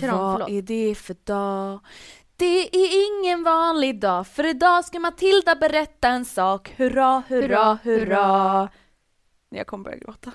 Vad 0.00 0.10
förlåt. 0.36 0.50
är 0.50 0.62
det 0.62 0.94
för 0.94 1.16
dag? 1.24 1.80
Det 2.36 2.76
är 2.76 3.06
ingen 3.20 3.42
vanlig 3.42 4.00
dag 4.00 4.26
för 4.26 4.46
idag 4.46 4.84
ska 4.84 4.98
Matilda 4.98 5.54
berätta 5.56 6.08
en 6.08 6.24
sak. 6.24 6.74
Hurra, 6.76 7.22
hurra, 7.28 7.42
Hurra, 7.48 7.78
hurra. 7.82 8.68
Jag 9.50 9.66
kommer 9.66 9.84
börja 9.84 9.96
gråta. 9.96 10.32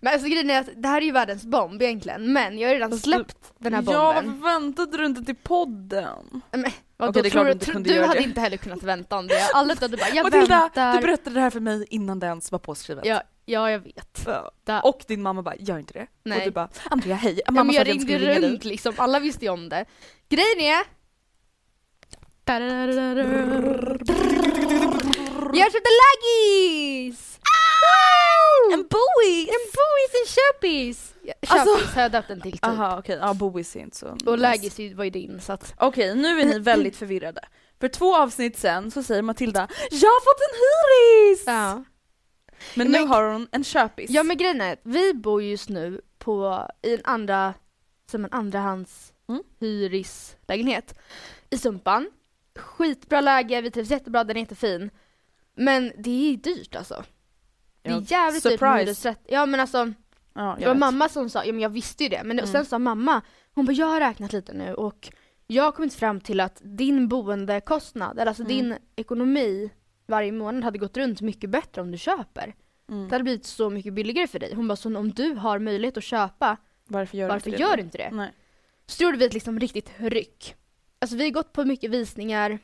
Men 0.00 0.12
alltså 0.12 0.28
grejen 0.28 0.50
är 0.50 0.60
att 0.60 0.68
det 0.76 0.88
här 0.88 1.00
är 1.00 1.04
ju 1.04 1.12
världens 1.12 1.44
bomb 1.44 1.82
egentligen, 1.82 2.32
men 2.32 2.58
jag 2.58 2.68
har 2.68 2.74
redan 2.74 2.98
släppt 2.98 3.52
den 3.58 3.74
här 3.74 3.82
Ja, 3.86 4.14
bomben. 4.14 4.40
varför 4.40 4.60
väntade 4.60 4.96
du 4.96 5.06
inte 5.06 5.22
till 5.24 5.36
podden? 5.36 6.42
Men, 6.50 6.60
Okej, 6.60 6.72
vadå, 6.96 7.12
det 7.12 7.28
är 7.28 7.30
klart 7.30 7.32
tror, 7.32 7.44
du 7.44 7.52
inte 7.52 7.64
tror, 7.64 7.72
kunde 7.72 7.88
du 7.88 7.94
göra 7.94 8.06
hade 8.06 8.18
det. 8.20 8.24
inte 8.24 8.40
heller 8.40 8.56
kunnat 8.56 8.82
vänta 8.82 9.18
om 9.18 9.26
det. 9.26 9.48
Alla 9.54 9.74
du 9.88 9.88
bara, 9.96 10.08
jag 10.14 10.24
Matilda, 10.24 10.58
väntar. 10.60 10.94
du 10.94 11.00
berättade 11.00 11.34
det 11.34 11.40
här 11.40 11.50
för 11.50 11.60
mig 11.60 11.86
innan 11.90 12.18
det 12.18 12.26
ens 12.26 12.52
var 12.52 12.58
påskrivet. 12.58 13.04
ja, 13.06 13.22
ja, 13.50 13.70
jag 13.70 13.78
vet. 13.78 14.26
Ja. 14.64 14.80
Och 14.80 15.04
din 15.06 15.22
mamma 15.22 15.42
bara, 15.42 15.56
gör 15.56 15.78
inte 15.78 15.92
det. 15.92 16.06
Nej. 16.24 16.38
Och 16.38 16.44
du 16.44 16.50
bara, 16.50 16.68
Andrea 16.84 17.16
hej, 17.16 17.40
ja, 17.46 17.52
mamma 17.52 17.64
men 17.64 17.72
sa 17.72 17.78
jag 17.78 17.86
jag 17.88 17.92
ringde 17.92 18.04
skulle 18.04 18.18
ringa 18.18 18.48
runt 18.48 18.62
dig. 18.62 18.70
liksom, 18.70 18.94
alla 18.96 19.20
visste 19.20 19.44
ju 19.44 19.50
om 19.50 19.68
det. 19.68 19.84
Grejen 20.28 20.60
är... 20.60 20.84
Jag 25.54 25.72
köpte 25.72 25.90
laggis! 26.02 27.38
En 28.72 28.82
bois! 28.90 29.48
En 29.48 29.66
bois, 29.76 30.12
en 30.20 30.26
köpis! 30.26 31.14
Köpis 31.24 31.50
Alltså- 31.50 31.94
har 31.94 32.02
jag 32.02 32.12
döpt 32.12 32.28
den 32.28 32.40
till 32.40 32.52
typ. 32.52 32.64
Aha 32.66 32.98
okej, 32.98 33.18
ja 33.20 33.34
bois 33.34 33.76
är 33.76 33.80
inte 33.80 33.96
så 33.96 34.16
Och 34.26 34.38
laggis 34.38 34.78
var 34.94 35.04
ju 35.04 35.10
din 35.10 35.40
så 35.40 35.52
att... 35.52 35.74
Okej, 35.78 36.14
nu 36.14 36.40
är 36.40 36.44
ni 36.44 36.58
väldigt 36.58 36.96
förvirrade. 36.96 37.40
För 37.80 37.88
två 37.88 38.16
avsnitt 38.16 38.58
sen 38.58 38.90
så 38.90 39.02
säger 39.02 39.22
Matilda 39.22 39.68
Jag 39.90 40.08
har 40.08 40.20
fått 40.20 40.40
en 40.40 40.56
hyris! 40.60 41.44
Ja. 41.46 41.84
Men 42.74 42.86
nu 42.86 42.92
Men- 42.98 43.08
har 43.08 43.32
hon 43.32 43.48
en 43.52 43.64
köpis. 43.64 44.10
Ja 44.10 44.22
men 44.22 44.36
grejen 44.36 44.60
är 44.60 44.76
vi 44.82 45.14
bor 45.14 45.42
just 45.42 45.68
nu 45.68 46.00
på, 46.18 46.66
i 46.82 46.94
en 46.94 47.00
andra, 47.04 47.54
som 48.10 48.24
en 48.24 48.32
andrahands 48.32 49.12
Mm. 49.28 49.42
hyreslägenhet 49.60 50.98
i 51.50 51.58
Sumpan. 51.58 52.10
Skitbra 52.56 53.20
läge, 53.20 53.60
vi 53.60 53.70
trivs 53.70 53.90
jättebra, 53.90 54.24
den 54.24 54.36
är 54.36 54.40
jättefin. 54.40 54.90
Men 55.56 55.92
det 55.98 56.10
är 56.32 56.36
dyrt 56.36 56.76
alltså. 56.76 57.04
Det 57.82 57.90
är 57.90 58.12
jävligt 58.12 58.42
dyrt 58.42 58.50
med 58.52 58.58
surprise. 58.60 58.84
hyresrätt. 58.84 59.20
Ja 59.28 59.46
men 59.46 59.60
alltså, 59.60 59.92
ja, 60.34 60.56
det 60.58 60.66
var 60.66 60.74
vet. 60.74 60.78
mamma 60.80 61.08
som 61.08 61.30
sa, 61.30 61.44
ja 61.44 61.52
men 61.52 61.60
jag 61.62 61.70
visste 61.70 62.02
ju 62.02 62.08
det, 62.08 62.22
men 62.24 62.38
Mm. 62.38 62.52
sen 62.52 62.64
sa 62.64 62.78
mamma, 62.78 63.20
hon 63.54 63.64
bara 63.66 63.72
jag 63.72 63.86
har 63.86 64.00
räknat 64.00 64.32
lite 64.32 64.52
nu 64.52 64.74
och 64.74 65.08
jag 65.46 65.64
har 65.64 65.72
kommit 65.72 65.94
fram 65.94 66.20
till 66.20 66.40
att 66.40 66.60
din 66.64 67.08
boendekostnad, 67.08 68.18
eller 68.18 68.26
alltså 68.26 68.42
Mm. 68.42 68.56
din 68.56 68.76
ekonomi 68.96 69.70
varje 70.10 70.32
månad 70.32 70.64
hade 70.64 70.78
gått 70.78 70.96
runt 70.96 71.20
mycket 71.20 71.50
bättre 71.50 71.82
om 71.82 71.90
du 71.90 71.98
köper. 71.98 72.54
Mm. 72.88 73.08
Det 73.08 73.14
hade 73.14 73.24
blivit 73.24 73.46
så 73.46 73.70
mycket 73.70 73.92
billigare 73.92 74.26
för 74.26 74.38
dig. 74.38 74.54
Hon 74.54 74.68
bara, 74.68 74.76
så 74.76 74.98
om 74.98 75.10
du 75.10 75.34
har 75.34 75.58
möjlighet 75.58 75.96
att 75.96 76.04
köpa, 76.04 76.56
Varför 76.84 77.18
gör 77.18 77.28
varför 77.28 77.50
du 77.50 77.56
inte 77.56 77.62
gör 77.62 77.76
du 77.76 77.82
inte 77.82 77.98
det? 77.98 78.10
Nej. 78.12 78.32
Så 78.86 79.02
gjorde 79.02 79.18
vi 79.18 79.24
ett 79.24 79.34
liksom 79.34 79.60
riktigt 79.60 79.92
ryck. 79.98 80.54
Alltså 80.98 81.16
vi 81.16 81.24
har 81.24 81.30
gått 81.30 81.52
på 81.52 81.64
mycket 81.64 81.90
visningar. 81.90 82.58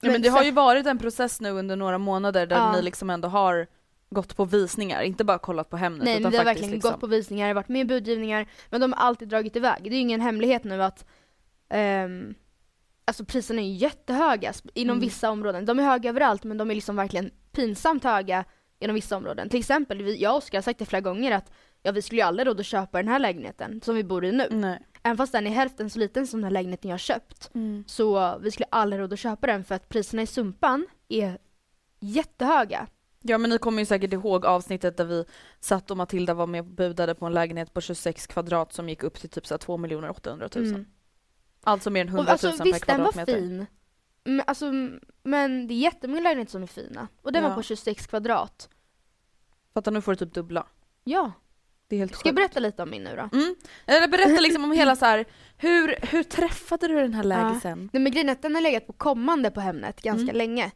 Ja, 0.00 0.10
men 0.10 0.22
det 0.22 0.28
har 0.28 0.44
ju 0.44 0.50
varit 0.50 0.86
en 0.86 0.98
process 0.98 1.40
nu 1.40 1.50
under 1.50 1.76
några 1.76 1.98
månader 1.98 2.46
där 2.46 2.56
Ja. 2.56 2.72
ni 2.72 2.82
liksom 2.82 3.10
ändå 3.10 3.28
har 3.28 3.66
gått 4.10 4.36
på 4.36 4.44
visningar, 4.44 5.02
inte 5.02 5.24
bara 5.24 5.38
kollat 5.38 5.70
på 5.70 5.76
Hemnet 5.76 6.04
Nej 6.04 6.12
utan 6.12 6.22
men 6.22 6.30
vi 6.30 6.36
har 6.36 6.44
verkligen 6.44 6.70
liksom... 6.70 6.90
gått 6.90 7.00
på 7.00 7.06
visningar, 7.06 7.54
varit 7.54 7.68
med 7.68 7.80
i 7.80 7.84
budgivningar, 7.84 8.46
men 8.70 8.80
de 8.80 8.92
har 8.92 9.00
alltid 9.00 9.28
dragit 9.28 9.56
iväg. 9.56 9.82
Det 9.82 9.88
är 9.88 9.92
ju 9.92 9.98
ingen 9.98 10.20
hemlighet 10.20 10.64
nu 10.64 10.82
att 10.82 11.04
ehm, 11.68 12.34
Alltså 13.04 13.24
priserna 13.24 13.60
är 13.62 13.66
ju 13.66 13.72
jättehöga 13.74 14.52
inom 14.74 14.96
Mm. 14.96 15.00
vissa 15.00 15.30
områden. 15.30 15.64
De 15.66 15.78
är 15.78 15.82
höga 15.82 16.10
överallt 16.10 16.44
men 16.44 16.58
de 16.58 16.70
är 16.70 16.74
liksom 16.74 16.96
verkligen 16.96 17.30
pinsamt 17.52 18.04
höga 18.04 18.44
inom 18.78 18.94
vissa 18.94 19.16
områden. 19.16 19.48
Till 19.48 19.60
exempel, 19.60 20.02
vi, 20.02 20.16
jag 20.22 20.32
och 20.32 20.38
Oskar 20.38 20.58
har 20.58 20.62
sagt 20.62 20.78
det 20.78 20.84
flera 20.86 21.00
gånger 21.00 21.32
att 21.32 21.52
ja, 21.82 21.92
vi 21.92 22.02
skulle 22.02 22.20
ju 22.20 22.26
aldrig 22.26 22.46
råd 22.48 22.60
att 22.60 22.66
köpa 22.66 22.98
den 22.98 23.08
här 23.08 23.18
lägenheten 23.18 23.80
som 23.84 23.94
vi 23.94 24.04
bor 24.04 24.24
i 24.24 24.32
nu. 24.32 24.46
Nej. 24.50 24.86
Även 25.02 25.16
fast 25.16 25.32
den 25.32 25.46
är 25.46 25.50
hälften 25.50 25.90
så 25.90 25.98
liten 25.98 26.26
som 26.26 26.40
den 26.40 26.44
här 26.44 26.50
lägenheten 26.50 26.88
jag 26.90 26.94
har 26.94 26.98
köpt. 26.98 27.50
Mm. 27.54 27.84
Så 27.86 28.38
vi 28.38 28.50
skulle 28.50 28.66
aldrig 28.70 29.02
råd 29.02 29.12
att 29.12 29.18
köpa 29.18 29.46
den 29.46 29.64
för 29.64 29.74
att 29.74 29.88
priserna 29.88 30.22
i 30.22 30.26
Sumpan 30.26 30.86
är 31.08 31.38
jättehöga. 32.00 32.86
Ja 33.22 33.38
men 33.38 33.50
ni 33.50 33.58
kommer 33.58 33.78
ju 33.78 33.86
säkert 33.86 34.12
ihåg 34.12 34.46
avsnittet 34.46 34.96
där 34.96 35.04
vi 35.04 35.24
satt 35.60 35.90
och 35.90 35.96
Matilda 35.96 36.34
var 36.34 36.46
med 36.46 36.60
och 36.60 36.66
budade 36.66 37.14
på 37.14 37.26
en 37.26 37.32
lägenhet 37.32 37.74
på 37.74 37.80
26 37.80 38.26
kvadrat 38.26 38.72
som 38.72 38.88
gick 38.88 39.02
upp 39.02 39.20
till 39.20 39.28
typ 39.30 39.46
så 39.46 39.54
här 39.54 39.58
2 39.58 39.74
800 40.10 40.48
000. 40.54 40.66
Mm. 40.66 40.84
Alltså 41.64 41.90
mer 41.90 42.00
än 42.00 42.08
100 42.08 42.20
Och 42.22 42.26
000 42.26 42.30
alltså, 42.52 42.64
per 42.64 42.64
visst, 42.72 42.86
den 42.86 43.02
var 43.02 43.12
kvadratmeter. 43.12 43.40
fin. 43.40 43.66
Men, 44.24 44.42
alltså, 44.46 44.72
men 45.22 45.66
det 45.68 45.74
är 45.74 45.78
jättemånga 45.78 46.20
lägenheter 46.20 46.50
som 46.52 46.62
är 46.62 46.66
fina. 46.66 47.08
Och 47.22 47.32
den 47.32 47.42
Ja. 47.42 47.48
var 47.48 47.56
på 47.56 47.62
26 47.62 48.06
kvadrat. 48.06 48.68
Fattar 49.74 49.92
nu 49.92 50.00
får 50.00 50.12
du 50.12 50.16
typ 50.16 50.34
dubbla. 50.34 50.66
Ja. 51.04 51.32
Det 51.88 51.96
är 51.96 51.98
helt 52.00 52.14
Ska 52.14 52.28
jag 52.28 52.32
sjukt. 52.32 52.36
berätta 52.36 52.60
lite 52.60 52.82
om 52.82 52.90
min 52.90 53.04
nu 53.04 53.16
då? 53.16 53.38
Mm. 53.38 53.54
Eller 53.86 54.08
berätta 54.08 54.40
liksom 54.40 54.64
om 54.64 54.72
hela 54.72 54.96
så 54.96 55.04
här. 55.04 55.24
Hur, 55.56 55.96
hur 56.06 56.22
träffade 56.22 56.88
du 56.88 56.94
den 56.94 57.14
här 57.14 57.24
lägisen? 57.24 57.90
Nej 57.92 58.02
men 58.02 58.12
grejen 58.12 58.28
är 58.28 58.32
att 58.32 58.42
den 58.42 58.54
har 58.54 58.62
legat 58.62 58.86
på 58.86 58.92
kommande 58.92 59.50
på 59.50 59.60
Hemnet 59.60 60.02
ganska 60.02 60.22
Mm. 60.22 60.36
länge. 60.36 60.70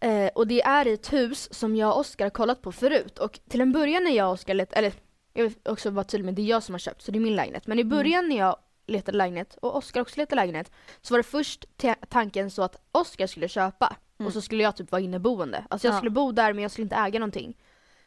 Eh, 0.00 0.26
och 0.34 0.46
det 0.46 0.62
är 0.62 0.86
i 0.86 0.92
ett 0.92 1.12
hus 1.12 1.48
som 1.54 1.76
jag 1.76 1.90
och 1.92 1.98
Oskar 2.00 2.24
har 2.24 2.30
kollat 2.30 2.62
på 2.62 2.72
förut. 2.72 3.18
Och 3.18 3.40
till 3.48 3.60
en 3.60 3.72
början 3.72 4.04
när 4.04 4.10
jag 4.10 4.26
och 4.28 4.32
Oskar 4.34 4.52
eller 4.72 4.92
jag 5.34 5.42
vill 5.44 5.54
också 5.64 5.90
vara 5.90 6.04
tydlig 6.04 6.24
med 6.24 6.34
det 6.34 6.42
är 6.42 6.46
jag 6.46 6.62
som 6.62 6.74
har 6.74 6.78
köpt 6.78 7.02
så 7.02 7.10
det 7.12 7.18
är 7.18 7.20
min 7.20 7.36
lägenhet. 7.36 7.66
Men 7.66 7.78
i 7.78 7.82
Mm. 7.82 7.90
början 7.96 8.28
när 8.28 8.36
jag 8.38 8.56
letade 8.88 9.18
lägenhet 9.18 9.58
och 9.62 9.76
Oskar 9.76 10.00
också 10.00 10.20
letade 10.20 10.36
lägenhet 10.42 10.72
så 11.02 11.14
var 11.14 11.18
det 11.18 11.22
först 11.22 11.64
ta- 11.76 11.94
tanken 12.08 12.50
så 12.50 12.62
att 12.62 12.76
Oskar 12.92 13.26
skulle 13.26 13.48
köpa 13.48 13.96
Mm. 14.20 14.26
och 14.26 14.32
så 14.32 14.40
skulle 14.40 14.62
jag 14.62 14.76
typ 14.76 14.92
vara 14.92 15.02
inneboende. 15.02 15.64
Alltså 15.70 15.86
jag 15.86 15.94
Ja. 15.94 15.96
skulle 15.98 16.10
bo 16.10 16.32
där 16.32 16.52
men 16.52 16.62
jag 16.62 16.70
skulle 16.70 16.82
inte 16.82 16.96
äga 16.96 17.18
någonting. 17.18 17.56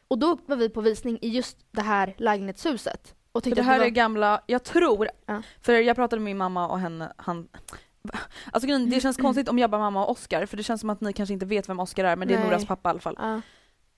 Och 0.08 0.18
då 0.18 0.38
var 0.46 0.56
vi 0.56 0.70
på 0.70 0.82
visning 0.82 1.20
i 1.22 1.30
just 1.30 1.58
det 1.72 1.82
här 1.82 2.16
lägenhetshuset. 2.18 3.16
Och 3.32 3.44
För 3.44 3.56
det 3.56 3.62
här 3.62 3.78
var... 3.80 3.86
är 3.86 3.90
gamla, 3.90 4.42
jag 4.48 4.64
tror, 4.64 5.10
Ja. 5.26 5.42
för 5.62 5.74
jag 5.74 5.96
pratade 5.96 6.20
med 6.20 6.26
min 6.26 6.38
mamma 6.38 6.68
och 6.68 6.80
henne, 6.80 7.14
han 7.18 7.48
Alltså 8.52 8.68
det 8.78 9.02
känns 9.02 9.18
konstigt 9.22 9.50
om 9.50 9.60
jag 9.60 9.70
bara 9.70 9.82
mamma 9.82 10.04
och 10.06 10.12
Oscar 10.12 10.46
för 10.46 10.58
det 10.58 10.64
känns 10.64 10.82
som 10.82 10.90
att 10.90 11.02
ni 11.02 11.14
kanske 11.14 11.34
inte 11.34 11.46
vet 11.46 11.70
vem 11.70 11.80
Oscar 11.80 12.04
är 12.04 12.16
men 12.16 12.28
det 12.28 12.34
är 12.34 12.40
Nej. 12.40 12.48
Noras 12.48 12.66
pappa 12.66 12.90
i 12.90 12.92
alla 12.92 13.00
fall. 13.00 13.16
Ja. 13.20 13.42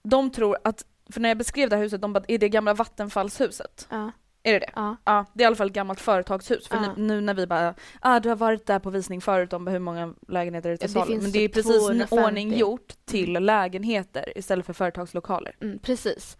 De 0.04 0.32
tror 0.32 0.58
att 0.64 0.86
för 1.12 1.22
när 1.22 1.30
jag 1.30 1.38
beskrev 1.38 1.70
det 1.70 1.76
här 1.76 1.84
huset, 1.84 2.02
de 2.02 2.14
bara, 2.14 2.24
är 2.28 2.38
det 2.38 2.50
gamla 2.50 2.74
vattenfallshuset? 2.74 3.88
Ja. 3.90 4.12
Är 4.44 4.54
det 4.54 4.60
det? 4.60 4.70
Ja. 4.76 4.96
Ja, 5.06 5.26
det 5.34 5.42
är 5.42 5.46
i 5.46 5.48
alla 5.48 5.56
fall 5.56 5.68
ett 5.68 5.74
gammalt 5.74 6.00
företagshus. 6.02 6.68
För 6.68 6.76
Ja. 6.76 6.94
nu, 6.98 7.22
när 7.22 7.34
vi 7.34 7.48
bara, 7.48 7.74
ah 8.02 8.20
du 8.20 8.30
har 8.30 8.36
varit 8.36 8.66
där 8.66 8.80
på 8.80 8.90
visning 8.90 9.22
förut 9.22 9.54
om 9.54 9.68
hur 9.68 9.80
många 9.80 10.14
lägenheter 10.28 10.70
det 10.70 10.76
är 10.76 10.78
till 10.88 10.96
Ja, 10.96 11.06
salu. 11.06 11.22
Men 11.22 11.32
det 11.32 11.40
är 11.40 11.48
typ 11.48 11.54
precis 11.54 11.78
250. 11.80 12.16
en 12.18 12.24
ordning 12.24 12.58
gjort 12.58 12.94
till 13.06 13.34
lägenheter 13.34 14.38
istället 14.38 14.66
för 14.66 14.74
företagslokaler. 14.74 15.56
Mm, 15.62 15.80
precis. 15.80 16.38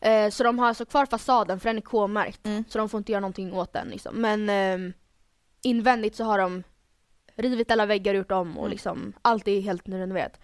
Eh, 0.00 0.30
så 0.30 0.44
de 0.44 0.58
har 0.58 0.66
alltså 0.68 0.84
kvar 0.84 1.06
fasaden 1.06 1.60
för 1.60 1.68
den 1.68 1.76
är 1.76 1.80
K-märkt. 1.80 2.46
Mm. 2.46 2.64
Så 2.68 2.78
de 2.78 2.88
får 2.88 2.98
inte 2.98 3.12
göra 3.12 3.20
någonting 3.20 3.52
åt 3.52 3.72
den 3.72 3.88
liksom. 3.88 4.14
Men 4.20 4.48
ehm, 4.48 4.92
invändigt 5.62 6.16
så 6.16 6.24
har 6.24 6.38
de 6.38 6.62
rivit 7.36 7.70
alla 7.70 7.86
väggar, 7.86 8.14
gjort 8.14 8.32
om 8.32 8.56
och 8.58 8.64
Mm. 8.64 8.70
liksom 8.70 9.12
allt 9.22 9.48
är 9.48 9.60
helt 9.60 9.86
nyrenoverat. 9.86 10.40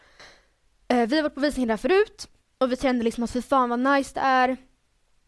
Eh, 0.89 1.07
vi 1.09 1.17
har 1.17 1.23
varit 1.23 1.35
på 1.35 1.41
visning 1.41 1.67
där 1.67 1.77
förut 1.77 2.29
och 2.59 2.73
vi 2.73 2.77
kände 2.77 3.05
liksom 3.05 3.25
att 3.25 3.31
fy 3.31 3.43
fan 3.43 3.69
vad 3.71 3.79
nice 3.79 4.11
det 4.15 4.21
är. 4.21 4.57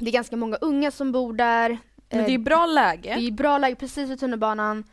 Det 0.00 0.10
är 0.10 0.12
ganska 0.12 0.36
många 0.36 0.56
unga 0.56 0.90
som 0.90 1.12
bor 1.12 1.32
där. 1.32 1.78
Men 2.10 2.20
Eh, 2.20 2.26
det 2.26 2.34
är 2.34 2.38
bra 2.38 2.66
läge. 2.66 3.14
det 3.14 3.26
är 3.26 3.30
bra 3.30 3.58
läge 3.58 3.76
precis 3.76 4.10
vid 4.10 4.20
tunnelbanan. 4.20 4.84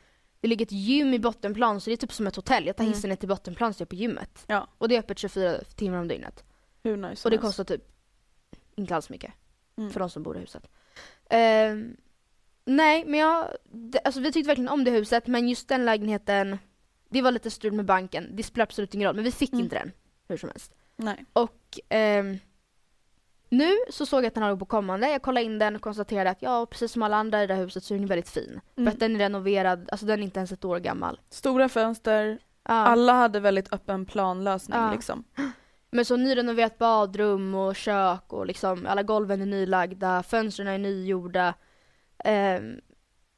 Det 0.41 0.47
ligger 0.47 0.65
ett 0.65 0.71
gym 0.71 1.13
i 1.13 1.19
bottenplan 1.19 1.81
så 1.81 1.89
det 1.89 1.93
är 1.93 1.97
typ 1.97 2.13
som 2.13 2.27
ett 2.27 2.35
hotell. 2.35 2.65
Jag 2.67 2.75
tar 2.75 2.83
Mm. 2.83 2.93
hissen 2.93 3.09
ner 3.09 3.15
till 3.17 3.29
bottenplan 3.29 3.73
så 3.73 3.81
jag 3.81 3.85
är 3.85 3.89
på 3.89 3.95
gymmet. 3.95 4.43
Ja. 4.47 4.67
Och 4.77 4.89
det 4.89 4.95
är 4.95 4.99
öppet 4.99 5.19
24 5.19 5.59
timmar 5.75 5.97
om 5.97 6.07
dygnet. 6.07 6.43
Hur 6.83 6.97
nice 6.97 7.27
Och 7.27 7.31
det 7.31 7.37
kostar 7.37 7.63
typ 7.63 7.81
inte 8.75 8.95
alls 8.95 9.09
mycket 9.09 9.31
Mm. 9.77 9.89
för 9.91 9.99
de 9.99 10.09
som 10.09 10.23
bor 10.23 10.37
i 10.37 10.39
huset. 10.39 10.67
Ehm, 11.29 11.97
nej, 12.65 13.05
men 13.05 13.19
jag, 13.19 13.47
det, 13.71 13.99
alltså 14.05 14.19
vi 14.21 14.31
tyckte 14.31 14.47
verkligen 14.47 14.69
om 14.69 14.83
det 14.83 14.91
huset 14.91 15.27
men 15.27 15.49
just 15.49 15.67
den 15.67 15.85
lägenheten, 15.85 16.57
det 17.09 17.21
var 17.21 17.31
lite 17.31 17.51
strul 17.51 17.73
med 17.73 17.85
banken. 17.85 18.29
Det 18.35 18.43
spelar 18.43 18.63
absolut 18.63 18.93
ingen 18.93 19.07
roll, 19.07 19.15
men 19.15 19.23
vi 19.25 19.31
fick 19.31 19.53
Mm. 19.53 19.63
inte 19.63 19.75
den 19.75 19.91
hur 20.27 20.37
som 20.37 20.49
helst. 20.49 20.73
Nej. 20.95 21.25
Och 21.33 21.79
ehm, 21.89 22.37
nu 23.49 23.73
så 23.89 24.05
såg 24.05 24.19
jag 24.23 24.27
att 24.27 24.33
den 24.33 24.43
har 24.43 24.55
på 24.55 24.65
kommande. 24.65 25.09
Jag 25.09 25.21
kollade 25.21 25.45
in 25.45 25.59
den 25.59 25.75
och 25.75 25.81
konstaterade 25.81 26.29
att 26.29 26.41
ja, 26.41 26.65
precis 26.65 26.91
som 26.91 27.03
alla 27.03 27.17
andra 27.17 27.43
i 27.43 27.47
det 27.47 27.53
här 27.53 27.63
huset 27.63 27.83
så 27.83 27.93
är 27.93 27.97
den 27.97 28.07
väldigt 28.07 28.29
fin. 28.29 28.61
Mm. 28.77 28.85
För 28.87 28.93
att 28.95 28.99
den 28.99 29.15
är 29.15 29.19
renoverad, 29.19 29.89
alltså 29.91 30.05
den 30.05 30.19
är 30.19 30.23
inte 30.23 30.39
ens 30.39 30.51
ett 30.51 30.65
år 30.65 30.79
gammal. 30.79 31.19
Stora 31.29 31.69
fönster, 31.69 32.39
Ja. 32.69 32.73
alla 32.73 33.13
hade 33.13 33.39
väldigt 33.39 33.73
öppen 33.73 34.05
planlösning 34.05 34.77
Ja. 34.79 34.91
liksom. 34.93 35.23
Men 35.91 36.05
så 36.05 36.17
nyrenoverat 36.17 36.77
badrum 36.77 37.55
och 37.55 37.75
kök 37.75 38.33
och 38.33 38.45
liksom 38.45 38.85
alla 38.89 39.03
golven 39.03 39.41
är 39.41 39.45
nylagda, 39.45 40.23
fönstren 40.23 40.67
är 40.67 40.77
nygjorda. 40.77 41.53
Ehm, 42.23 42.81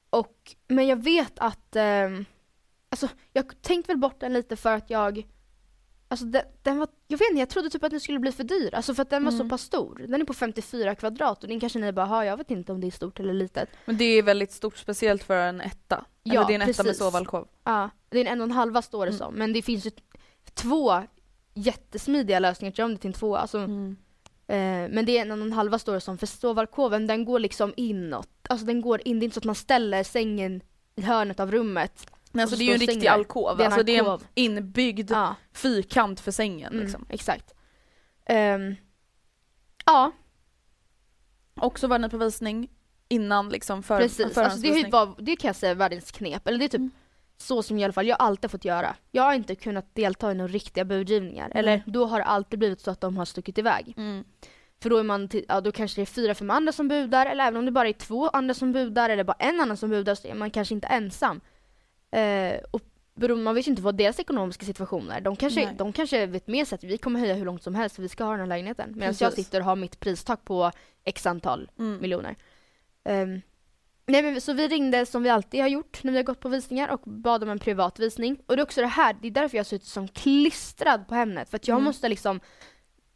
och, 0.10 0.56
men 0.68 0.88
jag 0.88 1.04
vet 1.04 1.40
att, 1.40 1.76
um, 1.76 2.26
alltså 2.90 3.08
jag 3.34 3.62
tänkte 3.62 3.92
väl 3.92 3.98
bort 4.00 4.20
den 4.20 4.34
lite 4.34 4.56
för 4.56 4.74
att 4.76 4.90
jag, 4.90 5.24
alltså 6.12 6.26
den, 6.26 6.42
den 6.64 6.78
var, 6.80 6.88
jag 7.08 7.18
vet 7.18 7.30
inte, 7.30 7.40
jag 7.40 7.50
trodde 7.50 7.70
typ 7.70 7.84
att 7.84 7.92
den 7.92 8.00
skulle 8.00 8.20
bli 8.20 8.32
för 8.32 8.44
dyr. 8.44 8.76
Alltså 8.76 8.94
för 8.94 9.02
att 9.02 9.10
den 9.10 9.24
var 9.26 9.32
Mm. 9.32 9.44
så 9.46 9.50
pass 9.50 9.62
stor. 9.62 10.06
Den 10.08 10.22
är 10.22 10.26
på 10.26 10.34
54 10.34 10.96
kvadrat 10.96 11.44
och 11.44 11.50
den 11.50 11.60
kanske 11.60 11.80
ni 11.80 11.92
bara, 11.92 12.06
"Ha, 12.06 12.26
jag 12.26 12.38
vet 12.38 12.52
inte 12.52 12.72
om 12.72 12.82
det 12.82 12.88
är 12.88 12.92
stort 12.92 13.20
eller 13.20 13.34
litet. 13.34 13.70
Men 13.86 13.98
det 13.98 14.06
är 14.06 14.24
väldigt 14.24 14.52
stort, 14.52 14.78
speciellt 14.78 15.24
för 15.24 15.36
en 15.38 15.62
etta. 15.62 16.06
Ja, 16.24 16.34
Eller 16.34 16.48
det 16.48 16.54
är 16.54 16.56
en 16.56 16.62
etta 16.62 16.68
med 16.84 16.86
precis. 16.86 16.98
sovalkov. 16.98 17.48
Ja, 17.64 17.90
det 18.10 18.18
är 18.18 18.22
en 18.22 18.28
en 18.28 18.42
och 18.42 18.46
en 18.46 18.52
halva 18.52 18.82
står 18.82 19.06
det 19.06 19.10
Mm. 19.12 19.18
som. 19.20 19.34
Men 19.34 19.54
det 19.54 19.62
finns 19.62 19.86
ju 19.86 19.92
två 20.54 21.02
jättesmidiga 21.54 22.40
lösningar 22.40 22.72
till 22.72 22.84
om 22.84 22.92
det 22.92 22.98
till 22.98 23.08
en 23.08 23.14
tvåa. 23.14 23.40
Alltså, 23.40 23.58
Mm. 23.58 23.96
Eh, 24.48 24.56
men 24.94 25.06
det 25.06 25.18
är 25.18 25.22
en 25.22 25.32
och 25.32 25.38
en 25.38 25.54
halva 25.54 25.80
står 25.80 25.94
det 25.94 26.02
som, 26.02 26.18
för 26.18 26.28
sovalkoven 26.28 27.08
den 27.08 27.26
går 27.26 27.40
liksom 27.40 27.74
inåt. 27.78 28.30
Alltså 28.50 28.66
den 28.66 28.82
går 28.82 29.02
in, 29.06 29.20
det 29.20 29.24
är 29.24 29.26
inte 29.26 29.34
så 29.34 29.40
att 29.40 29.44
man 29.46 29.56
ställer 29.56 30.04
sängen 30.04 30.62
i 30.96 31.02
hörnet 31.02 31.40
av 31.40 31.52
rummet. 31.52 32.08
Men 32.32 32.42
alltså 32.42 32.58
det 32.58 32.64
är 32.64 32.66
ju 32.68 32.74
en 32.74 32.80
riktig 32.80 33.08
alkov, 33.08 33.58
Det 33.58 33.64
är 33.64 33.66
en 33.66 33.72
alltså 33.74 33.86
det 33.86 33.98
är 33.98 34.14
en 34.14 34.20
inbyggd 34.36 35.12
Ja, 35.12 35.36
fyrkant 35.54 36.20
för 36.20 36.32
sängen 36.32 36.72
mm, 36.74 36.84
liksom. 36.84 37.06
exakt. 37.10 37.54
Ehm, 38.26 38.76
ja, 39.86 40.12
Och 41.56 41.80
så 41.80 41.88
var 41.88 42.00
ni 42.00 42.10
på 42.10 42.18
visning 42.18 42.70
innan 43.08 43.50
liksom 43.50 43.84
för, 43.84 43.98
precis. 44.00 44.38
Alltså 44.38 44.60
det, 44.60 44.92
var, 44.92 45.16
det 45.20 45.36
kan 45.36 45.48
jag 45.48 45.56
säga 45.56 45.72
är 45.72 45.76
världens 45.76 46.12
knep. 46.12 46.48
Eller 46.48 46.60
det 46.60 46.66
är 46.66 46.70
typ 46.70 46.80
Mm. 46.80 46.92
så 47.38 47.64
som 47.64 47.78
i 47.78 47.84
alla 47.84 47.94
fall 47.94 48.08
jag 48.08 48.18
alltid 48.20 48.52
fått 48.52 48.66
göra. 48.66 48.96
Jag 49.12 49.24
har 49.24 49.34
inte 49.34 49.56
kunnat 49.56 49.96
delta 49.96 50.32
i 50.32 50.36
några 50.36 50.52
riktiga 50.54 50.86
budgivningar. 50.86 51.46
Mm. 51.46 51.58
Eller 51.58 51.84
då 51.86 52.06
har 52.06 52.20
det 52.20 52.26
alltid 52.26 52.60
blivit 52.60 52.82
så 52.82 52.92
att 52.92 53.02
de 53.02 53.18
har 53.18 53.26
stuckit 53.26 53.58
iväg. 53.58 53.94
Mm. 53.98 54.24
För 54.82 54.90
då 54.90 54.98
är 54.98 55.04
man, 55.04 55.30
ja 55.48 55.62
då 55.62 55.72
kanske 55.72 56.02
det 56.02 56.04
är 56.04 56.06
fyra, 56.06 56.36
fem 56.36 56.50
andra 56.50 56.72
som 56.72 56.88
budar, 56.88 57.26
eller 57.26 57.44
även 57.44 57.58
om 57.58 57.66
det 57.66 57.72
bara 57.72 57.88
är 57.90 57.94
två 57.94 58.28
andra 58.30 58.54
som 58.54 58.72
budar, 58.72 59.10
eller 59.10 59.24
bara 59.24 59.38
en 59.40 59.60
annan 59.60 59.78
som 59.78 59.90
budar, 59.90 60.16
så 60.16 60.28
är 60.28 60.36
man 60.36 60.52
kanske 60.52 60.74
inte 60.76 60.88
ensam. 60.88 61.42
Eh, 62.12 62.60
och 62.72 62.82
beroende, 63.16 63.44
man 63.44 63.56
vet 63.56 63.68
ju 63.68 63.70
inte 63.70 63.82
vad 63.82 63.96
deras 63.96 64.20
ekonomiska 64.20 64.66
situation 64.66 65.12
är. 65.12 65.22
De 65.22 65.36
kanske, 65.36 65.66
Nej. 65.66 65.76
de 65.78 65.94
kanske 65.94 66.26
vet 66.26 66.48
med 66.48 66.68
sig 66.68 66.76
att 66.76 66.84
vi 66.84 66.98
kommer 66.98 67.20
höja 67.20 67.34
hur 67.34 67.46
långt 67.46 67.64
som 67.64 67.76
helst, 67.76 67.96
för 67.96 68.02
vi 68.04 68.10
ska 68.10 68.24
ha 68.24 68.32
den 68.32 68.40
här 68.40 68.48
lägenheten. 68.48 68.92
Medan 68.96 69.16
jag 69.20 69.34
sitter 69.34 69.60
och 69.60 69.66
har 69.66 69.76
mitt 69.76 70.00
pristak 70.00 70.46
på 70.46 70.72
x 71.04 71.26
antal 71.26 71.72
Mm. 71.80 72.02
miljoner. 72.02 72.36
Ehm, 73.04 73.42
nej 74.06 74.24
men 74.24 74.42
så 74.42 74.54
vi 74.54 74.68
ringde 74.68 75.06
som 75.06 75.24
vi 75.24 75.30
alltid 75.30 75.62
har 75.62 75.68
gjort 75.68 76.04
när 76.04 76.12
vi 76.12 76.18
har 76.18 76.24
gått 76.24 76.40
på 76.40 76.50
visningar 76.50 76.90
och 76.90 77.02
bad 77.06 77.44
om 77.44 77.50
en 77.50 77.60
privat 77.60 78.00
visning. 78.00 78.40
Och 78.46 78.56
det 78.56 78.62
är 78.62 78.64
också 78.64 78.82
det 78.82 78.88
här, 78.88 79.16
det 79.22 79.28
är 79.28 79.32
därför 79.32 79.58
jag 79.58 79.64
har 79.64 79.66
suttit 79.66 79.88
som 79.88 80.08
klistrad 80.08 81.08
på 81.08 81.16
Hemnet. 81.16 81.50
För 81.50 81.56
att 81.56 81.68
jag 81.68 81.76
Mm. 81.76 81.84
måste 81.86 82.10
liksom 82.10 82.40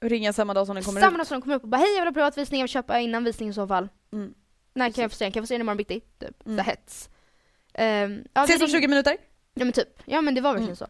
Ringa 0.01 0.33
samma 0.33 0.53
dag 0.53 0.65
som 0.67 0.75
den 0.75 0.83
kommer 0.83 1.01
samma 1.01 1.11
ut. 1.11 1.17
dag 1.17 1.27
som 1.27 1.35
de 1.35 1.41
kommer 1.41 1.55
upp 1.55 1.63
och 1.63 1.69
bara 1.69 1.77
hej 1.77 1.93
jag 1.95 2.01
vill 2.01 2.07
ha 2.07 2.13
privatvisning, 2.13 2.59
jag 2.59 2.63
vill 2.63 2.71
köpa 2.71 2.99
innan 2.99 3.23
visning 3.23 3.49
i 3.49 3.53
så 3.53 3.67
fall. 3.67 3.89
Mm. 4.13 4.33
När 4.73 4.91
kan 4.91 5.01
jag 5.01 5.11
få 5.11 5.17
se 5.17 5.25
den? 5.25 5.31
Kan 5.31 5.39
jag 5.39 5.43
få 5.43 5.47
se 5.47 5.53
den 5.53 5.61
imorgon 5.61 5.77
bitti? 5.77 5.99
Typ. 5.99 6.45
Mm. 6.45 6.57
Så 6.57 6.63
hets. 6.63 7.09
Um, 7.79 8.23
ja, 8.33 8.43
Ses 8.43 8.61
om 8.61 8.67
20 8.67 8.87
minuter. 8.87 9.17
Ja 9.53 9.65
men 9.65 9.73
typ. 9.73 10.01
Ja 10.05 10.21
men 10.21 10.35
det 10.35 10.41
var 10.41 10.51
verkligen 10.53 10.67
Mm. 10.67 10.75
så. 10.75 10.85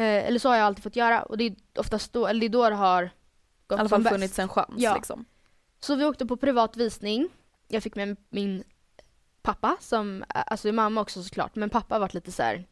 Eh, 0.00 0.26
eller 0.26 0.38
så 0.38 0.48
har 0.48 0.56
jag 0.56 0.66
alltid 0.66 0.82
fått 0.82 0.96
göra 0.96 1.22
och 1.22 1.38
det 1.38 1.44
är 1.44 1.54
oftast 1.78 2.12
då, 2.12 2.26
eller 2.26 2.40
det 2.40 2.46
är 2.46 2.48
då 2.48 2.70
det 2.70 2.76
har 2.76 3.02
I 3.02 3.10
gått 3.66 3.78
alla 3.80 3.88
som 3.88 3.96
fall 3.96 4.02
bäst. 4.02 4.14
funnits 4.14 4.38
en 4.38 4.48
chans 4.48 4.74
Ja. 4.76 4.94
liksom. 4.94 5.24
Så 5.80 5.94
vi 5.94 6.04
åkte 6.04 6.26
på 6.26 6.36
privat 6.36 6.76
visning. 6.76 7.28
Jag 7.68 7.82
fick 7.82 7.96
med 7.96 8.16
min 8.30 8.64
pappa 9.42 9.76
som, 9.80 10.24
alltså 10.28 10.72
mamma 10.72 11.00
också 11.00 11.22
såklart, 11.22 11.54
men 11.54 11.70
pappa 11.70 11.98
varit 11.98 12.14
lite 12.14 12.32
så 12.32 12.42
här. 12.42 12.64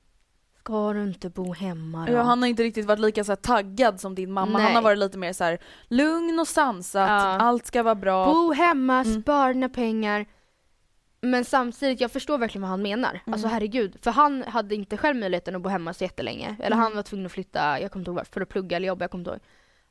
Ska 0.58 0.92
du 0.92 1.02
inte 1.04 1.30
bo 1.30 1.52
hemma 1.52 2.06
då? 2.06 2.12
Ja, 2.12 2.22
han 2.22 2.42
har 2.42 2.48
inte 2.48 2.62
riktigt 2.62 2.86
varit 2.86 3.00
lika 3.00 3.24
så 3.24 3.36
taggad 3.36 4.00
som 4.00 4.14
din 4.14 4.32
mamma. 4.32 4.58
Han 4.58 4.64
Nej. 4.64 4.74
har 4.74 4.82
varit 4.82 4.98
lite 4.98 5.18
mer 5.18 5.32
så 5.32 5.44
här 5.44 5.58
lugn 5.88 6.38
och 6.40 6.48
sansat, 6.48 7.08
Ja. 7.08 7.14
allt 7.40 7.66
ska 7.66 7.82
vara 7.82 7.94
bra. 7.94 8.32
Bo 8.32 8.52
hemma, 8.52 9.00
Mm. 9.00 9.22
spara 9.22 9.68
pengar. 9.68 10.26
Men 11.20 11.44
samtidigt, 11.44 12.00
jag 12.00 12.12
förstår 12.12 12.38
verkligen 12.38 12.62
vad 12.62 12.70
han 12.70 12.82
menar. 12.82 13.10
Mm. 13.10 13.32
Alltså 13.34 13.48
herregud. 13.48 13.96
För 14.02 14.10
han 14.10 14.42
hade 14.42 14.74
inte 14.74 14.96
själv 14.96 15.16
möjligheten 15.16 15.56
att 15.56 15.62
bo 15.62 15.68
hemma 15.68 15.94
så 15.94 16.04
jättelänge. 16.04 16.56
Eller 16.58 16.66
Mm. 16.66 16.78
han 16.78 16.94
var 16.96 17.02
tvungen 17.02 17.26
att 17.26 17.32
flytta, 17.32 17.80
jag 17.80 17.92
kommer 17.92 18.00
inte 18.00 18.10
ihåg 18.10 18.26
för 18.26 18.40
att 18.40 18.48
plugga 18.48 18.76
eller 18.76 18.88
jobba, 18.88 19.02
jag 19.04 19.10
kommer 19.10 19.22
inte 19.22 19.30
ihåg. 19.30 19.40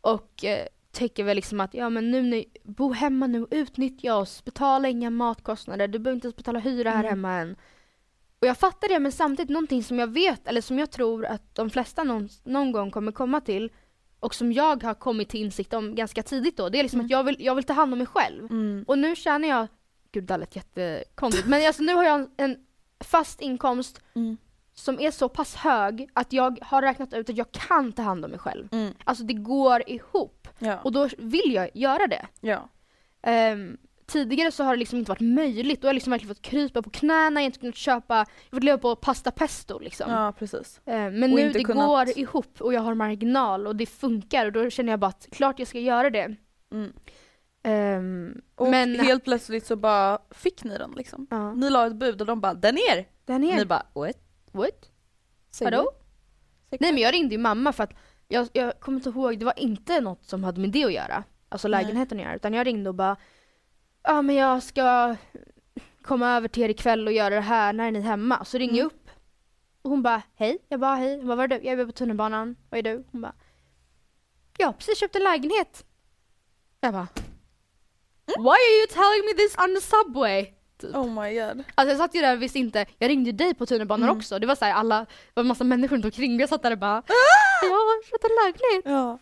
Och 0.01 0.45
eh, 0.45 0.68
tänker 0.91 1.24
väl 1.24 1.35
liksom 1.35 1.59
att, 1.59 1.74
ja 1.74 1.89
men 1.89 2.12
nu, 2.12 2.21
nu, 2.21 2.44
bo 2.63 2.91
hemma 2.94 3.27
nu, 3.27 3.47
utnyttja 3.51 4.15
oss, 4.15 4.45
betala 4.45 4.88
inga 4.88 5.09
matkostnader, 5.09 5.88
du 5.88 6.00
behöver 6.00 6.15
inte 6.15 6.25
ens 6.27 6.36
betala 6.36 6.60
hyra 6.60 6.89
här 6.89 7.00
Mm. 7.00 7.10
hemma 7.10 7.34
än. 7.34 7.55
Och 8.41 8.48
jag 8.48 8.57
fattar 8.57 8.88
det, 8.89 9.00
men 9.00 9.12
samtidigt 9.12 9.50
någonting 9.50 9.84
som 9.84 10.00
jag 10.00 10.07
vet, 10.07 10.48
eller 10.48 10.62
som 10.62 10.79
jag 10.79 10.91
tror 10.91 11.25
att 11.25 11.55
de 11.55 11.69
flesta 11.69 12.03
någon, 12.03 12.29
någon 12.43 12.72
gång 12.72 12.91
kommer 12.91 13.12
komma 13.12 13.41
till, 13.41 13.72
och 14.19 14.36
som 14.36 14.53
jag 14.53 14.84
har 14.84 14.93
kommit 14.93 15.29
till 15.29 15.41
insikt 15.41 15.74
om 15.74 15.96
ganska 15.96 16.24
tidigt 16.24 16.57
då, 16.57 16.69
det 16.69 16.79
är 16.79 16.84
liksom 16.84 17.00
Mm. 17.00 17.05
att 17.05 17.12
jag 17.12 17.24
vill, 17.24 17.36
jag 17.39 17.55
vill 17.55 17.63
ta 17.63 17.74
hand 17.74 17.93
om 17.93 17.98
mig 17.98 18.07
själv. 18.07 18.46
Mm. 18.51 18.86
Och 18.88 18.98
nu 19.00 19.15
tjänar 19.15 19.48
jag, 19.48 19.67
gud 20.19 20.24
det 20.24 20.38
lät 20.38 20.55
jättekonstigt, 20.55 21.47
men 21.47 21.67
alltså 21.67 21.83
nu 21.83 21.93
har 21.93 22.03
jag 22.03 22.15
en, 22.19 22.29
en 22.38 22.57
fast 23.03 23.41
inkomst 23.41 24.01
Mm. 24.15 24.38
som 24.74 25.00
är 25.00 25.12
så 25.12 25.29
pass 25.29 25.55
hög 25.55 26.09
att 26.13 26.33
jag 26.33 26.59
har 26.62 26.81
räknat 26.81 27.13
ut 27.13 27.29
att 27.29 27.38
jag 27.38 27.51
kan 27.51 27.91
ta 27.91 28.01
hand 28.01 28.25
om 28.25 28.31
mig 28.31 28.39
själv. 28.39 28.67
Mm. 28.71 28.93
Alltså 29.03 29.24
det 29.24 29.33
går 29.33 29.89
ihop 29.89 30.47
Ja. 30.59 30.79
och 30.83 30.91
då 30.91 31.09
vill 31.17 31.53
jag 31.53 31.69
göra 31.74 32.07
det. 32.07 32.27
ja. 32.41 32.69
Ehm, 33.21 33.77
tidigare 34.05 34.51
så 34.51 34.63
har 34.63 34.74
det 34.74 34.79
liksom 34.79 35.00
inte 35.00 35.12
varit 35.12 35.19
möjligt, 35.21 35.81
då 35.81 35.86
har 35.86 35.89
jag 35.89 35.93
liksom 35.93 36.12
verkligen 36.12 36.36
fått 36.36 36.41
krypa 36.43 36.81
på 36.81 36.89
knäna, 36.89 37.39
jag 37.39 37.43
har 37.43 37.45
inte 37.45 37.59
kunnat 37.59 37.75
köpa, 37.75 38.15
jag 38.15 38.25
har 38.25 38.57
fått 38.57 38.63
leva 38.63 38.77
på 38.77 38.95
pasta 38.95 39.31
pesto 39.31 39.79
liksom. 39.79 40.12
ja, 40.12 40.33
precis. 40.39 40.81
Ehm, 40.86 41.19
men 41.19 41.31
Och 41.33 41.39
nu 41.39 41.51
det 41.51 41.63
kunnat- 41.63 41.88
går 41.88 42.17
ihop 42.19 42.62
och 42.62 42.74
jag 42.74 42.81
har 42.81 42.93
marginal 42.93 43.67
och 43.67 43.75
det 43.75 43.86
funkar 43.86 44.45
och 44.45 44.51
då 44.51 44.69
känner 44.69 44.93
jag 44.93 45.00
bara 45.00 45.07
att 45.07 45.27
klart 45.31 45.59
jag 45.59 45.67
ska 45.67 45.79
göra 45.79 46.09
det. 46.09 46.36
Mm. 46.71 46.93
Ehm, 47.67 48.41
Och 48.55 48.69
men 48.69 49.00
helt 49.00 49.24
plötsligt 49.24 49.65
så 49.65 49.75
bara 49.75 50.19
fick 50.31 50.63
ni 50.63 50.77
den 50.77 50.91
liksom. 50.91 51.27
ja, 51.29 51.53
Ni 51.53 51.69
la 51.69 51.88
ett 51.88 51.95
bud 51.95 52.21
och 52.21 52.27
de 52.27 52.41
bara 52.41 52.53
den 52.53 52.77
är 52.77 53.07
den 53.25 53.43
är 53.43 53.55
Ni 53.57 53.65
bara 53.65 53.86
what? 53.93 54.17
What? 54.51 54.91
Vadå? 55.62 55.91
Nej 56.69 56.79
men 56.93 56.97
jag 56.97 57.13
ringde 57.13 57.36
ju 57.36 57.41
mamma 57.41 57.74
för 57.74 57.83
att 57.83 57.93
jag, 58.27 58.47
jag 58.53 58.79
kommer 58.79 58.97
inte 58.97 59.09
ihåg, 59.09 59.39
det 59.39 59.45
var 59.45 59.59
inte 59.59 60.01
något 60.01 60.25
som 60.25 60.43
hade 60.43 60.62
med 60.62 60.69
det 60.69 60.83
att 60.86 60.93
göra. 60.93 61.24
Alltså 61.50 61.67
lägenheten 61.67 62.17
att 62.19 62.24
göra. 62.24 62.36
Utan 62.36 62.53
jag 62.53 62.67
ringde 62.67 62.89
och 62.89 62.95
bara 62.95 63.15
Ja 64.03 64.21
men 64.21 64.36
jag 64.36 64.63
ska 64.63 65.15
komma 66.01 66.36
över 66.38 66.47
till 66.47 66.63
er 66.63 66.69
ikväll 66.69 67.07
och 67.07 67.13
göra 67.13 67.36
det 67.36 67.41
här, 67.41 67.74
när 67.74 67.88
är 67.88 67.91
ni 67.91 68.01
hemma? 68.01 68.45
Så 68.45 68.57
ringer 68.57 68.74
jag 68.77 68.79
Mm. 68.79 68.88
upp. 68.88 69.09
Och 69.81 69.89
hon 69.89 70.03
bara 70.03 70.21
hej, 70.36 70.57
jag 70.69 70.79
bara 70.79 70.95
hej, 70.95 71.21
vad 71.24 71.38
var 71.38 71.47
det 71.47 71.57
du? 71.57 71.65
Jag 71.67 71.79
är 71.79 71.86
på 71.86 71.91
tunnelbanan, 71.91 72.55
vad 72.69 72.77
är 72.77 72.83
du? 72.83 73.03
Hon 73.12 73.21
bara 73.21 73.33
Jag 74.57 74.67
har 74.67 74.74
precis 74.74 74.97
köpt 75.00 75.15
en 75.15 75.24
lägenhet. 75.24 75.86
Jag 76.79 76.93
bara. 76.93 77.07
Why 78.27 78.57
are 78.67 78.77
you 78.79 78.88
telling 78.88 79.25
me 79.25 79.34
this 79.34 79.55
on 79.57 79.75
the 79.75 79.81
subway? 79.81 80.53
Typ. 80.81 80.96
Oh 80.96 81.22
my 81.24 81.34
god. 81.39 81.63
Alltså 81.75 81.91
jag 81.91 81.98
satt 81.98 82.15
ju 82.15 82.22
där 82.22 82.36
och 82.36 82.41
visste 82.41 82.60
inte, 82.60 82.86
jag 82.98 83.10
ringde 83.10 83.31
dig 83.31 83.53
på 83.55 83.65
tunnelbanan 83.65 84.03
Mm. 84.10 84.17
också. 84.17 84.39
Det 84.39 84.48
var 84.48 84.55
så 84.55 84.65
här, 84.65 84.74
alla, 84.74 85.00
det 85.00 85.31
var 85.34 85.41
en 85.43 85.48
massa 85.48 85.63
människor 85.63 85.96
runt 85.96 86.05
omkring 86.05 86.31
mig. 86.31 86.39
Jag 86.39 86.50
satt 86.50 86.63
där 86.63 86.72
och 86.72 86.77
bara 86.77 87.03
Jag 87.62 87.69
har 87.69 88.03
köpt 88.10 88.24
en 88.24 88.29
lägenhet. 88.46 88.84
Ja. 88.86 89.19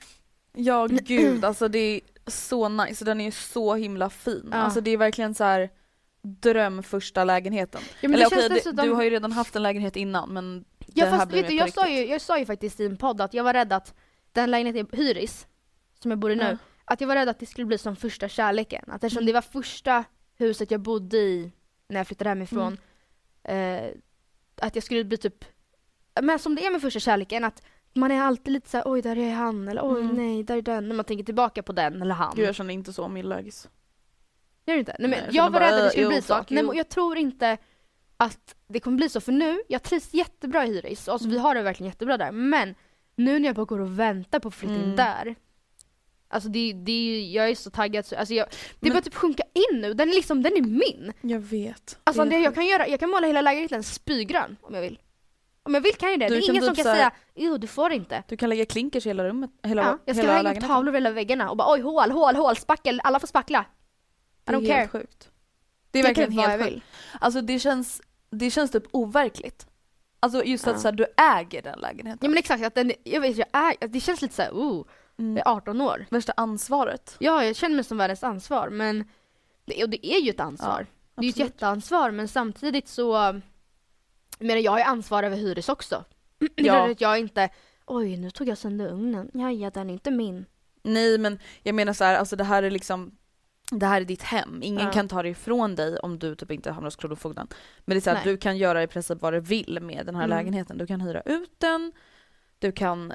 Ja 0.57 0.87
gud 1.03 1.45
alltså 1.45 1.67
det 1.67 2.01
så 2.27 2.69
nice, 2.69 3.05
den 3.05 3.21
är 3.21 3.25
ju 3.25 3.31
så 3.31 3.75
himla 3.75 4.09
fin. 4.09 4.49
Ja. 4.51 4.57
Alltså 4.57 4.81
det 4.81 4.91
är 4.91 4.97
verkligen 4.97 5.35
så 5.35 5.43
här 5.43 5.69
dröm 6.21 6.83
första 6.83 7.23
lägenheten. 7.23 7.81
Ja, 8.01 8.09
Eller 8.13 8.25
okej, 8.27 8.49
dessutom... 8.49 8.85
du 8.85 8.93
har 8.93 9.03
ju 9.03 9.09
redan 9.09 9.31
haft 9.31 9.55
en 9.55 9.63
lägenhet 9.63 9.95
innan 9.95 10.29
men 10.33 10.65
Ja 10.93 11.05
fast 11.09 11.31
vet 11.33 11.47
du, 11.47 11.55
jag 11.55 11.73
sa, 11.73 11.87
ju, 11.89 12.05
jag 12.05 12.21
sa 12.21 12.39
ju 12.39 12.45
faktiskt 12.45 12.79
i 12.79 12.85
en 12.85 12.97
podd 12.97 13.21
att 13.21 13.33
jag 13.33 13.43
var 13.43 13.53
rädd 13.53 13.73
att 13.73 13.93
den 14.31 14.51
lägenheten 14.51 14.87
jag 14.91 14.97
hyris, 14.97 15.47
som 16.01 16.11
jag 16.11 16.19
bor 16.19 16.31
i 16.31 16.35
nu, 16.35 16.43
Ja. 16.43 16.57
Att 16.85 17.01
jag 17.01 17.07
var 17.07 17.15
rädd 17.15 17.29
att 17.29 17.39
det 17.39 17.45
skulle 17.45 17.65
bli 17.65 17.77
som 17.77 17.95
första 17.95 18.29
kärleken. 18.29 18.83
Att 18.87 19.03
eftersom 19.03 19.17
Mm. 19.21 19.25
det 19.27 19.33
var 19.33 19.41
första 19.41 20.03
huset 20.37 20.71
jag 20.71 20.81
bodde 20.81 21.17
i 21.17 21.51
när 21.87 21.99
jag 21.99 22.07
flyttade 22.07 22.29
hemifrån, 22.29 22.77
Mm. 23.43 23.83
eh, 23.85 23.91
att 24.61 24.75
jag 24.75 24.83
skulle 24.83 25.03
bli 25.03 25.17
typ, 25.17 25.45
men 26.21 26.39
som 26.39 26.55
det 26.55 26.65
är 26.65 26.71
med 26.71 26.81
första 26.81 26.99
kärleken, 26.99 27.43
att 27.43 27.63
man 27.93 28.11
är 28.11 28.21
alltid 28.21 28.53
lite 28.53 28.69
såhär 28.69 28.83
oj 28.87 29.01
där 29.01 29.17
är 29.17 29.31
han 29.33 29.67
eller 29.67 29.81
oj 29.93 30.01
Mm. 30.01 30.15
nej 30.15 30.43
där 30.43 30.57
är 30.57 30.61
den, 30.61 30.87
när 30.89 30.95
man 30.95 31.05
tänker 31.05 31.23
tillbaka 31.23 31.63
på 31.63 31.73
den 31.73 32.01
eller 32.01 32.15
han. 32.15 32.33
Gud 32.35 32.45
jag 32.47 32.55
känner 32.55 32.73
inte 32.73 32.93
så 32.93 33.03
om 33.03 33.13
min 33.13 33.29
lägis. 33.29 33.69
Gör 34.65 34.73
du 34.73 34.79
inte? 34.79 34.95
Nej, 34.99 35.09
men 35.09 35.19
Nej, 35.19 35.29
jag 35.31 35.35
jag, 35.35 35.43
var 35.43 35.59
bara, 35.59 35.65
rädd 35.65 35.73
att 35.73 35.79
det 35.79 35.85
äh, 35.85 35.89
skulle 35.91 36.03
jo, 36.03 36.09
bli 36.09 36.21
så. 36.21 36.35
fuck 36.37 36.49
Nej, 36.49 36.63
men 36.63 36.77
jag 36.77 36.89
tror 36.89 37.17
inte 37.17 37.57
att 38.17 38.55
det 38.67 38.79
kommer 38.79 38.97
bli 38.97 39.09
så 39.09 39.21
för 39.21 39.31
nu, 39.31 39.61
jag 39.67 39.83
trivs 39.83 40.13
jättebra 40.13 40.65
i 40.65 40.67
hyris, 40.73 41.07
alltså 41.07 41.25
Mm. 41.27 41.33
vi 41.33 41.39
har 41.41 41.55
det 41.55 41.61
verkligen 41.61 41.89
jättebra 41.89 42.17
där, 42.17 42.31
men 42.31 42.75
nu 43.15 43.39
när 43.39 43.49
jag 43.49 43.55
bara 43.55 43.65
går 43.65 43.79
och 43.79 43.99
väntar 43.99 44.39
på 44.39 44.47
att 44.47 44.53
flytta 44.55 44.73
in 44.75 44.83
Mm. 44.83 44.95
där 44.95 45.35
Alltså 46.27 46.49
det, 46.49 46.73
det, 46.73 47.31
jag 47.33 47.49
är 47.49 47.55
så 47.55 47.69
taggad, 47.69 48.05
så, 48.05 48.15
alltså 48.15 48.33
jag, 48.33 48.47
det 48.49 48.55
Men- 48.79 48.89
börjar 48.89 49.01
typ 49.01 49.15
sjunka 49.15 49.43
in 49.53 49.81
nu, 49.81 49.93
den 49.93 50.09
är 50.09 50.13
liksom, 50.13 50.43
den 50.43 50.53
är 50.57 50.61
min! 50.61 51.13
Jag 51.21 51.39
vet. 51.39 51.99
Alltså 52.03 52.23
Det 52.23 52.29
det 52.29 52.35
är 52.35 52.39
jag 52.39 52.45
sjukt. 52.49 52.55
kan 52.55 52.65
göra, 52.65 52.87
jag 52.87 52.99
kan 52.99 53.09
måla 53.09 53.27
hela 53.27 53.41
lägenheten 53.41 53.83
spygrön 53.83 54.57
om 54.61 54.73
jag 54.73 54.81
vill. 54.81 54.99
Om 55.63 55.73
jag 55.73 55.81
vill 55.81 55.95
kan 55.95 56.09
jag 56.11 56.19
det, 56.19 56.27
Du 56.27 56.35
det 56.35 56.41
är 56.45 56.49
ingen 56.49 56.63
som 56.63 56.75
typ 56.75 56.85
kan 56.85 56.95
säga 56.95 57.11
jo 57.35 57.57
du 57.57 57.67
får 57.67 57.91
inte. 57.91 58.23
Du 58.27 58.37
kan 58.37 58.49
lägga 58.49 58.65
klinkers 58.65 59.05
i 59.05 59.09
hela 59.09 59.23
rummet, 59.23 59.51
hela, 59.63 59.81
Ja, 59.81 59.97
jag 60.05 60.15
ska 60.15 60.21
hela 60.25 60.49
hänga 60.49 60.59
upp 60.61 60.67
tavlor 60.67 60.87
över 60.91 60.99
hela 60.99 61.11
väggarna 61.11 61.49
och 61.49 61.57
bara 61.57 61.73
oj 61.73 61.81
hål, 61.81 62.11
hål, 62.11 62.35
hål, 62.35 62.55
spackel, 62.57 63.01
alla 63.03 63.19
får 63.19 63.27
spackla. 63.27 63.65
Det 64.43 64.51
I 64.51 64.55
är 64.55 64.59
don't 64.59 64.67
helt 64.73 64.91
care. 64.91 65.01
sjukt. 65.01 65.29
Det 65.91 65.99
är 65.99 66.03
Jag 66.03 66.09
verkligen 66.09 66.29
kan 66.29 66.37
vad 66.37 66.45
helt 66.49 66.59
jag 66.61 66.67
sjukt. 66.69 66.75
vill. 66.75 67.17
Alltså 67.21 67.41
det 67.41 67.59
känns, 67.59 68.01
det 68.29 68.51
känns 68.51 68.71
typ 68.71 68.83
overkligt. 68.91 69.67
Alltså 70.19 70.43
just 70.43 70.65
Ja. 70.65 70.71
att 70.73 70.81
så 70.81 70.87
här, 70.87 70.95
du 70.95 71.05
äger 71.17 71.61
den 71.61 71.79
lägenheten. 71.79 72.19
Ja 72.21 72.29
men 72.29 72.37
exakt, 72.37 72.63
att 72.65 72.75
den, 72.75 72.91
jag 73.03 73.21
vet, 73.21 73.37
jag 73.37 73.47
är, 73.53 73.75
att 73.85 73.93
det 73.93 73.99
känns 73.99 74.21
lite 74.21 74.33
såhär, 74.35 74.51
oh, 74.51 74.85
Mm. 75.17 75.37
jag 75.37 75.47
är 75.47 75.51
18 75.51 75.81
år. 75.81 76.05
Värsta 76.09 76.33
ansvaret. 76.37 77.15
Ja, 77.19 77.43
jag 77.45 77.55
känner 77.55 77.75
mig 77.75 77.83
som 77.83 77.97
världens 77.97 78.23
ansvar 78.23 78.69
men, 78.69 79.05
det, 79.65 79.83
och 79.83 79.89
det 79.89 80.05
är 80.07 80.19
ju 80.21 80.29
ett 80.29 80.39
ansvar. 80.39 80.87
det 81.15 81.21
är 81.21 81.23
ju 81.23 81.29
ett 81.29 81.37
jätteansvar 81.37 82.11
men 82.11 82.27
samtidigt 82.27 82.87
så, 82.87 83.41
menar 84.39 84.61
jag 84.61 84.71
har 84.71 84.79
ju 84.79 84.83
ansvar 84.83 85.23
över 85.23 85.37
hyres 85.37 85.69
också. 85.69 86.03
Det 86.39 86.45
är 86.61 86.65
Ja. 86.65 86.73
klart 86.73 86.91
att 86.91 87.01
jag 87.01 87.19
inte, 87.19 87.49
oj 87.85 88.17
nu 88.17 88.31
tog 88.31 88.47
jag 88.47 88.57
sönder 88.57 88.87
ugnen, 88.87 89.29
ja 89.33 89.51
ja 89.51 89.69
den 89.69 89.89
är 89.89 89.93
inte 89.93 90.11
min. 90.11 90.45
Nej 90.83 91.17
men 91.17 91.39
jag 91.63 91.75
menar 91.75 91.93
så 91.93 92.03
här, 92.03 92.15
alltså 92.15 92.35
det 92.35 92.43
här 92.43 92.63
är 92.63 92.71
liksom 92.71 93.17
det 93.71 93.85
här 93.85 94.01
är 94.01 94.05
ditt 94.05 94.21
hem, 94.23 94.63
ingen 94.63 94.85
Ja. 94.85 94.91
kan 94.91 95.07
ta 95.07 95.23
det 95.23 95.29
ifrån 95.29 95.75
dig 95.75 95.97
om 95.99 96.19
du 96.19 96.35
typ 96.35 96.51
inte 96.51 96.71
hamnar 96.71 96.87
hos 96.87 96.95
Kronofogden. 96.95 97.47
Men 97.85 97.95
det 97.95 97.99
är 97.99 98.01
så 98.01 98.09
här, 98.09 98.23
du 98.23 98.37
kan 98.37 98.57
göra 98.57 98.83
i 98.83 98.87
princip 98.87 99.21
vad 99.21 99.33
du 99.33 99.39
vill 99.39 99.79
med 99.81 100.05
den 100.05 100.15
här 100.15 100.23
Mm. 100.23 100.37
lägenheten. 100.37 100.77
Du 100.77 100.87
kan 100.87 101.01
hyra 101.01 101.21
ut 101.21 101.51
den, 101.57 101.91
du 102.59 102.71
kan 102.71 103.13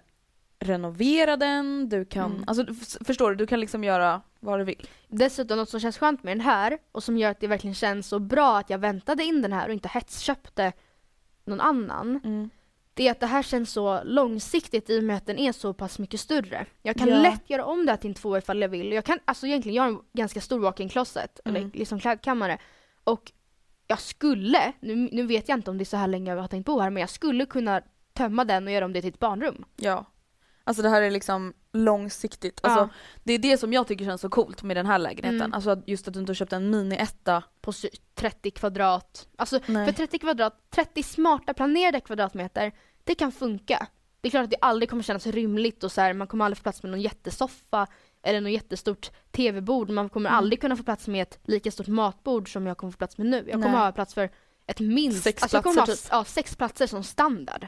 renovera 0.60 1.36
den, 1.36 1.88
du 1.88 2.04
kan, 2.04 2.30
Mm. 2.32 2.44
alltså 2.46 2.66
förstår 3.04 3.30
du, 3.30 3.36
du 3.36 3.46
kan 3.46 3.60
liksom 3.60 3.84
göra 3.84 4.22
vad 4.40 4.60
du 4.60 4.64
vill. 4.64 4.88
Dessutom 5.08 5.58
något 5.58 5.68
som 5.68 5.80
känns 5.80 5.98
skönt 5.98 6.22
med 6.22 6.30
den 6.36 6.40
här 6.40 6.78
och 6.92 7.02
som 7.04 7.18
gör 7.18 7.30
att 7.30 7.40
det 7.40 7.46
verkligen 7.46 7.74
känns 7.74 8.06
så 8.08 8.18
bra 8.18 8.58
att 8.58 8.70
jag 8.70 8.78
väntade 8.78 9.24
in 9.24 9.42
den 9.42 9.52
här 9.52 9.66
och 9.68 9.72
inte 9.74 9.88
hetsköpte 9.88 10.72
någon 11.44 11.60
annan. 11.60 12.50
Det 12.94 13.06
är 13.08 13.10
att 13.10 13.20
det 13.20 13.26
här 13.26 13.42
känns 13.42 13.72
så 13.72 14.00
långsiktigt 14.04 14.90
i 14.90 14.98
och 15.00 15.04
med 15.04 15.16
att 15.16 15.26
den 15.26 15.38
är 15.38 15.52
så 15.52 15.74
pass 15.74 15.98
mycket 15.98 16.20
större. 16.20 16.66
Jag 16.82 16.96
kan 16.96 17.08
Ja. 17.08 17.18
lätt 17.22 17.50
göra 17.50 17.64
om 17.64 17.86
det 17.86 17.92
här 17.92 17.96
till 17.96 18.10
en 18.10 18.14
tvåa 18.14 18.38
ifall 18.38 18.60
jag 18.62 18.68
vill. 18.68 18.92
Jag 18.92 19.04
kan 19.04 19.18
alltså 19.24 19.46
egentligen 19.46 19.76
göra 19.76 19.86
en 19.88 19.98
ganska 20.12 20.40
stor 20.40 20.58
walk-in 20.58 20.88
closet, 20.88 21.40
Mm. 21.44 21.56
eller 21.62 21.70
liksom 21.78 22.00
klädkammare. 22.00 22.58
Och 23.04 23.32
jag 23.86 24.00
skulle, 24.00 24.72
nu, 24.80 24.94
nu 25.12 25.26
vet 25.26 25.48
jag 25.48 25.58
inte 25.58 25.70
om 25.70 25.78
det 25.78 25.82
är 25.82 25.86
så 25.86 25.96
här 25.96 26.06
länge 26.06 26.30
jag 26.34 26.40
har 26.40 26.48
tänkt 26.48 26.66
bo 26.66 26.78
här, 26.80 26.90
men 26.90 27.00
jag 27.00 27.10
skulle 27.10 27.46
kunna 27.46 27.82
tömma 28.12 28.44
den 28.44 28.66
och 28.66 28.72
göra 28.72 28.84
om 28.84 28.92
det 28.92 29.00
till 29.00 29.10
ett 29.10 29.18
barnrum. 29.18 29.64
Ja. 29.76 30.04
Alltså 30.70 30.82
det 30.82 30.88
här 30.88 31.02
är 31.02 31.10
liksom 31.10 31.52
långsiktigt. 31.72 32.60
Alltså, 32.62 32.80
Ja. 32.80 32.88
Det 33.24 33.32
är 33.32 33.38
det 33.38 33.58
som 33.58 33.72
jag 33.72 33.86
tycker 33.86 34.04
känns 34.04 34.20
så 34.20 34.28
coolt 34.28 34.62
med 34.62 34.76
den 34.76 34.86
här 34.86 34.98
lägenheten. 34.98 35.40
Mm. 35.40 35.52
Alltså 35.54 35.82
just 35.86 36.08
att 36.08 36.14
du 36.14 36.20
inte 36.20 36.30
har 36.30 36.34
köpt 36.34 36.52
en 36.52 36.70
mini-etta. 36.70 37.42
På 37.60 37.72
sy- 37.72 37.88
30 38.14 38.50
kvadrat. 38.50 39.28
Alltså 39.36 39.60
Nej. 39.66 39.86
för 39.86 39.92
30 39.92 40.18
kvadrat, 40.18 40.70
30 40.70 41.02
smarta 41.02 41.54
planerade 41.54 42.00
kvadratmeter, 42.00 42.72
det 43.04 43.14
kan 43.14 43.32
funka. 43.32 43.86
Det 44.20 44.28
är 44.28 44.30
klart 44.30 44.44
att 44.44 44.50
det 44.50 44.56
aldrig 44.60 44.90
kommer 44.90 45.02
kännas 45.02 45.26
rymligt 45.26 45.84
och 45.84 45.92
så 45.92 46.00
här, 46.00 46.12
man 46.14 46.26
kommer 46.26 46.44
aldrig 46.44 46.58
få 46.58 46.62
plats 46.62 46.82
med 46.82 46.90
någon 46.90 47.00
jättesoffa 47.00 47.86
eller 48.22 48.40
något 48.40 48.52
jättestort 48.52 49.10
tv-bord. 49.32 49.90
Man 49.90 50.08
kommer 50.08 50.30
Mm. 50.30 50.38
aldrig 50.38 50.60
kunna 50.60 50.76
få 50.76 50.82
plats 50.82 51.08
med 51.08 51.22
ett 51.22 51.38
lika 51.44 51.70
stort 51.70 51.86
matbord 51.86 52.52
som 52.52 52.66
jag 52.66 52.76
kommer 52.78 52.90
få 52.92 52.96
plats 52.98 53.18
med 53.18 53.26
nu. 53.26 53.36
Jag 53.36 53.52
kommer 53.52 53.68
Nej. 53.68 53.76
ha 53.78 53.92
plats 53.92 54.14
för 54.14 54.30
ett 54.66 54.80
minst, 54.80 55.22
Sex 55.22 55.42
alltså 55.42 55.56
jag 55.56 55.64
kommer 55.64 55.74
platser 55.74 55.92
ha 55.92 55.96
typ. 56.22 56.28
ja, 56.28 56.32
sex 56.32 56.56
platser 56.56 56.86
som 56.86 57.02
standard. 57.04 57.66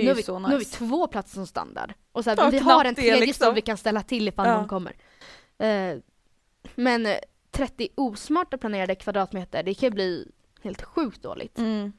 Det 0.00 0.02
är 0.02 0.04
nu, 0.04 0.08
ju 0.08 0.10
har 0.10 0.16
vi, 0.16 0.22
så 0.22 0.38
nu 0.38 0.44
har 0.44 0.52
vi 0.52 0.58
nice. 0.58 0.76
två 0.76 1.06
platser 1.06 1.34
som 1.34 1.46
standard. 1.46 1.92
Och 2.12 2.24
så 2.24 2.30
här, 2.30 2.36
Ja, 2.36 2.50
vi 2.50 2.58
har 2.58 2.84
en 2.84 2.94
tredje 2.94 3.20
liksom. 3.20 3.44
stol 3.44 3.54
vi 3.54 3.60
kan 3.60 3.76
ställa 3.76 4.02
till 4.02 4.28
ifall 4.28 4.46
Ja. 4.48 4.56
någon 4.58 4.68
kommer. 4.68 4.92
Eh, 5.58 5.98
men 6.74 7.06
eh, 7.06 7.16
30 7.50 7.88
osmarta 7.94 8.58
planerade 8.58 8.94
kvadratmeter, 8.94 9.62
det 9.62 9.74
kan 9.74 9.86
ju 9.86 9.90
bli 9.94 10.30
helt 10.62 10.82
sjukt 10.82 11.22
dåligt. 11.22 11.58
Mm. 11.58 11.92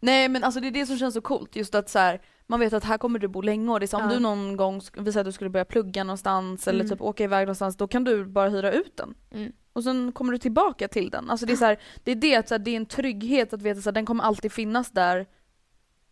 Nej 0.00 0.28
men 0.28 0.44
alltså 0.44 0.60
det 0.60 0.66
är 0.68 0.70
det 0.72 0.86
som 0.86 0.98
känns 0.98 1.14
så 1.14 1.20
coolt, 1.20 1.56
just 1.56 1.74
att 1.74 1.88
så 1.90 1.98
här, 1.98 2.20
man 2.46 2.60
vet 2.60 2.72
att 2.72 2.84
här 2.84 2.98
kommer 2.98 3.18
du 3.18 3.28
bo 3.28 3.40
länge 3.40 3.72
och 3.72 3.80
det 3.80 3.84
är 3.84 3.88
så, 3.88 3.96
om 3.96 4.02
Ja. 4.02 4.08
du 4.14 4.18
någon 4.20 4.56
gång, 4.56 4.80
vi 4.98 5.12
säger 5.12 5.20
att 5.20 5.26
du 5.26 5.32
skulle 5.32 5.50
börja 5.50 5.64
plugga 5.64 6.04
någonstans 6.04 6.68
eller 6.68 6.80
Mm. 6.80 6.90
typ 6.90 7.00
åka 7.02 7.24
iväg 7.24 7.46
någonstans, 7.46 7.76
då 7.76 7.88
kan 7.88 8.04
du 8.04 8.24
bara 8.24 8.48
hyra 8.48 8.72
ut 8.72 8.96
den. 8.96 9.14
Mm. 9.30 9.52
Och 9.72 9.84
sen 9.84 10.12
kommer 10.12 10.32
du 10.32 10.38
tillbaka 10.38 10.88
till 10.88 11.10
den. 11.10 11.30
Alltså 11.30 11.46
det 11.46 11.52
är 11.52 11.56
så 11.56 11.64
här, 11.64 11.78
det 12.04 12.10
är 12.10 12.16
det 12.16 12.36
att 12.36 12.48
så 12.48 12.54
här, 12.54 12.58
det 12.58 12.70
är 12.70 12.76
en 12.76 12.86
trygghet 12.86 13.52
att 13.52 13.62
veta 13.62 13.88
att 13.88 13.94
den 13.94 14.06
kommer 14.06 14.24
alltid 14.24 14.52
finnas 14.52 14.90
där 14.90 15.26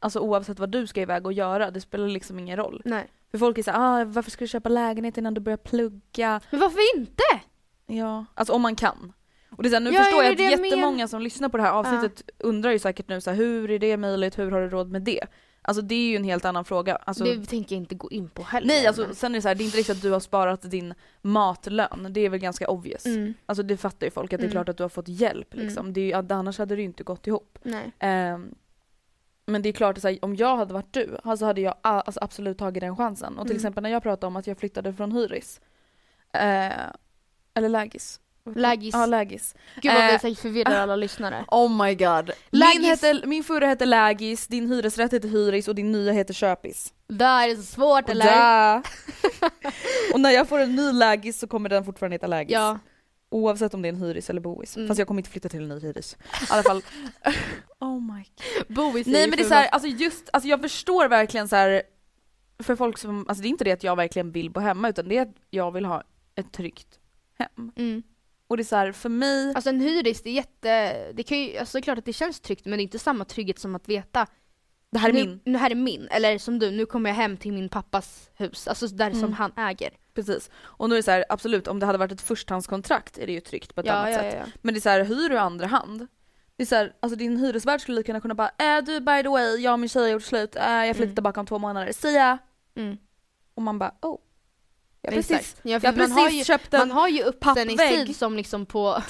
Alltså 0.02 0.18
oavsett 0.20 0.58
vad 0.58 0.68
du 0.70 0.86
ska 0.86 1.00
iväg 1.00 1.26
och 1.26 1.32
göra, 1.32 1.70
det 1.70 1.80
spelar 1.80 2.08
liksom 2.08 2.38
ingen 2.38 2.56
roll. 2.56 2.82
Nej. 2.84 3.06
För 3.30 3.38
folk 3.38 3.58
är 3.58 3.62
såhär, 3.62 4.00
ah, 4.00 4.04
varför 4.04 4.30
ska 4.30 4.44
du 4.44 4.48
köpa 4.48 4.68
lägenhet 4.68 5.18
innan 5.18 5.34
du 5.34 5.40
börjar 5.40 5.56
plugga? 5.56 6.40
Men 6.50 6.60
varför 6.60 6.96
inte? 6.98 7.22
Ja, 7.86 8.24
alltså 8.34 8.52
om 8.52 8.62
man 8.62 8.76
kan. 8.76 9.12
Och 9.56 9.62
det 9.62 9.68
är 9.68 9.70
så 9.70 9.76
här, 9.76 9.80
nu 9.80 9.90
Ja, 9.90 10.02
förstår 10.02 10.22
jag 10.24 10.32
att 10.32 10.38
jättemånga 10.40 11.08
som 11.08 11.20
lyssnar 11.22 11.48
på 11.48 11.56
det 11.56 11.62
här 11.62 11.72
avsnittet 11.72 12.22
undrar 12.38 12.70
ju 12.70 12.78
säkert 12.78 13.08
nu 13.08 13.20
så 13.20 13.30
här, 13.30 13.36
hur 13.36 13.70
är 13.70 13.78
det 13.78 13.96
möjligt, 13.96 14.38
hur 14.38 14.50
har 14.50 14.60
du 14.60 14.68
råd 14.68 14.90
med 14.90 15.02
det? 15.02 15.20
Alltså 15.64 15.82
det 15.82 15.94
är 15.94 16.08
ju 16.10 16.16
en 16.16 16.24
helt 16.24 16.44
annan 16.44 16.64
fråga. 16.64 16.96
Alltså, 16.96 17.24
det 17.24 17.44
tänker 17.46 17.76
jag 17.76 17.82
inte 17.82 17.94
gå 17.94 18.10
in 18.10 18.28
på 18.28 18.42
heller. 18.42 18.66
nej 18.66 18.86
alltså 18.86 19.02
men- 19.02 19.14
sen 19.14 19.32
är 19.32 19.38
det 19.38 19.42
så 19.42 19.48
här, 19.48 19.54
det 19.54 19.62
är 19.62 19.64
inte 19.64 19.76
riktigt 19.78 19.96
att 19.96 20.02
du 20.02 20.10
har 20.10 20.20
sparat 20.20 20.70
din 20.70 20.94
matlön, 21.22 22.06
det 22.10 22.20
är 22.20 22.28
väl 22.28 22.40
ganska 22.40 22.68
obvious. 22.68 23.06
Mm. 23.06 23.34
Alltså 23.46 23.62
det 23.62 23.76
fattar 23.76 24.06
ju 24.06 24.10
folk 24.10 24.32
att 24.32 24.40
det 24.40 24.44
är 24.44 24.46
Mm. 24.46 24.52
klart 24.52 24.68
att 24.68 24.76
du 24.76 24.82
har 24.84 24.88
fått 24.88 25.08
hjälp 25.08 25.54
Mm. 25.54 25.66
liksom. 25.66 25.92
Det 25.92 26.00
är 26.00 26.04
ju, 26.22 26.34
annars 26.34 26.58
hade 26.58 26.74
det 26.76 26.80
ju 26.80 26.86
inte 26.86 27.04
gått 27.04 27.26
ihop. 27.26 27.58
Nej. 27.62 27.92
Ehm, 27.98 28.54
men 29.46 29.62
det 29.62 29.68
är 29.68 29.72
klart 29.72 29.96
att 29.98 30.04
här, 30.04 30.18
om 30.22 30.36
jag 30.36 30.56
hade 30.56 30.74
varit 30.74 30.92
du, 30.92 31.16
alltså 31.24 31.44
hade 31.44 31.60
jag 31.60 31.74
alltså 31.82 32.20
absolut 32.22 32.58
tagit 32.58 32.80
den 32.80 32.96
chansen. 32.96 33.38
Och 33.38 33.46
till 33.46 33.50
Mm. 33.52 33.56
exempel 33.60 33.82
när 33.82 33.90
jag 33.90 34.02
pratade 34.02 34.26
om 34.26 34.36
att 34.36 34.46
jag 34.46 34.58
flyttade 34.58 34.92
från 34.92 35.12
hyris, 35.12 35.60
eh, 36.32 36.72
eller 37.54 37.68
lägis. 37.68 38.18
Lägis. 38.54 38.94
Ja, 38.94 39.06
lägis. 39.06 39.54
Gud 39.82 39.92
vad 39.94 40.04
vi 40.06 40.12
Eh, 40.14 40.20
säkert 40.20 40.38
förvirrar 40.38 40.80
alla 40.82 40.96
lyssnare. 41.06 41.44
Oh 41.48 41.84
my 41.84 41.94
god. 41.94 42.30
Min, 42.50 42.84
hette, 42.84 43.20
min 43.26 43.44
förra 43.44 43.66
hette 43.66 43.86
lägis, 43.86 44.46
din 44.46 44.68
hyresrätt 44.68 45.12
heter 45.12 45.28
hyris 45.28 45.68
och 45.68 45.74
din 45.74 45.92
nya 45.92 46.12
heter 46.12 46.34
köpis. 46.34 46.92
Där 47.08 47.44
är 47.44 47.48
det 47.48 47.56
så 47.56 47.62
svårt 47.62 48.04
Och, 48.04 48.10
eller? 48.10 48.76
och 50.14 50.20
när 50.20 50.30
jag 50.30 50.48
får 50.48 50.58
en 50.58 50.76
ny 50.76 50.92
lägis 50.92 51.38
så 51.38 51.46
kommer 51.46 51.68
den 51.68 51.84
fortfarande 51.84 52.14
heta 52.14 52.26
lägis. 52.26 52.52
Ja. 52.54 52.78
Oavsett 53.32 53.74
om 53.74 53.82
det 53.82 53.88
är 53.88 53.92
en 53.92 54.02
hyris 54.02 54.30
eller 54.30 54.40
bois. 54.40 54.76
Mm. 54.76 54.88
Fast 54.88 54.98
jag 54.98 55.08
kommer 55.08 55.20
inte 55.20 55.30
flytta 55.30 55.48
till 55.48 55.62
en 55.62 55.68
ny 55.68 55.80
hyris. 55.80 56.16
I 56.22 56.44
alla 56.50 56.62
fall. 56.62 56.82
oh 57.80 58.00
my 58.00 58.24
god. 58.66 58.76
Bovis 58.76 59.06
Nej 59.06 59.28
men 59.28 59.36
det 59.36 59.42
är 59.42 59.48
så 59.48 59.54
här, 59.54 59.68
alltså 59.68 59.88
just, 59.88 60.30
alltså 60.32 60.48
jag 60.48 60.60
förstår 60.60 61.08
verkligen 61.08 61.48
så 61.48 61.56
här 61.56 61.82
för 62.58 62.76
folk 62.76 62.98
som, 62.98 63.24
alltså 63.28 63.42
det 63.42 63.48
är 63.48 63.50
inte 63.50 63.64
det 63.64 63.72
att 63.72 63.84
jag 63.84 63.96
verkligen 63.96 64.32
vill 64.32 64.50
bo 64.50 64.60
hemma 64.60 64.88
utan 64.88 65.08
det 65.08 65.16
är 65.16 65.22
att 65.22 65.34
jag 65.50 65.72
vill 65.72 65.84
ha 65.84 66.02
ett 66.34 66.52
tryggt 66.52 66.98
hem. 67.38 67.72
Mm. 67.76 68.02
Och 68.48 68.56
det 68.56 68.62
är 68.62 68.64
så 68.64 68.76
här, 68.76 68.92
för 68.92 69.08
mig, 69.08 69.52
Alltså 69.54 69.70
en 69.70 69.80
hyris, 69.80 70.22
det 70.22 70.30
är 70.30 70.34
jätte, 70.34 71.12
det 71.12 71.22
kan 71.22 71.38
ju, 71.38 71.58
alltså 71.58 71.78
det 71.78 71.80
är 71.80 71.82
klart 71.82 71.98
att 71.98 72.04
det 72.04 72.12
känns 72.12 72.40
tryggt 72.40 72.64
men 72.64 72.72
det 72.72 72.80
är 72.80 72.82
inte 72.82 72.98
samma 72.98 73.24
trygghet 73.24 73.58
som 73.58 73.74
att 73.74 73.88
veta 73.88 74.26
det 74.90 74.98
här 74.98 75.08
är 75.08 75.12
nu, 75.12 75.20
min. 75.20 75.40
Nu 75.44 75.58
här 75.58 75.70
är 75.70 75.74
min, 75.74 76.08
eller 76.10 76.38
som 76.38 76.58
du, 76.58 76.70
nu 76.70 76.86
kommer 76.86 77.10
jag 77.10 77.14
hem 77.14 77.36
till 77.36 77.52
min 77.52 77.68
pappas 77.68 78.30
hus, 78.36 78.68
alltså 78.68 78.86
där 78.86 79.10
som 79.10 79.18
Mm. 79.18 79.32
han 79.32 79.52
äger. 79.56 79.90
Precis. 80.14 80.50
Och 80.56 80.88
nu 80.88 80.94
är 80.94 80.98
det 80.98 81.02
så 81.02 81.10
här, 81.10 81.24
absolut 81.28 81.68
om 81.68 81.78
det 81.80 81.86
hade 81.86 81.98
varit 81.98 82.12
ett 82.12 82.20
förstahandskontrakt 82.20 83.18
är 83.18 83.26
det 83.26 83.32
ju 83.32 83.40
tryggt 83.40 83.74
på 83.74 83.80
ett 83.80 83.88
annat 83.88 84.14
sätt. 84.14 84.48
Men 84.62 84.74
det 84.74 84.78
är 84.78 84.80
så 84.80 84.88
här, 84.88 85.04
hyr 85.04 85.28
du 85.28 85.38
andra 85.38 85.66
hand 85.66 86.06
det 86.56 86.62
är 86.62 86.66
så 86.66 86.74
här, 86.74 86.92
alltså 87.00 87.16
din 87.16 87.36
hyresvärd 87.36 87.80
skulle 87.80 87.96
lika 87.96 88.08
gärna 88.12 88.20
kunna 88.20 88.34
bara 88.34 88.48
äh, 88.58 88.84
du 88.84 89.00
by 89.00 89.22
the 89.22 89.28
way, 89.28 89.56
jag 89.60 89.72
och 89.72 89.80
min 89.80 89.88
tjej 89.88 90.02
har 90.02 90.08
gjort 90.08 90.22
slut, 90.22 90.56
äh, 90.56 90.62
jag 90.62 90.96
flyttar 90.96 91.02
Mm. 91.04 91.14
tillbaka 91.14 91.40
om 91.40 91.46
två 91.46 91.58
månader, 91.58 92.06
ya! 92.14 92.38
Mm. 92.74 92.96
Och 93.54 93.62
man 93.62 93.78
bara 93.78 93.94
oh. 94.02 94.18
Jag 95.00 95.14
Exakt. 95.14 95.40
precis, 95.40 95.56
Ja, 95.62 95.70
jag 95.82 95.96
man 95.98 96.10
har 96.12 96.24
precis 96.24 96.40
ju- 96.40 96.44
köpt 96.44 96.74
en 96.74 96.78
Man 96.80 96.90
har 96.90 97.08
ju 97.08 97.22
uppsägningstid 97.22 98.16
som 98.16 98.36
liksom 98.36 98.66
på, 98.66 99.02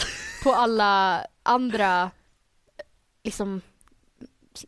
på 0.44 0.52
alla 0.52 1.26
andra 1.42 2.11
liksom 3.25 3.61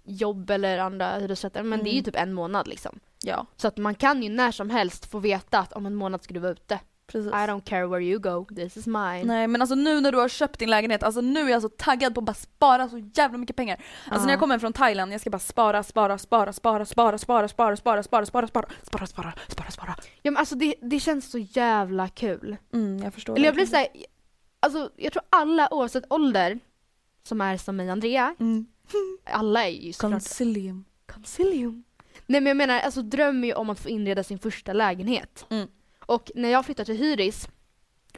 jobb 0.05 0.51
eller 0.51 0.79
andra 0.79 1.19
hyresrätter, 1.19 1.63
men 1.63 1.85
det 1.85 1.91
är 1.91 1.93
ju 1.93 1.99
Mm. 1.99 2.05
typ 2.05 2.17
en 2.17 2.33
månad 2.33 2.69
liksom. 2.69 3.01
Ja. 3.25 3.47
Så 3.57 3.69
att 3.69 3.77
man 3.77 3.95
kan 3.95 4.23
ju 4.23 4.29
när 4.29 4.53
som 4.53 4.71
helst 4.71 5.11
få 5.11 5.19
veta 5.19 5.59
att 5.59 5.73
om 5.73 5.87
en 5.87 5.95
månad 5.95 6.23
ska 6.23 6.35
du 6.35 6.41
vara 6.41 6.53
ute. 6.53 6.81
Precis. 7.07 7.33
I 7.33 7.47
don't 7.47 7.65
care 7.65 7.87
where 7.87 8.05
you 8.05 8.19
go, 8.19 8.47
this 8.55 8.77
is 8.77 8.87
mine. 8.87 9.23
Nej 9.25 9.47
men 9.47 9.61
alltså 9.61 9.75
nu 9.75 10.01
när 10.01 10.13
du 10.13 10.19
har 10.19 10.29
köpt 10.29 10.59
din 10.59 10.71
lägenhet, 10.71 11.03
alltså 11.03 11.21
nu 11.21 11.41
är 11.41 11.49
jag 11.49 11.63
så 11.63 11.69
taggad 11.69 12.15
på 12.15 12.21
att 12.21 12.25
bara 12.25 12.35
spara 12.35 12.89
så 12.89 12.99
jävla 13.15 13.39
mycket 13.39 13.57
pengar. 13.57 13.85
Alltså 14.05 14.21
uh. 14.21 14.27
när 14.27 14.33
jag 14.33 14.41
kommer 14.41 14.59
från 14.59 14.73
Thailand, 14.73 15.13
jag 15.13 15.21
ska 15.21 15.31
bara 15.31 15.39
spara, 15.39 15.83
spara, 15.83 16.19
spara, 16.19 16.53
spara, 16.53 16.87
spara, 16.87 17.19
spara, 17.19 17.49
spara, 17.49 17.77
spara, 17.77 18.03
spara, 18.03 18.03
spara, 18.03 18.47
spara, 18.47 18.47
spara, 18.83 19.07
spara, 19.07 19.35
spara, 19.49 19.71
spara. 19.71 19.95
Ja 20.23 20.31
men 20.31 20.37
alltså 20.37 20.55
det, 20.55 20.75
det 20.81 21.01
känns 21.01 21.31
så 21.31 21.39
jävla 21.39 22.09
kul. 22.09 22.57
Mm, 22.73 22.99
jag 22.99 23.15
förstår. 23.15 23.37
Eller 23.37 23.47
jag 23.47 23.55
blir 23.55 23.67
såhär, 23.67 23.89
alltså 24.61 24.91
jag 24.97 25.13
tror 25.13 25.23
alla 25.31 25.75
oavsett 25.75 26.05
ålder, 26.13 26.61
som 27.29 27.41
är 27.41 27.57
som 27.57 27.77
mig 27.77 27.91
Andrea, 27.91 28.35
mm. 28.41 28.67
alla 29.25 29.67
är 29.67 29.71
ju 29.71 29.93
såklart... 29.93 30.13
Concilium. 30.13 30.85
Concilium. 31.07 31.85
Nej 32.27 32.41
men 32.41 32.47
jag 32.47 32.57
menar, 32.57 32.81
alltså 32.81 33.03
drömmer 33.03 33.49
ju 33.49 33.55
om 33.55 33.71
att 33.71 33.81
få 33.81 33.89
inreda 33.89 34.23
sin 34.23 34.39
första 34.39 34.73
lägenhet. 34.73 35.47
Mm. 35.51 35.69
Och 35.99 36.31
när 36.35 36.49
jag 36.49 36.65
flyttar 36.65 36.85
till 36.85 36.97
hyris, 36.97 37.49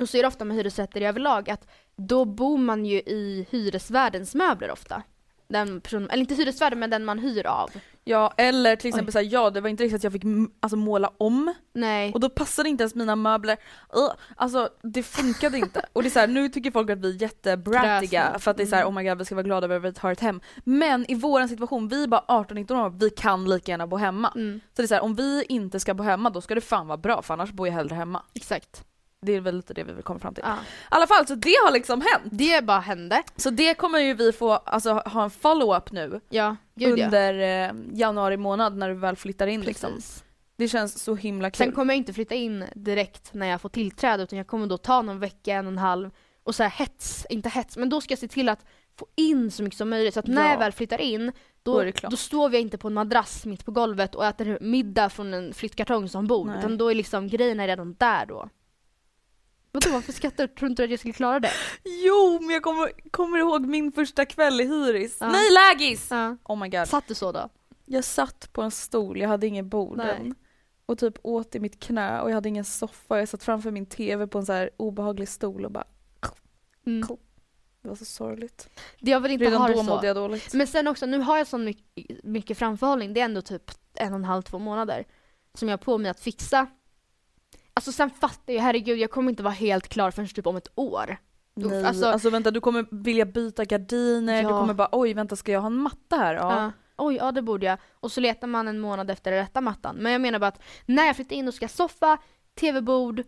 och 0.00 0.09
så 0.09 0.17
är 0.17 0.23
det 0.23 0.29
ofta 0.29 0.45
med 0.45 0.57
hyresrätter 0.57 1.00
överlag, 1.00 1.50
att 1.50 1.69
då 1.97 2.25
bor 2.25 2.59
man 2.59 2.87
ju 2.87 2.99
i 2.99 3.47
hyresvärdens 3.50 4.35
möbler 4.35 4.71
ofta. 4.71 5.03
Den 5.49 5.81
person, 5.81 6.11
eller 6.11 6.21
inte 6.21 6.35
hyresvärden 6.35 6.79
men 6.79 6.91
den 6.91 7.05
man 7.05 7.19
hyr 7.19 7.47
av. 7.47 7.71
Ja 8.08 8.32
eller 8.36 8.76
till 8.76 8.88
exempel 8.88 9.12
såhär, 9.12 9.28
ja 9.30 9.50
det 9.50 9.60
var 9.60 9.68
inte 9.68 9.84
riktigt 9.84 9.96
att 9.96 10.04
jag 10.04 10.12
fick 10.12 10.22
alltså, 10.60 10.76
måla 10.76 11.10
om. 11.18 11.54
Nej. 11.72 12.12
Och 12.12 12.20
då 12.20 12.28
passade 12.28 12.68
inte 12.68 12.82
ens 12.82 12.94
mina 12.94 13.16
möbler. 13.16 13.56
Uh, 13.96 14.10
alltså 14.36 14.68
det 14.82 15.02
funkade 15.02 15.58
inte. 15.58 15.86
Och 15.92 16.02
det 16.02 16.08
är 16.08 16.10
såhär, 16.10 16.26
nu 16.26 16.48
tycker 16.48 16.70
folk 16.70 16.90
att 16.90 16.98
vi 16.98 17.16
är 17.16 17.22
jättebrattiga 17.22 18.38
för 18.38 18.50
att 18.50 18.56
det 18.56 18.62
är 18.62 18.66
såhär 18.66 18.82
mm. 18.82 18.96
oh 18.96 19.02
my 19.02 19.08
god 19.08 19.18
vi 19.18 19.25
ska 19.25 19.34
vara 19.34 19.42
glada 19.42 19.64
över 19.64 19.88
att 19.88 19.96
vi 19.96 20.00
har 20.00 20.12
ett 20.12 20.20
hem. 20.20 20.40
Men 20.64 21.10
i 21.10 21.14
våran 21.14 21.48
situation, 21.48 21.88
vi 21.88 22.02
är 22.02 22.08
bara 22.08 22.25
18-19 22.28 22.84
år, 22.84 22.90
vi 22.90 23.10
kan 23.10 23.44
lika 23.44 23.72
gärna 23.72 23.86
bo 23.86 23.96
hemma. 23.96 24.32
Mm. 24.34 24.60
Så 24.76 24.82
det 24.82 24.84
är 24.84 24.88
såhär, 24.88 25.02
om 25.02 25.14
vi 25.14 25.44
inte 25.48 25.80
ska 25.80 25.94
bo 25.94 26.02
hemma 26.02 26.30
då 26.30 26.40
ska 26.40 26.54
det 26.54 26.60
fan 26.60 26.86
vara 26.86 26.98
bra 26.98 27.22
för 27.22 27.34
annars 27.34 27.50
bor 27.50 27.66
jag 27.66 27.75
hellre 27.75 27.94
hemma. 27.94 28.22
Exakt. 28.34 28.84
Det 29.23 29.32
är 29.32 29.40
väl 29.40 29.56
lite 29.56 29.75
det 29.75 29.85
vi 29.85 29.92
vill 29.92 30.02
komma 30.02 30.20
fram 30.20 30.35
till. 30.35 30.44
Ja. 30.46 30.54
I 30.54 30.56
alla 30.88 31.06
fall, 31.06 31.26
så 31.26 31.35
det 31.35 31.54
har 31.64 31.73
liksom 31.73 32.00
hänt. 32.00 32.32
Det 32.32 32.64
bara 32.64 32.80
hände. 32.80 33.23
Så 33.37 33.50
det 33.50 33.75
kommer 33.75 33.99
ju 33.99 34.14
vi 34.14 34.32
få 34.32 34.52
alltså, 34.52 34.92
ha 34.92 35.25
en 35.25 35.30
follow-up 35.30 35.92
nu. 35.92 36.20
Ja, 36.28 36.56
Gud, 36.75 36.92
under 36.92 37.35
ja. 37.35 37.68
Eh, 37.68 37.75
januari 37.92 38.37
månad 38.37 38.76
när 38.76 38.88
du 38.88 38.94
väl 38.94 39.16
flyttar 39.16 39.46
in 39.46 39.61
liksom. 39.61 39.90
Precis. 39.90 40.11
liksom. 40.11 40.26
Det 40.56 40.68
känns 40.68 41.02
så 41.02 41.14
himla 41.14 41.50
kul. 41.50 41.56
Sen 41.66 41.73
kommer 41.73 41.94
jag 41.94 41.99
inte 41.99 42.12
flytta 42.12 42.35
in 42.35 42.64
direkt 42.75 43.35
när 43.35 43.46
jag 43.46 43.61
får 43.61 43.68
tillträde 43.68 44.23
utan 44.23 44.37
jag 44.37 44.46
kommer 44.46 44.66
då 44.66 44.78
ta 44.78 45.02
någon 45.02 45.18
vecka, 45.18 45.54
en 45.54 45.66
och 45.66 45.73
en 45.73 45.78
halv 45.78 46.11
och 46.42 46.54
så 46.54 46.62
här 46.62 46.70
hets, 46.70 47.26
inte 47.30 47.49
hets, 47.49 47.76
men 47.76 47.88
då 47.88 48.00
ska 48.00 48.12
jag 48.12 48.18
se 48.18 48.28
till 48.28 48.49
att 48.49 48.64
få 48.99 49.06
in 49.16 49.50
så 49.50 49.62
mycket 49.62 49.78
som 49.78 49.90
möjligt 49.90 50.14
så 50.14 50.20
att 50.20 50.26
när 50.26 50.50
jag 50.50 50.58
väl 50.58 50.73
flyttar 50.73 51.00
in 51.00 51.32
då, 51.62 51.82
då, 51.82 51.90
då 52.11 52.16
står 52.16 52.49
vi 52.49 52.58
inte 52.58 52.78
på 52.78 52.88
en 52.88 52.94
madrass 52.94 53.46
mitt 53.46 53.64
på 53.64 53.70
golvet 53.70 54.14
och 54.14 54.26
äter 54.26 54.58
middag 54.61 55.08
från 55.08 55.35
en 55.35 55.54
flyttkartong 55.54 56.08
som 56.08 56.26
bord 56.26 56.50
utan 56.58 56.78
då 56.78 56.90
är 56.90 56.94
liksom 56.94 57.28
grejerna 57.28 57.66
redan 57.66 57.94
där 57.99 58.26
då. 58.26 58.49
Vadå 59.76 59.90
varför 59.90 60.12
skrattar 60.12 60.47
du? 60.47 60.54
Tror 60.54 60.71
inte 60.71 60.85
att 60.85 60.90
jag 60.90 60.99
skulle 60.99 61.14
klara 61.14 61.40
det? 61.40 61.50
Jo 61.85 62.38
men 62.40 62.50
jag 62.50 62.62
kommer, 62.62 63.11
kommer 63.11 63.38
ihåg 63.38 63.66
min 63.66 63.92
första 63.92 64.25
kväll 64.25 64.61
i 64.61 64.64
Hyris. 64.64 65.16
Ja. 65.21 65.28
Nej 65.28 65.50
lägis! 65.50 66.09
Ja. 66.11 66.37
Oh 66.45 66.59
my 66.59 66.68
god. 66.68 66.88
Satt 66.88 67.09
du 67.09 67.14
så 67.14 67.33
då? 67.33 67.49
Jag 67.85 68.04
satt 68.04 68.52
på 68.52 68.62
en 68.62 68.71
stol, 68.71 69.21
jag 69.21 69.28
hade 69.28 69.47
ingen 69.47 69.68
bord 69.68 70.00
än. 70.00 70.35
Och 70.87 70.99
typ 70.99 71.18
åt 71.23 71.54
i 71.54 71.61
mitt 71.61 71.80
knä 71.80 72.21
och 72.21 72.30
jag 72.30 72.35
hade 72.35 72.49
ingen 72.49 72.64
soffa. 72.64 73.18
Jag 73.18 73.28
satt 73.28 73.42
framför 73.42 73.71
min 73.71 73.87
TV 73.87 74.26
på 74.26 74.38
en 74.38 74.47
så 74.47 74.52
här 74.52 74.71
obehaglig 74.76 75.28
stol 75.28 75.64
och 75.64 75.71
bara 75.71 75.87
mm. 76.87 77.06
Det 77.83 77.88
var 77.88 77.97
så 77.97 78.04
sorgligt. 78.04 78.68
Jag 78.99 79.21
vill 79.21 79.33
inte 79.33 79.45
Redan 79.45 79.61
ha 79.61 79.68
det 79.68 79.75
så. 79.75 79.83
mådde 79.83 80.06
jag 80.06 80.16
dåligt. 80.16 80.54
Men 80.54 80.66
sen 80.66 80.88
också, 80.88 81.06
nu 81.06 81.18
har 81.18 81.38
jag 81.38 81.47
så 81.47 81.59
mycket, 81.59 82.25
mycket 82.25 82.59
framförhållning. 82.59 83.14
Det 83.14 83.21
är 83.21 83.25
ändå 83.25 83.42
typ 83.42 83.71
en 83.95 84.12
och 84.12 84.18
en 84.18 84.25
halv, 84.25 84.42
två 84.42 84.59
månader. 84.59 85.04
Som 85.54 85.68
jag 85.68 85.73
har 85.73 85.85
på 85.85 85.99
mig 85.99 86.11
att 86.11 86.21
fixa 86.21 86.66
Alltså 87.76 87.92
sen 87.92 88.11
fattar 88.11 88.54
jag, 88.54 88.62
herregud 88.62 88.99
jag 88.99 89.11
kommer 89.11 89.30
inte 89.30 89.42
vara 89.42 89.54
helt 89.54 89.88
klar 89.88 90.11
förrän 90.11 90.28
typ 90.28 90.47
om 90.47 90.56
ett 90.56 90.68
år. 90.75 91.16
Nej, 91.54 91.85
alltså, 91.85 92.06
alltså 92.06 92.30
vänta 92.30 92.50
du 92.50 92.61
kommer 92.61 92.87
vilja 92.90 93.25
byta 93.25 93.64
gardiner, 93.64 94.42
ja. 94.42 94.49
du 94.49 94.54
kommer 94.54 94.75
bara 94.75 94.88
oj 94.92 95.14
vänta 95.14 95.37
ska 95.37 95.52
jag 95.52 95.61
ha 95.61 95.66
en 95.66 95.76
matta 95.76 96.17
här? 96.17 96.34
Ja. 96.34 96.62
ja. 96.62 96.73
Oj, 96.97 97.17
ja 97.17 97.32
det 97.32 97.43
borde 97.43 97.67
jag. 97.67 97.78
Och 97.93 98.12
så 98.12 98.21
letar 98.21 98.47
man 98.47 98.69
en 98.69 98.80
månad 98.80 99.10
efter 99.10 99.30
den 99.30 99.41
rätta 99.41 99.60
mattan. 99.60 99.97
Men 99.97 100.12
jag 100.12 100.21
menar 100.21 100.39
bara 100.39 100.47
att 100.47 100.62
när 100.86 101.06
jag 101.06 101.17
flyttar 101.17 101.36
in 101.36 101.49
och 101.49 101.54
ska 101.54 101.69
soffa, 101.69 102.19
tv-bord, 102.60 103.23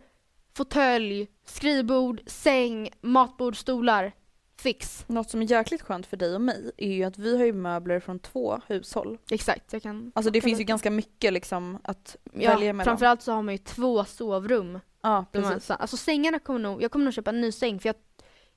fåtölj, 0.53 1.27
skrivbord, 1.45 2.21
säng, 2.25 2.89
matbord, 3.01 3.57
stolar 3.57 4.11
fix. 4.59 5.05
Något 5.07 5.29
som 5.29 5.41
är 5.41 5.51
jäkligt 5.51 5.81
skönt 5.81 6.05
för 6.05 6.17
dig 6.17 6.35
och 6.35 6.41
mig 6.41 6.71
är 6.77 6.91
ju 6.91 7.03
att 7.03 7.17
vi 7.17 7.37
har 7.37 7.45
ju 7.45 7.53
möbler 7.53 7.99
från 7.99 8.19
två 8.19 8.61
hushåll. 8.67 9.17
Exakt, 9.31 9.73
jag 9.73 9.81
kan. 9.81 10.11
Alltså 10.15 10.31
det 10.31 10.41
finns 10.41 10.59
ju 10.59 10.63
ganska 10.63 10.91
mycket 10.91 11.33
liksom 11.33 11.79
att 11.83 12.17
ja, 12.33 12.51
välja 12.51 12.73
mellan. 12.73 12.85
framförallt 12.85 13.21
så 13.21 13.31
har 13.31 13.41
man 13.41 13.53
ju 13.53 13.57
två 13.57 14.05
sovrum. 14.05 14.79
Ja, 15.01 15.25
precis. 15.31 15.71
alltså 15.71 15.97
sängarna 15.97 16.39
kommer 16.39 16.59
nog, 16.59 16.83
jag 16.83 16.91
kommer 16.91 17.05
nog 17.05 17.13
köpa 17.13 17.29
en 17.29 17.41
ny 17.41 17.51
säng 17.51 17.79
för 17.79 17.89
jag 17.89 17.95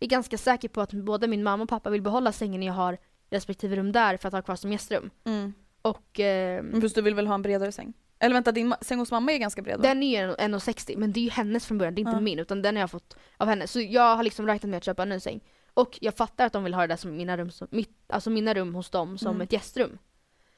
är 0.00 0.06
ganska 0.06 0.38
säker 0.38 0.68
på 0.68 0.80
att 0.80 0.92
både 0.92 1.28
min 1.28 1.42
mamma 1.42 1.62
och 1.62 1.68
pappa 1.68 1.90
vill 1.90 2.02
behålla 2.02 2.32
sängen 2.32 2.62
jag 2.62 2.74
har 2.74 2.98
respektive 3.30 3.76
rum 3.76 3.92
där 3.92 4.16
för 4.16 4.28
att 4.28 4.34
ha 4.34 4.42
kvar 4.42 4.56
som 4.56 4.72
gästrum. 4.72 5.10
Mm. 5.24 5.52
Och... 5.82 6.20
Eh, 6.20 6.62
men 6.62 6.80
plus 6.80 6.94
du 6.94 7.02
vill 7.02 7.14
väl 7.14 7.26
ha 7.26 7.34
en 7.34 7.42
bredare 7.42 7.72
säng? 7.72 7.92
Eller 8.18 8.34
vänta, 8.34 8.52
din 8.52 8.74
säng 8.80 8.98
hos 8.98 9.10
mamma 9.10 9.32
är 9.32 9.38
ganska 9.38 9.62
bred 9.62 9.76
va? 9.76 9.82
Den 9.82 10.02
är 10.02 10.26
ju 10.26 10.32
1,60 10.34 10.96
men 10.98 11.12
det 11.12 11.20
är 11.20 11.22
ju 11.22 11.30
hennes 11.30 11.66
från 11.66 11.78
början, 11.78 11.94
det 11.94 11.98
är 11.98 12.02
inte 12.02 12.16
ja. 12.16 12.20
min 12.20 12.38
utan 12.38 12.62
den 12.62 12.76
har 12.76 12.80
jag 12.80 12.90
fått 12.90 13.16
av 13.36 13.48
henne. 13.48 13.66
Så 13.66 13.80
jag 13.80 14.16
har 14.16 14.22
liksom 14.22 14.46
räknat 14.46 14.70
med 14.70 14.76
att 14.76 14.84
köpa 14.84 15.02
en 15.02 15.08
ny 15.08 15.20
säng. 15.20 15.40
Och 15.74 15.98
jag 16.00 16.16
fattar 16.16 16.46
att 16.46 16.52
de 16.52 16.64
vill 16.64 16.74
ha 16.74 16.80
det 16.80 16.86
där 16.86 16.96
som 16.96 17.16
mina 17.16 17.36
rum, 17.36 17.50
som, 17.50 17.68
mitt, 17.70 17.90
alltså 18.06 18.30
mina 18.30 18.54
rum 18.54 18.74
hos 18.74 18.90
dem 18.90 19.18
som 19.18 19.30
mm. 19.30 19.40
ett 19.40 19.52
gästrum. 19.52 19.98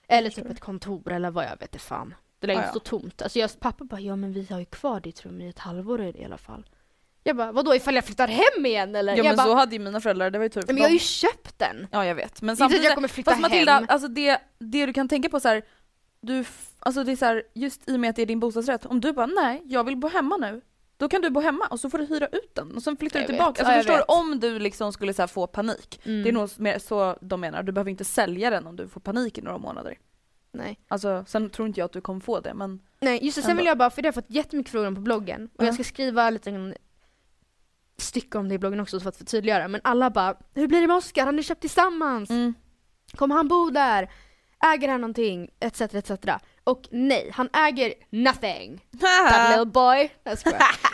Eller 0.09 0.31
typ 0.31 0.51
ett 0.51 0.61
kontor 0.61 1.13
eller 1.13 1.31
vad 1.31 1.45
jag 1.45 1.51
vet 1.51 1.63
inte 1.63 1.79
fan. 1.79 2.15
Det 2.39 2.47
lär 2.47 2.55
inte 2.55 2.69
stå 2.69 2.81
tomt. 2.81 3.23
Alltså 3.23 3.39
jag, 3.39 3.61
pappa 3.61 3.85
bara, 3.85 4.01
ja 4.01 4.17
men 4.17 4.33
vi 4.33 4.47
har 4.51 4.59
ju 4.59 4.65
kvar 4.65 5.01
ditt 5.01 5.25
rum 5.25 5.41
i 5.41 5.49
ett 5.49 5.59
halvår 5.59 6.03
i 6.03 6.25
alla 6.25 6.39
fall. 6.39 6.67
Jag 7.27 7.37
bara, 7.37 7.53
vadå 7.53 7.75
ifall 7.75 7.95
jag 7.95 8.05
flyttar 8.05 8.29
hem 8.29 8.67
igen 8.67 8.97
eller? 8.97 9.17
Ja 9.17 9.23
men 9.23 9.37
bara, 9.37 9.47
så 9.47 9.55
hade 9.55 9.77
ju 9.77 9.79
mina 9.79 10.01
föräldrar, 10.01 10.31
det 10.31 10.39
var 10.39 10.45
ju 10.45 10.49
tur 10.49 10.63
Men 10.67 10.77
jag 10.77 10.85
har 10.85 10.91
ju 10.91 10.99
köpt 10.99 11.59
den! 11.59 11.87
Ja 11.91 12.07
jag 12.07 12.15
vet. 12.15 12.43
Men 12.43 12.57
samtidigt, 12.57 12.85
jag 12.85 12.95
kommer 12.95 13.09
flytta 13.09 13.31
fast 13.31 13.43
Matilda, 13.43 13.73
hem. 13.73 13.87
alltså 13.89 14.09
det, 14.09 14.41
det 14.59 14.87
du 14.87 14.93
kan 14.93 15.09
tänka 15.09 15.29
på 15.29 15.41
så 15.41 15.49
här, 15.49 15.63
du, 16.21 16.45
alltså 16.79 17.05
det 17.05 17.13
är 17.13 17.17
så 17.17 17.25
här, 17.25 17.43
just 17.55 17.89
i 17.89 17.97
och 17.97 18.01
med 18.01 18.11
att 18.11 18.17
det 18.17 18.23
är 18.23 18.27
din 18.27 18.41
bostadsrätt, 18.41 18.87
om 18.87 19.01
du 19.01 19.13
bara 19.13 19.27
nej, 19.27 19.63
jag 19.65 19.85
vill 19.85 19.97
bo 19.97 20.09
hemma 20.09 20.37
nu. 20.37 20.61
Då 21.05 21.09
kan 21.09 21.23
du 21.23 21.31
bo 21.31 21.41
hemma 21.41 21.67
och 21.67 21.81
så 21.81 21.91
får 21.91 21.99
du 21.99 22.05
hyra 22.05 22.27
ut 22.27 22.55
den 22.55 22.77
och 22.77 22.83
sen 22.83 22.97
flyttar 22.97 23.21
jag 23.21 23.29
du 23.29 23.33
tillbaka. 23.33 23.63
Alltså, 23.63 23.73
ja, 23.73 23.79
förstår 23.79 23.97
du? 23.97 24.03
Om 24.21 24.41
du 24.41 24.59
liksom 24.59 24.93
skulle 24.93 25.15
så 25.15 25.27
få 25.27 25.47
panik. 25.47 26.01
Mm. 26.05 26.23
Det 26.23 26.29
är 26.29 26.33
nog 26.33 26.51
mer 26.57 26.79
så 26.79 27.17
de 27.21 27.41
menar. 27.41 27.63
Du 27.63 27.73
behöver 27.73 27.91
inte 27.91 28.05
sälja 28.05 28.51
den 28.51 28.67
om 28.67 28.77
du 28.77 28.89
får 28.89 29.01
panik 29.01 29.39
i 29.39 29.43
några 29.43 29.59
månader. 29.59 29.99
Nej. 30.53 30.81
Alltså 30.89 31.25
sen 31.27 31.51
tror 31.51 31.69
inte 31.69 31.81
jag 31.81 31.85
att 31.85 31.93
du 31.93 32.01
kommer 32.01 32.21
få 32.21 32.41
det 32.41 32.55
men 32.55 32.81
Nej 33.01 33.25
just 33.25 33.37
det, 33.37 33.43
sen 33.43 33.57
vill 33.57 33.67
jag 33.67 33.79
bara, 33.79 33.91
för 33.91 34.03
det 34.03 34.09
har 34.09 34.13
fått 34.13 34.31
jättemycket 34.31 34.73
frågor 34.73 34.95
på 34.95 35.01
bloggen 35.01 35.49
och 35.55 35.63
uh. 35.63 35.67
jag 35.67 35.75
ska 35.75 35.85
skriva 35.85 36.31
lite 36.31 36.75
stycke 37.99 38.39
om 38.39 38.49
det 38.49 38.55
i 38.55 38.59
bloggen 38.59 38.81
också 38.81 39.01
för 39.01 39.09
att 39.09 39.17
förtydliggöra 39.17 39.69
men 39.69 39.81
alla 39.85 40.11
bara 40.11 40.37
Hur 40.55 40.67
blir 40.67 40.81
det 40.81 40.87
med 40.87 40.97
Oskar? 40.97 41.27
Har 41.27 41.33
ni 41.33 41.43
köpt 41.43 41.61
tillsammans? 41.61 42.31
Mm. 42.31 42.55
Kommer 43.13 43.35
han 43.35 43.49
bo 43.49 43.71
där? 43.71 44.11
Äger 44.75 44.89
han 44.89 45.01
någonting? 45.01 45.51
Etc 45.61 45.81
etc. 45.81 46.11
Och 46.65 46.89
nej, 46.91 47.31
han 47.35 47.49
äger 47.53 47.95
nothing. 48.11 48.87
That 49.01 49.51
little 49.51 49.65
boy. 49.65 50.11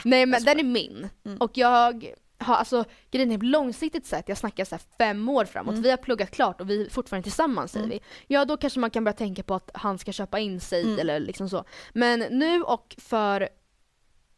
nej 0.05 0.27
men 0.27 0.45
den 0.45 0.59
är 0.59 0.65
min. 0.65 1.09
Mm. 1.25 1.39
Och 1.39 1.51
jag 1.55 2.15
har 2.41 2.55
alltså, 2.55 2.85
grejen 3.11 3.33
är 3.33 3.39
långsiktigt 3.39 4.07
sett, 4.07 4.29
jag 4.29 4.39
snackar 4.39 4.65
så 4.65 4.79
fem 4.99 5.29
år 5.29 5.45
framåt, 5.45 5.73
mm. 5.73 5.83
vi 5.83 5.91
har 5.91 5.97
pluggat 5.97 6.31
klart 6.31 6.61
och 6.61 6.71
vi 6.71 6.87
är 6.87 6.91
fortfarande 6.91 7.23
tillsammans 7.23 7.73
säger 7.73 7.87
mm. 7.87 7.99
vi. 7.99 8.35
Ja 8.35 8.45
då 8.45 8.57
kanske 8.57 8.81
man 8.81 8.91
kan 8.91 9.05
börja 9.05 9.17
tänka 9.17 9.43
på 9.43 9.55
att 9.55 9.71
han 9.75 9.99
ska 9.99 10.13
köpa 10.13 10.39
in 10.39 10.61
sig 10.61 10.83
mm. 10.83 10.99
eller 10.99 11.21
liksom 11.21 11.49
så. 11.49 11.65
Men 11.93 12.21
nu 12.21 12.63
och 12.63 12.95
för 12.99 13.49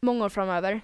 många 0.01 0.25
år 0.25 0.29
framöver, 0.29 0.81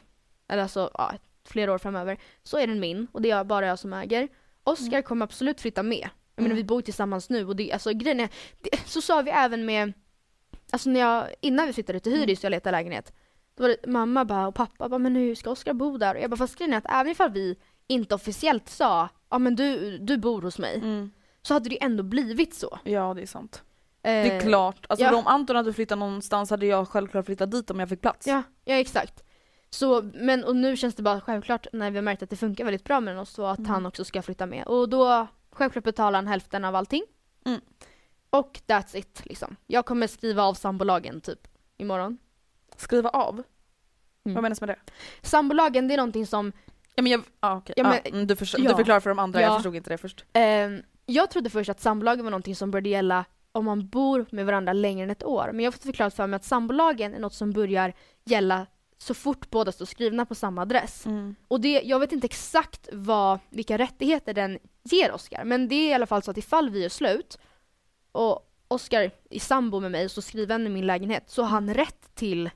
eller 0.48 0.62
alltså 0.62 0.90
ja, 0.94 1.12
flera 1.44 1.72
år 1.72 1.78
framöver, 1.78 2.18
så 2.42 2.58
är 2.58 2.66
den 2.66 2.80
min 2.80 3.06
och 3.12 3.22
det 3.22 3.30
är 3.30 3.44
bara 3.44 3.66
jag 3.66 3.78
som 3.78 3.92
äger. 3.92 4.28
Oskar 4.64 4.92
mm. 4.92 5.02
kommer 5.02 5.24
absolut 5.24 5.60
flytta 5.60 5.82
med. 5.82 6.08
Jag 6.34 6.42
menar 6.42 6.56
vi 6.56 6.64
bor 6.64 6.82
tillsammans 6.82 7.30
nu 7.30 7.46
och 7.46 7.56
det, 7.56 7.72
alltså 7.72 7.92
grejen 7.92 8.20
är, 8.20 8.28
det, 8.58 8.88
så 8.88 9.00
sa 9.00 9.22
vi 9.22 9.30
även 9.30 9.66
med 9.66 9.92
Alltså 10.72 10.90
när 10.90 11.00
jag, 11.00 11.28
innan 11.40 11.66
vi 11.66 11.72
flyttade 11.72 12.00
till 12.00 12.12
Hyris 12.12 12.38
och 12.38 12.44
jag 12.44 12.50
letade 12.50 12.76
lägenhet. 12.76 13.12
Då 13.56 13.62
var 13.62 13.68
det 13.68 13.86
mamma 13.86 14.24
bara 14.24 14.48
och 14.48 14.54
pappa 14.54 14.88
bara, 14.88 14.98
men 14.98 15.12
nu 15.12 15.34
ska 15.34 15.50
Oskar 15.50 15.74
bo 15.74 15.98
där? 15.98 16.14
Och 16.14 16.20
jag 16.20 16.30
bara, 16.30 16.36
fast 16.36 16.58
grejen 16.58 16.72
är 16.72 16.78
att 16.78 16.90
även 16.90 17.12
ifall 17.12 17.30
vi 17.30 17.56
inte 17.86 18.14
officiellt 18.14 18.68
sa, 18.68 19.08
ja 19.30 19.38
men 19.38 19.56
du, 19.56 19.98
du 19.98 20.18
bor 20.18 20.42
hos 20.42 20.58
mig. 20.58 20.76
Mm. 20.76 21.10
Så 21.42 21.54
hade 21.54 21.68
det 21.68 21.82
ändå 21.82 22.02
blivit 22.02 22.54
så. 22.54 22.78
Ja 22.84 23.14
det 23.14 23.22
är 23.22 23.26
sant. 23.26 23.62
Eh, 24.02 24.10
det 24.10 24.36
är 24.36 24.40
klart. 24.40 24.86
Alltså 24.88 25.06
ja. 25.06 25.16
om 25.16 25.26
Anton 25.26 25.56
hade 25.56 25.72
flyttat 25.72 25.98
någonstans 25.98 26.50
hade 26.50 26.66
jag 26.66 26.88
självklart 26.88 27.26
flyttat 27.26 27.50
dit 27.50 27.70
om 27.70 27.80
jag 27.80 27.88
fick 27.88 28.00
plats. 28.00 28.26
Ja, 28.26 28.42
ja 28.64 28.74
exakt. 28.74 29.24
Så, 29.70 30.02
men 30.14 30.44
och 30.44 30.56
nu 30.56 30.76
känns 30.76 30.94
det 30.94 31.02
bara 31.02 31.20
självklart 31.20 31.66
när 31.72 31.90
vi 31.90 31.96
har 31.96 32.02
märkt 32.02 32.22
att 32.22 32.30
det 32.30 32.36
funkar 32.36 32.64
väldigt 32.64 32.84
bra 32.84 33.00
med 33.00 33.18
oss 33.18 33.30
så 33.30 33.46
att 33.46 33.58
mm. 33.58 33.70
han 33.70 33.86
också 33.86 34.04
ska 34.04 34.22
flytta 34.22 34.46
med. 34.46 34.66
Och 34.66 34.88
då 34.88 35.26
självklart 35.50 35.84
betalar 35.84 36.18
han 36.18 36.26
hälften 36.26 36.64
av 36.64 36.74
allting. 36.74 37.02
Mm. 37.44 37.60
Och 38.30 38.60
that's 38.66 38.96
it 38.96 39.22
liksom. 39.24 39.56
Jag 39.66 39.86
kommer 39.86 40.06
skriva 40.06 40.42
av 40.42 40.54
sambolagen 40.54 41.20
typ 41.20 41.48
imorgon. 41.76 42.18
Skriva 42.76 43.08
av? 43.08 43.34
Mm. 43.34 44.34
Vad 44.34 44.42
menas 44.42 44.60
med 44.60 44.68
det? 44.68 44.78
Sambolagen 45.22 45.88
det 45.88 45.94
är 45.94 45.96
någonting 45.96 46.26
som 46.26 46.52
Ja 46.94 47.02
men 47.02 47.12
jag, 47.12 47.22
ah, 47.40 47.56
okay. 47.56 47.74
ja, 47.76 47.82
men, 47.82 48.22
ah, 48.22 48.24
du, 48.24 48.36
för, 48.36 48.60
ja. 48.60 48.70
du 48.70 48.76
förklarar 48.76 49.00
för 49.00 49.10
de 49.10 49.18
andra, 49.18 49.40
ja. 49.40 49.46
jag 49.46 49.56
förstod 49.56 49.76
inte 49.76 49.90
det 49.90 49.98
först. 49.98 50.24
Um, 50.34 50.82
jag 51.06 51.30
trodde 51.30 51.50
först 51.50 51.70
att 51.70 51.80
sambolagen 51.80 52.24
var 52.24 52.30
någonting 52.30 52.56
som 52.56 52.70
började 52.70 52.88
gälla 52.88 53.24
om 53.52 53.64
man 53.64 53.88
bor 53.88 54.26
med 54.30 54.46
varandra 54.46 54.72
längre 54.72 55.02
än 55.04 55.10
ett 55.10 55.24
år. 55.24 55.50
Men 55.52 55.64
jag 55.64 55.66
har 55.66 55.72
fått 55.72 55.82
förklarat 55.82 56.14
för 56.14 56.26
mig 56.26 56.36
att 56.36 56.44
sambolagen 56.44 57.14
är 57.14 57.18
något 57.18 57.34
som 57.34 57.52
börjar 57.52 57.92
gälla 58.24 58.66
så 58.98 59.14
fort 59.14 59.50
båda 59.50 59.72
står 59.72 59.84
skrivna 59.84 60.26
på 60.26 60.34
samma 60.34 60.62
adress. 60.62 61.06
Mm. 61.06 61.34
Och 61.48 61.60
det, 61.60 61.82
jag 61.84 62.00
vet 62.00 62.12
inte 62.12 62.24
exakt 62.24 62.88
vad, 62.92 63.38
vilka 63.50 63.78
rättigheter 63.78 64.34
den 64.34 64.58
ger 64.82 65.12
Oskar, 65.12 65.44
men 65.44 65.68
det 65.68 65.74
är 65.74 65.90
i 65.90 65.94
alla 65.94 66.06
fall 66.06 66.22
så 66.22 66.30
att 66.30 66.38
ifall 66.38 66.70
vi 66.70 66.84
är 66.84 66.88
slut 66.88 67.38
och 68.18 68.44
Oskar 68.68 69.10
är 69.30 69.40
sambo 69.40 69.80
med 69.80 69.90
mig 69.90 70.08
så 70.08 70.22
skriver 70.22 70.54
han 70.54 70.66
i 70.66 70.70
min 70.70 70.86
lägenhet 70.86 71.30
så 71.30 71.42
har 71.42 71.48
han 71.48 71.74
rätt 71.74 72.14
till 72.14 72.50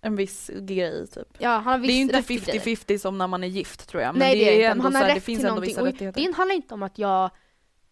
En 0.00 0.16
viss 0.16 0.50
grej 0.54 1.06
typ. 1.06 1.28
Ja, 1.38 1.50
han 1.50 1.64
har 1.64 1.78
viss 1.78 1.88
Det 1.88 1.92
är 1.92 1.96
ju 1.96 2.02
inte 2.02 2.18
rätt 2.18 2.26
till 2.26 2.44
grejer. 2.44 2.60
50-50 2.60 2.98
som 2.98 3.18
när 3.18 3.26
man 3.26 3.44
är 3.44 3.48
gift 3.48 3.88
tror 3.88 4.02
jag. 4.02 4.12
Men 4.12 4.18
Nej 4.18 4.38
det, 4.38 4.44
det 4.44 4.64
är 4.64 4.70
inte, 4.70 4.82
han 4.82 4.92
så 4.92 4.98
har 4.98 5.04
här, 5.04 5.14
det 5.14 5.16
rätt 5.16 5.24
till 5.24 5.42
någonting. 5.42 5.84
vissa 5.84 6.08
Och 6.08 6.12
det 6.12 6.36
handlar 6.36 6.54
inte 6.54 6.74
om 6.74 6.82
att 6.82 6.98
jag 6.98 7.30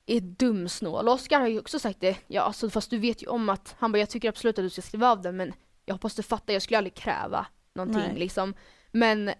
är 0.06 0.20
dumsnål. 0.20 1.08
Oskar 1.08 1.40
har 1.40 1.48
ju 1.48 1.58
också 1.58 1.78
sagt 1.78 2.00
det, 2.00 2.16
ja 2.26 2.42
alltså, 2.42 2.70
fast 2.70 2.90
du 2.90 2.98
vet 2.98 3.22
ju 3.22 3.26
om 3.26 3.48
att, 3.48 3.74
han 3.78 3.92
bara 3.92 3.98
jag 3.98 4.10
tycker 4.10 4.28
absolut 4.28 4.58
att 4.58 4.64
du 4.64 4.70
ska 4.70 4.82
skriva 4.82 5.10
av 5.10 5.22
den 5.22 5.36
men 5.36 5.52
jag 5.84 5.94
hoppas 5.94 6.14
du 6.14 6.22
fattar, 6.22 6.52
jag 6.52 6.62
skulle 6.62 6.78
aldrig 6.78 6.94
kräva 6.94 7.46
någonting 7.74 8.02
Nej. 8.08 8.18
liksom. 8.18 8.54
Men 8.92 9.30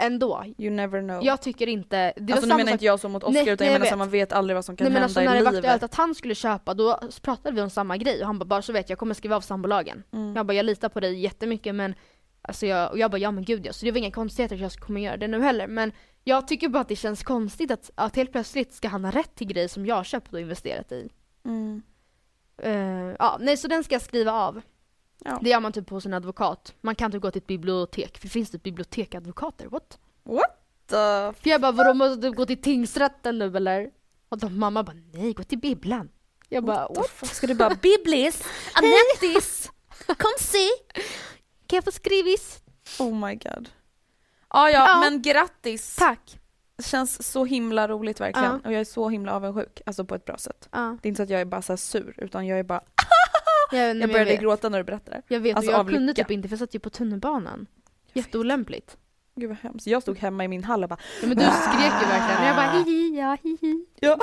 ändå, 0.00 0.44
You 0.58 0.70
never 0.70 1.00
know. 1.00 1.24
jag 1.24 1.40
tycker 1.42 1.66
inte, 1.66 2.12
det 2.16 2.32
alltså 2.32 2.48
nu 2.48 2.54
menar 2.54 2.64
sak 2.64 2.72
inte 2.72 2.84
jag 2.84 3.00
så 3.00 3.08
mot 3.08 3.22
Oscar 3.24 3.44
Nej, 3.44 3.52
utan 3.52 3.66
jag 3.66 3.74
jag 3.74 3.80
menar 3.80 3.90
så 3.92 3.96
man 3.96 4.10
vet 4.10 4.32
aldrig 4.32 4.54
vad 4.54 4.64
som 4.64 4.76
kan 4.76 4.84
Nej 4.84 4.92
men 4.92 5.02
hända 5.02 5.04
alltså 5.04 5.20
i 5.20 5.24
när 5.24 5.34
det 5.36 5.42
var 5.44 5.52
livet. 5.52 5.64
aktuellt 5.64 5.82
att 5.82 5.94
han 5.94 6.14
skulle 6.14 6.34
köpa 6.34 6.74
då 6.74 6.98
pratade 7.22 7.54
vi 7.56 7.62
om 7.62 7.70
samma 7.70 7.96
grej 7.96 8.20
och 8.20 8.26
han 8.26 8.38
bara 8.38 8.44
bara 8.44 8.62
så 8.62 8.72
vet 8.72 8.88
jag, 8.88 8.90
jag 8.90 8.98
kommer 8.98 9.14
skriva 9.14 9.36
av 9.36 9.40
sambolagen. 9.40 10.02
Mm. 10.12 10.36
Jag 10.36 10.46
bara 10.46 10.54
jag 10.54 10.66
litar 10.66 10.88
på 10.88 11.00
dig 11.00 11.20
jättemycket 11.20 11.74
men 11.74 11.94
Alltså 12.42 12.66
jag, 12.66 12.90
och 12.90 12.98
jag 12.98 13.10
bara 13.10 13.18
ja 13.18 13.30
men 13.30 13.44
gud 13.44 13.66
ja, 13.66 13.72
så 13.72 13.84
det 13.84 13.92
var 13.92 13.98
inga 13.98 14.10
konstigheter 14.10 14.54
att 14.54 14.60
jag 14.60 14.72
kommer 14.72 15.00
göra 15.00 15.16
det 15.16 15.28
nu 15.28 15.42
heller 15.42 15.66
men 15.66 15.92
Jag 16.24 16.48
tycker 16.48 16.68
bara 16.68 16.80
att 16.80 16.88
det 16.88 16.96
känns 16.96 17.22
konstigt 17.22 17.70
att, 17.70 17.90
att 17.94 18.16
helt 18.16 18.32
plötsligt 18.32 18.72
ska 18.72 18.88
han 18.88 19.04
ha 19.04 19.12
rätt 19.12 19.34
till 19.34 19.46
grejer 19.46 19.68
som 19.68 19.86
jag 19.86 20.06
köpt 20.06 20.32
och 20.32 20.40
investerat 20.40 20.92
i. 20.92 21.08
Mm. 21.44 21.82
Eh, 22.62 23.14
ja, 23.18 23.36
nej 23.40 23.56
så 23.56 23.68
den 23.68 23.84
ska 23.84 23.94
jag 23.94 24.02
skriva 24.02 24.32
av. 24.32 24.60
Ja. 25.24 25.38
Det 25.42 25.50
gör 25.50 25.60
man 25.60 25.72
typ 25.72 25.90
hos 25.90 26.06
en 26.06 26.14
advokat. 26.14 26.74
Man 26.80 26.94
kan 26.94 27.12
typ 27.12 27.22
gå 27.22 27.30
till 27.30 27.40
ett 27.42 27.46
bibliotek, 27.46 28.18
för 28.18 28.22
det 28.26 28.30
finns 28.32 28.50
typ 28.50 28.62
bibliotekadvokater, 28.62 29.66
what? 29.68 29.98
The... 30.86 30.96
För 31.40 31.50
jag 31.50 31.60
bara 31.60 31.72
vadå 31.72 31.94
måste 31.94 32.16
du 32.20 32.32
gå 32.32 32.46
till 32.46 32.62
tingsrätten 32.62 33.38
nu 33.38 33.56
eller? 33.56 33.90
Och 34.28 34.38
då 34.38 34.48
mamma 34.48 34.82
bara 34.82 34.96
nej 35.12 35.32
gå 35.32 35.42
till 35.42 35.58
bibblan. 35.58 36.08
Jag 36.48 36.64
bara 36.64 36.86
"Uff." 36.86 37.34
Ska 37.34 37.46
du 37.46 37.54
bara 37.54 37.74
Biblis, 37.74 38.44
Anettis, 38.74 39.70
kom 40.06 40.30
se. 40.40 40.68
kan 41.66 41.76
jag 41.76 41.84
få 41.84 41.90
skrivis? 41.92 42.62
Oh 42.98 43.26
my 43.28 43.34
god. 43.34 43.68
Ah, 44.48 44.68
ja, 44.68 44.88
Ja. 44.88 45.00
men 45.00 45.22
grattis. 45.22 45.96
Tack! 45.96 46.36
Känns 46.84 47.30
så 47.32 47.44
himla 47.44 47.88
roligt 47.88 48.20
verkligen. 48.20 48.50
Ja. 48.62 48.68
Och 48.68 48.72
jag 48.72 48.80
är 48.80 48.84
så 48.84 49.08
himla 49.08 49.32
avundsjuk. 49.34 49.80
Alltså 49.86 50.04
på 50.04 50.14
ett 50.14 50.24
bra 50.24 50.36
sätt. 50.38 50.68
Ja. 50.72 50.96
Det 51.02 51.06
är 51.06 51.08
inte 51.08 51.16
så 51.16 51.22
att 51.22 51.30
jag 51.30 51.40
är 51.40 51.44
bara 51.44 51.62
så 51.62 51.76
sur 51.76 52.14
utan 52.18 52.46
jag 52.46 52.58
är 52.58 52.62
bara 52.62 52.80
Jag, 53.72 53.96
Jag 53.96 54.10
började 54.10 54.30
vet. 54.30 54.40
gråta 54.40 54.68
när 54.68 54.78
du 54.78 54.84
berättade. 54.84 55.22
Jag 55.28 55.40
vet 55.40 55.56
Alltså, 55.56 55.72
och 55.72 55.78
jag 55.78 55.86
kunde 55.88 56.00
lycka. 56.06 56.22
typ 56.24 56.30
inte 56.30 56.48
för 56.48 56.52
jag 56.52 56.58
satt 56.58 56.74
ju 56.74 56.78
på 56.78 56.90
tunnelbanan. 56.90 57.66
Jätteolämpligt. 58.12 58.96
Gud 59.36 59.48
vad 59.48 59.58
hemskt. 59.58 59.86
Jag 59.86 60.02
stod 60.02 60.18
hemma 60.18 60.44
i 60.44 60.48
min 60.48 60.64
hall 60.64 60.82
och 60.82 60.88
bara 60.88 60.98
Ja, 61.22 61.28
men 61.28 61.36
du 61.36 61.44
skrek 61.44 61.92
ju 62.02 62.08
verkligen. 62.08 62.46
Jag 62.46 62.56
bara 62.56 62.70
hihi, 62.84 63.18
ja 63.18 63.36
hihi. 63.42 63.86
ja. 64.00 64.18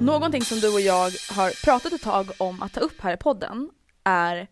Någonting 0.00 0.42
som 0.42 0.58
du 0.60 0.72
och 0.74 0.80
jag 0.80 1.10
har 1.30 1.64
pratat 1.64 1.92
ett 1.92 2.02
tag 2.02 2.30
om 2.38 2.62
att 2.62 2.72
ta 2.72 2.80
upp 2.80 3.00
här 3.00 3.14
i 3.14 3.16
podden 3.16 3.70
är 4.04 4.46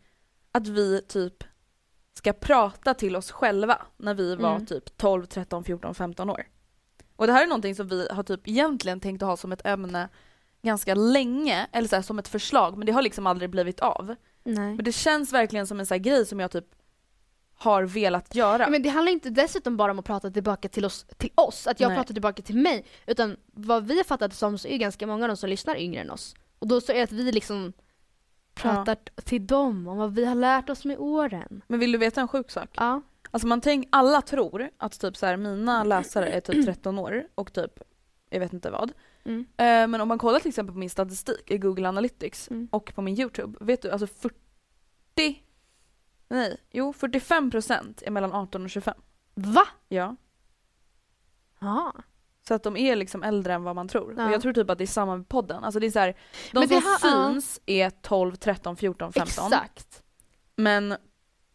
att 0.53 0.68
vi 0.68 1.03
typ 1.09 1.44
ska 2.14 2.33
prata 2.33 2.94
till 2.94 3.16
oss 3.16 3.31
själva 3.31 3.83
när 3.96 4.14
vi 4.14 4.37
var 4.37 4.51
Mm. 4.55 4.66
typ 4.66 4.96
12, 4.96 5.27
13, 5.27 5.64
14, 5.64 5.94
15 5.94 6.31
år. 6.31 6.44
Och 7.16 7.27
det 7.27 7.33
här 7.33 7.42
är 7.42 7.46
någonting 7.46 7.75
som 7.75 7.88
vi 7.88 8.09
har 8.11 8.22
typ 8.22 8.48
egentligen 8.48 9.01
tänkt 9.01 9.22
att 9.22 9.29
ha 9.29 9.37
som 9.37 9.53
ett 9.53 9.66
ämne 9.66 10.09
ganska 10.62 10.94
länge, 10.94 11.66
eller 11.72 11.88
så 11.88 11.96
här, 11.96 12.03
som 12.03 12.18
ett 12.18 12.29
förslag, 12.29 12.79
men 12.79 12.87
det 12.87 12.92
har 12.92 13.03
liksom 13.03 13.27
aldrig 13.27 13.51
blivit 13.51 13.81
av. 13.81 14.14
Nej. 14.44 14.75
Men 14.75 14.85
det 14.85 14.92
känns 14.92 15.33
verkligen 15.33 15.66
som 15.66 15.81
en 15.81 15.87
sån 15.87 15.94
här 15.94 16.03
grej 16.03 16.27
som 16.27 16.40
jag 16.40 16.51
typ 16.51 16.66
har 17.55 17.83
velat 17.83 18.35
göra. 18.35 18.68
Men 18.68 18.83
det 18.83 18.88
handlar 18.88 19.12
inte 19.12 19.31
dessutom 19.31 19.77
bara 19.77 19.92
om 19.92 19.98
att 19.98 20.05
prata 20.05 20.31
tillbaka 20.31 20.68
till 20.68 20.85
oss, 20.85 21.07
till 21.16 21.31
oss 21.35 21.66
att 21.66 21.81
jag 21.81 21.88
Nej. 21.88 21.96
pratar 21.98 22.14
tillbaka 22.14 22.42
till 22.42 22.57
mig. 22.57 22.85
Utan 23.07 23.37
vad 23.46 23.87
vi 23.87 23.96
har 23.96 24.05
fattat 24.05 24.35
som 24.35 24.59
så 24.59 24.68
är 24.68 24.77
ganska 24.77 25.07
många 25.07 25.25
av 25.25 25.29
de 25.29 25.37
som 25.37 25.51
lyssnar 25.51 25.77
yngre 25.77 26.01
än 26.01 26.11
oss. 26.11 26.35
Och 26.59 26.66
då 26.68 26.81
så 26.81 26.92
är 26.92 26.96
det 26.96 27.03
att 27.03 27.12
vi 27.12 27.33
liksom 27.33 27.72
pratar 28.55 28.97
till 29.25 29.47
dem 29.47 29.88
om 29.88 29.97
vad 29.97 30.15
vi 30.15 30.25
har 30.25 30.35
lärt 30.35 30.71
oss 30.71 30.85
med 30.85 30.99
åren. 30.99 31.62
Men 31.67 31.81
vill 31.81 31.93
du 31.93 31.99
veta 31.99 32.21
en 32.21 32.29
sjuk 32.29 32.51
sak? 32.51 32.71
Ja. 32.77 33.03
Alltså 33.31 33.49
man 33.49 33.61
tänk, 33.61 33.88
alla 33.91 34.23
tror 34.23 34.71
att 34.77 35.01
typ 35.01 35.17
så 35.17 35.27
här, 35.27 35.37
mina 35.37 35.85
läsare 35.85 36.27
är 36.29 36.41
typ 36.41 36.67
13 36.67 36.99
år 36.99 37.25
och 37.35 37.53
typ, 37.53 37.73
jag 38.31 38.41
vet 38.41 38.53
inte 38.53 38.71
vad. 38.71 38.93
Mm. 39.25 39.41
Eh, 39.41 39.88
men 39.88 40.01
om 40.01 40.09
man 40.09 40.19
kollar 40.19 40.38
till 40.41 40.49
exempel 40.49 40.73
på 40.73 40.79
min 40.79 40.91
statistik 40.91 41.51
i 41.51 41.59
Google 41.59 41.88
Analytics 41.88 42.51
Mm. 42.51 42.69
och 42.73 42.93
på 42.95 43.03
min 43.03 43.21
YouTube, 43.21 43.59
vet 43.61 43.83
du 43.83 43.91
alltså 43.91 44.07
40, 44.07 45.43
nej, 46.29 46.57
jo 46.71 46.93
45% 46.93 48.03
är 48.07 48.11
mellan 48.11 48.33
18 48.33 48.65
och 48.65 48.71
25. 48.71 48.95
Va? 49.35 49.67
Ja. 49.88 50.17
Ja. 51.61 51.93
Så 52.49 52.55
att 52.55 52.63
de 52.63 52.77
är 52.77 52.97
liksom 52.97 53.23
äldre 53.23 53.55
än 53.55 53.63
vad 53.63 53.75
man 53.77 53.89
tror. 53.89 54.15
Ja. 54.17 54.27
Och 54.27 54.33
jag 54.33 54.43
tror 54.43 54.53
typ 54.53 54.71
att 54.71 54.79
det 54.79 54.85
är 54.85 54.87
samma 54.87 55.17
med 55.17 55.29
podden. 55.29 55.65
Alltså 55.65 55.81
det 55.81 55.87
är 55.87 55.91
så 55.91 55.99
här, 55.99 56.17
de 56.53 56.59
Men 56.61 56.69
det 56.69 56.81
som 56.81 56.97
här- 57.03 57.33
syns 57.33 57.61
är 57.67 57.91
12, 57.91 58.37
13, 58.37 58.77
14, 58.77 59.13
15. 59.13 59.27
Exakt. 59.47 60.03
Men 60.57 60.97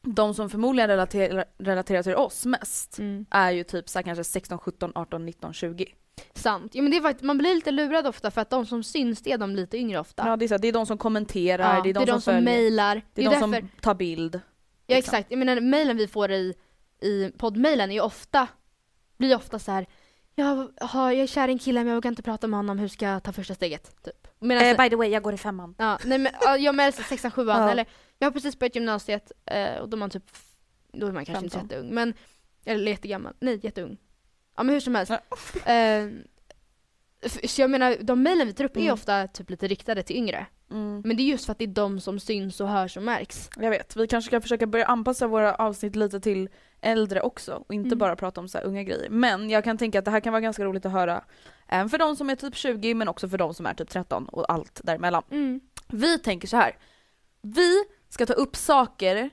de 0.01 0.33
som 0.33 0.49
förmodligen 0.49 0.87
relaterar, 0.89 1.45
relaterar 1.57 2.03
till 2.03 2.15
oss 2.15 2.45
mest 2.45 2.99
Mm. 2.99 3.25
är 3.31 3.51
ju 3.51 3.63
typ 3.63 3.89
så 3.89 3.99
här 3.99 4.03
kanske 4.03 4.23
16, 4.23 4.59
17, 4.59 4.91
18, 4.95 5.25
19, 5.25 5.53
20. 5.53 5.85
Sant. 6.33 6.75
Ja, 6.75 6.81
men 6.81 6.91
det 6.91 6.97
är 6.97 7.01
faktiskt, 7.01 7.23
man 7.23 7.37
blir 7.37 7.55
lite 7.55 7.71
lurad 7.71 8.07
ofta 8.07 8.31
för 8.31 8.41
att 8.41 8.49
de 8.49 8.65
som 8.65 8.83
syns 8.83 9.21
det 9.21 9.31
är 9.31 9.37
de 9.37 9.55
lite 9.55 9.77
yngre 9.77 9.99
ofta. 9.99 10.27
Ja, 10.27 10.35
det, 10.35 10.45
är 10.45 10.47
så 10.47 10.53
här, 10.53 10.59
det 10.59 10.67
är 10.67 10.71
de 10.73 10.85
som 10.85 10.97
kommenterar, 10.97 11.75
Ja, 11.75 11.81
det 11.83 11.89
är 11.89 11.93
de, 11.93 12.07
som, 12.07 12.21
följer, 12.21 12.41
mejlar. 12.41 13.01
det 13.13 13.25
är, 13.25 13.29
de 13.31 13.39
som 13.39 13.69
tar 13.81 13.95
bild. 13.95 14.35
Ja 14.35 14.95
liksom. 14.95 15.15
exakt, 15.15 15.31
jag 15.31 15.37
menar 15.39 15.61
mejlen 15.61 15.97
vi 15.97 16.07
får 16.07 16.31
i, 16.31 16.53
i 17.01 17.31
poddmejlen 17.37 17.89
är 17.89 17.93
ju 17.93 18.01
ofta, 18.01 18.47
blir 19.17 19.35
ofta 19.35 19.59
så 19.59 19.71
här. 19.71 19.87
Jag, 20.39 20.69
har, 20.81 21.11
jag 21.11 21.23
är 21.23 21.27
kär 21.27 21.47
i 21.47 21.51
en 21.51 21.59
kille 21.59 21.79
men 21.79 21.87
jag 21.87 21.95
vågar 21.95 22.09
inte 22.09 22.21
prata 22.23 22.47
med 22.47 22.57
honom, 22.57 22.79
hur 22.79 22.87
ska 22.87 23.05
jag 23.05 23.23
ta 23.23 23.31
första 23.33 23.53
steget? 23.55 24.03
Typ. 24.03 24.27
Medan, 24.39 24.63
Eh, 24.63 24.77
by 24.77 24.89
the 24.89 24.95
way, 24.95 25.09
jag 25.09 25.23
går 25.23 25.33
i 25.33 25.37
femman. 25.37 25.75
ja, 25.77 25.99
nej 26.05 26.17
men 26.17 26.31
ja, 26.41 26.57
jag 26.57 26.75
med 26.75 26.93
sexan, 26.93 27.31
sjuan 27.31 27.61
Ja. 27.61 27.69
eller 27.71 27.85
jag 28.17 28.25
har 28.27 28.31
precis 28.31 28.59
börjat 28.59 28.75
gymnasiet 28.75 29.31
och 29.81 29.89
då 29.89 29.97
är 29.97 29.99
man 29.99 30.09
typ, 30.09 30.23
då 30.93 31.07
är 31.07 31.11
man 31.11 31.25
kanske 31.25 31.43
inte 31.45 31.57
15. 31.57 31.77
jätteung 31.77 31.93
men, 31.95 32.13
eller 32.65 32.91
jättegammal, 32.91 33.33
nej 33.39 33.59
jätteung. 33.63 33.97
Ja 34.57 34.63
men 34.63 34.73
hur 34.73 34.79
som 34.79 34.95
helst. 34.95 35.11
Ja. 35.65 35.73
Eh, 35.73 36.09
så 37.47 37.61
jag 37.61 37.69
menar 37.69 37.97
de 38.01 38.23
mejlen 38.23 38.47
vi 38.47 38.53
tar 38.53 38.63
upp 38.63 38.77
är 38.77 38.81
Mm. 38.81 38.93
ofta 38.93 39.27
typ 39.27 39.49
lite 39.49 39.67
riktade 39.67 40.03
till 40.03 40.15
yngre. 40.15 40.45
Mm. 40.71 41.01
Men 41.05 41.17
det 41.17 41.23
är 41.23 41.25
just 41.25 41.45
för 41.45 41.51
att 41.51 41.57
det 41.57 41.65
är 41.65 41.67
de 41.67 41.99
som 41.99 42.19
syns 42.19 42.61
och 42.61 42.67
hörs 42.67 42.97
och 42.97 43.03
märks. 43.03 43.49
Jag 43.57 43.69
vet, 43.69 43.95
vi 43.95 44.07
kanske 44.07 44.29
ska 44.29 44.41
försöka 44.41 44.67
börja 44.67 44.85
anpassa 44.85 45.27
våra 45.27 45.55
avsnitt 45.55 45.95
lite 45.95 46.19
till 46.19 46.49
äldre 46.81 47.21
också 47.21 47.63
och 47.67 47.73
inte 47.73 47.87
Mm. 47.87 47.97
bara 47.97 48.15
prata 48.15 48.41
om 48.41 48.47
så 48.47 48.57
här 48.57 48.65
unga 48.65 48.83
grejer. 48.83 49.09
Men 49.09 49.49
jag 49.49 49.63
kan 49.63 49.77
tänka 49.77 49.99
att 49.99 50.05
det 50.05 50.11
här 50.11 50.19
kan 50.19 50.33
vara 50.33 50.41
ganska 50.41 50.65
roligt 50.65 50.85
att 50.85 50.91
höra 50.91 51.23
även 51.67 51.89
för 51.89 51.97
de 51.97 52.15
som 52.15 52.29
är 52.29 52.35
typ 52.35 52.55
20 52.55 52.93
men 52.93 53.07
också 53.07 53.29
för 53.29 53.37
de 53.37 53.53
som 53.53 53.65
är 53.65 53.73
typ 53.73 53.89
13 53.89 54.25
och 54.25 54.51
allt 54.51 54.81
däremellan. 54.83 55.23
Mm. 55.31 55.59
Vi 55.87 56.19
tänker 56.19 56.47
så 56.47 56.57
här. 56.57 56.77
Vi 57.41 57.83
ska 58.09 58.25
ta 58.25 58.33
upp 58.33 58.55
saker 58.55 59.29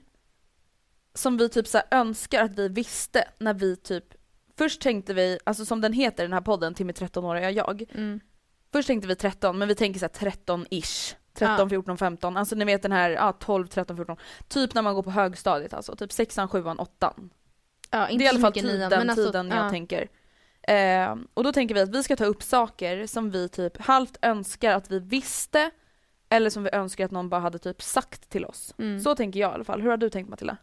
som 1.15 1.37
vi 1.37 1.49
typ 1.49 1.67
så 1.67 1.81
önskar 1.91 2.45
att 2.45 2.59
vi 2.59 2.69
visste 2.69 3.29
när 3.39 3.55
vi 3.55 3.77
typ 3.77 4.15
Först 4.57 4.81
tänkte 4.81 5.15
vi, 5.15 5.39
alltså 5.45 5.65
som 5.65 5.81
den 5.81 5.93
heter 5.93 6.23
den 6.23 6.33
här 6.33 6.41
podden 6.41 6.75
till 6.75 6.87
mitt 6.87 7.01
13-åriga 7.01 7.51
jag. 7.51 7.85
Mm. 7.95 8.21
Först 8.73 8.87
tänkte 8.87 9.09
vi 9.09 9.17
13 9.17 9.59
men 9.59 9.69
vi 9.69 9.75
tänker 9.75 10.01
så 10.01 10.07
här 10.07 10.31
13-ish. 10.31 11.15
13, 11.35 11.59
Ja. 11.59 11.69
14, 11.69 11.99
15. 11.99 12.37
Alltså 12.37 12.55
ni 12.55 12.65
vet 12.65 12.83
den 12.83 12.93
här 12.93 13.11
ja, 13.11 13.33
12, 13.33 13.67
13, 13.67 13.97
14. 13.97 14.17
Typ 14.49 14.75
när 14.75 14.83
man 14.83 14.95
går 14.95 15.03
på 15.03 15.11
högstadiet 15.11 15.75
alltså. 15.75 15.97
Typ 15.97 16.13
6, 16.13 16.39
7, 16.51 16.65
8. 16.79 17.15
Ja, 17.91 18.09
inte 18.09 18.25
Det 18.25 18.25
är 18.25 18.27
i 18.27 18.29
alla 18.29 18.41
fall 18.41 18.53
tiden, 18.53 18.91
nian, 18.91 19.11
alltså, 19.11 19.25
tiden 19.25 19.49
jag 19.49 19.65
ja. 19.65 19.71
tänker. 19.71 20.09
Eh, 20.63 21.17
och 21.35 21.45
då 21.45 21.53
tänker 21.53 21.75
vi 21.75 21.81
att 21.81 21.95
vi 21.95 22.03
ska 22.03 22.17
ta 22.17 22.25
upp 22.25 22.43
saker 22.43 23.07
som 23.07 23.31
vi 23.31 23.49
typ 23.49 23.81
halvt 23.81 24.17
önskar 24.23 24.73
att 24.73 24.91
vi 24.91 24.99
visste 24.99 25.71
eller 26.29 26.51
som 26.51 26.63
vi 26.63 26.71
önskar 26.73 27.05
att 27.05 27.11
någon 27.11 27.29
bara 27.29 27.41
hade 27.41 27.59
typ 27.59 27.83
sagt 27.83 28.31
till 28.31 28.45
oss. 28.45 28.75
Mm. 28.79 29.01
Så 29.01 29.15
tänker 29.15 29.41
jag 29.41 29.51
i 29.51 29.55
alla 29.55 29.65
fall. 29.65 29.81
Hur 29.81 29.91
har 29.91 29.97
du 29.97 30.11
tänkt 30.11 30.29
Matilda? 30.29 30.57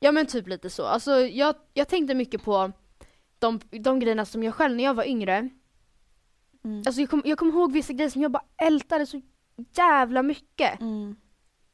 Ja 0.00 0.12
men 0.12 0.26
typ 0.26 0.46
lite 0.46 0.70
så. 0.70 0.86
Alltså 0.86 1.20
jag, 1.20 1.54
jag 1.74 1.88
tänkte 1.88 2.14
mycket 2.14 2.44
på 2.44 2.72
de, 3.38 3.60
de 3.70 4.00
grejerna 4.00 4.24
som 4.24 4.42
jag 4.42 4.54
själv 4.54 4.76
när 4.76 4.84
jag 4.84 4.94
var 4.94 5.04
yngre. 5.04 5.48
Mm. 6.64 6.82
Alltså 6.86 7.00
jag 7.00 7.10
kommer 7.10 7.36
kom 7.36 7.48
ihåg 7.48 7.72
vissa 7.72 7.92
grejer 7.92 8.10
som 8.10 8.22
jag 8.22 8.30
bara 8.30 8.44
ältade 8.56 9.06
så 9.06 9.20
jävla 9.72 10.22
mycket. 10.22 10.80
Mm. 10.80 11.16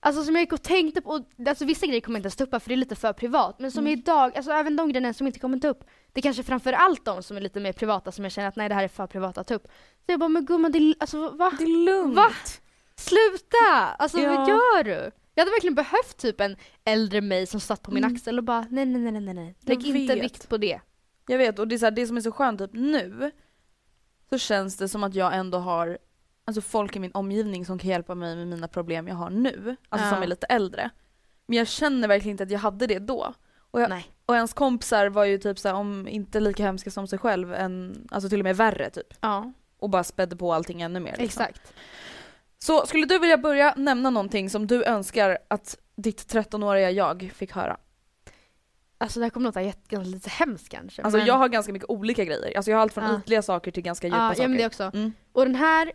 Alltså 0.00 0.24
som 0.24 0.34
jag 0.34 0.42
gick 0.42 0.52
och 0.52 0.62
tänkte 0.62 1.00
på, 1.00 1.10
och, 1.10 1.48
alltså 1.48 1.64
vissa 1.64 1.86
grejer 1.86 2.00
kommer 2.00 2.16
jag 2.16 2.20
inte 2.20 2.26
ens 2.26 2.36
ta 2.36 2.44
upp 2.44 2.52
här 2.52 2.58
för 2.58 2.68
det 2.68 2.74
är 2.74 2.76
lite 2.76 2.94
för 2.96 3.12
privat. 3.12 3.58
Men 3.58 3.70
som 3.70 3.86
Mm. 3.86 3.98
idag, 3.98 4.36
alltså 4.36 4.50
även 4.52 4.76
de 4.76 4.88
grejerna 4.88 5.12
som 5.14 5.26
inte 5.26 5.38
kommer 5.38 5.58
ta 5.58 5.68
upp. 5.68 5.84
Det 6.12 6.20
är 6.20 6.22
kanske 6.22 6.42
framför 6.42 6.72
allt 6.72 7.04
de 7.04 7.22
som 7.22 7.36
är 7.36 7.40
lite 7.40 7.60
mer 7.60 7.72
privata 7.72 8.12
som 8.12 8.24
jag 8.24 8.32
känner 8.32 8.48
att 8.48 8.56
nej 8.56 8.68
det 8.68 8.74
här 8.74 8.84
är 8.84 8.88
för 8.88 9.06
privat 9.06 9.38
att 9.38 9.46
ta 9.46 9.54
upp. 9.54 9.66
Så 10.06 10.12
jag 10.12 10.20
bara 10.20 10.28
men 10.28 10.44
gumman 10.44 10.72
det 10.72 10.78
är, 10.78 10.94
alltså 11.00 11.30
va? 11.30 11.52
Det 11.58 11.64
är 11.64 11.84
lugnt. 11.86 12.16
Va? 12.16 12.28
Sluta! 12.96 13.86
Alltså 13.98 14.18
Ja. 14.20 14.34
vad 14.34 14.48
gör 14.48 14.84
du? 14.84 15.10
Jag 15.34 15.42
hade 15.42 15.50
verkligen 15.50 15.74
behövt 15.74 16.16
typ 16.16 16.40
en 16.40 16.56
äldre 16.84 17.20
mig 17.20 17.46
som 17.46 17.60
satt 17.60 17.82
på 17.82 17.90
min 17.90 18.04
Mm. 18.04 18.14
axel 18.16 18.38
och 18.38 18.44
bara 18.44 18.66
nej 18.70 18.86
nej 18.86 19.12
nej 19.12 19.20
nej 19.20 19.34
nej. 19.34 19.54
Lägg 19.60 19.86
inte 19.86 20.14
vikt 20.14 20.48
på 20.48 20.56
det. 20.58 20.80
Jag 21.26 21.38
vet 21.38 21.58
och 21.58 21.68
det, 21.68 21.74
är 21.74 21.78
så 21.78 21.86
här, 21.86 21.90
det 21.90 22.06
som 22.06 22.16
är 22.16 22.20
så 22.20 22.32
skönt 22.32 22.58
typ 22.58 22.70
nu 22.72 23.30
så 24.30 24.38
känns 24.38 24.76
det 24.76 24.88
som 24.88 25.04
att 25.04 25.14
jag 25.14 25.34
ändå 25.36 25.58
har 25.58 25.98
alltså 26.46 26.60
folk 26.60 26.96
i 26.96 26.98
min 26.98 27.12
omgivning 27.12 27.64
som 27.66 27.78
kan 27.78 27.90
hjälpa 27.90 28.14
mig 28.14 28.36
med 28.36 28.46
mina 28.46 28.68
problem 28.68 29.08
jag 29.08 29.14
har 29.14 29.30
nu, 29.30 29.76
alltså 29.88 30.06
ja. 30.06 30.14
som 30.14 30.22
är 30.22 30.26
lite 30.26 30.46
äldre. 30.46 30.90
Men 31.46 31.58
jag 31.58 31.68
känner 31.68 32.08
verkligen 32.08 32.30
inte 32.34 32.44
att 32.44 32.50
jag 32.50 32.58
hade 32.58 32.86
det 32.86 32.98
då. 32.98 33.34
Och, 33.70 33.80
jag, 33.80 34.02
och 34.26 34.34
ens 34.34 34.52
kompisar 34.52 35.08
var 35.08 35.24
ju 35.24 35.38
typ 35.38 35.58
såhär, 35.58 35.74
om 35.74 36.08
inte 36.08 36.40
lika 36.40 36.62
hemska 36.62 36.90
som 36.90 37.06
sig 37.06 37.18
själv, 37.18 37.54
en, 37.54 38.06
alltså 38.10 38.28
till 38.28 38.40
och 38.40 38.44
med 38.44 38.56
värre 38.56 38.90
typ. 38.90 39.14
Ja. 39.20 39.52
Och 39.78 39.90
bara 39.90 40.04
spädde 40.04 40.36
på 40.36 40.52
allting 40.52 40.82
ännu 40.82 41.00
mer. 41.00 41.16
Liksom. 41.18 41.24
Exakt. 41.24 41.72
Så 42.58 42.86
skulle 42.86 43.06
du 43.06 43.18
vilja 43.18 43.38
börja 43.38 43.74
nämna 43.76 44.10
någonting 44.10 44.50
som 44.50 44.66
du 44.66 44.84
önskar 44.84 45.38
att 45.48 45.78
ditt 45.96 46.32
13-åriga 46.34 46.90
jag 46.90 47.30
fick 47.34 47.52
höra? 47.52 47.76
Alltså 48.98 49.20
det 49.20 49.24
här 49.24 49.30
kommer 49.30 49.44
låta 49.44 50.00
lite 50.02 50.30
hemskt 50.30 50.68
kanske. 50.68 51.02
Alltså 51.02 51.18
men... 51.18 51.26
jag 51.26 51.34
har 51.34 51.48
ganska 51.48 51.72
mycket 51.72 51.90
olika 51.90 52.24
grejer. 52.24 52.56
Alltså 52.56 52.70
jag 52.70 52.78
har 52.78 52.82
allt 52.82 52.92
från 52.92 53.04
ja. 53.04 53.18
ytliga 53.18 53.42
saker 53.42 53.70
till 53.70 53.82
ganska 53.82 54.06
djupa 54.06 54.18
ja, 54.18 54.28
saker. 54.28 54.42
Ja 54.42 54.48
men 54.48 54.58
det 54.58 54.66
också. 54.66 54.90
Mm. 54.94 55.12
Och 55.32 55.44
den 55.44 55.54
här, 55.54 55.92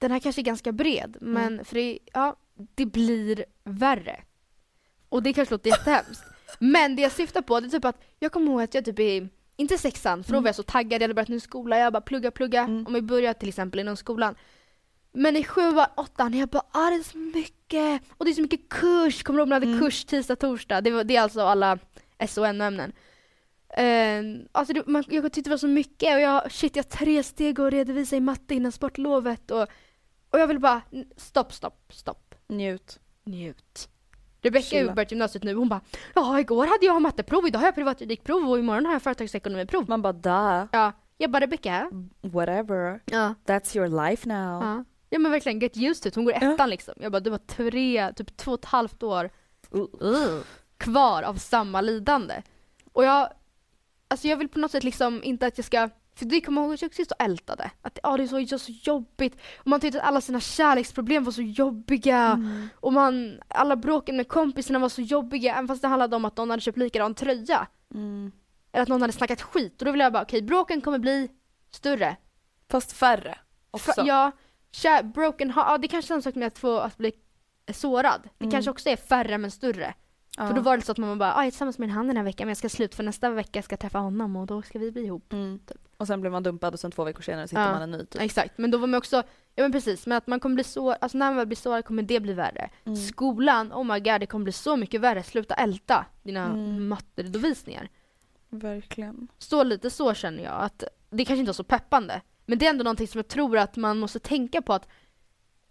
den 0.00 0.10
här 0.10 0.18
kanske 0.18 0.40
är 0.40 0.44
ganska 0.44 0.72
bred 0.72 1.16
mm. 1.20 1.32
men 1.32 1.64
för 1.64 1.74
det, 1.74 1.98
ja, 2.12 2.36
det 2.74 2.86
blir 2.86 3.44
värre. 3.64 4.20
Och 5.08 5.22
det 5.22 5.32
kanske 5.32 5.54
låter 5.54 5.70
jättehemskt. 5.70 6.24
men 6.58 6.96
det 6.96 7.02
jag 7.02 7.12
syftar 7.12 7.42
på 7.42 7.60
det 7.60 7.66
är 7.66 7.70
typ 7.70 7.84
att 7.84 8.00
jag 8.18 8.32
kommer 8.32 8.46
ihåg 8.46 8.62
att 8.62 8.74
jag 8.74 8.84
typ 8.84 8.98
i, 8.98 9.28
inte 9.56 9.78
sexan, 9.78 10.24
för 10.24 10.32
då 10.32 10.36
mm. 10.36 10.42
var 10.42 10.48
jag 10.48 10.56
så 10.56 10.62
taggad, 10.62 10.92
jag 10.92 11.04
hade 11.04 11.14
börjat 11.14 11.28
ny 11.28 11.40
skola, 11.40 11.78
jag 11.78 11.92
bara 11.92 12.00
plugga, 12.00 12.30
plugga. 12.30 12.60
Mm. 12.60 12.86
Om 12.86 12.92
vi 12.92 13.02
börjar 13.02 13.34
till 13.34 13.48
exempel 13.48 13.80
inom 13.80 13.96
skolan. 13.96 14.34
Men 15.12 15.36
i 15.36 15.44
sjuan, 15.44 15.86
åttan, 15.96 16.34
jag 16.34 16.48
bara 16.48 16.62
ah, 16.70 16.90
det 16.90 16.96
är 16.96 17.02
så 17.02 17.18
mycket 17.18 18.02
och 18.16 18.24
det 18.24 18.30
är 18.30 18.34
så 18.34 18.42
mycket 18.42 18.68
kurs. 18.68 19.22
Kommer 19.22 19.36
du 19.36 19.40
ihåg 19.42 19.48
när 19.48 19.60
vi 19.60 19.66
hade 19.66 19.78
mm. 19.78 19.80
kurs 19.80 20.04
tisdag, 20.04 20.36
torsdag? 20.36 20.80
Det, 20.80 20.90
var, 20.90 21.04
det 21.04 21.16
är 21.16 21.22
alltså 21.22 21.40
alla 21.40 21.78
SON-ämnen. 22.28 22.92
Uh, 23.78 24.46
alltså 24.52 24.74
det, 24.74 24.86
man, 24.86 25.04
jag 25.08 25.32
tyckte 25.32 25.50
det 25.50 25.54
var 25.54 25.58
så 25.58 25.68
mycket 25.68 26.14
och 26.14 26.20
jag, 26.20 26.52
shit 26.52 26.76
jag 26.76 26.84
har 26.84 26.90
tre 26.90 27.22
steg 27.22 27.60
att 27.60 27.72
redovisa 27.72 28.16
i 28.16 28.20
matte 28.20 28.54
innan 28.54 28.72
sportlovet 28.72 29.50
och, 29.50 29.66
och 30.30 30.38
jag 30.38 30.46
vill 30.46 30.58
bara 30.58 30.82
stopp, 31.16 31.52
stopp, 31.52 31.92
stopp. 31.92 32.34
Njut. 32.46 33.00
Njut. 33.24 33.88
Rebecka 34.42 34.86
har 34.86 34.94
börjat 34.94 35.10
gymnasiet 35.10 35.44
nu 35.44 35.54
hon 35.54 35.68
bara 35.68 35.80
ja 36.14 36.40
igår 36.40 36.66
hade 36.66 36.86
jag 36.86 37.02
matteprov, 37.02 37.46
idag 37.46 37.58
har 37.58 37.66
jag 37.66 37.74
privatjuridikprov 37.74 38.50
och 38.50 38.58
imorgon 38.58 38.86
har 38.86 38.92
jag 38.92 39.02
företagsekonomiprov. 39.02 39.88
Man 39.88 40.02
bara 40.02 40.12
da. 40.12 40.68
Ja. 40.72 40.92
Jag 41.16 41.30
bara 41.30 41.40
Rebecka. 41.40 41.90
Whatever. 42.20 43.00
Ja. 43.04 43.34
That's 43.46 43.76
your 43.76 44.06
life 44.08 44.28
now. 44.28 44.62
Ja. 44.62 44.84
ja 45.10 45.18
men 45.18 45.30
verkligen 45.32 45.58
get 45.58 45.76
used 45.76 46.02
to 46.02 46.08
it. 46.08 46.14
Hon 46.14 46.24
går 46.24 46.32
ettan 46.32 46.56
ja. 46.58 46.66
liksom. 46.66 46.94
Jag 47.00 47.12
bara 47.12 47.20
du 47.20 47.30
var 47.30 47.38
tre, 47.38 48.12
typ 48.12 48.36
två 48.36 48.52
och 48.52 48.58
ett 48.58 48.64
halvt 48.64 49.02
år 49.02 49.30
uh. 49.74 49.86
Uh 50.02 50.42
kvar 50.80 51.22
av 51.22 51.34
samma 51.34 51.80
lidande. 51.80 52.42
Och 52.92 53.04
jag, 53.04 53.28
alltså 54.08 54.28
jag 54.28 54.36
vill 54.36 54.48
på 54.48 54.58
något 54.58 54.70
sätt 54.70 54.84
liksom 54.84 55.22
inte 55.24 55.46
att 55.46 55.58
jag 55.58 55.64
ska 55.64 55.88
för 56.20 56.26
det 56.26 56.40
kommer 56.40 56.60
jag 56.60 56.66
ihåg 56.66 56.74
att 56.74 56.82
jag 56.82 56.94
sist 56.94 57.12
och 57.12 57.22
ältade. 57.22 57.70
Att 57.82 57.98
ja, 58.02 58.16
det 58.16 58.22
är 58.22 58.46
så, 58.46 58.58
så 58.58 58.72
jobbigt. 58.72 59.34
Och 59.58 59.66
man 59.66 59.80
tyckte 59.80 60.02
att 60.02 60.08
alla 60.08 60.20
sina 60.20 60.40
kärleksproblem 60.40 61.24
var 61.24 61.32
så 61.32 61.42
jobbiga. 61.42 62.18
Mm. 62.18 62.68
Och 62.74 62.92
man, 62.92 63.40
alla 63.48 63.76
bråken 63.76 64.16
med 64.16 64.28
kompisarna 64.28 64.78
var 64.78 64.88
så 64.88 65.02
jobbiga. 65.02 65.52
Även 65.52 65.68
fast 65.68 65.82
det 65.82 65.88
handlade 65.88 66.16
om 66.16 66.24
att 66.24 66.36
någon 66.36 66.50
hade 66.50 66.62
köpt 66.62 66.78
likadan 66.78 67.14
tröja. 67.14 67.66
Mm. 67.94 68.32
Eller 68.72 68.82
att 68.82 68.88
någon 68.88 69.00
hade 69.00 69.12
snackat 69.12 69.42
skit. 69.42 69.82
Och 69.82 69.84
då 69.84 69.92
vill 69.92 70.00
jag 70.00 70.12
bara, 70.12 70.22
okej 70.22 70.38
okay, 70.38 70.46
bråken 70.46 70.80
kommer 70.80 70.98
bli 70.98 71.28
större. 71.70 72.16
Fast 72.70 72.92
färre 72.92 73.38
också. 73.70 73.90
F 73.90 74.06
ja, 74.06 74.32
broken 75.02 75.52
ja 75.56 75.78
det 75.78 75.88
kanske 75.88 76.14
är 76.14 76.16
en 76.16 76.22
sak 76.22 76.34
med 76.34 76.46
att 76.46 76.58
få 76.58 76.78
att 76.78 76.98
bli 76.98 77.12
sårad. 77.72 78.20
Det 78.38 78.44
mm. 78.44 78.50
kanske 78.50 78.70
också 78.70 78.88
är 78.88 78.96
färre 78.96 79.38
men 79.38 79.50
större. 79.50 79.94
Ja. 80.36 80.46
För 80.46 80.54
då 80.54 80.60
var 80.60 80.76
det 80.76 80.82
så 80.82 80.92
att 80.92 80.98
man 80.98 81.18
bara, 81.18 81.34
ah, 81.34 81.38
jag 81.38 81.46
är 81.46 81.50
tillsammans 81.50 81.78
med 81.78 81.90
han 81.90 82.06
den 82.06 82.16
här 82.16 82.24
veckan 82.24 82.46
men 82.46 82.50
jag 82.50 82.56
ska 82.56 82.68
slut 82.68 82.94
för 82.94 83.02
nästa 83.02 83.30
vecka 83.30 83.62
ska 83.62 83.72
jag 83.72 83.80
träffa 83.80 83.98
honom 83.98 84.36
och 84.36 84.46
då 84.46 84.62
ska 84.62 84.78
vi 84.78 84.92
bli 84.92 85.04
ihop. 85.04 85.32
Mm. 85.32 85.58
Typ. 85.66 85.78
Och 85.96 86.06
sen 86.06 86.20
blev 86.20 86.32
man 86.32 86.42
dumpad 86.42 86.74
och 86.74 86.80
sen 86.80 86.90
två 86.90 87.04
veckor 87.04 87.22
senare 87.22 87.48
sitter 87.48 87.62
ja. 87.62 87.72
man 87.72 87.82
en 87.82 87.90
ny 87.90 87.98
typ. 87.98 88.22
Exakt, 88.22 88.58
men 88.58 88.70
då 88.70 88.78
var 88.78 88.86
man 88.86 88.98
också, 88.98 89.16
ja 89.54 89.62
men 89.62 89.72
precis, 89.72 90.06
men 90.06 90.18
att 90.18 90.26
man 90.26 90.40
kommer 90.40 90.54
bli 90.54 90.64
så, 90.64 90.92
alltså 90.92 91.18
när 91.18 91.26
man 91.26 91.36
väl 91.36 91.46
blir 91.46 91.56
sårad 91.56 91.84
kommer 91.84 92.02
det 92.02 92.20
bli 92.20 92.32
värre. 92.32 92.70
Mm. 92.84 92.96
Skolan, 92.96 93.72
oh 93.72 93.84
my 93.84 94.00
god 94.00 94.20
det 94.20 94.26
kommer 94.26 94.44
bli 94.44 94.52
så 94.52 94.76
mycket 94.76 95.00
värre, 95.00 95.22
sluta 95.22 95.54
älta 95.54 96.06
dina 96.22 96.44
mm. 96.44 96.88
matteredovisningar. 96.88 97.88
Verkligen. 98.48 99.28
Så 99.38 99.62
lite 99.64 99.90
så 99.90 100.14
känner 100.14 100.44
jag, 100.44 100.62
att 100.62 100.84
det 101.10 101.24
kanske 101.24 101.40
inte 101.40 101.48
var 101.48 101.54
så 101.54 101.64
peppande. 101.64 102.20
Men 102.46 102.58
det 102.58 102.66
är 102.66 102.70
ändå 102.70 102.84
någonting 102.84 103.08
som 103.08 103.18
jag 103.18 103.28
tror 103.28 103.58
att 103.58 103.76
man 103.76 103.98
måste 103.98 104.18
tänka 104.18 104.62
på 104.62 104.72
att 104.72 104.88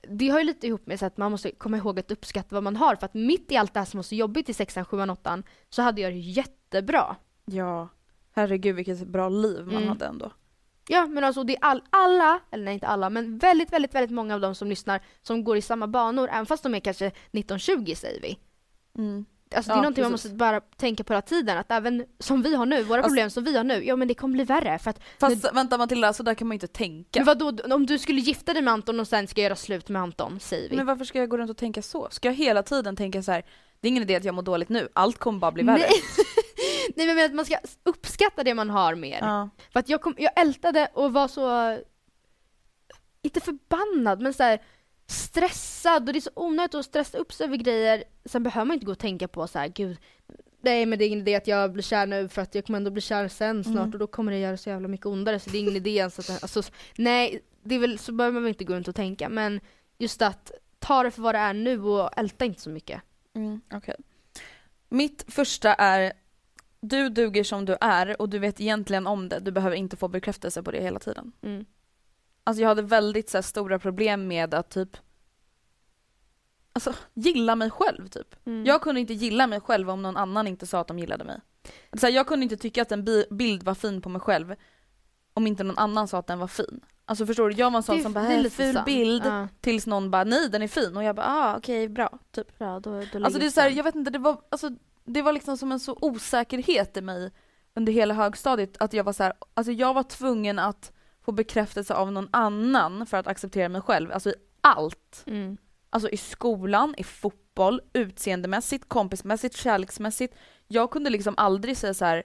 det 0.01 0.29
har 0.29 0.39
ju 0.39 0.45
lite 0.45 0.67
ihop 0.67 0.87
med 0.87 0.99
så 0.99 1.05
att 1.05 1.17
man 1.17 1.31
måste 1.31 1.51
komma 1.51 1.77
ihåg 1.77 1.99
att 1.99 2.11
uppskatta 2.11 2.55
vad 2.55 2.63
man 2.63 2.75
har. 2.75 2.95
För 2.95 3.05
att 3.05 3.13
mitt 3.13 3.51
i 3.51 3.57
allt 3.57 3.73
det 3.73 3.79
här 3.79 3.85
som 3.85 3.97
var 3.97 4.03
så 4.03 4.15
jobbigt 4.15 4.49
i 4.49 4.53
sexan, 4.53 4.85
sjuan, 4.85 5.09
åttan 5.09 5.43
så 5.69 5.81
hade 5.81 6.01
jag 6.01 6.13
det 6.13 6.19
jättebra. 6.19 7.15
Ja, 7.45 7.89
herregud 8.31 8.75
vilket 8.75 9.07
bra 9.07 9.29
liv 9.29 9.65
man 9.65 9.75
mm. 9.75 9.89
hade 9.89 10.05
ändå. 10.05 10.31
Ja 10.87 11.07
men 11.07 11.23
alltså 11.23 11.43
det 11.43 11.55
är 11.55 11.59
all, 11.61 11.83
alla, 11.89 12.39
eller 12.51 12.65
nej 12.65 12.73
inte 12.73 12.87
alla, 12.87 13.09
men 13.09 13.37
väldigt, 13.37 13.73
väldigt, 13.73 13.95
väldigt 13.95 14.11
många 14.11 14.35
av 14.35 14.41
de 14.41 14.55
som 14.55 14.67
lyssnar 14.67 15.01
som 15.21 15.43
går 15.43 15.57
i 15.57 15.61
samma 15.61 15.87
banor, 15.87 16.29
även 16.29 16.45
fast 16.45 16.63
de 16.63 16.75
är 16.75 16.79
kanske 16.79 17.11
19-20 17.31 17.95
säger 17.95 18.21
vi. 18.21 18.39
Mm. 18.97 19.25
Alltså 19.55 19.69
det 19.69 19.73
är 19.73 19.77
ja, 19.77 19.81
någonting 19.81 20.03
precis. 20.03 20.03
man 20.03 20.11
måste 20.11 20.29
bara 20.29 20.61
tänka 20.61 21.03
på 21.03 21.13
hela 21.13 21.21
tiden, 21.21 21.57
att 21.57 21.71
även 21.71 22.05
som 22.19 22.41
vi 22.41 22.55
har 22.55 22.65
nu, 22.65 22.83
våra 22.83 22.97
alltså, 22.97 23.09
problem 23.09 23.29
som 23.29 23.43
vi 23.43 23.57
har 23.57 23.63
nu, 23.63 23.85
ja 23.85 23.95
men 23.95 24.07
det 24.07 24.13
kommer 24.13 24.33
bli 24.33 24.43
värre 24.43 24.79
för 24.79 24.89
att 24.89 24.99
Fast 25.19 25.43
nu, 25.43 25.49
vänta 25.53 25.77
Matilda, 25.77 26.13
så 26.13 26.23
där 26.23 26.33
kan 26.33 26.47
man 26.47 26.53
ju 26.53 26.55
inte 26.55 26.67
tänka. 26.67 27.19
Men 27.19 27.25
vadå, 27.25 27.75
om 27.75 27.85
du 27.85 27.99
skulle 27.99 28.21
gifta 28.21 28.53
dig 28.53 28.61
med 28.61 28.73
Anton 28.73 28.99
och 28.99 29.07
sen 29.07 29.27
ska 29.27 29.41
göra 29.41 29.55
slut 29.55 29.89
med 29.89 30.01
Anton, 30.01 30.39
säger 30.39 30.69
vi. 30.69 30.75
Men 30.75 30.85
varför 30.85 31.05
ska 31.05 31.19
jag 31.19 31.29
gå 31.29 31.37
runt 31.37 31.49
och 31.51 31.57
tänka 31.57 31.81
så? 31.81 32.07
Ska 32.11 32.27
jag 32.27 32.35
hela 32.35 32.63
tiden 32.63 32.95
tänka 32.95 33.23
så 33.23 33.31
här, 33.31 33.45
det 33.79 33.87
är 33.87 33.89
ingen 33.89 34.03
idé 34.03 34.15
att 34.15 34.23
jag 34.23 34.35
mår 34.35 34.41
dåligt 34.41 34.69
nu, 34.69 34.89
allt 34.93 35.17
kommer 35.17 35.39
bara 35.39 35.51
bli 35.51 35.63
värre. 35.63 35.77
Nej, 35.77 35.91
Nej 36.95 37.15
men 37.15 37.25
att 37.25 37.33
man 37.33 37.45
ska 37.45 37.57
uppskatta 37.83 38.43
det 38.43 38.53
man 38.53 38.69
har 38.69 38.95
mer. 38.95 39.19
Ja. 39.21 39.49
För 39.73 39.79
att 39.79 39.89
jag, 39.89 40.01
kom, 40.01 40.15
jag 40.17 40.31
ältade 40.39 40.89
och 40.93 41.13
var 41.13 41.27
så, 41.27 41.77
inte 43.21 43.39
förbannad 43.39 44.21
men 44.21 44.33
så 44.33 44.43
här, 44.43 44.61
stressad 45.09 46.07
och 46.07 46.13
det 46.13 46.19
är 46.19 46.21
så 46.21 46.29
onödigt 46.35 46.75
att 46.75 46.85
stressa 46.85 47.17
upp 47.17 47.33
sig 47.33 47.45
över 47.45 47.57
grejer. 47.57 48.03
Sen 48.25 48.43
behöver 48.43 48.65
man 48.65 48.73
inte 48.73 48.85
gå 48.85 48.91
och 48.91 48.99
tänka 48.99 49.27
på 49.27 49.47
så 49.47 49.59
här, 49.59 49.67
gud, 49.67 49.97
nej 50.61 50.85
men 50.85 50.99
det 50.99 51.05
är 51.05 51.07
ingen 51.07 51.19
idé 51.19 51.35
att 51.35 51.47
jag 51.47 51.71
blir 51.71 51.83
kär 51.83 52.05
nu 52.05 52.29
för 52.29 52.41
att 52.41 52.55
jag 52.55 52.65
kommer 52.65 52.77
ändå 52.77 52.91
bli 52.91 53.01
kär 53.01 53.27
sen 53.27 53.63
snart 53.63 53.75
mm. 53.75 53.93
och 53.93 53.99
då 53.99 54.07
kommer 54.07 54.31
det 54.31 54.37
göra 54.37 54.57
så 54.57 54.69
jävla 54.69 54.87
mycket 54.87 55.05
ondare 55.05 55.39
så 55.39 55.49
det 55.49 55.57
är 55.57 55.59
ingen 55.59 55.75
idé 55.75 55.95
ens 55.95 56.19
att, 56.19 56.43
alltså, 56.43 56.61
nej, 56.97 57.41
det 57.63 57.75
är 57.75 57.79
väl, 57.79 57.99
så 57.99 58.11
behöver 58.11 58.33
man 58.33 58.43
väl 58.43 58.49
inte 58.49 58.63
gå 58.63 58.73
runt 58.73 58.87
och 58.87 58.95
tänka 58.95 59.29
men 59.29 59.59
just 59.97 60.21
att 60.21 60.51
ta 60.79 61.03
det 61.03 61.11
för 61.11 61.21
vad 61.21 61.35
det 61.35 61.39
är 61.39 61.53
nu 61.53 61.83
och 61.83 62.17
älta 62.17 62.45
inte 62.45 62.61
så 62.61 62.69
mycket. 62.69 63.01
Mm, 63.35 63.61
okay. 63.73 63.95
Mitt 64.89 65.25
första 65.27 65.73
är 65.73 66.13
du 66.81 67.09
duger 67.09 67.43
som 67.43 67.65
du 67.65 67.77
är 67.81 68.21
och 68.21 68.29
du 68.29 68.39
vet 68.39 68.61
egentligen 68.61 69.07
om 69.07 69.29
det, 69.29 69.39
du 69.39 69.51
behöver 69.51 69.75
inte 69.75 69.97
få 69.97 70.07
bekräftelse 70.07 70.63
på 70.63 70.71
det 70.71 70.81
hela 70.81 70.99
tiden. 70.99 71.31
Mm. 71.41 71.65
Alltså 72.49 72.61
jag 72.61 72.69
hade 72.69 72.81
väldigt 72.81 73.29
så 73.29 73.37
här, 73.37 73.41
stora 73.41 73.79
problem 73.79 74.27
med 74.27 74.53
att 74.53 74.69
typ 74.69 74.97
Alltså 76.73 76.93
gilla 77.13 77.55
mig 77.55 77.69
själv 77.69 78.07
typ. 78.07 78.35
Mm. 78.45 78.65
Jag 78.65 78.81
kunde 78.81 79.01
inte 79.01 79.13
gilla 79.13 79.47
mig 79.47 79.61
själv 79.61 79.89
om 79.89 80.01
någon 80.01 80.17
annan 80.17 80.47
inte 80.47 80.67
sa 80.67 80.79
att 80.79 80.87
de 80.87 80.99
gillade 80.99 81.23
mig. 81.23 81.41
Så 81.99 82.05
här, 82.05 82.13
jag 82.13 82.27
kunde 82.27 82.43
inte 82.43 82.57
tycka 82.57 82.81
att 82.81 82.91
en 82.91 83.05
bild 83.29 83.63
var 83.63 83.73
fin 83.73 84.01
på 84.01 84.09
mig 84.09 84.21
själv 84.21 84.55
om 85.33 85.47
inte 85.47 85.63
någon 85.63 85.77
annan 85.77 86.07
sa 86.07 86.17
att 86.17 86.27
den 86.27 86.39
var 86.39 86.47
fin. 86.47 86.81
Alltså 87.05 87.25
förstår 87.25 87.49
du, 87.49 87.55
jag 87.55 87.71
var 87.71 87.77
en 87.77 87.83
sån 87.83 88.01
som 88.01 88.13
bara 88.13 88.33
äh, 88.33 88.43
ful 88.49 88.73
sant. 88.73 88.85
bild 88.85 89.25
ja. 89.25 89.47
tills 89.61 89.87
någon 89.87 90.11
bara 90.11 90.23
nej 90.23 90.49
den 90.49 90.61
är 90.61 90.67
fin 90.67 90.97
och 90.97 91.03
jag 91.03 91.15
bara 91.15 91.27
ah 91.27 91.57
okej 91.57 91.83
okay, 91.83 91.93
bra. 91.93 92.19
Typ. 92.31 92.59
Bra, 92.59 92.79
då, 92.79 93.03
då 93.13 93.23
alltså 93.23 93.39
det 93.39 93.45
är 93.45 93.49
så 93.49 93.61
här, 93.61 93.69
jag 93.69 93.83
vet 93.83 93.95
inte, 93.95 94.11
det 94.11 94.19
var, 94.19 94.41
alltså, 94.49 94.69
det 95.05 95.21
var 95.21 95.33
liksom 95.33 95.57
som 95.57 95.71
en 95.71 95.79
så 95.79 95.97
osäkerhet 96.01 96.97
i 96.97 97.01
mig 97.01 97.31
under 97.73 97.93
hela 97.93 98.13
högstadiet 98.13 98.77
att 98.79 98.93
jag 98.93 99.03
var 99.03 99.13
så 99.13 99.23
här, 99.23 99.33
alltså 99.53 99.71
jag 99.71 99.93
var 99.93 100.03
tvungen 100.03 100.59
att 100.59 100.91
få 101.29 101.33
bekräftelse 101.33 101.93
av 101.93 102.11
någon 102.11 102.27
annan 102.31 103.05
för 103.05 103.17
att 103.17 103.27
acceptera 103.27 103.69
mig 103.69 103.81
själv, 103.81 104.11
alltså 104.11 104.29
i 104.29 104.33
allt. 104.61 105.23
Mm. 105.27 105.57
Alltså 105.89 106.09
i 106.09 106.17
skolan, 106.17 106.95
i 106.97 107.03
fotboll, 107.03 107.81
utseendemässigt, 107.93 108.89
kompismässigt, 108.89 109.57
kärleksmässigt. 109.57 110.35
Jag 110.67 110.91
kunde 110.91 111.09
liksom 111.09 111.33
aldrig 111.37 111.77
säga 111.77 111.93
så 111.93 112.05
här, 112.05 112.23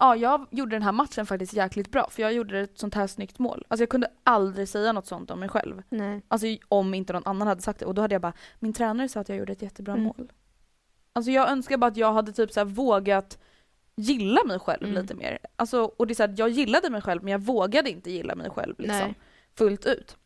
ja 0.00 0.16
jag 0.16 0.46
gjorde 0.50 0.76
den 0.76 0.82
här 0.82 0.92
matchen 0.92 1.26
faktiskt 1.26 1.52
jäkligt 1.52 1.90
bra 1.90 2.08
för 2.10 2.22
jag 2.22 2.32
gjorde 2.32 2.60
ett 2.60 2.78
sånt 2.78 2.94
här 2.94 3.06
snyggt 3.06 3.38
mål. 3.38 3.64
Alltså 3.68 3.82
jag 3.82 3.88
kunde 3.88 4.08
aldrig 4.24 4.68
säga 4.68 4.92
något 4.92 5.06
sånt 5.06 5.30
om 5.30 5.40
mig 5.40 5.48
själv. 5.48 5.82
Nej. 5.88 6.22
Alltså 6.28 6.46
om 6.68 6.94
inte 6.94 7.12
någon 7.12 7.26
annan 7.26 7.48
hade 7.48 7.62
sagt 7.62 7.80
det 7.80 7.86
och 7.86 7.94
då 7.94 8.02
hade 8.02 8.14
jag 8.14 8.22
bara, 8.22 8.32
min 8.58 8.72
tränare 8.72 9.08
sa 9.08 9.20
att 9.20 9.28
jag 9.28 9.38
gjorde 9.38 9.52
ett 9.52 9.62
jättebra 9.62 9.94
mm. 9.94 10.04
mål. 10.04 10.32
Alltså 11.12 11.30
jag 11.30 11.50
önskar 11.50 11.76
bara 11.76 11.90
att 11.90 11.96
jag 11.96 12.12
hade 12.12 12.32
typ 12.32 12.52
så 12.52 12.64
vågat 12.64 13.38
gilla 13.96 14.44
mig 14.44 14.58
själv 14.58 14.82
mm. 14.82 15.02
lite 15.02 15.14
mer. 15.14 15.38
Alltså, 15.56 15.82
och 15.82 16.06
det 16.06 16.12
är 16.12 16.14
så 16.14 16.22
här, 16.22 16.34
jag 16.36 16.48
gillade 16.48 16.90
mig 16.90 17.02
själv 17.02 17.22
men 17.22 17.32
jag 17.32 17.38
vågade 17.38 17.90
inte 17.90 18.10
gilla 18.10 18.34
mig 18.34 18.50
själv 18.50 18.74
liksom, 18.78 18.98
Nej. 18.98 19.14
fullt 19.54 19.86
ut. 19.86 20.16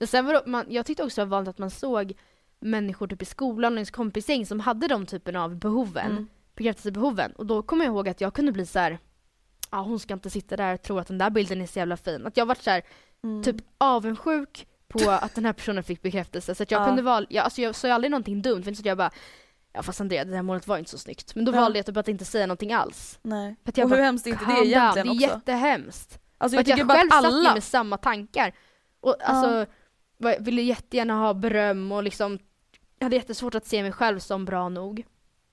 sen 0.00 0.26
var 0.26 0.42
man, 0.46 0.66
jag 0.68 0.86
tyckte 0.86 1.04
också 1.04 1.20
det 1.20 1.24
var 1.24 1.36
vanligt 1.36 1.48
att 1.48 1.58
man 1.58 1.70
såg 1.70 2.12
människor 2.60 3.06
typ 3.06 3.22
i 3.22 3.24
skolan 3.24 3.72
och 3.72 3.78
ens 3.78 3.90
kompisgäng 3.90 4.46
som 4.46 4.60
hade 4.60 4.88
de 4.88 5.06
typen 5.06 5.36
av 5.36 5.56
behoven, 5.56 6.10
mm. 6.10 6.28
bekräftelsebehoven. 6.54 7.32
Och 7.32 7.46
då 7.46 7.62
kommer 7.62 7.84
jag 7.84 7.92
ihåg 7.92 8.08
att 8.08 8.20
jag 8.20 8.34
kunde 8.34 8.52
bli 8.52 8.66
så 8.66 8.78
här, 8.78 8.98
ah, 9.70 9.82
hon 9.82 9.98
ska 9.98 10.14
inte 10.14 10.30
sitta 10.30 10.56
där 10.56 10.74
och 10.74 10.82
tro 10.82 10.98
att 10.98 11.06
den 11.06 11.18
där 11.18 11.30
bilden 11.30 11.60
är 11.60 11.66
så 11.66 11.78
jävla 11.78 11.96
fin. 11.96 12.26
Att 12.26 12.36
jag 12.36 12.46
varit 12.46 12.62
så 12.62 12.70
här, 12.70 12.82
mm. 13.24 13.42
typ 13.42 13.56
avundsjuk 13.78 14.66
på 14.88 15.10
att 15.10 15.34
den 15.34 15.44
här 15.44 15.52
personen 15.52 15.82
fick 15.82 16.02
bekräftelse. 16.02 16.54
Så 16.54 16.62
att 16.62 16.70
jag 16.70 16.80
ja. 16.82 16.86
kunde 16.86 17.02
vara, 17.02 17.26
jag, 17.28 17.44
alltså 17.44 17.62
jag 17.62 17.74
sa 17.74 17.92
aldrig 17.92 18.10
någonting 18.10 18.42
dumt, 18.42 18.62
för 18.62 18.70
inte 18.70 18.76
så 18.76 18.82
att 18.82 18.86
jag 18.86 18.98
bara 18.98 19.10
Ja 19.76 19.82
fast 19.82 20.00
Andrea 20.00 20.24
det 20.24 20.36
här 20.36 20.42
målet 20.42 20.66
var 20.66 20.78
inte 20.78 20.90
så 20.90 20.98
snyggt. 20.98 21.34
Men 21.34 21.44
då 21.44 21.52
ja. 21.52 21.60
valde 21.60 21.78
jag 21.78 21.86
typ 21.86 21.96
att 21.96 22.08
inte 22.08 22.24
säga 22.24 22.46
någonting 22.46 22.72
alls. 22.72 23.18
Nej. 23.22 23.56
För 23.64 23.84
och 23.84 23.90
hur 23.90 23.96
hemskt 23.96 24.26
är 24.26 24.30
inte 24.30 24.44
det 24.44 24.66
egentligen 24.66 25.08
också? 25.08 25.20
Det 25.20 25.26
är 25.26 25.36
jättehemskt. 25.36 26.18
Alltså 26.38 26.56
jag, 26.56 26.66
för 26.66 26.72
att 26.72 26.78
jag 26.78 26.90
själv 26.90 27.10
alla... 27.12 27.30
satt 27.30 27.50
ju 27.50 27.54
med 27.54 27.62
samma 27.62 27.96
tankar. 27.96 28.52
Och 29.00 29.16
alltså, 29.20 29.66
ja. 30.18 30.34
ville 30.40 30.62
jättegärna 30.62 31.14
ha 31.14 31.34
beröm 31.34 31.92
och 31.92 32.02
liksom 32.02 32.38
jag 32.98 33.04
hade 33.04 33.16
jättesvårt 33.16 33.54
att 33.54 33.66
se 33.66 33.82
mig 33.82 33.92
själv 33.92 34.18
som 34.18 34.44
bra 34.44 34.68
nog. 34.68 35.06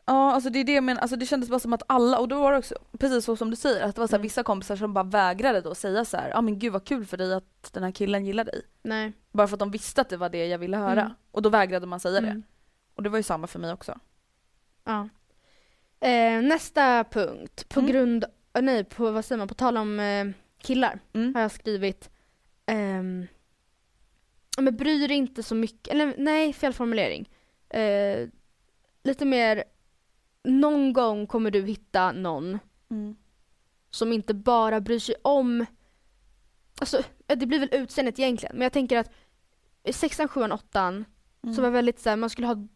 Ja 0.06 0.34
alltså 0.34 0.50
det 0.50 0.60
är 0.60 0.64
det 0.64 0.82
men 0.82 0.98
alltså 0.98 1.16
det 1.16 1.26
kändes 1.26 1.50
bara 1.50 1.60
som 1.60 1.74
att 1.74 1.84
alla, 1.88 2.20
och 2.20 2.28
då 2.28 2.42
var 2.42 2.52
det 2.52 2.58
också 2.58 2.76
precis 3.00 3.26
så 3.26 3.36
som 3.36 3.50
du 3.50 3.56
säger, 3.56 3.84
att 3.84 3.96
det 3.96 4.02
var 4.02 4.08
så 4.08 4.12
här, 4.12 4.18
mm. 4.18 4.24
vissa 4.24 4.44
kompisar 4.44 4.76
som 4.76 4.94
bara 4.94 5.04
vägrade 5.04 5.62
då 5.62 5.76
säga 5.76 6.06
så 6.06 6.18
ja 6.18 6.38
ah, 6.38 6.42
men 6.42 6.60
gud 6.60 6.74
vad 6.74 6.86
kul 6.86 7.06
för 7.06 7.18
dig 7.18 7.34
att 7.34 7.74
den 7.74 7.84
här 7.84 7.92
killen 7.92 8.26
gillar 8.26 8.44
dig. 8.44 8.62
Nej. 8.84 9.14
Bara 9.32 9.48
för 9.48 9.56
att 9.56 9.60
de 9.60 9.72
visste 9.72 10.02
att 10.02 10.10
det 10.10 10.18
var 10.18 10.30
det 10.30 10.48
jag 10.48 10.58
ville 10.58 10.78
höra. 10.78 11.02
Mm. 11.02 11.14
Och 11.32 11.42
då 11.42 11.50
vägrade 11.50 11.86
man 11.86 12.00
säga 12.00 12.18
mm. 12.18 12.36
det. 12.36 12.42
Och 12.96 13.04
det 13.04 13.10
var 13.10 13.18
ju 13.18 13.24
samma 13.24 13.48
för 13.48 13.60
mig 13.60 13.74
också. 13.74 14.00
Ja. 14.84 15.10
Eh, 16.00 16.42
nästa 16.42 17.04
punkt, 17.04 17.70
på 17.70 17.80
mm. 17.80 17.92
grund, 17.92 18.24
eh, 18.54 18.62
nej 18.62 18.84
på 18.84 19.12
vad 19.12 19.26
säger 19.26 19.38
man, 19.38 19.48
på 19.48 19.54
tal 19.54 19.78
om 19.78 20.00
eh, 20.00 20.28
killar 20.58 21.00
mm. 21.14 21.36
har 21.36 21.42
jag 21.42 21.52
skrivit 21.52 22.10
ehm, 22.66 23.28
men 24.58 24.76
bry 24.76 25.08
dig 25.08 25.18
inte 25.18 25.44
så 25.44 25.56
mycket, 25.56 25.94
eller 25.94 26.16
nej 26.18 26.54
fel 26.54 26.74
formulering. 26.74 27.30
Eh, 27.70 28.30
lite 29.04 29.26
mer, 29.26 29.64
någon 30.44 30.94
gång 30.94 31.28
kommer 31.28 31.52
du 31.52 31.66
hitta 31.66 32.12
någon 32.12 32.60
mm. 32.92 33.16
som 33.90 34.14
inte 34.14 34.34
bara 34.34 34.82
bryr 34.82 35.00
sig 35.00 35.16
om, 35.22 35.66
alltså 36.80 37.04
det 37.26 37.46
blir 37.46 37.60
väl 37.60 37.70
utseendet 37.72 38.20
egentligen, 38.20 38.56
men 38.56 38.64
jag 38.64 38.74
tänker 38.74 38.98
att 38.98 39.12
i 39.84 39.94
sexan, 39.94 40.28
sjuan, 40.28 40.52
åttan 40.52 41.06
mm. 41.44 41.56
så 41.56 41.62
var 41.62 41.70
väldigt 41.70 42.00
såhär, 42.00 42.18
man 42.18 42.30
skulle 42.30 42.48
ha 42.48 42.68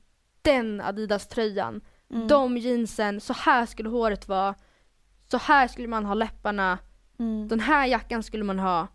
den 0.42 0.82
Adidas-tröjan, 0.82 1.82
mm. 2.14 2.28
de 2.28 2.58
jeansen, 2.58 3.22
så 3.22 3.34
här 3.34 3.66
skulle 3.66 3.90
håret 3.90 4.28
vara, 4.28 4.56
så 5.32 5.38
här 5.38 5.68
skulle 5.68 5.88
man 5.88 6.06
ha 6.06 6.14
läpparna, 6.14 6.80
mm. 7.20 7.48
den 7.48 7.60
här 7.60 7.86
jackan 7.86 8.24
skulle 8.24 8.44
man 8.44 8.60
ha. 8.60 8.88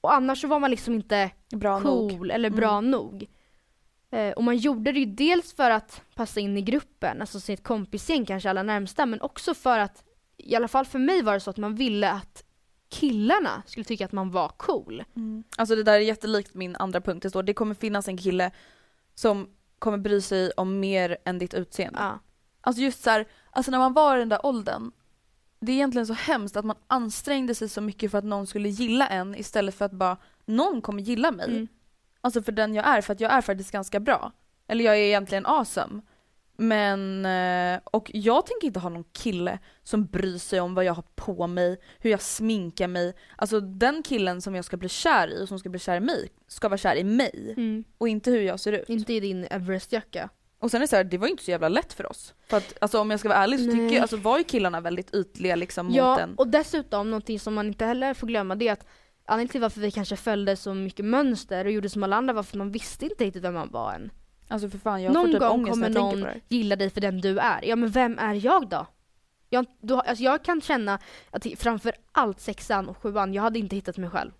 Och 0.00 0.14
annars 0.14 0.40
så 0.40 0.48
var 0.48 0.60
man 0.60 0.70
liksom 0.70 0.94
inte 0.94 1.30
bra 1.50 1.80
cool 1.80 2.18
nog. 2.18 2.30
eller 2.30 2.50
bra 2.50 2.78
mm. 2.78 2.90
nog. 2.90 3.28
Eh, 4.10 4.32
och 4.32 4.44
man 4.44 4.56
gjorde 4.56 4.92
det 4.92 4.98
ju 4.98 5.06
dels 5.06 5.54
för 5.54 5.70
att 5.70 6.02
passa 6.14 6.40
in 6.40 6.56
i 6.56 6.62
gruppen, 6.62 7.20
alltså 7.20 7.40
sitt 7.40 7.62
kompisgäng 7.62 8.26
kanske 8.26 8.50
alla 8.50 8.62
närmsta, 8.62 9.06
men 9.06 9.20
också 9.20 9.54
för 9.54 9.78
att, 9.78 10.04
i 10.36 10.56
alla 10.56 10.68
fall 10.68 10.86
för 10.86 10.98
mig 10.98 11.22
var 11.22 11.34
det 11.34 11.40
så 11.40 11.50
att 11.50 11.56
man 11.56 11.74
ville 11.74 12.10
att 12.10 12.44
killarna 12.88 13.62
skulle 13.66 13.84
tycka 13.84 14.04
att 14.04 14.12
man 14.12 14.30
var 14.30 14.48
cool. 14.48 15.04
Mm. 15.16 15.44
Alltså 15.56 15.74
det 15.74 15.82
där 15.82 15.92
är 15.92 15.98
jättelikt 15.98 16.54
min 16.54 16.76
andra 16.76 17.00
punkt, 17.00 17.22
det 17.22 17.30
står 17.30 17.42
det 17.42 17.54
kommer 17.54 17.74
finnas 17.74 18.08
en 18.08 18.18
kille 18.18 18.50
som 19.14 19.48
kommer 19.82 19.98
bry 19.98 20.20
sig 20.20 20.50
om 20.56 20.80
mer 20.80 21.16
än 21.24 21.38
ditt 21.38 21.54
utseende. 21.54 21.98
Ja. 21.98 22.18
Alltså 22.60 22.82
just 22.82 23.02
så 23.02 23.10
här, 23.10 23.26
alltså 23.50 23.70
när 23.70 23.78
man 23.78 23.92
var 23.92 24.16
i 24.16 24.18
den 24.18 24.28
där 24.28 24.46
åldern, 24.46 24.92
det 25.60 25.72
är 25.72 25.76
egentligen 25.76 26.06
så 26.06 26.12
hemskt 26.12 26.56
att 26.56 26.64
man 26.64 26.76
ansträngde 26.86 27.54
sig 27.54 27.68
så 27.68 27.80
mycket 27.80 28.10
för 28.10 28.18
att 28.18 28.24
någon 28.24 28.46
skulle 28.46 28.68
gilla 28.68 29.08
en 29.08 29.34
istället 29.34 29.74
för 29.74 29.84
att 29.84 29.92
bara 29.92 30.16
någon 30.44 30.82
kommer 30.82 31.02
gilla 31.02 31.30
mig. 31.30 31.46
Mm. 31.46 31.68
Alltså 32.20 32.42
för 32.42 32.52
den 32.52 32.74
jag 32.74 32.86
är, 32.86 33.00
för 33.00 33.12
att 33.12 33.20
jag 33.20 33.32
är 33.32 33.40
faktiskt 33.40 33.70
ganska 33.70 34.00
bra. 34.00 34.32
Eller 34.66 34.84
jag 34.84 34.94
är 34.94 35.00
egentligen 35.00 35.46
awesome. 35.46 36.02
Men, 36.56 37.26
eh, 37.26 37.80
och 37.84 38.10
jag 38.14 38.46
tänker 38.46 38.66
inte 38.66 38.80
ha 38.80 38.88
någon 38.88 39.04
kille 39.12 39.58
som 39.82 40.06
bryr 40.06 40.38
sig 40.38 40.60
om 40.60 40.74
vad 40.74 40.84
jag 40.84 40.94
har 40.94 41.04
på 41.14 41.46
mig, 41.46 41.80
hur 41.98 42.10
jag 42.10 42.22
sminkar 42.22 42.88
mig. 42.88 43.14
Alltså 43.36 43.60
den 43.60 44.02
killen 44.02 44.42
som 44.42 44.54
jag 44.54 44.64
ska 44.64 44.76
bli 44.76 44.88
kär 44.88 45.28
i 45.28 45.44
och 45.44 45.48
som 45.48 45.58
ska 45.58 45.68
bli 45.68 45.80
kär 45.80 45.96
i 45.96 46.00
mig, 46.00 46.28
ska 46.48 46.68
vara 46.68 46.78
kär 46.78 46.96
i 46.96 47.04
mig. 47.04 47.54
Mm. 47.56 47.84
Och 47.98 48.08
inte 48.08 48.30
hur 48.30 48.42
jag 48.42 48.60
ser 48.60 48.72
ut. 48.72 48.88
Inte 48.88 49.12
i 49.12 49.20
din 49.20 49.46
Everest-jacka. 49.50 50.28
Och 50.58 50.70
sen 50.70 50.78
är 50.78 50.80
det 50.80 50.88
så 50.88 50.96
här, 50.96 51.04
det 51.04 51.18
var 51.18 51.26
ju 51.26 51.30
inte 51.30 51.44
så 51.44 51.50
jävla 51.50 51.68
lätt 51.68 51.92
för 51.92 52.10
oss. 52.10 52.34
För 52.48 52.56
att 52.56 52.78
alltså, 52.80 53.00
om 53.00 53.10
jag 53.10 53.20
ska 53.20 53.28
vara 53.28 53.38
ärlig 53.38 53.58
så 53.58 53.64
tycker 53.64 53.94
jag, 53.94 54.02
alltså, 54.02 54.16
var 54.16 54.38
ju 54.38 54.44
killarna 54.44 54.80
väldigt 54.80 55.14
ytliga 55.14 55.56
liksom 55.56 55.90
ja, 55.90 56.10
mot 56.10 56.20
en. 56.20 56.30
Ja, 56.30 56.34
och 56.36 56.48
dessutom 56.48 57.10
någonting 57.10 57.40
som 57.40 57.54
man 57.54 57.66
inte 57.66 57.84
heller 57.84 58.14
får 58.14 58.26
glömma 58.26 58.54
det 58.54 58.68
är 58.68 58.72
att 58.72 58.86
anledningen 59.26 59.52
till 59.52 59.60
varför 59.60 59.80
vi 59.80 59.90
kanske 59.90 60.16
följde 60.16 60.56
så 60.56 60.74
mycket 60.74 61.04
mönster 61.04 61.64
och 61.64 61.72
gjorde 61.72 61.88
som 61.88 62.02
alla 62.02 62.16
andra 62.16 62.34
var 62.34 62.42
för 62.42 62.56
att 62.56 62.58
man 62.58 62.70
visste 62.70 63.04
inte 63.04 63.24
riktigt 63.24 63.44
vem 63.44 63.54
man 63.54 63.70
var 63.70 63.92
än. 63.92 64.10
Alltså 64.48 64.68
för 64.68 64.78
fan, 64.78 65.02
jag 65.02 65.12
någon 65.12 65.26
får 65.26 65.32
typ 65.32 65.40
gång 65.40 65.66
kommer 65.66 65.90
någon 65.90 66.26
gilla 66.48 66.76
dig 66.76 66.90
för 66.90 67.00
den 67.00 67.20
du 67.20 67.38
är. 67.38 67.64
Ja 67.64 67.76
men 67.76 67.90
vem 67.90 68.18
är 68.18 68.34
jag 68.46 68.68
då? 68.68 68.86
Jag, 69.48 69.66
då, 69.80 70.00
alltså 70.00 70.24
jag 70.24 70.44
kan 70.44 70.60
känna 70.60 70.98
att 71.30 71.46
framför 71.56 71.92
allt 72.12 72.40
sexan 72.40 72.88
och 72.88 72.96
sjuan, 72.96 73.34
jag 73.34 73.42
hade 73.42 73.58
inte 73.58 73.76
hittat 73.76 73.96
mig 73.98 74.10
själv. 74.10 74.30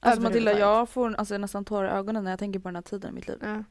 Alltså 0.00 0.22
Matilda, 0.22 0.58
jag 0.58 0.88
får 0.88 1.14
alltså, 1.14 1.38
nästan 1.38 1.64
tårar 1.64 1.88
i 1.88 1.90
ögonen 1.90 2.24
när 2.24 2.30
jag 2.30 2.38
tänker 2.38 2.58
på 2.58 2.68
den 2.68 2.74
här 2.74 2.82
tiden 2.82 3.10
i 3.10 3.14
mitt 3.14 3.28
liv. 3.28 3.38
Ja. 3.42 3.64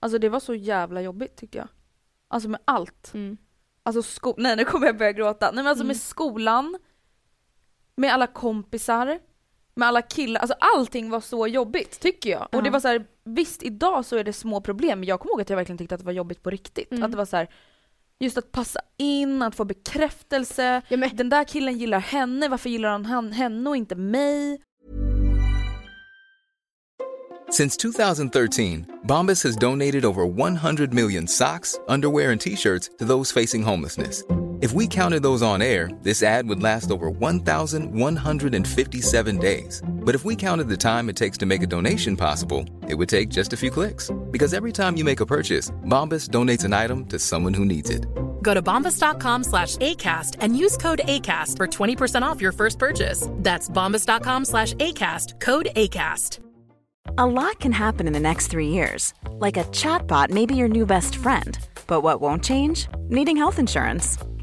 Alltså 0.00 0.18
det 0.18 0.28
var 0.28 0.40
så 0.40 0.54
jävla 0.54 1.00
jobbigt 1.00 1.36
tyckte 1.36 1.58
jag. 1.58 1.68
Alltså 2.28 2.48
med 2.48 2.60
allt. 2.64 3.14
Mm. 3.14 3.36
Alltså 3.82 4.02
sko- 4.02 4.34
nej 4.38 4.56
nu 4.56 4.64
kommer 4.64 4.86
jag 4.86 4.98
börja 4.98 5.12
gråta. 5.12 5.46
Nej 5.46 5.64
men 5.64 5.66
alltså 5.66 5.82
mm. 5.82 5.88
med 5.88 5.96
skolan, 5.96 6.78
med 7.96 8.12
alla 8.12 8.26
kompisar, 8.26 9.18
med 9.76 9.88
alla 9.88 10.02
killar, 10.02 10.40
alltså 10.40 10.56
allting 10.76 11.10
var 11.10 11.20
så 11.20 11.46
jobbigt 11.46 12.00
tycker 12.00 12.30
jag. 12.30 12.48
Och 12.52 12.62
det 12.62 12.70
var 12.70 12.80
så 12.80 12.88
här, 12.88 13.04
visst 13.24 13.62
idag 13.62 14.04
så 14.04 14.16
är 14.16 14.24
det 14.24 14.32
små 14.32 14.60
problem 14.60 15.00
men 15.00 15.08
jag 15.08 15.20
kommer 15.20 15.32
ihåg 15.32 15.40
att 15.40 15.50
jag 15.50 15.56
verkligen 15.56 15.78
tyckte 15.78 15.94
att 15.94 16.00
det 16.00 16.06
var 16.06 16.12
jobbigt 16.12 16.42
på 16.42 16.50
riktigt. 16.50 16.92
Mm. 16.92 17.02
Att 17.04 17.10
det 17.10 17.16
var 17.16 17.24
så 17.24 17.36
här, 17.36 17.48
just 18.20 18.38
att 18.38 18.52
passa 18.52 18.80
in, 18.96 19.42
att 19.42 19.54
få 19.54 19.64
bekräftelse. 19.64 20.82
Ja, 20.88 20.96
men... 20.96 21.16
Den 21.16 21.28
där 21.28 21.44
killen 21.44 21.78
gillar 21.78 21.98
henne, 21.98 22.48
varför 22.48 22.70
gillar 22.70 22.98
han 22.98 23.32
henne 23.32 23.70
och 23.70 23.76
inte 23.76 23.94
mig? 23.94 24.60
Since 27.50 27.76
2013, 27.76 28.84
Bombas 29.04 29.44
has 29.44 29.56
donated 29.56 30.04
over 30.04 30.24
100 30.24 30.92
million 30.92 31.28
socks, 31.28 31.78
underwear 31.88 32.32
and 32.32 32.40
t-shirts 32.40 32.90
to 32.98 33.04
those 33.04 33.40
facing 33.40 33.62
homelessness. 33.62 34.24
If 34.64 34.72
we 34.72 34.86
counted 34.86 35.22
those 35.22 35.42
on 35.42 35.60
air, 35.60 35.90
this 36.00 36.22
ad 36.22 36.48
would 36.48 36.62
last 36.62 36.90
over 36.90 37.10
1,157 37.10 39.38
days. 39.38 39.82
But 39.86 40.14
if 40.14 40.24
we 40.24 40.34
counted 40.34 40.70
the 40.70 40.76
time 40.78 41.10
it 41.10 41.16
takes 41.16 41.36
to 41.40 41.44
make 41.44 41.62
a 41.62 41.66
donation 41.66 42.16
possible, 42.16 42.64
it 42.88 42.94
would 42.94 43.10
take 43.10 43.28
just 43.28 43.52
a 43.52 43.58
few 43.58 43.70
clicks. 43.70 44.10
Because 44.30 44.54
every 44.54 44.72
time 44.72 44.96
you 44.96 45.04
make 45.04 45.20
a 45.20 45.26
purchase, 45.26 45.70
Bombas 45.84 46.30
donates 46.30 46.64
an 46.64 46.72
item 46.72 47.04
to 47.06 47.18
someone 47.18 47.52
who 47.52 47.66
needs 47.66 47.90
it. 47.90 48.06
Go 48.40 48.54
to 48.54 48.62
bombas.com 48.62 49.44
slash 49.44 49.76
ACAST 49.76 50.36
and 50.40 50.56
use 50.56 50.78
code 50.78 51.02
ACAST 51.04 51.58
for 51.58 51.66
20% 51.66 52.22
off 52.22 52.40
your 52.40 52.52
first 52.52 52.78
purchase. 52.78 53.28
That's 53.30 53.68
bombas.com 53.68 54.46
slash 54.46 54.72
ACAST, 54.80 55.40
code 55.40 55.68
ACAST. 55.76 56.38
A 57.18 57.26
lot 57.26 57.60
can 57.60 57.72
happen 57.72 58.06
in 58.06 58.14
the 58.14 58.18
next 58.18 58.46
three 58.46 58.68
years. 58.68 59.12
Like 59.28 59.58
a 59.58 59.64
chatbot 59.64 60.30
may 60.30 60.46
be 60.46 60.56
your 60.56 60.68
new 60.68 60.86
best 60.86 61.16
friend. 61.16 61.58
But 61.86 62.00
what 62.00 62.22
won't 62.22 62.42
change? 62.42 62.88
Needing 63.10 63.36
health 63.36 63.58
insurance. 63.58 64.16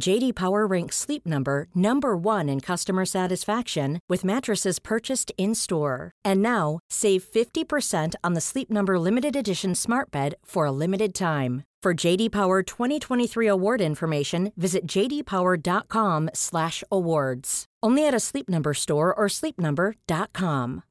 JD 0.00 0.34
Power 0.34 0.66
ranks 0.66 0.96
Sleep 0.96 1.26
Number 1.26 1.66
number 1.74 2.16
1 2.16 2.48
in 2.48 2.60
customer 2.60 3.04
satisfaction 3.04 4.00
with 4.08 4.24
mattresses 4.24 4.78
purchased 4.78 5.30
in-store. 5.36 6.12
And 6.24 6.42
now, 6.42 6.78
save 6.90 7.24
50% 7.24 8.14
on 8.24 8.32
the 8.34 8.40
Sleep 8.40 8.70
Number 8.70 8.98
limited 8.98 9.36
edition 9.36 9.74
Smart 9.74 10.10
Bed 10.10 10.34
for 10.44 10.64
a 10.66 10.72
limited 10.72 11.14
time. 11.14 11.64
For 11.82 11.94
JD 11.94 12.32
Power 12.32 12.62
2023 12.62 13.46
award 13.46 13.80
information, 13.80 14.52
visit 14.56 14.86
jdpower.com/awards. 14.86 17.64
Only 17.86 18.06
at 18.06 18.14
a 18.14 18.20
Sleep 18.20 18.48
Number 18.48 18.74
store 18.74 19.14
or 19.14 19.28
sleepnumber.com. 19.28 20.82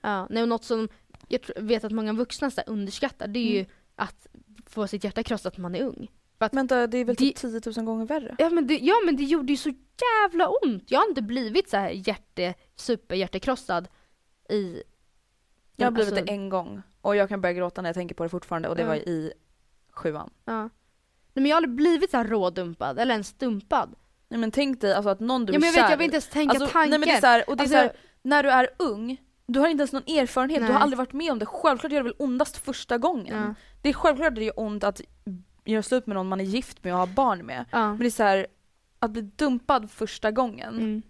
Ja, 0.00 0.26
nej, 0.30 0.46
något 0.46 0.64
som 0.64 0.88
jag 1.28 1.40
vet 1.56 1.84
att 1.84 1.92
många 1.92 2.12
vuxna 2.12 2.50
så 2.50 2.60
underskattar, 2.66 3.28
det 3.28 3.38
är 3.38 3.46
mm. 3.46 3.56
ju 3.56 3.66
att 3.96 4.26
få 4.66 4.86
sitt 4.86 5.04
hjärta 5.04 5.22
krossat 5.22 5.56
när 5.56 5.62
man 5.62 5.74
är 5.74 5.82
ung. 5.82 6.08
För 6.38 6.50
Vänta, 6.52 6.86
det 6.86 6.98
är 6.98 7.04
väl 7.04 7.16
typ 7.16 7.36
10 7.36 7.60
000 7.76 7.84
gånger 7.84 8.06
värre? 8.06 8.34
Ja 8.38 8.50
men, 8.50 8.66
det, 8.66 8.78
ja 8.78 8.94
men 9.04 9.16
det 9.16 9.24
gjorde 9.24 9.52
ju 9.52 9.56
så 9.56 9.68
jävla 9.68 10.48
ont. 10.48 10.90
Jag 10.90 10.98
har 10.98 11.08
inte 11.08 11.22
blivit 11.22 11.70
så 11.70 11.76
här 11.76 11.90
hjärte, 11.90 12.54
superhjärtekrossad 12.76 13.88
i... 14.48 14.82
Jag 15.76 15.86
har 15.86 15.90
blivit 15.90 16.12
alltså, 16.12 16.24
det 16.24 16.32
en 16.32 16.48
gång. 16.48 16.82
Och 17.00 17.16
jag 17.16 17.28
kan 17.28 17.40
börja 17.40 17.52
gråta 17.52 17.82
när 17.82 17.88
jag 17.88 17.94
tänker 17.94 18.14
på 18.14 18.22
det 18.22 18.28
fortfarande 18.28 18.68
och 18.68 18.76
det 18.76 18.82
ja. 18.82 18.88
var 18.88 18.96
i 18.96 19.32
sjuan. 19.90 20.30
Ja. 20.44 20.62
Nej, 20.62 20.70
men 21.32 21.46
jag 21.46 21.56
har 21.56 21.56
aldrig 21.56 21.74
blivit 21.74 22.10
så 22.10 22.16
här 22.16 22.24
rådumpad 22.24 22.98
eller 22.98 23.12
ens 23.12 23.32
dumpad. 23.32 23.94
Nej 24.28 24.40
men 24.40 24.50
tänk 24.50 24.80
dig 24.80 24.94
alltså 24.94 25.10
att 25.10 25.20
någon 25.20 25.46
du 25.46 25.52
ja, 25.52 25.58
men 25.58 25.66
jag 25.66 25.74
är 25.74 25.76
kär 25.76 25.82
vet, 25.82 25.90
Jag 25.90 25.96
vill 25.96 26.04
inte 26.04 26.14
ens 26.14 26.28
tänka 26.28 26.50
alltså, 26.50 26.66
tanken. 26.72 26.90
Nej 26.90 26.98
men 26.98 27.08
det 27.08 27.14
är 27.14 27.20
så 27.20 27.26
här, 27.26 27.50
och 27.50 27.56
det 27.56 27.60
är 27.60 27.64
alltså, 27.64 27.76
så 27.76 27.82
här, 27.82 27.92
när 28.22 28.42
du 28.42 28.50
är 28.50 28.68
ung 28.78 29.18
du 29.48 29.60
har 29.60 29.68
inte 29.68 29.80
ens 29.80 29.92
någon 29.92 30.02
erfarenhet, 30.02 30.60
Nej. 30.60 30.68
du 30.68 30.72
har 30.72 30.80
aldrig 30.80 30.98
varit 30.98 31.12
med 31.12 31.32
om 31.32 31.38
det. 31.38 31.46
Självklart 31.46 31.92
gör 31.92 32.00
det 32.00 32.04
väl 32.04 32.14
ondast 32.18 32.56
första 32.56 32.98
gången. 32.98 33.36
Ja. 33.36 33.54
Det 33.82 33.88
är 33.88 33.92
självklart 33.92 34.34
det 34.34 34.44
gör 34.44 34.60
ont 34.60 34.84
att 34.84 35.00
göra 35.72 35.82
slut 35.82 36.06
med 36.06 36.16
någon 36.16 36.28
man 36.28 36.40
är 36.40 36.44
gift 36.44 36.84
med 36.84 36.92
och 36.92 36.98
har 36.98 37.06
barn 37.06 37.46
med. 37.46 37.64
Ja. 37.70 37.88
Men 37.88 37.98
det 37.98 38.06
är 38.06 38.10
så 38.10 38.22
här, 38.22 38.46
att 38.98 39.10
bli 39.10 39.22
dumpad 39.22 39.90
första 39.90 40.30
gången. 40.30 40.74
Mm. 40.74 41.02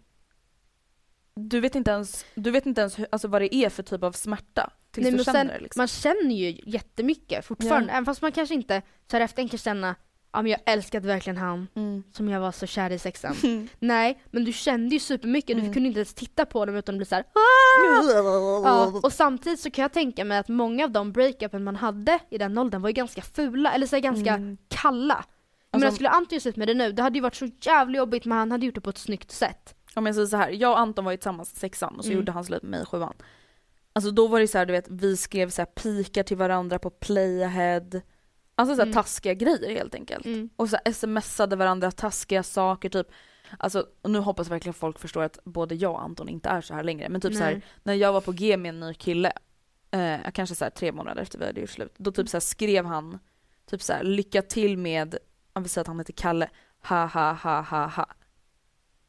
Du 1.34 1.60
vet 1.60 1.74
inte 1.74 1.90
ens, 1.90 2.24
du 2.34 2.50
vet 2.50 2.66
inte 2.66 2.80
ens 2.80 2.96
alltså, 3.10 3.28
vad 3.28 3.42
det 3.42 3.54
är 3.54 3.68
för 3.68 3.82
typ 3.82 4.02
av 4.02 4.12
smärta. 4.12 4.70
Tills 4.90 5.04
Nej, 5.04 5.12
du 5.12 5.24
känner 5.24 5.38
sen, 5.38 5.46
det 5.46 5.60
liksom. 5.60 5.80
Man 5.80 5.88
känner 5.88 6.34
ju 6.34 6.60
jättemycket 6.66 7.44
fortfarande, 7.46 7.88
ja. 7.88 7.92
även 7.92 8.04
fast 8.04 8.22
man 8.22 8.32
kanske 8.32 8.54
inte 8.54 8.82
så 9.10 9.16
här 9.16 9.24
efter 9.24 9.48
kan 9.48 9.58
känna 9.58 9.96
ja 10.32 10.42
men 10.42 10.50
jag 10.50 10.60
älskade 10.66 11.08
verkligen 11.08 11.36
han 11.36 11.68
mm. 11.74 12.02
som 12.12 12.28
jag 12.28 12.40
var 12.40 12.52
så 12.52 12.66
kär 12.66 12.90
i 12.90 12.98
sexan. 12.98 13.34
Mm. 13.48 13.68
Nej, 13.78 14.22
men 14.30 14.44
du 14.44 14.52
kände 14.52 14.94
ju 14.94 15.00
supermycket, 15.00 15.50
mm. 15.50 15.66
du 15.66 15.72
kunde 15.72 15.86
inte 15.86 15.98
ens 15.98 16.14
titta 16.14 16.46
på 16.46 16.66
dem 16.66 16.76
utan 16.76 16.96
bli 16.96 17.06
såhär 17.06 17.24
ja, 18.64 19.00
Och 19.02 19.12
samtidigt 19.12 19.60
så 19.60 19.70
kan 19.70 19.82
jag 19.82 19.92
tänka 19.92 20.24
mig 20.24 20.38
att 20.38 20.48
många 20.48 20.84
av 20.84 20.90
de 20.90 21.12
breakupen 21.12 21.64
man 21.64 21.76
hade 21.76 22.18
i 22.30 22.38
den 22.38 22.58
åldern 22.58 22.82
var 22.82 22.88
ju 22.88 22.92
ganska 22.92 23.22
fula, 23.22 23.72
eller 23.72 23.86
så 23.86 23.96
här, 23.96 24.00
ganska 24.00 24.34
mm. 24.34 24.56
kalla. 24.68 25.14
Alltså, 25.14 25.26
men 25.70 25.82
jag 25.82 25.94
skulle 25.94 26.08
Anton 26.08 26.40
sett 26.40 26.56
med 26.56 26.68
det 26.68 26.74
nu, 26.74 26.92
det 26.92 27.02
hade 27.02 27.18
ju 27.18 27.22
varit 27.22 27.34
så 27.34 27.48
jävligt 27.60 27.98
jobbigt 27.98 28.24
men 28.24 28.38
han 28.38 28.50
hade 28.50 28.66
gjort 28.66 28.74
det 28.74 28.80
på 28.80 28.90
ett 28.90 28.98
snyggt 28.98 29.30
sätt. 29.30 29.74
Om 29.94 30.06
jag 30.06 30.14
säger 30.14 30.26
så 30.26 30.36
här, 30.36 30.50
jag 30.50 30.70
och 30.70 30.78
Anton 30.78 31.04
var 31.04 31.12
ju 31.12 31.16
tillsammans 31.16 31.56
sexan 31.56 31.96
och 31.96 32.04
så 32.04 32.10
mm. 32.10 32.18
gjorde 32.18 32.32
han 32.32 32.44
slut 32.44 32.62
med 32.62 32.70
mig 32.70 32.82
i 32.82 32.84
sjuan. 32.84 33.14
Alltså 33.92 34.10
då 34.10 34.26
var 34.26 34.40
det 34.40 34.48
så 34.48 34.58
här, 34.58 34.66
du 34.66 34.72
vet, 34.72 34.88
vi 34.88 35.16
skrev 35.16 35.50
så 35.50 35.60
här 35.60 35.66
pikar 35.66 36.22
till 36.22 36.36
varandra 36.36 36.78
på 36.78 36.90
playahead 36.90 38.00
Alltså 38.58 38.76
så 38.76 38.82
mm. 38.82 38.94
taskiga 38.94 39.34
grejer 39.34 39.74
helt 39.74 39.94
enkelt. 39.94 40.26
Mm. 40.26 40.50
Och 40.56 40.68
så 40.70 40.78
smsade 40.92 41.56
varandra 41.56 41.90
taskiga 41.90 42.42
saker 42.42 42.88
typ. 42.88 43.06
Alltså, 43.58 43.86
och 44.02 44.10
nu 44.10 44.18
hoppas 44.18 44.46
jag 44.46 44.50
verkligen 44.50 44.74
folk 44.74 44.98
förstår 44.98 45.22
att 45.22 45.38
både 45.44 45.74
jag 45.74 45.92
och 45.92 46.02
Anton 46.02 46.28
inte 46.28 46.48
är 46.48 46.60
så 46.60 46.74
här 46.74 46.82
längre. 46.82 47.08
Men 47.08 47.20
typ 47.20 47.30
Nej. 47.30 47.38
så 47.38 47.44
här, 47.44 47.62
när 47.82 47.94
jag 47.94 48.12
var 48.12 48.20
på 48.20 48.32
G 48.32 48.56
med 48.56 48.68
en 48.68 48.80
ny 48.80 48.94
kille, 48.94 49.32
eh, 49.90 50.30
kanske 50.34 50.54
så 50.54 50.64
här 50.64 50.70
tre 50.70 50.92
månader 50.92 51.22
efter 51.22 51.38
vi 51.38 51.46
hade 51.46 51.60
gjort 51.60 51.70
slut, 51.70 51.94
då 51.96 52.12
typ 52.12 52.28
så 52.28 52.36
här 52.36 52.40
skrev 52.40 52.84
han 52.84 53.18
typ 53.70 53.82
så 53.82 53.92
här, 53.92 54.02
lycka 54.02 54.42
till 54.42 54.78
med, 54.78 55.18
om 55.52 55.62
vi 55.62 55.68
säger 55.68 55.82
att 55.82 55.88
han 55.88 55.98
heter 55.98 56.12
Kalle, 56.12 56.50
ha 56.82 57.06
ha 57.06 57.32
ha 57.32 57.60
ha 57.60 57.86
ha. 57.86 58.06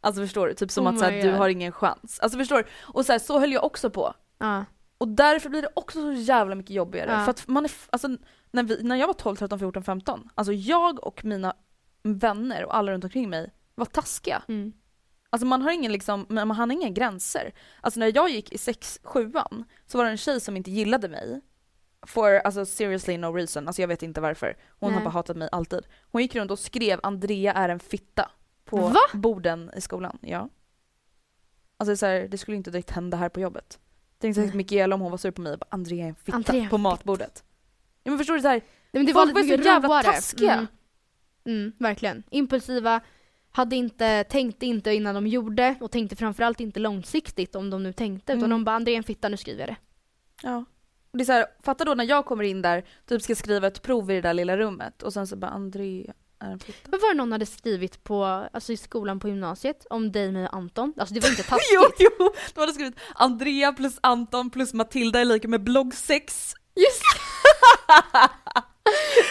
Alltså 0.02 0.22
förstår 0.22 0.48
du? 0.48 0.54
Typ 0.54 0.72
som 0.72 0.88
oh 0.88 0.94
att 0.94 1.00
så 1.00 1.06
här, 1.06 1.22
du 1.22 1.32
har 1.32 1.50
ingen 1.50 1.72
chans. 1.72 2.20
Alltså 2.20 2.38
förstår 2.38 2.58
du? 2.58 2.64
Och 2.82 3.06
så, 3.06 3.12
här, 3.12 3.20
så 3.20 3.40
höll 3.40 3.52
jag 3.52 3.64
också 3.64 3.90
på. 3.90 4.14
Uh. 4.44 4.62
Och 5.00 5.08
därför 5.08 5.50
blir 5.50 5.62
det 5.62 5.70
också 5.74 6.02
så 6.02 6.12
jävla 6.12 6.56
mycket 6.56 6.76
jobbigare. 6.76 7.12
Uh. 7.12 7.24
För 7.24 7.32
att 7.32 7.48
man 7.48 7.66
är, 7.66 7.72
alltså 7.90 8.08
när, 8.52 8.64
vi, 8.64 8.84
när 8.84 8.96
jag 8.96 9.08
var 9.08 9.14
12, 9.14 9.36
13, 9.36 9.60
14, 9.60 9.84
15, 9.84 10.30
alltså 10.36 10.54
jag 10.54 11.04
och 11.04 11.26
mina 11.26 11.54
vänner 12.04 12.66
och 12.66 12.76
alla 12.76 12.92
runt 12.92 13.04
omkring 13.04 13.30
mig 13.30 13.52
var 13.76 13.86
taskiga. 13.86 14.44
Mm. 14.48 14.74
Alltså 15.30 15.46
man 15.46 15.62
har 15.62 15.72
ingen 15.72 15.92
liksom, 15.92 16.26
man 16.30 16.52
har 16.52 16.72
inga 16.72 16.90
gränser. 16.90 17.54
Alltså 17.82 18.00
när 18.00 18.16
jag 18.16 18.30
gick 18.30 18.52
i 18.52 18.58
6 18.58 19.00
7 19.04 19.32
så 19.86 19.98
var 19.98 20.06
det 20.06 20.12
en 20.12 20.18
tjej 20.18 20.42
som 20.42 20.58
inte 20.58 20.72
gillade 20.72 21.10
mig. 21.10 21.42
For 22.08 22.34
alltså 22.34 22.66
seriously 22.66 23.18
no 23.18 23.26
reason, 23.26 23.68
alltså 23.68 23.82
jag 23.82 23.88
vet 23.88 24.04
inte 24.04 24.22
varför. 24.22 24.58
Hon 24.80 24.90
Nej. 24.92 24.98
har 24.98 25.06
bara 25.06 25.12
hatat 25.12 25.38
mig 25.38 25.50
alltid. 25.52 25.88
Hon 26.12 26.22
gick 26.22 26.36
runt 26.36 26.52
och 26.52 26.60
skrev 26.60 27.00
Andrea 27.04 27.54
är 27.54 27.70
en 27.70 27.80
fitta 27.80 28.32
på 28.66 28.78
Va? 28.78 29.00
borden 29.14 29.72
i 29.78 29.82
skolan. 29.82 30.18
Ja. 30.22 30.50
Alltså 31.78 31.96
så 31.96 32.06
här, 32.06 32.28
det 32.28 32.38
skulle 32.38 32.58
inte 32.58 32.72
direkt 32.72 32.90
hända 32.90 33.18
här 33.18 33.30
på 33.30 33.40
jobbet. 33.40 33.80
Tänkte 34.20 34.42
säkert 34.42 34.56
Mikaela 34.56 34.96
om 34.96 35.02
hon 35.02 35.12
var 35.12 35.18
sur 35.18 35.32
på 35.32 35.42
mig 35.42 35.54
och 35.54 35.60
bara 35.60 35.68
Andrea 35.70 36.06
är 36.06 36.10
en 36.10 36.16
fitta 36.16 36.38
Andrea 36.38 36.70
på 36.70 36.78
matbordet. 36.78 37.44
Ja 38.04 38.12
men 38.12 38.18
förstår 38.18 38.34
du 38.34 38.42
såhär, 38.42 38.56
Nej, 38.56 38.64
men 38.92 39.06
det 39.06 39.14
folk 39.14 39.34
var, 39.34 39.42
var 39.42 39.58
så 39.58 39.64
jävla 39.64 40.04
taskiga. 40.04 40.54
Mm. 40.54 40.68
Mm, 41.46 41.74
verkligen. 41.78 42.24
Impulsiva, 42.30 43.02
hade 43.52 43.76
inte, 43.76 44.24
tänkte 44.24 44.66
inte 44.66 44.94
innan 44.94 45.16
de 45.16 45.28
gjorde 45.28 45.76
och 45.80 45.92
tänkte 45.92 46.16
framförallt 46.16 46.60
inte 46.60 46.80
långsiktigt 46.80 47.56
om 47.56 47.70
de 47.70 47.84
nu 47.84 47.94
tänkte 47.94 48.32
mm. 48.34 48.40
utan 48.40 48.50
de 48.50 48.64
bara 48.64 48.76
André 48.76 48.96
en 48.96 49.04
fitta, 49.04 49.30
nu 49.30 49.38
skriver 49.38 49.60
jag 49.60 49.70
det. 49.70 49.76
Ja. 50.44 50.66
Och 51.12 51.18
det 51.18 51.24
är 51.24 51.26
så 51.26 51.32
här, 51.32 51.46
fatta 51.64 51.86
då 51.86 51.94
när 51.94 52.06
jag 52.06 52.26
kommer 52.26 52.44
in 52.44 52.62
där, 52.62 52.86
typ 53.06 53.22
ska 53.22 53.36
skriva 53.36 53.68
ett 53.68 53.82
prov 53.82 54.12
i 54.12 54.14
det 54.14 54.22
där 54.22 54.34
lilla 54.34 54.58
rummet 54.58 55.04
och 55.04 55.14
sen 55.14 55.28
så 55.28 55.36
bara 55.36 55.52
André 55.52 56.12
är 56.40 56.52
en 56.52 56.60
fitta. 56.60 56.90
Men 56.92 57.00
var 57.00 57.10
det 57.10 57.16
någon 57.18 57.32
hade 57.32 57.46
skrivit 57.46 58.04
på, 58.04 58.24
alltså 58.54 58.74
i 58.74 58.78
skolan 58.78 59.20
på 59.20 59.28
gymnasiet 59.28 59.86
om 59.90 60.12
dig, 60.12 60.32
mig 60.32 60.48
och 60.48 60.54
Anton? 60.54 60.94
Alltså 60.98 61.14
det 61.14 61.20
var 61.20 61.30
inte 61.30 61.44
taskigt. 61.50 61.70
jo, 61.74 61.82
jo! 62.20 62.34
De 62.54 62.60
hade 62.60 62.74
skrivit 62.74 62.96
Andrea 63.16 63.74
plus 63.74 64.00
Anton 64.02 64.50
plus 64.50 64.74
Matilda 64.74 65.20
är 65.20 65.26
lika 65.26 65.48
med 65.48 65.64
blogg 65.64 65.94
6. 65.94 66.54
Just 66.76 67.02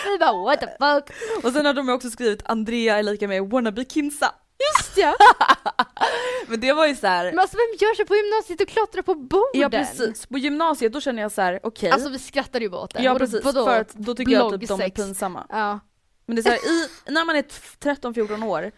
Vi 0.05 0.19
bara 0.19 0.45
what 0.45 0.61
the 0.61 0.67
fuck. 0.67 1.17
Och 1.45 1.53
sen 1.53 1.67
har 1.67 1.75
de 1.75 1.89
också 1.89 2.11
skrivit 2.11 2.43
Andrea 2.45 2.99
är 2.99 3.03
lika 3.03 3.29
med 3.29 3.51
wannabe 3.51 3.85
Kinsa. 3.85 4.35
Just 4.59 4.99
ja! 4.99 5.15
men 6.49 6.61
det 6.61 6.73
var 6.73 6.87
ju 6.87 6.97
så 6.97 7.07
här... 7.07 7.25
Men 7.25 7.39
alltså 7.39 7.57
vem 7.57 7.77
gör 7.81 7.95
sig 7.95 8.07
på 8.07 8.17
gymnasiet 8.17 8.61
och 8.61 8.69
klottrar 8.69 9.03
på 9.03 9.15
borden? 9.15 9.61
Ja 9.61 9.71
precis, 9.71 10.27
på 10.27 10.39
gymnasiet 10.39 10.93
då 10.93 11.01
känner 11.01 11.23
jag 11.23 11.33
så 11.33 11.43
här: 11.43 11.61
okej. 11.63 11.69
Okay. 11.69 11.91
Alltså 11.91 12.09
vi 12.09 12.19
skrattade 12.19 12.65
ju 12.65 12.73
åt 12.73 12.95
det. 12.95 13.03
Ja 13.03 13.15
precis, 13.15 13.45
Vadå? 13.45 13.65
för 13.65 13.81
att 13.81 13.95
då 13.95 14.15
tycker 14.15 14.37
Blogg 14.37 14.53
jag 14.53 14.61
typ 14.61 14.69
de 14.69 14.81
är 14.81 14.91
pinsamma. 14.91 15.47
Ja. 15.49 15.81
Men 16.29 16.37
det 16.37 16.41
är 16.41 16.43
så 16.43 16.49
här, 16.49 16.59
i, 16.59 16.89
när 17.13 17.25
man 17.25 17.37
är 17.37 17.43
13-14 17.43 18.45
år, 18.45 18.73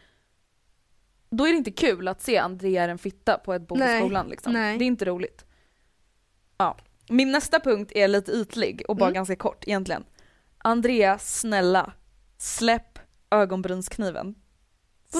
då 1.30 1.46
är 1.46 1.50
det 1.52 1.56
inte 1.56 1.70
kul 1.70 2.08
att 2.08 2.22
se 2.22 2.38
Andrea 2.38 2.84
är 2.84 2.88
en 2.88 2.98
fitta 2.98 3.38
på 3.38 3.54
ett 3.54 3.68
bord 3.68 3.78
i 3.78 3.98
skolan 3.98 4.28
liksom. 4.28 4.52
Nej. 4.52 4.78
Det 4.78 4.84
är 4.84 4.86
inte 4.86 5.04
roligt. 5.04 5.44
Ja. 6.56 6.76
Min 7.08 7.32
nästa 7.32 7.60
punkt 7.60 7.92
är 7.94 8.08
lite 8.08 8.32
ytlig 8.32 8.82
och 8.88 8.96
bara 8.96 9.06
mm. 9.06 9.14
ganska 9.14 9.36
kort 9.36 9.64
egentligen. 9.66 10.04
Andrea, 10.58 11.18
snälla, 11.18 11.92
släpp 12.38 12.98
ögonbrynskniven. 13.30 14.34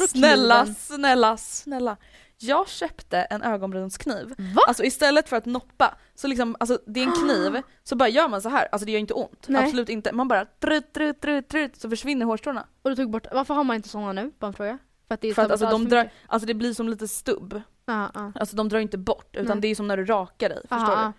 Snälla, 0.09 0.67
snälla, 0.67 1.37
snälla. 1.37 1.97
Jag 2.43 2.69
köpte 2.69 3.19
en 3.19 3.43
ögonbrynskniv. 3.43 4.35
Va? 4.39 4.63
Alltså 4.69 4.85
istället 4.85 5.29
för 5.29 5.37
att 5.37 5.47
noppa, 5.47 5.95
så 6.15 6.29
liksom, 6.29 6.57
alltså 6.61 6.79
det 6.87 7.01
är 7.01 7.07
en 7.07 7.13
kniv, 7.25 7.63
så 7.83 7.97
bara 7.97 8.09
gör 8.09 8.29
man 8.29 8.43
så 8.43 8.49
här. 8.49 8.69
alltså 8.73 8.87
det 8.87 8.93
gör 8.93 8.99
inte 8.99 9.15
ont. 9.15 9.49
Nej. 9.49 9.65
Absolut 9.65 9.89
inte. 9.89 10.13
Man 10.13 10.29
bara 10.29 10.45
trut, 10.45 10.93
trut, 10.93 11.21
trut, 11.21 11.49
trut, 11.49 11.77
så 11.77 11.91
försvinner 11.91 12.27
hårstråna. 12.27 12.67
Och 12.83 12.91
du 12.91 12.97
tog 12.97 13.11
bort, 13.11 13.27
varför 13.33 13.55
har 13.55 13.65
man 13.65 13.77
inte 13.77 13.89
sådana 13.89 14.13
nu? 14.13 14.33
Bara 14.39 14.47
en 14.47 14.53
fråga. 14.53 14.79
För 15.09 15.15
att 15.15 15.21
det, 15.21 15.35
för 15.35 15.43
att 15.43 15.51
alltså, 15.51 15.71
de 15.71 15.89
drar, 15.89 16.11
alltså 16.27 16.47
det 16.47 16.55
blir 16.55 16.75
som 16.75 16.89
lite 16.89 17.09
stubb. 17.09 17.63
Ah, 17.85 18.09
ah. 18.15 18.33
Alltså 18.35 18.57
de 18.57 18.69
drar 18.69 18.79
inte 18.79 18.99
bort, 18.99 19.37
utan 19.37 19.47
Nej. 19.47 19.61
det 19.61 19.69
är 19.69 19.75
som 19.75 19.89
när 19.89 19.97
du 19.97 20.05
rakar 20.05 20.49
dig. 20.49 20.61
Förstår 20.61 20.93
ah, 20.97 21.13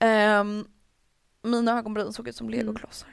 du? 0.00 0.06
Um, 0.06 0.66
mina 1.42 1.78
ögonbryn 1.78 2.12
såg 2.12 2.28
ut 2.28 2.36
som 2.36 2.46
mm. 2.46 2.58
legoklossar. 2.58 3.08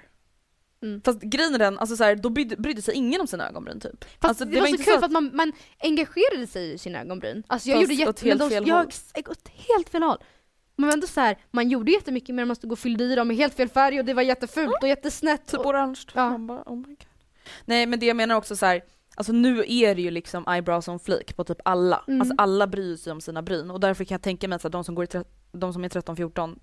Mm. 0.82 1.02
Fast 1.02 1.22
grejen 1.22 1.54
är 1.54 1.60
den, 1.60 1.80
alltså 1.80 1.98
så 1.98 2.04
här, 2.04 2.16
då 2.16 2.30
brydde, 2.30 2.56
brydde 2.56 2.82
sig 2.82 2.96
ingen 2.96 3.22
om 3.22 3.28
sina 3.28 3.50
ögonbryn 3.50 3.80
typ. 3.80 4.04
Fast 4.04 4.24
alltså, 4.24 4.46
det, 4.46 4.52
det 4.52 4.62
var, 4.62 4.68
var 4.68 4.78
så 4.78 4.78
kul 4.78 4.86
så 4.86 4.94
att... 4.94 5.00
för 5.00 5.06
att 5.06 5.12
man, 5.12 5.32
man 5.34 5.52
engagerade 5.80 6.48
sig 6.48 6.74
i 6.74 6.78
sina 6.78 7.02
ögonbryn. 7.02 7.44
Alltså 7.48 7.70
jag 7.70 7.78
Fast 7.78 7.92
gjorde 7.92 7.94
jätte, 7.94 8.26
helt 8.26 8.40
de, 8.40 8.50
fel 8.50 8.68
jag, 8.68 8.94
jag 9.14 9.30
åt 9.30 9.48
helt 9.48 9.90
fel 9.90 10.04
håll. 10.04 10.18
Men 10.76 10.90
ändå 10.90 11.08
så 11.08 11.20
här, 11.20 11.38
man 11.52 11.70
gjorde 11.70 11.92
jättemycket 11.92 12.36
men 12.36 12.48
man 12.48 12.56
stod 12.56 12.72
och 12.72 12.80
fyllde 12.80 13.04
i 13.04 13.16
dem 13.16 13.32
i 13.32 13.36
helt 13.36 13.54
fel 13.54 13.70
färg 13.70 14.00
och 14.00 14.06
det 14.06 14.14
var 14.14 14.22
jättefult 14.22 14.68
mm. 14.68 14.78
och 14.82 14.88
jättesnett. 14.88 15.48
Typ 15.48 15.60
och, 15.60 15.66
orange. 15.66 16.00
Ja. 16.14 16.38
bara, 16.38 16.64
oh 16.66 16.76
my 16.76 16.84
God. 16.84 17.06
Nej 17.66 17.86
men 17.86 18.00
det 18.00 18.06
jag 18.06 18.18
menar 18.18 18.36
också 18.36 18.56
så 18.56 18.66
här, 18.66 18.82
Alltså 19.18 19.34
nu 19.34 19.64
är 19.68 19.96
det 19.96 20.02
ju 20.02 20.12
liksom 20.12 20.48
eyebrows 20.48 20.88
on 20.88 21.00
flik 21.00 21.36
på 21.36 21.44
typ 21.44 21.58
alla. 21.66 22.04
Mm. 22.08 22.22
Alltså 22.22 22.36
alla 22.38 22.68
bryr 22.68 22.96
sig 22.96 23.12
om 23.12 23.22
sina 23.22 23.42
bryn 23.42 23.72
och 23.72 23.80
därför 23.80 24.04
kan 24.04 24.16
jag 24.16 24.22
tänka 24.22 24.48
mig 24.48 24.60
att 24.64 24.72
de 24.72 24.84
som, 24.84 24.96
går 24.96 25.06
i 25.06 25.24
de 25.52 25.74
som 25.74 25.84
är 25.84 25.90
13-14 25.90 26.60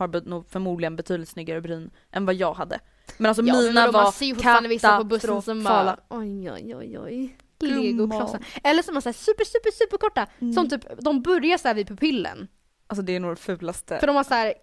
har 0.00 0.28
nog 0.28 0.50
förmodligen 0.50 0.96
betydligt 0.96 1.28
snyggare 1.28 1.60
bryn 1.60 1.90
än 2.12 2.26
vad 2.26 2.34
jag 2.34 2.54
hade. 2.54 2.80
Men 3.16 3.28
alltså 3.28 3.42
ja, 3.42 3.54
mina 3.54 3.72
men 3.72 3.92
var 3.92 4.02
man 4.02 4.12
ser 4.12 4.26
ju 4.26 4.34
fortfarande 4.34 4.68
vissa 4.68 4.98
på 4.98 5.04
bussen 5.04 5.42
som 5.42 5.64
bara 5.64 5.96
oj 6.08 6.50
oj 6.50 6.76
oj 6.76 6.98
oj. 6.98 7.36
Legoklossar. 7.60 8.44
Eller 8.64 8.82
som 8.82 8.96
är 8.96 9.00
såhär 9.00 9.14
super 9.14 9.44
super 9.44 9.70
super 9.70 9.98
korta. 9.98 10.26
Mm. 10.38 10.52
Som 10.52 10.68
typ, 10.68 10.84
de 10.98 11.22
börjar 11.22 11.58
såhär 11.58 11.74
vid 11.74 11.88
pupillen. 11.88 12.48
Alltså 12.86 13.02
det 13.02 13.16
är 13.16 13.20
nog 13.20 13.32
det 13.32 13.36
fulaste. 13.36 13.98
För 13.98 14.06
de 14.06 14.16
har 14.16 14.24
såhär, 14.24 14.54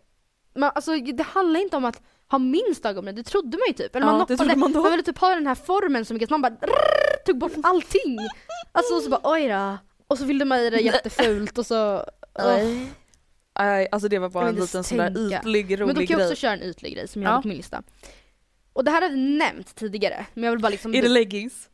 man, 0.56 0.72
alltså 0.76 0.96
det 0.98 1.24
handlar 1.24 1.60
inte 1.60 1.78
om 1.78 1.86
att 1.86 2.02
ha 2.30 2.40
minst 2.40 2.86
ögonbryn, 2.86 3.16
det 3.16 3.24
trodde 3.24 3.58
man 3.58 3.68
ju 3.68 3.74
typ. 3.74 3.96
Eller 3.96 4.06
man 4.06 4.16
ja, 4.16 4.20
noppade, 4.20 4.56
man, 4.56 4.72
man 4.72 4.92
ville 4.92 5.04
typ 5.04 5.18
ha 5.18 5.30
den 5.36 5.48
här 5.48 5.56
formen 5.56 6.06
så 6.06 6.14
mycket 6.14 6.30
så 6.30 6.34
man 6.34 6.42
bara 6.42 6.54
rrr, 6.54 7.26
tog 7.26 7.38
bort 7.38 7.52
allting. 7.64 8.18
Alltså 8.72 8.94
och 8.94 9.02
så 9.02 9.10
bara 9.10 9.22
oj 9.24 9.48
då. 9.48 9.78
Och 10.08 10.18
så 10.18 10.28
fyllde 10.28 10.46
man 10.46 10.60
i 10.60 10.70
det 10.70 10.80
jättefult 10.80 11.58
och 11.58 11.66
så... 11.66 12.06
Oj. 12.34 12.92
Nej, 13.60 13.88
alltså 13.92 14.10
det 14.10 14.20
var 14.20 14.30
bara 14.30 14.48
en 14.50 14.56
liten 14.56 14.84
sån 14.84 14.98
där 14.98 15.12
ytlig, 15.12 15.42
rolig 15.46 15.68
grej. 15.68 15.86
Men 15.86 15.96
då 15.96 16.06
kan 16.06 16.20
jag 16.20 16.28
också 16.28 16.36
köra 16.36 16.54
en 16.54 16.64
ytlig 16.64 16.94
grej 16.94 17.08
som 17.08 17.22
jag 17.22 17.30
ja. 17.30 17.36
har 17.36 17.42
på 17.42 17.48
min 17.48 17.58
lista. 17.58 17.84
Och 18.74 18.84
det 18.84 18.92
här 18.92 19.02
har 19.02 19.10
vi 19.10 19.38
nämnt 19.38 19.76
tidigare, 19.76 20.26
men 20.34 20.44
jag 20.44 20.52
vill 20.52 20.62
bara 20.62 20.70
liksom... 20.70 20.96
Är 20.96 21.02
det 21.02 21.10
leggings? 21.10 21.70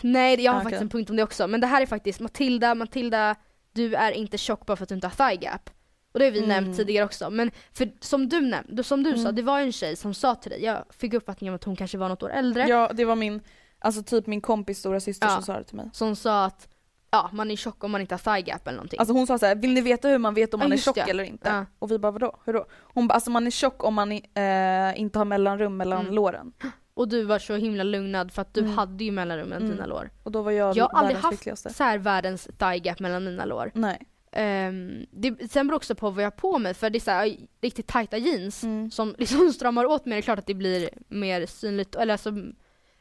Nej, 0.00 0.40
jag 0.40 0.52
har 0.52 0.58
okay. 0.58 0.64
faktiskt 0.64 0.82
en 0.82 0.88
punkt 0.88 1.10
om 1.10 1.16
det 1.16 1.22
också. 1.22 1.46
Men 1.46 1.60
det 1.60 1.66
här 1.66 1.82
är 1.82 1.86
faktiskt 1.86 2.20
Matilda, 2.20 2.74
Matilda, 2.74 3.34
du 3.72 3.94
är 3.94 4.12
inte 4.12 4.38
tjock 4.38 4.66
bara 4.66 4.76
för 4.76 4.82
att 4.82 4.88
du 4.88 4.94
inte 4.94 5.06
har 5.06 5.30
thigh 5.30 5.42
gap. 5.42 5.70
Och 6.12 6.18
det 6.18 6.24
har 6.24 6.32
vi 6.32 6.38
mm. 6.38 6.48
nämnt 6.48 6.76
tidigare 6.76 7.04
också. 7.04 7.30
Men 7.30 7.50
för 7.72 7.90
som 8.00 8.28
du 8.28 8.40
nämnde, 8.40 8.84
som 8.84 9.02
du 9.02 9.10
mm. 9.10 9.22
sa, 9.22 9.32
det 9.32 9.42
var 9.42 9.60
en 9.60 9.72
tjej 9.72 9.96
som 9.96 10.14
sa 10.14 10.34
till 10.34 10.50
dig, 10.50 10.64
jag 10.64 10.84
fick 10.90 11.14
uppfattningen 11.14 11.54
att 11.54 11.64
hon 11.64 11.76
kanske 11.76 11.98
var 11.98 12.08
något 12.08 12.22
år 12.22 12.30
äldre. 12.30 12.68
Ja, 12.68 12.90
det 12.94 13.04
var 13.04 13.16
min, 13.16 13.40
alltså 13.78 14.02
typ 14.02 14.26
min 14.26 14.40
kompis 14.40 14.78
stora 14.78 15.00
syster 15.00 15.26
ja. 15.26 15.34
som 15.34 15.42
sa 15.42 15.58
det 15.58 15.64
till 15.64 15.76
mig. 15.76 15.90
Som 15.92 16.16
sa 16.16 16.44
att 16.44 16.68
ja, 17.14 17.30
man 17.32 17.50
är 17.50 17.56
tjock 17.56 17.84
om 17.84 17.90
man 17.90 18.00
inte 18.00 18.14
har 18.14 18.18
thigh 18.18 18.48
gap 18.48 18.68
eller 18.68 18.76
någonting. 18.76 18.98
Alltså 18.98 19.14
hon 19.14 19.26
sa 19.26 19.38
såhär, 19.38 19.54
vill 19.54 19.74
ni 19.74 19.80
veta 19.80 20.08
hur 20.08 20.18
man 20.18 20.34
vet 20.34 20.54
om 20.54 20.60
man 20.60 20.68
ja, 20.68 20.74
är 20.74 20.78
tjock 20.78 20.96
ja. 20.96 21.04
eller 21.04 21.24
inte? 21.24 21.48
Ja. 21.48 21.66
Och 21.78 21.90
vi 21.90 21.98
bara 21.98 22.12
vadå? 22.12 22.36
Hur 22.44 22.52
då? 22.52 22.66
Hon 22.80 23.06
bara, 23.08 23.14
alltså 23.14 23.30
man 23.30 23.46
är 23.46 23.50
tjock 23.50 23.84
om 23.84 23.94
man 23.94 24.12
eh, 24.12 25.00
inte 25.00 25.18
har 25.18 25.24
mellanrum 25.24 25.76
mellan 25.76 26.00
mm. 26.00 26.14
låren. 26.14 26.52
Och 26.94 27.08
du 27.08 27.24
var 27.24 27.38
så 27.38 27.54
himla 27.54 27.82
lugnad 27.82 28.32
för 28.32 28.42
att 28.42 28.54
du 28.54 28.60
mm. 28.60 28.72
hade 28.72 29.04
ju 29.04 29.10
mellanrum 29.10 29.48
mellan 29.48 29.62
mm. 29.62 29.76
dina 29.76 29.86
lår. 29.86 30.10
Och 30.22 30.32
då 30.32 30.42
var 30.42 30.50
jag 30.50 30.76
Jag 30.76 30.88
har 30.88 30.98
aldrig 30.98 31.16
haft 31.16 31.76
så 31.76 31.84
här 31.84 31.98
världens 31.98 32.48
thigh 32.58 32.76
gap 32.82 33.00
mellan 33.00 33.24
mina 33.24 33.44
lår. 33.44 33.70
Nej. 33.74 34.06
Um, 34.36 35.06
det, 35.10 35.50
sen 35.50 35.66
beror 35.66 35.76
också 35.76 35.94
på 35.94 36.10
vad 36.10 36.24
jag 36.24 36.30
har 36.30 36.36
på 36.36 36.58
mig 36.58 36.74
för 36.74 36.90
det 36.90 36.98
är 36.98 37.00
så 37.00 37.10
här, 37.10 37.36
riktigt 37.60 37.86
tajta 37.86 38.18
jeans 38.18 38.62
mm. 38.62 38.90
som 38.90 39.14
liksom 39.18 39.52
stramar 39.52 39.84
åt 39.84 40.06
mig. 40.06 40.14
Det 40.16 40.20
är 40.20 40.22
klart 40.22 40.38
att 40.38 40.46
det 40.46 40.54
blir 40.54 40.90
mer 41.08 41.46
synligt. 41.46 41.94
Eller 41.94 42.14
alltså, 42.14 42.30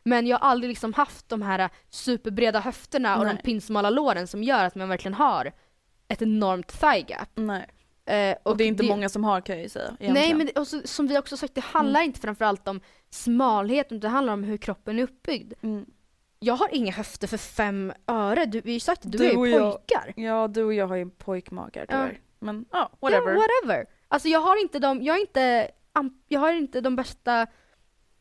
men 0.04 0.28
jag 0.28 0.40
har 0.40 0.50
aldrig 0.50 0.70
liksom 0.70 0.94
haft 0.94 1.30
de 1.30 1.42
här 1.42 1.70
superbreda 1.90 2.60
höfterna 2.60 3.18
och 3.18 3.26
de 3.26 3.38
pinsmala 3.38 3.90
låren 3.90 4.28
som 4.28 4.44
gör 4.44 4.66
att 4.66 4.76
man 4.76 4.90
verkligen 4.90 5.14
har 5.14 5.52
ett 6.08 6.22
enormt 6.22 6.80
thigh 6.80 7.06
gap. 7.08 7.30
Nej. 7.36 7.68
Eh, 8.06 8.36
och, 8.44 8.52
och, 8.52 8.58
det 8.58 8.64
är 8.64 8.68
inte 8.68 8.84
det, 8.84 8.90
många 8.90 9.10
som 9.10 9.24
har 9.24 9.42
kan 9.42 9.56
jag 9.56 9.64
ju 9.64 9.70
säga. 9.70 9.86
Egentligen. 9.86 10.14
Nej 10.14 10.34
men 10.34 10.46
det, 10.46 10.60
och 10.60 10.68
så, 10.68 10.82
som 10.86 11.08
vi 11.08 11.18
också 11.18 11.38
sagt, 11.38 11.56
det 11.56 11.64
handlar 11.64 12.00
mm. 12.00 12.10
inte 12.10 12.20
framförallt 12.20 12.68
om 12.68 12.82
smalhet 13.10 13.86
utan 13.86 14.00
det 14.00 14.08
handlar 14.08 14.34
om 14.34 14.44
hur 14.44 14.58
kroppen 14.58 15.00
är 15.00 15.04
uppbyggd. 15.04 15.54
Mm. 15.62 15.86
Jag 16.40 16.54
har 16.54 16.70
inga 16.72 16.92
höfter 16.92 17.28
för 17.28 17.38
fem 17.38 17.94
öre. 18.08 18.46
Du, 18.46 18.62
vi 18.62 18.70
har 18.70 18.74
ju 18.74 18.80
sagt 18.80 19.06
att 19.06 19.12
du, 19.12 19.18
du 19.18 19.26
är 19.26 19.46
ju 19.46 19.60
pojkar. 19.60 20.14
Jag, 20.16 20.26
ja, 20.26 20.48
du 20.48 20.64
och 20.64 20.74
jag 20.74 20.88
har 20.88 20.96
ju 20.96 21.10
pojkmagar 21.10 21.86
tyvärr. 21.86 22.12
Ja. 22.14 22.20
Men 22.40 22.66
ja, 22.72 22.90
oh, 22.92 22.98
whatever. 23.10 23.34
Ja, 23.34 23.40
whatever. 23.40 23.86
Alltså 24.08 24.28
jag 24.28 24.40
har 24.40 24.62
inte 24.62 24.80
de, 24.80 25.04
jag 25.04 25.16
är 25.16 25.22
inte, 25.22 25.72
jag 26.28 26.40
har 26.40 26.54
inte 26.54 26.82
de 26.82 26.96
bästa, 26.96 27.48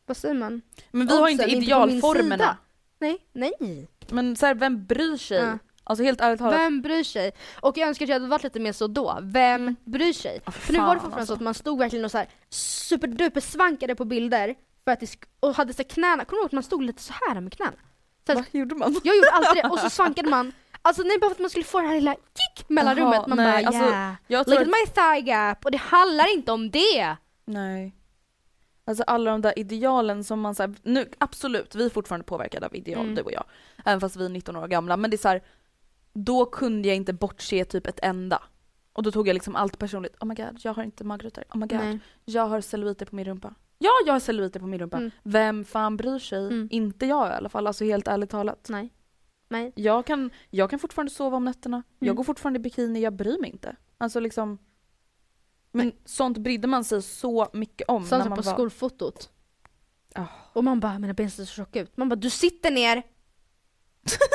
vad 0.05 0.17
säger 0.17 0.35
man? 0.35 0.61
Men 0.91 1.07
vi 1.07 1.17
har 1.17 1.29
inte 1.29 1.45
idealformerna. 1.45 2.57
Nej, 2.99 3.17
nej. 3.33 3.87
Men 4.09 4.35
så 4.35 4.45
här, 4.45 4.55
vem 4.55 4.85
bryr 4.85 5.17
sig? 5.17 5.37
Ja. 5.37 5.57
Alltså 5.83 6.03
helt 6.03 6.21
ärligt 6.21 6.39
talat. 6.39 6.59
Vem 6.59 6.81
bryr 6.81 7.03
sig? 7.03 7.31
Och 7.59 7.77
jag 7.77 7.87
önskar 7.87 8.05
att 8.05 8.09
jag 8.09 8.15
hade 8.15 8.27
varit 8.27 8.43
lite 8.43 8.59
mer 8.59 8.71
så 8.71 8.87
då. 8.87 9.19
Vem 9.21 9.61
mm. 9.61 9.75
bryr 9.83 10.13
sig? 10.13 10.41
Oh, 10.45 10.51
för 10.51 10.73
nu 10.73 10.79
var 10.79 10.95
det 10.95 11.01
fortfarande 11.01 11.19
alltså. 11.19 11.33
så 11.33 11.33
att 11.33 11.41
man 11.41 11.53
stod 11.53 11.79
verkligen 11.79 12.05
och 12.05 12.11
så 12.11 12.17
här 12.17 12.27
superduper 12.49 13.41
svankade 13.41 13.95
på 13.95 14.05
bilder 14.05 14.55
för 14.83 14.91
att 14.91 14.99
det 14.99 15.15
och 15.39 15.55
hade 15.55 15.73
så 15.73 15.83
knäna, 15.83 16.25
kommer 16.25 16.37
du 16.37 16.41
ihåg 16.41 16.45
att 16.45 16.51
man 16.51 16.63
stod 16.63 16.83
lite 16.83 17.01
så 17.01 17.13
här 17.27 17.41
med 17.41 17.53
knäna? 17.53 17.73
Så 18.27 18.33
Vad 18.33 18.45
gjorde 18.51 18.75
man? 18.75 19.01
Jag 19.03 19.15
gjorde 19.15 19.31
alltid 19.31 19.63
det 19.63 19.69
och 19.69 19.79
så 19.79 19.89
svankade 19.99 20.29
man 20.29 20.51
Alltså 20.85 21.03
nej 21.03 21.19
bara 21.19 21.29
för 21.29 21.35
att 21.35 21.39
man 21.39 21.49
skulle 21.49 21.65
få 21.65 21.79
det 21.79 21.87
här 21.87 21.95
lilla 21.95 22.13
kick 22.13 22.69
mellan 22.69 22.95
rummet. 22.95 23.27
Man 23.27 23.37
nej, 23.37 23.63
bara 23.63 23.67
alltså, 23.67 23.91
yeah, 23.91 24.13
jag 24.27 24.47
look 24.47 24.59
at 24.59 24.67
my 24.67 24.93
thigh 24.93 25.25
gap. 25.25 25.65
Och 25.65 25.71
det 25.71 25.77
handlar 25.77 26.33
inte 26.33 26.51
om 26.51 26.71
det. 26.71 27.15
Nej. 27.45 27.95
Alltså 28.85 29.03
alla 29.03 29.31
de 29.31 29.41
där 29.41 29.59
idealen 29.59 30.23
som 30.23 30.39
man 30.41 30.55
såhär, 30.55 30.75
nu 30.83 31.09
absolut, 31.17 31.75
vi 31.75 31.85
är 31.85 31.89
fortfarande 31.89 32.25
påverkade 32.25 32.65
av 32.65 32.75
ideal 32.75 33.01
mm. 33.01 33.15
du 33.15 33.21
och 33.21 33.31
jag. 33.31 33.43
Även 33.85 34.01
fast 34.01 34.15
vi 34.15 34.25
är 34.25 34.29
19 34.29 34.55
år 34.55 34.67
gamla. 34.67 34.97
Men 34.97 35.11
det 35.11 35.15
är 35.15 35.17
såhär, 35.19 35.41
då 36.13 36.45
kunde 36.45 36.87
jag 36.87 36.97
inte 36.97 37.13
bortse 37.13 37.65
typ 37.65 37.87
ett 37.87 37.99
enda. 38.03 38.43
Och 38.93 39.03
då 39.03 39.11
tog 39.11 39.27
jag 39.27 39.33
liksom 39.33 39.55
allt 39.55 39.79
personligt. 39.79 40.15
Oh 40.19 40.27
my 40.27 40.35
god, 40.35 40.59
jag 40.63 40.73
har 40.73 40.83
inte 40.83 41.03
magrutor. 41.03 41.43
Oh 41.49 41.57
my 41.57 41.67
god, 41.67 41.79
Nej. 41.79 41.99
jag 42.25 42.47
har 42.47 42.61
celluliter 42.61 43.05
på 43.05 43.15
min 43.15 43.25
rumpa. 43.25 43.53
Ja, 43.77 43.91
jag 44.05 44.13
har 44.13 44.19
celluliter 44.19 44.59
på 44.59 44.67
min 44.67 44.79
rumpa. 44.79 44.97
Mm. 44.97 45.11
Vem 45.23 45.65
fan 45.65 45.97
bryr 45.97 46.19
sig? 46.19 46.47
Mm. 46.47 46.67
Inte 46.71 47.05
jag 47.05 47.27
i 47.27 47.31
alla 47.31 47.49
fall, 47.49 47.67
alltså 47.67 47.85
helt 47.85 48.07
ärligt 48.07 48.29
talat. 48.29 48.67
Nej. 48.69 48.93
Nej. 49.47 49.71
Jag 49.75 50.05
kan, 50.05 50.29
jag 50.49 50.69
kan 50.69 50.79
fortfarande 50.79 51.11
sova 51.11 51.37
om 51.37 51.45
nätterna. 51.45 51.75
Mm. 51.75 51.85
Jag 51.99 52.15
går 52.15 52.23
fortfarande 52.23 52.59
i 52.59 52.63
bikini, 52.63 53.01
jag 53.01 53.13
bryr 53.13 53.39
mig 53.39 53.49
inte. 53.49 53.75
Alltså 53.97 54.19
liksom. 54.19 54.57
Men 55.75 55.85
Nej. 55.85 55.95
sånt 56.05 56.37
brydde 56.37 56.67
man 56.67 56.83
sig 56.83 57.01
så 57.01 57.47
mycket 57.53 57.89
om. 57.89 58.05
Sånt 58.05 58.23
när 58.23 58.29
man 58.29 58.37
på 58.37 58.43
var... 58.43 58.53
skolfotot. 58.53 59.29
Oh. 60.15 60.25
Och 60.53 60.63
man 60.63 60.79
bara, 60.79 60.99
mina 60.99 61.13
ben 61.13 61.31
ser 61.31 61.45
så 61.45 61.53
tjocka 61.53 61.81
ut. 61.81 61.97
Man 61.97 62.09
bara, 62.09 62.15
du 62.15 62.29
sitter 62.29 62.71
ner! 62.71 63.03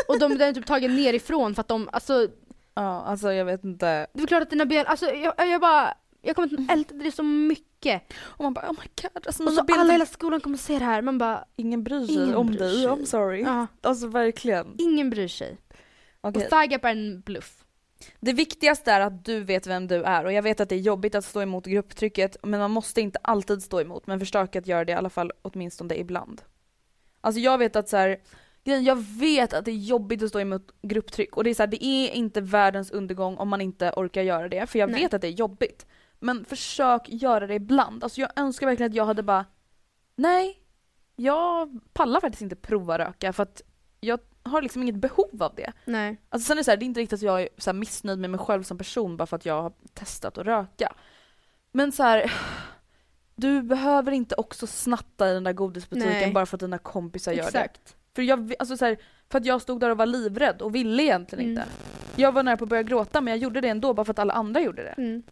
och 0.09 0.19
de 0.19 0.33
är 0.33 0.53
typ 0.53 0.67
tagit 0.67 0.91
nerifrån 0.91 1.55
för 1.55 1.61
att 1.61 1.69
de, 1.69 1.89
alltså 1.93 2.29
Ja, 2.79 3.03
alltså 3.03 3.33
jag 3.33 3.45
vet 3.45 3.65
inte. 3.65 4.07
Det 4.13 4.23
är 4.23 4.27
klart 4.27 4.43
att 4.43 4.51
dina 4.51 4.67
ben, 4.67 4.87
alltså 4.87 5.07
jag, 5.07 5.49
jag 5.49 5.61
bara, 5.61 5.95
jag 6.23 6.37
kommer 6.37 6.61
inte 6.61 6.73
älta 6.73 6.95
det 6.95 7.13
så 7.13 7.23
mycket. 7.23 8.03
Och 8.23 8.45
man 8.45 8.55
bara 8.55 8.71
oh 8.71 8.73
my 8.73 8.91
god. 9.03 9.27
Alltså, 9.27 9.45
och 9.45 9.53
så 9.53 9.65
bilder... 9.65 9.81
alla 9.81 9.89
i 9.89 9.93
hela 9.93 10.07
skolan 10.07 10.41
kommer 10.41 10.57
se 10.57 10.79
det 10.79 10.85
här, 10.85 11.03
man 11.03 11.19
bara 11.19 11.45
Ingen 11.57 11.85
bryr 11.85 12.07
sig 12.07 12.15
ingen 12.15 12.35
om 12.35 12.57
dig, 12.57 12.87
I'm 12.87 13.05
sorry. 13.05 13.43
Ja. 13.43 13.67
Alltså 13.81 14.07
verkligen. 14.07 14.75
Ingen 14.79 15.11
bryr 15.11 15.29
sig. 15.29 15.59
Okay. 16.23 16.45
Och 16.45 16.51
thigh 16.51 16.75
är 16.75 16.91
en 16.91 17.21
bluff. 17.21 17.65
Det 18.21 18.33
viktigaste 18.33 18.93
är 18.93 19.01
att 19.01 19.25
du 19.25 19.41
vet 19.41 19.67
vem 19.67 19.87
du 19.87 20.03
är 20.03 20.25
och 20.25 20.33
jag 20.33 20.43
vet 20.43 20.61
att 20.61 20.69
det 20.69 20.75
är 20.75 20.81
jobbigt 20.81 21.15
att 21.15 21.25
stå 21.25 21.43
emot 21.43 21.67
grupptrycket 21.67 22.37
men 22.43 22.61
man 22.61 22.71
måste 22.71 23.01
inte 23.01 23.19
alltid 23.23 23.63
stå 23.63 23.81
emot 23.81 24.07
men 24.07 24.19
försök 24.21 24.57
att 24.57 24.67
göra 24.67 24.85
det 24.85 24.93
i 24.93 24.95
alla 24.95 25.11
fall 25.11 25.33
åtminstone 25.43 25.95
ibland. 25.95 26.43
Alltså 27.21 27.41
jag 27.41 27.59
vet 27.59 27.77
att 27.77 27.89
så 27.89 27.97
här, 27.97 28.21
jag 28.65 28.97
vet 29.19 29.53
att 29.53 29.65
det 29.65 29.71
är 29.71 29.77
jobbigt 29.77 30.23
att 30.23 30.29
stå 30.29 30.41
emot 30.41 30.73
grupptryck 30.83 31.37
och 31.37 31.45
det 31.45 31.51
är 31.51 31.55
så 31.55 31.63
här, 31.63 31.67
det 31.69 31.85
är 31.85 32.11
inte 32.11 32.41
världens 32.41 32.91
undergång 32.91 33.37
om 33.37 33.49
man 33.49 33.61
inte 33.61 33.93
orkar 33.97 34.23
göra 34.23 34.49
det 34.49 34.67
för 34.67 34.79
jag 34.79 34.91
Nej. 34.91 35.03
vet 35.03 35.15
att 35.15 35.21
det 35.21 35.29
är 35.29 35.33
jobbigt. 35.33 35.87
Men 36.19 36.45
försök 36.45 37.03
göra 37.09 37.47
det 37.47 37.55
ibland. 37.55 38.05
Alltså 38.05 38.21
jag 38.21 38.31
önskar 38.37 38.67
verkligen 38.67 38.91
att 38.91 38.97
jag 38.97 39.07
hade 39.07 39.23
bara 39.23 39.47
Nej, 40.17 40.63
jag 41.17 41.81
pallar 41.93 42.21
faktiskt 42.21 42.43
inte 42.43 42.57
prova 42.57 42.99
röka 42.99 43.33
för 43.33 43.43
att 43.43 43.63
jag 44.01 44.21
har 44.49 44.63
liksom 44.63 44.83
inget 44.83 44.95
behov 44.95 45.43
av 45.43 45.55
det. 45.55 45.73
Nej. 45.85 46.21
Alltså 46.29 46.47
sen 46.47 46.57
är 46.57 46.61
det, 46.61 46.65
så 46.65 46.71
här, 46.71 46.79
det 46.79 46.85
är 46.85 46.87
inte 46.87 47.01
riktigt 47.01 47.17
att 47.17 47.23
jag 47.23 47.43
är 47.43 47.49
så 47.59 47.73
missnöjd 47.73 48.19
med 48.19 48.31
mig 48.31 48.41
själv 48.41 48.63
som 48.63 48.79
person 48.79 49.17
bara 49.17 49.27
för 49.27 49.37
att 49.37 49.47
jag 49.47 49.63
har 49.63 49.73
testat 49.95 50.39
att 50.39 50.47
röka. 50.47 50.93
Men 51.73 51.93
så 51.93 52.03
här, 52.03 52.33
du 53.37 53.63
behöver 53.63 54.13
inte 54.13 54.35
också 54.35 54.67
snatta 54.67 55.31
i 55.31 55.35
den 55.35 55.45
där 55.45 55.53
godisbutiken 55.53 56.13
Nej. 56.13 56.33
bara 56.33 56.47
för 56.47 56.57
att 56.57 56.61
dina 56.61 56.79
kompisar 56.79 57.33
gör 57.33 57.45
Exakt. 57.45 57.81
det. 57.85 57.93
För, 58.15 58.23
jag, 58.23 58.55
alltså 58.59 58.77
så 58.77 58.85
här, 58.85 58.99
för 59.31 59.39
att 59.39 59.47
jag 59.47 59.63
stod 59.63 59.81
där 59.81 59.91
och 59.91 59.97
var 59.97 60.07
livrädd 60.07 60.63
och 60.63 60.75
ville 60.75 61.03
egentligen 61.03 61.45
mm. 61.45 61.51
inte. 61.51 61.69
Jag 62.17 62.33
var 62.33 62.43
nära 62.43 62.57
på 62.57 62.65
att 62.65 62.71
börja 62.71 62.83
gråta 62.83 63.21
men 63.21 63.31
jag 63.33 63.39
gjorde 63.39 63.61
det 63.61 63.69
ändå 63.69 63.95
bara 63.95 64.05
för 64.05 64.11
att 64.11 64.19
alla 64.19 64.35
andra 64.35 64.61
gjorde 64.61 64.83
det. 64.83 64.95
Mm. 65.03 65.23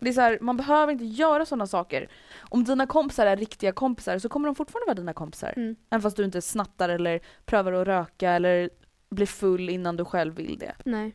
Det 0.00 0.08
är 0.08 0.12
så 0.12 0.20
här, 0.20 0.38
man 0.40 0.56
behöver 0.56 0.92
inte 0.92 1.04
göra 1.04 1.46
sådana 1.46 1.66
saker. 1.66 2.10
Om 2.38 2.64
dina 2.64 2.86
kompisar 2.86 3.26
är 3.26 3.36
riktiga 3.36 3.72
kompisar 3.72 4.18
så 4.18 4.28
kommer 4.28 4.48
de 4.48 4.54
fortfarande 4.54 4.86
vara 4.86 4.94
dina 4.94 5.12
kompisar. 5.12 5.54
Mm. 5.56 5.76
Även 5.90 6.02
fast 6.02 6.16
du 6.16 6.24
inte 6.24 6.42
snattar 6.42 6.88
eller 6.88 7.20
prövar 7.44 7.72
att 7.72 7.86
röka 7.86 8.30
eller 8.30 8.70
blir 9.10 9.26
full 9.26 9.70
innan 9.70 9.96
du 9.96 10.04
själv 10.04 10.34
vill 10.34 10.58
det. 10.58 10.74
Nej. 10.84 11.14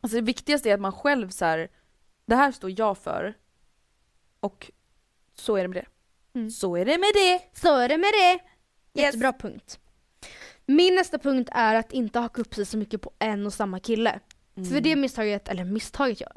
Alltså 0.00 0.16
det 0.16 0.22
viktigaste 0.22 0.70
är 0.70 0.74
att 0.74 0.80
man 0.80 0.92
själv 0.92 1.28
så 1.28 1.44
här, 1.44 1.68
det 2.26 2.34
här 2.34 2.52
står 2.52 2.80
jag 2.80 2.98
för. 2.98 3.34
Och 4.40 4.70
så 5.34 5.56
är 5.56 5.62
det 5.62 5.68
med 5.68 5.76
det. 5.76 5.86
Mm. 6.38 6.50
Så 6.50 6.76
är 6.76 6.84
det 6.84 6.98
med 6.98 7.10
det! 7.14 7.60
Så 7.60 7.76
är 7.76 7.88
det 7.88 7.98
med 7.98 8.10
det! 8.12 8.40
Jättebra 9.00 9.28
yes. 9.28 9.36
punkt. 9.38 9.78
Min 10.66 10.94
nästa 10.94 11.18
punkt 11.18 11.48
är 11.52 11.74
att 11.74 11.92
inte 11.92 12.18
haka 12.18 12.40
upp 12.40 12.54
sig 12.54 12.66
så 12.66 12.78
mycket 12.78 13.02
på 13.02 13.12
en 13.18 13.46
och 13.46 13.52
samma 13.52 13.80
kille. 13.80 14.20
Mm. 14.56 14.70
För 14.70 14.80
det 14.80 14.96
misstaget, 14.96 15.48
eller 15.48 15.64
misstaget, 15.64 16.20
jag, 16.20 16.32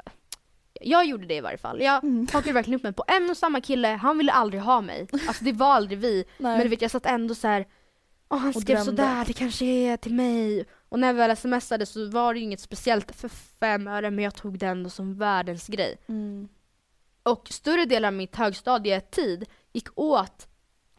jag 0.80 1.06
gjorde 1.06 1.26
det 1.26 1.34
i 1.34 1.40
varje 1.40 1.58
fall. 1.58 1.82
Jag 1.82 2.04
mm. 2.04 2.26
hakade 2.32 2.52
verkligen 2.52 2.78
upp 2.78 2.82
mig 2.82 2.92
på 2.92 3.04
en 3.08 3.30
och 3.30 3.36
samma 3.36 3.60
kille, 3.60 3.88
han 3.88 4.18
ville 4.18 4.32
aldrig 4.32 4.62
ha 4.62 4.80
mig. 4.80 5.06
Alltså 5.28 5.44
det 5.44 5.52
var 5.52 5.74
aldrig 5.74 5.98
vi. 5.98 6.24
Men 6.38 6.60
du 6.60 6.68
vet 6.68 6.82
jag 6.82 6.90
satt 6.90 7.06
ändå 7.06 7.34
så 7.34 7.48
här. 7.48 7.66
Åh, 8.28 8.38
han 8.38 8.54
skrev 8.54 8.84
sådär, 8.84 9.24
det 9.26 9.32
kanske 9.32 9.64
är 9.64 9.96
till 9.96 10.14
mig. 10.14 10.64
Och 10.88 10.98
när 10.98 11.12
vi 11.12 11.18
väl 11.18 11.36
smsade 11.36 11.86
så 11.86 12.10
var 12.10 12.34
det 12.34 12.38
ju 12.38 12.44
inget 12.44 12.60
speciellt 12.60 13.16
för 13.16 13.28
fem 13.60 13.88
öre 13.88 14.10
men 14.10 14.24
jag 14.24 14.34
tog 14.34 14.58
det 14.58 14.66
ändå 14.66 14.90
som 14.90 15.18
världens 15.18 15.66
grej. 15.66 15.96
Mm. 16.08 16.48
Och 17.22 17.48
större 17.50 17.84
delen 17.84 18.08
av 18.08 18.12
mitt 18.12 18.36
högstadietid 18.36 19.44
gick 19.72 19.88
åt 19.98 20.48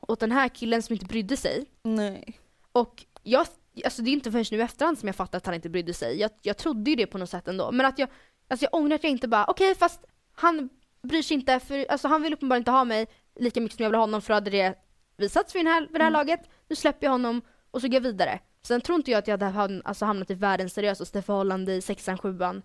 åt 0.08 0.20
den 0.20 0.32
här 0.32 0.50
killen 0.50 0.84
som 0.84 0.94
inte 0.94 1.06
brydde 1.06 1.38
sig. 1.38 1.66
Nej. 1.84 2.40
Och 2.72 3.06
jag, 3.24 3.48
alltså 3.86 4.02
det 4.02 4.10
är 4.10 4.14
inte 4.14 4.32
förrän 4.32 4.46
nu 4.52 4.58
i 4.58 4.62
efterhand 4.62 5.00
som 5.00 5.08
jag 5.08 5.16
fattar 5.16 5.38
att 5.38 5.46
han 5.46 5.56
inte 5.56 5.70
brydde 5.70 5.94
sig. 5.94 6.20
Jag, 6.20 6.32
jag 6.42 6.58
trodde 6.58 6.90
ju 6.90 6.96
det 6.96 7.08
på 7.08 7.18
något 7.18 7.30
sätt 7.30 7.48
ändå. 7.48 7.72
Men 7.72 7.86
att 7.86 8.00
jag, 8.00 8.10
alltså 8.48 8.66
jag 8.66 8.74
ångrar 8.74 8.96
att 8.96 9.04
jag 9.04 9.12
inte 9.12 9.28
bara, 9.28 9.46
okej 9.46 9.72
okay, 9.72 9.76
fast 9.76 10.06
han 10.34 10.70
bryr 11.02 11.22
sig 11.22 11.36
inte, 11.36 11.60
för 11.60 11.86
alltså 11.92 12.08
han 12.08 12.22
vill 12.22 12.34
uppenbarligen 12.34 12.62
inte 12.62 12.72
ha 12.72 12.84
mig 12.86 13.08
lika 13.36 13.62
mycket 13.62 13.78
som 13.78 13.84
jag 13.84 13.90
vill 13.90 13.96
ha 13.96 14.04
honom 14.04 14.22
för 14.22 14.34
hade 14.34 14.50
det 14.50 14.76
visats 15.18 15.56
vid, 15.56 15.66
den 15.66 15.74
här, 15.74 15.82
vid 15.82 15.94
det 15.94 16.04
här 16.04 16.12
mm. 16.12 16.14
laget. 16.14 16.50
Nu 16.68 16.76
släpper 16.76 17.06
jag 17.06 17.12
honom 17.12 17.42
och 17.72 17.82
så 17.82 17.88
går 17.88 17.94
jag 17.94 18.02
vidare. 18.02 18.40
Sen 18.64 18.82
tror 18.82 18.96
inte 18.96 19.12
jag 19.12 19.18
att 19.18 19.28
jag 19.28 19.44
hade 19.44 19.82
alltså, 19.86 20.06
hamnat 20.06 20.32
i 20.32 20.34
världens 20.34 20.74
seriösaste 20.74 21.22
förhållande 21.22 21.74
i 21.74 21.82
sexan, 21.82 22.18
sjuan. 22.18 22.62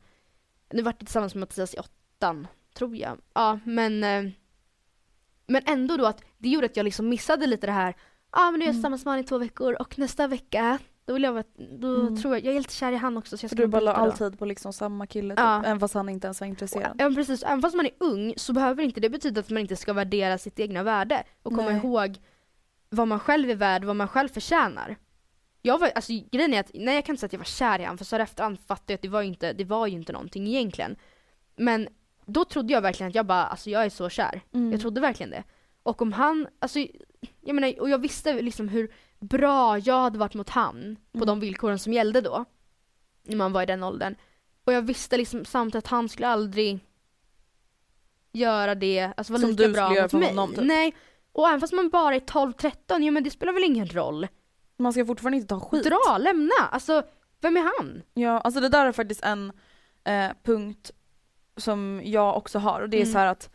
Nu 0.73 0.83
vart 0.83 1.01
det 1.01 1.07
tillsammans 1.07 1.35
med 1.35 1.41
Mattias 1.41 1.75
i 1.75 1.79
åttan, 1.79 2.47
tror 2.75 2.97
jag. 2.97 3.19
Ja, 3.35 3.59
men 3.65 4.05
eh, 4.05 4.33
men 5.47 5.63
ändå 5.67 5.97
då 5.97 6.07
att 6.07 6.25
det 6.39 6.49
gjorde 6.49 6.67
att 6.67 6.77
jag 6.77 6.85
liksom 6.85 7.09
missade 7.09 7.47
lite 7.47 7.67
det 7.67 7.73
här 7.73 7.95
ah, 8.31 8.51
men 8.51 8.59
nu 8.59 8.65
är 8.65 8.69
jag 8.69 8.71
mm. 8.71 8.77
tillsammans 8.77 9.05
med 9.05 9.13
honom 9.13 9.25
i 9.25 9.29
två 9.29 9.39
veckor 9.39 9.77
och 9.81 9.99
nästa 9.99 10.27
vecka 10.27 10.79
då 11.05 11.13
vill 11.13 11.23
jag 11.23 11.33
vara, 11.33 11.45
då 11.79 12.01
mm. 12.01 12.17
tror 12.17 12.35
jag, 12.35 12.45
jag 12.45 12.55
är 12.55 12.59
lite 12.59 12.75
kär 12.75 12.93
i 12.93 12.97
han 12.97 13.17
också 13.17 13.37
så 13.37 13.45
jag 13.45 13.51
ska 13.51 13.63
Du 13.63 13.67
bara 13.67 13.81
la 13.81 13.93
all 13.93 14.13
tid 14.13 14.39
på 14.39 14.45
liksom 14.45 14.73
samma 14.73 15.07
kille 15.07 15.35
typ, 15.35 15.41
ja. 15.41 15.63
även 15.65 15.81
fast 15.81 15.95
han 15.95 16.09
inte 16.09 16.27
ens 16.27 16.41
var 16.41 16.49
intresserad? 16.49 16.97
Ja 16.99 17.11
precis, 17.15 17.43
även 17.43 17.63
fast 17.63 17.77
man 17.77 17.87
är 17.87 17.93
ung 17.99 18.35
så 18.37 18.53
behöver 18.53 18.83
inte 18.83 19.01
det 19.01 19.11
betyda 19.11 19.41
att 19.41 19.51
man 19.51 19.59
inte 19.59 19.77
ska 19.77 19.93
värdera 19.93 20.39
sitt 20.39 20.61
egna 20.61 20.83
värde 20.83 21.23
och 21.43 21.53
komma 21.53 21.71
Nej. 21.71 21.77
ihåg 21.77 22.19
vad 22.89 23.09
man 23.09 23.21
själv 23.21 23.51
är 23.51 23.55
värd, 23.55 23.85
vad 23.85 23.97
man 23.97 24.09
själv 24.09 24.29
förtjänar. 24.29 24.97
Jag 25.63 25.79
var, 25.79 25.91
alltså 25.95 26.13
grejen 26.31 26.55
är 26.55 26.61
att, 26.61 26.71
nej 26.75 26.95
jag 26.95 27.05
kan 27.05 27.13
inte 27.13 27.21
säga 27.21 27.27
att 27.27 27.33
jag 27.33 27.39
var 27.39 27.45
kär 27.45 27.79
i 27.79 27.83
honom 27.83 27.99
för 27.99 28.05
så 28.05 28.17
här 28.17 28.23
efterhand 28.23 28.61
fattade 28.61 28.93
jag 28.93 28.95
att 28.95 29.03
det 29.03 29.09
var 29.09 29.23
inte, 29.23 29.53
det 29.53 29.65
var 29.65 29.87
ju 29.87 29.93
inte 29.93 30.13
någonting 30.13 30.47
egentligen. 30.47 30.97
Men 31.57 31.89
då 32.27 32.45
trodde 32.45 32.73
jag 32.73 32.81
verkligen 32.81 33.09
att 33.09 33.15
jag 33.15 33.27
bara, 33.27 33.45
alltså 33.45 33.71
jag 33.71 33.85
är 33.85 33.91
så 33.91 34.09
kär. 34.09 34.41
Mm. 34.53 34.73
Jag 34.73 34.81
trodde 34.81 35.01
verkligen 35.01 35.31
det. 35.31 35.45
Och 35.83 36.03
om 36.03 36.13
han, 36.13 36.47
alltså 36.59 36.79
jag 37.41 37.55
menar, 37.55 37.81
och 37.81 37.91
jag 37.91 37.99
visste 37.99 38.43
liksom 38.43 38.69
hur 38.69 38.93
bra 39.23 39.79
jag 39.79 40.01
hade 40.01 40.19
varit 40.19 40.35
mot 40.35 40.51
han 40.51 40.97
på 41.13 41.19
mm. 41.19 41.27
de 41.27 41.41
villkoren 41.41 41.79
som 41.79 41.93
gällde 41.93 42.21
då. 42.21 42.45
När 43.23 43.37
man 43.37 43.53
var 43.53 43.63
i 43.63 43.67
den 43.67 43.83
åldern. 43.83 44.15
Och 44.65 44.73
jag 44.73 44.83
visste 44.83 45.17
liksom 45.17 45.45
samtidigt 45.45 45.85
att 45.85 45.91
han 45.91 46.09
skulle 46.09 46.29
aldrig 46.29 46.81
göra 48.33 48.75
det, 48.75 49.13
alltså 49.17 49.33
vara 49.33 49.41
som 49.41 49.51
lika 49.51 49.69
bra 49.69 49.89
mot 50.03 50.13
mig. 50.13 50.29
Honom, 50.29 50.55
typ. 50.55 50.65
Nej. 50.65 50.95
Och 51.33 51.49
även 51.49 51.61
fast 51.61 51.73
man 51.73 51.89
bara 51.89 52.15
är 52.15 52.21
12-13, 52.21 52.75
ja 52.87 53.11
men 53.11 53.25
det 53.25 53.31
spelar 53.31 53.53
väl 53.53 53.65
ingen 53.65 53.87
roll. 53.87 54.29
Man 54.77 54.93
ska 54.93 55.07
fortfarande 55.07 55.37
inte 55.37 55.49
ta 55.49 55.61
skit. 55.61 55.85
Dra, 55.85 56.19
lämna! 56.19 56.69
Alltså, 56.71 57.03
vem 57.41 57.57
är 57.57 57.61
han? 57.79 58.03
Ja, 58.15 58.41
alltså 58.41 58.61
det 58.61 58.69
där 58.69 58.87
är 58.87 58.93
faktiskt 58.93 59.23
en 59.23 59.53
eh, 60.05 60.31
punkt 60.43 60.91
som 61.57 62.03
jag 62.05 62.37
också 62.37 62.59
har 62.59 62.81
och 62.81 62.89
det 62.89 62.97
är 62.97 63.03
mm. 63.03 63.13
så 63.13 63.19
att 63.19 63.51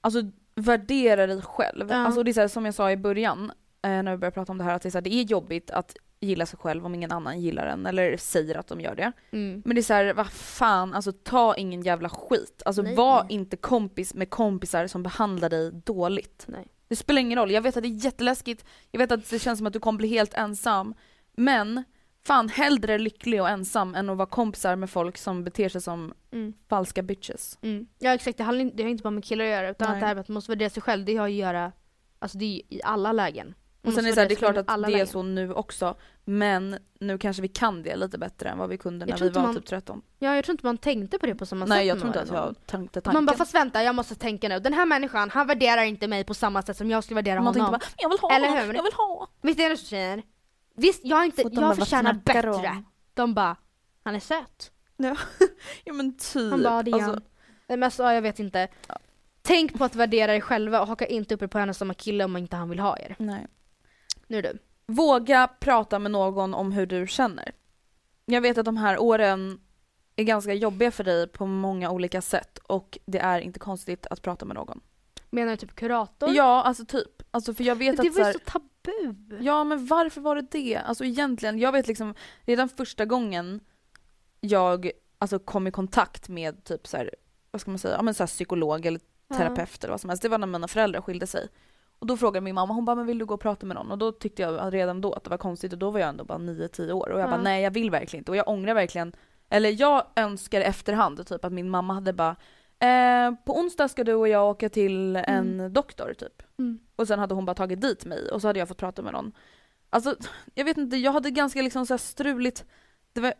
alltså 0.00 0.22
värdera 0.54 1.26
dig 1.26 1.42
själv. 1.42 1.90
Ja. 1.90 1.96
Alltså 1.96 2.22
det 2.22 2.30
är 2.30 2.32
så 2.32 2.40
här, 2.40 2.48
som 2.48 2.64
jag 2.64 2.74
sa 2.74 2.90
i 2.90 2.96
början 2.96 3.52
när 3.88 4.10
vi 4.10 4.16
började 4.16 4.34
prata 4.34 4.52
om 4.52 4.58
det 4.58 4.64
här 4.64 4.74
att 4.74 4.82
det 4.82 4.88
är, 4.88 4.90
så 4.90 4.98
här, 4.98 5.02
det 5.02 5.14
är 5.14 5.22
jobbigt 5.22 5.70
att 5.70 5.96
gilla 6.20 6.46
sig 6.46 6.58
själv 6.58 6.86
om 6.86 6.94
ingen 6.94 7.12
annan 7.12 7.40
gillar 7.40 7.66
en 7.66 7.86
eller 7.86 8.16
säger 8.16 8.54
att 8.54 8.66
de 8.66 8.80
gör 8.80 8.94
det. 8.94 9.12
Mm. 9.30 9.62
Men 9.64 9.74
det 9.74 9.80
är 9.80 9.82
såhär, 9.82 10.14
vad 10.14 10.32
fan, 10.32 10.94
alltså 10.94 11.12
ta 11.12 11.54
ingen 11.54 11.82
jävla 11.82 12.08
skit. 12.08 12.62
Alltså 12.64 12.82
Nej. 12.82 12.94
var 12.94 13.26
inte 13.28 13.56
kompis 13.56 14.14
med 14.14 14.30
kompisar 14.30 14.86
som 14.86 15.02
behandlar 15.02 15.48
dig 15.48 15.72
dåligt. 15.72 16.44
Nej. 16.48 16.66
Det 16.88 16.96
spelar 16.96 17.20
ingen 17.20 17.38
roll, 17.38 17.50
jag 17.50 17.62
vet 17.62 17.76
att 17.76 17.82
det 17.82 17.88
är 17.88 18.04
jätteläskigt, 18.04 18.64
jag 18.90 18.98
vet 18.98 19.12
att 19.12 19.30
det 19.30 19.38
känns 19.38 19.58
som 19.58 19.66
att 19.66 19.72
du 19.72 19.80
kommer 19.80 19.96
bli 19.96 20.08
helt 20.08 20.34
ensam. 20.34 20.94
Men 21.32 21.84
fan 22.26 22.48
hellre 22.48 22.98
lycklig 22.98 23.42
och 23.42 23.48
ensam 23.48 23.94
än 23.94 24.10
att 24.10 24.16
vara 24.16 24.26
kompisar 24.26 24.76
med 24.76 24.90
folk 24.90 25.18
som 25.18 25.44
beter 25.44 25.68
sig 25.68 25.80
som 25.80 26.14
mm. 26.30 26.52
falska 26.68 27.02
bitches. 27.02 27.58
Mm. 27.62 27.86
Ja 27.98 28.14
exakt, 28.14 28.38
det, 28.38 28.44
handlar, 28.44 28.70
det 28.74 28.82
har 28.82 28.90
inte 28.90 29.02
bara 29.02 29.10
med 29.10 29.24
killar 29.24 29.44
att 29.44 29.50
göra 29.50 29.70
utan 29.70 29.88
Nej. 29.88 29.94
att 29.94 30.00
det 30.00 30.06
här 30.06 30.14
med 30.14 30.20
att 30.20 30.28
man 30.28 30.34
måste 30.34 30.50
värdera 30.50 30.70
sig 30.70 30.82
själv, 30.82 31.04
det 31.04 31.16
har 31.16 31.26
att 31.26 31.32
göra, 31.32 31.72
alltså 32.18 32.38
det 32.38 32.44
är 32.44 32.74
i 32.74 32.80
alla 32.84 33.12
lägen. 33.12 33.54
Och 33.84 33.92
sen 33.92 34.04
är 34.04 34.08
det, 34.08 34.14
så 34.14 34.20
här, 34.20 34.28
det 34.28 34.34
är 34.34 34.36
klart 34.36 34.56
att 34.56 34.66
det 34.86 35.00
är 35.00 35.06
så 35.06 35.22
nu 35.22 35.52
också, 35.52 35.94
men 36.24 36.78
nu 37.00 37.18
kanske 37.18 37.42
vi 37.42 37.48
kan 37.48 37.82
det 37.82 37.96
lite 37.96 38.18
bättre 38.18 38.48
än 38.48 38.58
vad 38.58 38.68
vi 38.68 38.78
kunde 38.78 39.06
när 39.06 39.18
vi 39.18 39.28
var 39.28 39.42
man, 39.42 39.54
typ 39.54 39.66
13. 39.66 40.02
Ja 40.18 40.34
jag 40.34 40.44
tror 40.44 40.52
inte 40.52 40.66
man 40.66 40.78
tänkte 40.78 41.18
på 41.18 41.26
det 41.26 41.34
på 41.34 41.46
samma 41.46 41.64
Nej, 41.64 41.68
sätt. 41.68 41.76
Nej 41.76 41.86
jag 41.86 41.98
tror 41.98 42.08
inte 42.08 42.20
att 42.20 42.28
jag 42.28 42.66
tänkte 42.66 43.00
tanken. 43.00 43.16
Man 43.16 43.26
bara 43.26 43.36
fast 43.36 43.54
vänta 43.54 43.82
jag 43.82 43.94
måste 43.94 44.14
tänka 44.14 44.48
nu, 44.48 44.58
den 44.58 44.72
här 44.72 44.86
människan 44.86 45.30
han 45.30 45.46
värderar 45.46 45.82
inte 45.82 46.08
mig 46.08 46.24
på 46.24 46.34
samma 46.34 46.62
sätt 46.62 46.76
som 46.76 46.90
jag 46.90 47.04
skulle 47.04 47.14
värdera 47.14 47.40
man 47.40 47.54
honom. 47.54 47.70
Bara, 47.72 47.80
jag 47.96 48.08
vill 48.08 48.18
ha, 48.18 48.30
Eller 48.30 48.48
hur? 48.48 48.74
jag 48.74 48.82
vill 48.82 48.92
ha. 48.92 49.28
Visst 49.42 49.60
är 49.60 49.70
det 49.70 49.76
så 49.76 49.86
tjejer? 49.86 50.22
Visst 50.76 51.00
jag, 51.04 51.20
är 51.20 51.24
inte, 51.24 51.42
jag 51.52 51.76
förtjänar 51.76 52.12
bättre. 52.12 52.50
Om. 52.50 52.84
De 53.14 53.34
bara, 53.34 53.56
han 54.04 54.14
är 54.14 54.20
söt. 54.20 54.70
Ja, 54.96 55.16
ja 55.84 55.92
men 55.92 56.16
typ. 56.16 56.50
Han 56.50 56.62
bara, 56.62 56.82
det 56.82 56.90
är 56.90 56.94
alltså. 56.94 57.10
han. 57.10 57.22
Men 57.68 57.82
alltså, 57.82 58.02
jag 58.02 58.22
vet 58.22 58.38
inte. 58.38 58.68
Ja. 58.88 58.98
Tänk 59.42 59.78
på 59.78 59.84
att 59.84 59.94
värdera 59.94 60.36
er 60.36 60.40
själva 60.40 60.80
och 60.80 60.88
haka 60.88 61.06
inte 61.06 61.34
upp 61.34 61.42
er 61.42 61.46
på 61.46 61.58
en 61.58 61.68
och 61.68 61.76
samma 61.76 61.94
kille 61.94 62.24
om 62.24 62.36
inte 62.36 62.56
han 62.56 62.70
vill 62.70 62.78
ha 62.78 62.98
er. 62.98 63.16
Nej. 63.18 63.46
Nu 64.26 64.38
är 64.38 64.42
du. 64.42 64.58
Våga 64.86 65.48
prata 65.60 65.98
med 65.98 66.10
någon 66.10 66.54
om 66.54 66.72
hur 66.72 66.86
du 66.86 67.06
känner. 67.06 67.52
Jag 68.26 68.40
vet 68.40 68.58
att 68.58 68.64
de 68.64 68.76
här 68.76 68.98
åren 68.98 69.60
är 70.16 70.24
ganska 70.24 70.54
jobbiga 70.54 70.90
för 70.90 71.04
dig 71.04 71.28
på 71.28 71.46
många 71.46 71.90
olika 71.90 72.22
sätt 72.22 72.58
och 72.58 72.98
det 73.06 73.18
är 73.18 73.40
inte 73.40 73.58
konstigt 73.58 74.06
att 74.06 74.22
prata 74.22 74.44
med 74.44 74.54
någon. 74.54 74.80
Menar 75.30 75.50
du 75.50 75.56
typ 75.56 75.74
kurator? 75.74 76.34
Ja, 76.34 76.62
alltså 76.62 76.84
typ. 76.84 77.22
Alltså 77.30 77.54
för 77.54 77.64
jag 77.64 77.76
vet 77.76 77.96
men 77.96 78.06
det 78.06 78.10
var 78.10 78.26
ju 78.26 78.32
så, 78.32 78.38
så 78.38 78.44
tabu. 78.50 79.38
Ja, 79.40 79.64
men 79.64 79.86
varför 79.86 80.20
var 80.20 80.36
det 80.36 80.46
det? 80.50 80.76
Alltså 80.76 81.04
egentligen, 81.04 81.58
jag 81.58 81.72
vet 81.72 81.88
liksom 81.88 82.14
redan 82.42 82.68
första 82.68 83.04
gången 83.04 83.60
jag 84.40 84.90
alltså, 85.18 85.38
kom 85.38 85.66
i 85.66 85.70
kontakt 85.70 86.28
med 86.28 86.64
typ 86.64 86.86
så 86.86 86.96
här, 86.96 87.10
vad 87.50 87.60
ska 87.60 87.70
man 87.70 87.78
säga, 87.78 87.94
ja 87.94 88.02
men 88.02 88.14
så 88.14 88.22
här, 88.22 88.28
psykolog 88.28 88.86
eller 88.86 89.00
terapeut 89.28 89.70
ja. 89.72 89.78
eller 89.82 89.90
vad 89.90 90.00
som 90.00 90.10
helst. 90.10 90.22
Det 90.22 90.28
var 90.28 90.38
när 90.38 90.46
mina 90.46 90.68
föräldrar 90.68 91.00
skilde 91.00 91.26
sig. 91.26 91.48
Och 91.98 92.06
då 92.06 92.16
frågade 92.16 92.44
min 92.44 92.54
mamma, 92.54 92.74
hon 92.74 92.84
bara 92.84 92.96
men 92.96 93.06
vill 93.06 93.18
du 93.18 93.24
gå 93.24 93.34
och 93.34 93.40
prata 93.40 93.66
med 93.66 93.76
någon? 93.76 93.90
Och 93.90 93.98
då 93.98 94.12
tyckte 94.12 94.42
jag 94.42 94.74
redan 94.74 95.00
då 95.00 95.12
att 95.12 95.24
det 95.24 95.30
var 95.30 95.38
konstigt 95.38 95.72
och 95.72 95.78
då 95.78 95.90
var 95.90 96.00
jag 96.00 96.08
ändå 96.08 96.24
bara 96.24 96.38
9-10 96.38 96.92
år 96.92 97.08
och 97.08 97.20
jag 97.20 97.26
ja. 97.26 97.30
bara 97.30 97.42
nej 97.42 97.62
jag 97.62 97.70
vill 97.70 97.90
verkligen 97.90 98.20
inte 98.20 98.30
och 98.30 98.36
jag 98.36 98.48
ångrar 98.48 98.74
verkligen, 98.74 99.12
eller 99.48 99.80
jag 99.80 100.06
önskar 100.16 100.60
efterhand 100.60 101.26
typ 101.26 101.44
att 101.44 101.52
min 101.52 101.70
mamma 101.70 101.94
hade 101.94 102.12
bara 102.12 102.36
eh, 102.78 103.34
på 103.44 103.58
onsdag 103.58 103.88
ska 103.88 104.04
du 104.04 104.14
och 104.14 104.28
jag 104.28 104.50
åka 104.50 104.68
till 104.68 105.16
en 105.16 105.60
mm. 105.60 105.72
doktor 105.72 106.14
typ. 106.18 106.42
Mm. 106.58 106.78
Och 106.96 107.08
sen 107.08 107.18
hade 107.18 107.34
hon 107.34 107.44
bara 107.44 107.54
tagit 107.54 107.80
dit 107.80 108.04
mig 108.04 108.30
och 108.30 108.40
så 108.40 108.46
hade 108.46 108.58
jag 108.58 108.68
fått 108.68 108.78
prata 108.78 109.02
med 109.02 109.12
någon. 109.12 109.32
Alltså 109.90 110.16
jag 110.54 110.64
vet 110.64 110.76
inte, 110.76 110.96
jag 110.96 111.12
hade 111.12 111.30
ganska 111.30 111.62
liksom 111.62 111.86
så 111.86 111.98
struligt, 111.98 112.64
det 113.12 113.20
var 113.20 113.34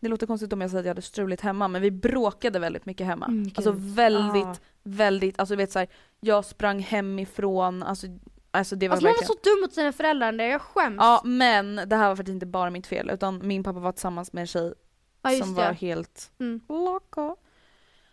det 0.00 0.08
låter 0.08 0.26
konstigt 0.26 0.52
om 0.52 0.60
jag 0.60 0.70
säger 0.70 0.80
att 0.80 0.86
jag 0.86 0.90
hade 0.90 1.02
struligt 1.02 1.42
hemma 1.42 1.68
men 1.68 1.82
vi 1.82 1.90
bråkade 1.90 2.58
väldigt 2.58 2.86
mycket 2.86 3.06
hemma. 3.06 3.26
Mm, 3.26 3.50
alltså 3.54 3.74
väldigt, 3.76 4.44
ah. 4.44 4.56
väldigt, 4.82 5.40
alltså 5.40 5.56
vet 5.56 5.72
såhär, 5.72 5.88
jag 6.20 6.44
sprang 6.44 6.78
hemifrån, 6.80 7.82
alltså 7.82 8.06
Alltså 8.52 8.76
det 8.76 8.88
var 8.88 8.94
alltså 8.94 9.06
verkligen... 9.06 9.28
man 9.28 9.36
var 9.44 9.50
så 9.50 9.50
dum 9.50 9.60
mot 9.60 9.72
sina 9.72 9.92
föräldrar 9.92 10.32
där, 10.32 10.44
jag 10.44 10.62
skäms. 10.62 10.96
Ja 10.98 11.22
men 11.24 11.76
det 11.76 11.96
här 11.96 12.08
var 12.08 12.16
faktiskt 12.16 12.34
inte 12.34 12.46
bara 12.46 12.70
mitt 12.70 12.86
fel 12.86 13.10
utan 13.10 13.46
min 13.46 13.64
pappa 13.64 13.78
var 13.78 13.92
tillsammans 13.92 14.32
med 14.32 14.40
en 14.40 14.46
tjej 14.46 14.74
ja, 15.22 15.30
som 15.30 15.54
det. 15.54 15.62
var 15.62 15.72
helt 15.72 16.30
mm. 16.38 16.60
loco. 16.68 17.32
I 17.32 17.36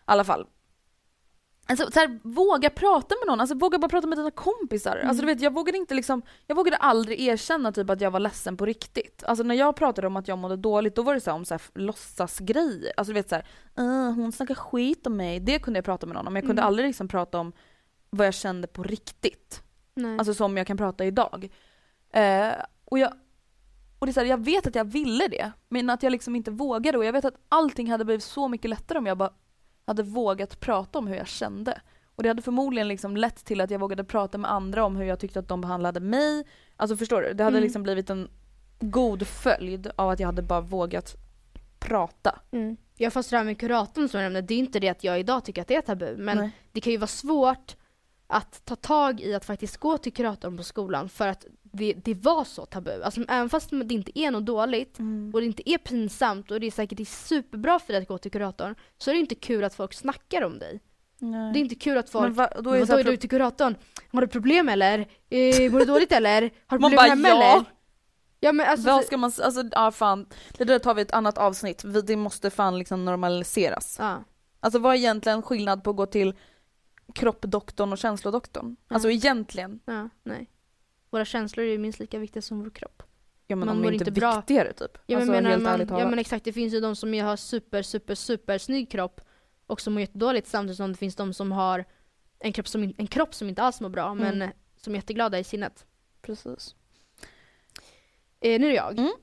alla 0.06 0.24
fall, 0.24 0.48
Alltså 1.70 1.92
så 1.92 2.00
här, 2.00 2.20
våga 2.24 2.70
prata 2.70 3.16
med 3.16 3.28
någon, 3.28 3.40
alltså 3.40 3.56
våga 3.56 3.78
bara 3.78 3.90
prata 3.90 4.08
med 4.08 4.18
dina 4.18 4.32
kompisar. 4.32 4.96
Mm. 4.96 5.10
Alltså 5.10 5.22
du 5.22 5.28
vet 5.28 5.42
jag 5.42 5.54
vågade 5.54 5.78
inte 5.78 5.96
liksom, 5.96 6.22
jag 6.48 6.56
vågade 6.56 6.78
aldrig 6.78 7.20
erkänna 7.20 7.72
typ 7.72 7.90
att 7.90 8.02
jag 8.02 8.12
var 8.12 8.20
ledsen 8.20 8.58
på 8.58 8.66
riktigt. 8.66 9.24
Alltså 9.24 9.44
när 9.44 9.56
jag 9.56 9.76
pratade 9.76 10.08
om 10.08 10.18
att 10.18 10.28
jag 10.28 10.38
mådde 10.38 10.56
dåligt 10.56 10.96
då 10.96 11.02
var 11.02 11.14
det 11.14 11.22
så 11.22 11.30
här, 11.32 11.38
om 11.38 11.46
så 11.46 11.54
här, 11.54 11.62
låtsasgrejer. 11.74 12.94
Alltså 12.98 13.14
du 13.14 13.20
vet 13.20 13.30
såhär, 13.30 13.46
uh, 13.80 14.12
hon 14.12 14.32
snackar 14.32 14.56
skit 14.56 15.08
om 15.08 15.18
mig. 15.18 15.40
Det 15.40 15.60
kunde 15.60 15.78
jag 15.78 15.86
prata 15.86 16.06
med 16.08 16.16
någon 16.16 16.28
om, 16.28 16.36
jag 16.36 16.46
kunde 16.46 16.62
mm. 16.62 16.68
aldrig 16.68 16.88
liksom 16.88 17.08
prata 17.08 17.40
om 17.40 17.54
vad 18.10 18.28
jag 18.28 18.34
kände 18.34 18.68
på 18.68 18.84
riktigt. 18.84 19.64
Nej. 19.94 20.18
Alltså 20.18 20.34
som 20.34 20.58
jag 20.58 20.68
kan 20.68 20.78
prata 20.78 21.06
idag. 21.06 21.50
Eh, 22.14 22.54
och 22.86 23.00
jag, 23.00 23.14
och 24.00 24.06
det 24.06 24.12
är 24.12 24.14
så 24.14 24.20
här, 24.20 24.28
jag 24.28 24.46
vet 24.46 24.68
att 24.68 24.76
jag 24.76 24.86
ville 24.86 25.28
det, 25.28 25.52
men 25.70 25.90
att 25.90 26.04
jag 26.04 26.12
liksom 26.12 26.36
inte 26.36 26.52
vågade 26.52 26.98
och 26.98 27.06
jag 27.06 27.14
vet 27.14 27.26
att 27.26 27.46
allting 27.50 27.92
hade 27.92 28.06
blivit 28.06 28.24
så 28.24 28.48
mycket 28.48 28.70
lättare 28.70 28.98
om 28.98 29.06
jag 29.06 29.18
bara 29.18 29.34
hade 29.88 30.04
vågat 30.04 30.60
prata 30.60 31.00
om 31.00 31.08
hur 31.08 31.16
jag 31.16 31.28
kände. 31.28 31.82
Och 32.16 32.24
det 32.24 32.30
hade 32.30 32.42
förmodligen 32.42 32.88
liksom 32.88 33.18
lett 33.18 33.46
till 33.46 33.62
att 33.62 33.72
jag 33.72 33.80
vågade 33.80 34.04
prata 34.04 34.38
med 34.38 34.52
andra 34.52 34.86
om 34.86 34.96
hur 34.96 35.06
jag 35.06 35.20
tyckte 35.20 35.40
att 35.40 35.48
de 35.48 35.62
behandlade 35.62 36.00
mig. 36.00 36.44
Alltså 36.76 36.98
förstår 36.98 37.22
du? 37.22 37.34
Det 37.34 37.44
hade 37.44 37.58
mm. 37.58 37.64
liksom 37.64 37.84
blivit 37.84 38.10
en 38.10 38.30
god 38.80 39.28
följd 39.28 39.92
av 39.96 40.10
att 40.10 40.20
jag 40.20 40.28
hade 40.28 40.42
bara 40.42 40.62
vågat 40.62 41.16
prata. 41.80 42.40
Mm. 42.52 42.78
Ja 42.96 43.12
fast 43.12 43.30
det 43.30 43.38
här 43.38 43.44
med 43.44 43.60
kuratorn 43.60 44.10
som 44.10 44.22
jag 44.22 44.26
nämnde, 44.26 44.42
det 44.42 44.54
är 44.54 44.60
inte 44.60 44.80
det 44.80 44.90
att 44.90 45.04
jag 45.04 45.20
idag 45.20 45.46
tycker 45.46 45.62
att 45.62 45.68
det 45.68 45.76
är 45.76 45.82
tabu. 45.82 46.18
Men 46.18 46.38
Nej. 46.38 46.52
det 46.72 46.82
kan 46.82 46.92
ju 46.92 46.98
vara 46.98 47.08
svårt 47.08 47.76
att 48.28 48.66
ta 48.66 48.76
tag 48.76 49.22
i 49.22 49.34
att 49.34 49.46
faktiskt 49.46 49.78
gå 49.78 49.98
till 49.98 50.14
kuratorn 50.14 50.58
på 50.58 50.64
skolan 50.64 51.10
för 51.10 51.28
att 51.28 51.46
det, 51.78 51.94
det 51.94 52.14
var 52.14 52.44
så 52.44 52.66
tabu. 52.66 53.02
Alltså 53.04 53.22
även 53.28 53.50
fast 53.50 53.70
det 53.70 53.94
inte 53.94 54.20
är 54.20 54.32
något 54.32 54.46
dåligt 54.46 55.00
mm. 55.00 55.32
och 55.34 55.40
det 55.40 55.46
inte 55.46 55.70
är 55.70 55.78
pinsamt 55.78 56.52
och 56.52 56.60
det 56.60 56.68
är 56.68 56.72
säkert 56.72 56.98
det 56.98 57.04
är 57.04 57.28
superbra 57.28 57.80
för 57.80 57.94
dig 57.94 58.02
att 58.02 58.08
gå 58.08 58.18
till 58.18 58.32
kuratorn 58.32 58.76
så 58.98 59.10
är 59.10 59.14
det 59.14 59.20
inte 59.20 59.36
kul 59.36 59.64
att 59.64 59.76
folk 59.76 59.94
snackar 59.94 60.42
om 60.42 60.60
dig. 60.60 60.80
Nej. 61.20 61.54
Det 61.54 61.60
är 61.60 61.62
inte 61.62 61.76
kul 61.76 61.98
att 61.98 62.10
folk, 62.10 62.36
va, 62.36 62.50
då 62.62 62.72
är, 62.72 62.80
vadå 62.80 63.00
är 63.00 63.04
du 63.04 63.18
till 63.18 63.30
kuratorn? 63.30 63.76
Har 64.12 64.22
du 64.22 64.28
problem 64.28 64.70
eller? 64.70 65.00
Eh, 65.30 65.72
mår 65.72 65.80
du 65.80 65.86
dåligt 65.94 66.12
eller? 66.12 66.42
Har 66.42 66.78
du 66.78 66.82
problem 66.84 66.96
bara, 66.96 67.08
hemma 67.08 67.28
ja. 67.28 67.36
eller? 67.36 67.66
Ja 68.40 68.52
men 68.52 68.68
alltså, 68.68 68.90
Vad 68.90 69.06
ska 69.06 69.18
man, 69.18 69.32
alltså 69.44 69.64
ja 69.72 69.92
fan, 69.92 70.26
det 70.58 70.64
där 70.64 70.80
tar 70.80 70.94
vi 70.94 71.02
ett 71.02 71.12
annat 71.12 71.38
avsnitt, 71.38 71.84
det 72.04 72.16
måste 72.16 72.50
fan 72.50 72.80
liksom 72.80 73.06
normaliseras. 73.06 73.96
Ja. 74.00 74.24
Alltså 74.60 74.80
vad 74.80 74.94
är 74.94 74.98
egentligen 74.98 75.42
skillnad 75.42 75.84
på 75.84 75.90
att 75.90 75.96
gå 75.96 76.06
till 76.06 76.34
kroppdoktorn 77.14 77.92
och 77.92 77.98
känslodoktorn? 77.98 78.76
Ja. 78.88 78.94
Alltså 78.94 79.12
egentligen. 79.12 79.80
Ja, 79.86 80.10
nej. 80.24 80.50
Våra 81.10 81.26
känslor 81.26 81.66
är 81.66 81.70
ju 81.70 81.78
minst 81.78 82.00
lika 82.00 82.20
viktiga 82.20 82.42
som 82.42 82.64
vår 82.64 82.70
kropp. 82.70 83.04
Ja 83.48 83.56
men 83.56 83.66
man 83.66 83.82
de 83.82 83.88
är 83.88 83.92
inte, 83.92 84.10
inte 84.10 84.28
viktigare 84.38 84.74
typ. 84.74 84.98
Ja 85.06 85.18
men, 85.18 85.18
alltså, 85.18 85.32
menar 85.32 85.86
man, 85.86 86.00
ja 86.00 86.10
men 86.10 86.20
exakt, 86.20 86.46
det 86.46 86.54
finns 86.54 86.74
ju 86.74 86.80
de 86.80 86.96
som 86.96 87.20
har 87.20 87.36
super 87.36 87.82
super 87.82 88.16
super 88.16 88.58
snygg 88.58 88.92
kropp 88.92 89.22
och 89.68 89.82
som 89.82 89.94
mår 89.94 90.02
jättedåligt 90.02 90.48
samtidigt 90.48 90.78
som 90.78 90.92
det 90.92 90.98
finns 90.98 91.16
de 91.16 91.34
som 91.34 91.52
har 91.52 91.86
en 92.40 92.54
kropp 92.54 92.68
som, 92.68 92.94
en 92.98 93.08
kropp 93.08 93.36
som 93.36 93.50
inte 93.50 93.62
alls 93.62 93.82
mår 93.82 93.90
bra 93.90 94.12
mm. 94.12 94.38
men 94.38 94.52
som 94.78 94.94
är 94.94 94.98
jätteglada 94.98 95.40
i 95.40 95.44
sinnet. 95.44 95.86
Precis. 96.22 96.76
Eh, 98.40 98.60
nu 98.60 98.66
är 98.66 98.70
det 98.70 98.76
jag. 98.76 99.00
Mm. 99.00 99.14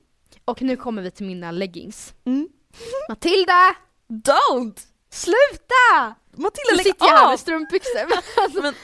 Och 0.44 0.62
nu 0.62 0.76
kommer 0.76 1.02
vi 1.02 1.10
till 1.10 1.26
mina 1.26 1.50
leggings. 1.50 2.14
Mm. 2.24 2.48
Matilda! 3.08 3.76
Don't! 4.08 4.86
Sluta! 5.10 6.14
Matilda 6.30 6.70
lägg 6.76 6.76
av! 6.76 6.76
Nu 6.76 6.82
sitter 6.84 7.06
jag 7.06 7.18
här 7.18 7.28
med 7.28 7.40
strumpbyxor. 7.40 8.06
alltså, 8.36 8.62
men, 8.62 8.74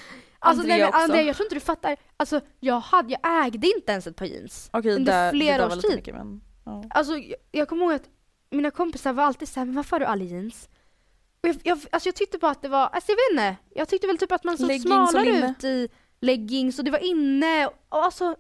Alltså 0.43 0.63
Andrea, 0.63 0.77
nej, 0.77 0.91
men, 0.93 1.03
Andrea, 1.03 1.23
jag 1.23 1.37
tror 1.37 1.47
inte 1.47 1.57
du 1.57 1.61
fattar. 1.61 1.97
Alltså 2.17 2.41
jag, 2.61 2.81
hade, 2.81 3.11
jag 3.11 3.47
ägde 3.47 3.67
inte 3.67 3.93
ens 3.93 4.07
ett 4.07 4.17
par 4.17 4.27
jeans. 4.27 4.71
Okay, 4.73 4.93
under 4.93 5.13
där, 5.13 5.31
flera 5.31 5.67
års 5.67 5.83
tid. 5.83 5.97
Mycket, 5.97 6.15
men, 6.15 6.41
ja. 6.65 6.85
Alltså 6.91 7.17
jag, 7.17 7.37
jag 7.51 7.69
kommer 7.69 7.85
ihåg 7.85 7.93
att 7.93 8.09
mina 8.51 8.71
kompisar 8.71 9.13
var 9.13 9.25
alltid 9.25 9.49
såhär, 9.49 9.65
men 9.65 9.75
varför 9.75 9.91
har 9.91 10.01
du 10.01 10.07
aldrig 10.07 10.31
jeans? 10.31 10.69
Och 11.43 11.49
jag, 11.49 11.57
jag, 11.63 11.79
alltså 11.93 12.09
jag 12.09 12.15
tyckte 12.15 12.39
bara 12.39 12.51
att 12.51 12.63
det 12.63 12.69
var, 12.69 12.87
alltså 12.87 13.13
jag 13.13 13.17
vet 13.17 13.31
inte. 13.31 13.57
Jag 13.75 13.89
tyckte 13.89 14.07
väl 14.07 14.19
typ 14.19 14.33
att 14.33 14.45
man 14.45 14.59
såg 14.59 14.81
smalare 14.81 15.29
ut 15.29 15.65
i 15.65 15.89
leggings 16.21 16.79
och 16.79 16.85
det 16.85 16.91
var 16.91 17.05
inne. 17.05 17.67
Och 17.67 18.05
alltså 18.05 18.37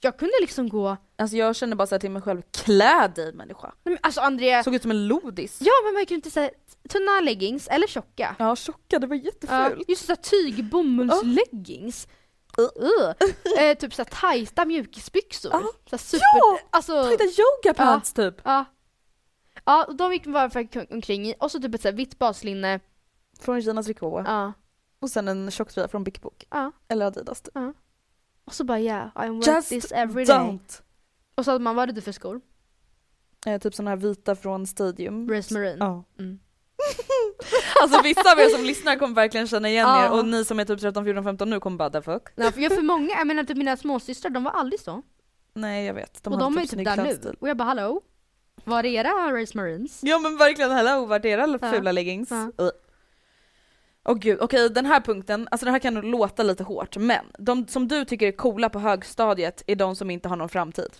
jag 0.00 0.18
kunde 0.18 0.34
liksom 0.40 0.68
gå... 0.68 0.96
Alltså 1.16 1.36
jag 1.36 1.56
kände 1.56 1.76
bara 1.76 1.86
såhär 1.86 2.00
till 2.00 2.10
mig 2.10 2.22
själv, 2.22 2.42
klä 2.52 3.08
dig 3.08 3.32
människa. 3.32 3.74
Men 3.82 3.98
alltså 4.02 4.20
Andrea... 4.20 4.64
Såg 4.64 4.74
ut 4.74 4.82
som 4.82 4.90
en 4.90 5.08
lodis. 5.08 5.58
Ja 5.60 5.72
men 5.84 5.94
man 5.94 6.06
kunde 6.06 6.14
inte 6.14 6.30
säga 6.30 6.50
tunna 6.88 7.20
leggings 7.20 7.68
eller 7.68 7.86
tjocka. 7.86 8.36
Ja 8.38 8.56
tjocka, 8.56 8.98
det 8.98 9.06
var 9.06 9.16
jättefult. 9.16 9.50
Ja, 9.50 9.84
just 9.88 10.06
såhär 10.06 10.16
tyg 10.16 10.64
bomullsleggings. 10.64 12.08
Uh. 12.58 12.64
Uh. 12.84 13.62
eh, 13.64 13.78
typ 13.78 13.94
såhär 13.94 14.10
tajta 14.10 14.64
mjukisbyxor. 14.64 15.54
Uh. 15.54 15.66
Såhär 15.90 15.98
super... 15.98 16.38
Ja! 16.38 16.58
Alltså, 16.70 17.04
tajta 17.04 17.24
yogapants 17.24 18.18
uh. 18.18 18.30
typ. 18.30 18.40
Ja. 18.44 18.64
Ja, 19.64 19.84
och 19.84 19.96
de 19.96 20.12
gick 20.12 20.26
man 20.26 20.48
bara 20.48 20.66
omkring 20.90 21.28
i. 21.28 21.34
Och 21.40 21.50
så 21.50 21.60
typ 21.60 21.74
ett 21.74 21.82
såhär 21.82 21.94
vitt 21.94 22.18
baslinne. 22.18 22.80
Från 23.40 23.62
Kina 23.62 23.82
Tricot. 23.82 24.24
Ja. 24.26 24.52
Och 25.00 25.10
sen 25.10 25.28
en 25.28 25.50
tjocktröja 25.50 25.88
från 25.88 26.04
Big 26.04 26.20
Book. 26.20 26.44
Eller 26.88 27.06
Adidas 27.06 27.42
typ. 27.42 27.54
Och 28.48 28.54
så 28.54 28.64
bara 28.64 28.80
yeah, 28.80 29.08
I 29.16 29.28
wear 29.28 29.54
Just 29.54 29.68
this 29.68 29.92
every 29.92 30.24
day. 30.24 30.36
Don't. 30.36 30.82
Och 31.34 31.44
så 31.44 31.50
hade 31.50 31.64
man, 31.64 31.76
vad 31.76 31.82
hade 31.82 31.92
du 31.92 32.00
för 32.00 32.12
skor? 32.12 32.40
Eh, 33.46 33.60
typ 33.60 33.74
såna 33.74 33.90
här 33.90 33.96
vita 33.96 34.36
från 34.36 34.66
Stadium. 34.66 35.30
Race 35.30 35.54
Marine? 35.54 35.76
Ja. 35.80 36.04
Mm. 36.18 36.38
alltså 37.82 38.02
vissa 38.02 38.32
av 38.32 38.38
er 38.38 38.48
som 38.48 38.64
lyssnar 38.64 38.96
kommer 38.96 39.14
verkligen 39.14 39.46
känna 39.46 39.68
igen 39.68 39.88
ja. 39.88 40.04
er 40.04 40.18
och 40.18 40.26
ni 40.26 40.44
som 40.44 40.60
är 40.60 40.64
typ 40.64 40.80
13, 40.80 41.04
14, 41.04 41.24
15 41.24 41.50
nu 41.50 41.60
kommer 41.60 41.76
bara 41.76 41.90
the 41.90 42.02
fuck. 42.02 42.22
Ja, 42.34 42.50
för, 42.52 42.74
för 42.74 42.82
många, 42.82 43.08
jag 43.08 43.26
menar 43.26 43.44
typ 43.44 43.56
mina 43.56 43.76
småsystrar 43.76 44.30
de 44.30 44.44
var 44.44 44.50
aldrig 44.50 44.80
så. 44.80 45.02
Nej 45.54 45.86
jag 45.86 45.94
vet. 45.94 46.24
De 46.24 46.32
och 46.32 46.38
de 46.38 46.58
är 46.58 46.62
typ, 46.62 46.70
typ 46.70 46.84
där 46.84 46.96
nu. 46.96 47.34
Och 47.40 47.48
jag 47.48 47.56
bara 47.56 47.64
hallå? 47.64 48.00
Var 48.64 48.84
är 48.84 48.86
era 48.86 49.42
Race 49.42 49.56
Marines? 49.56 50.00
Ja 50.02 50.18
men 50.18 50.36
verkligen 50.36 50.70
hello, 50.70 51.06
vart 51.06 51.24
är 51.24 51.28
era 51.28 51.58
ja. 51.62 51.72
fula 51.72 51.92
leggings? 51.92 52.30
Ja. 52.30 52.70
Uh. 54.08 54.12
Åh 54.12 54.14
oh, 54.14 54.18
gud, 54.18 54.38
okej 54.40 54.64
okay, 54.64 54.74
den 54.74 54.86
här 54.86 55.00
punkten, 55.00 55.48
alltså 55.50 55.64
det 55.64 55.70
här 55.70 55.78
kan 55.78 55.94
nog 55.94 56.04
låta 56.04 56.42
lite 56.42 56.64
hårt 56.64 56.96
men 56.96 57.24
de 57.38 57.66
som 57.66 57.88
du 57.88 58.04
tycker 58.04 58.26
är 58.26 58.32
coola 58.32 58.68
på 58.68 58.78
högstadiet 58.78 59.62
är 59.66 59.76
de 59.76 59.96
som 59.96 60.10
inte 60.10 60.28
har 60.28 60.36
någon 60.36 60.48
framtid. 60.48 60.90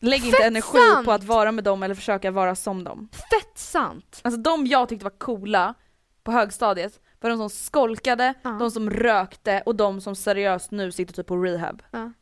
Lägg 0.00 0.20
Fett 0.20 0.28
inte 0.28 0.44
energi 0.44 0.78
sant! 0.78 1.04
på 1.04 1.12
att 1.12 1.24
vara 1.24 1.52
med 1.52 1.64
dem 1.64 1.82
eller 1.82 1.94
försöka 1.94 2.30
vara 2.30 2.54
som 2.54 2.84
dem. 2.84 3.08
Fett 3.12 3.58
sant! 3.58 4.20
Alltså 4.24 4.40
de 4.40 4.66
jag 4.66 4.88
tyckte 4.88 5.04
var 5.04 5.18
coola 5.18 5.74
på 6.22 6.32
högstadiet 6.32 7.00
var 7.22 7.30
de 7.30 7.38
som 7.38 7.50
skolkade, 7.50 8.34
ja. 8.42 8.50
de 8.50 8.70
som 8.70 8.90
rökte 8.90 9.62
och 9.66 9.76
de 9.76 10.00
som 10.00 10.16
seriöst 10.16 10.70
nu 10.70 10.92
sitter 10.92 11.14
typ 11.14 11.26
på 11.26 11.36
rehab. 11.36 11.82
Ja. 11.90 12.12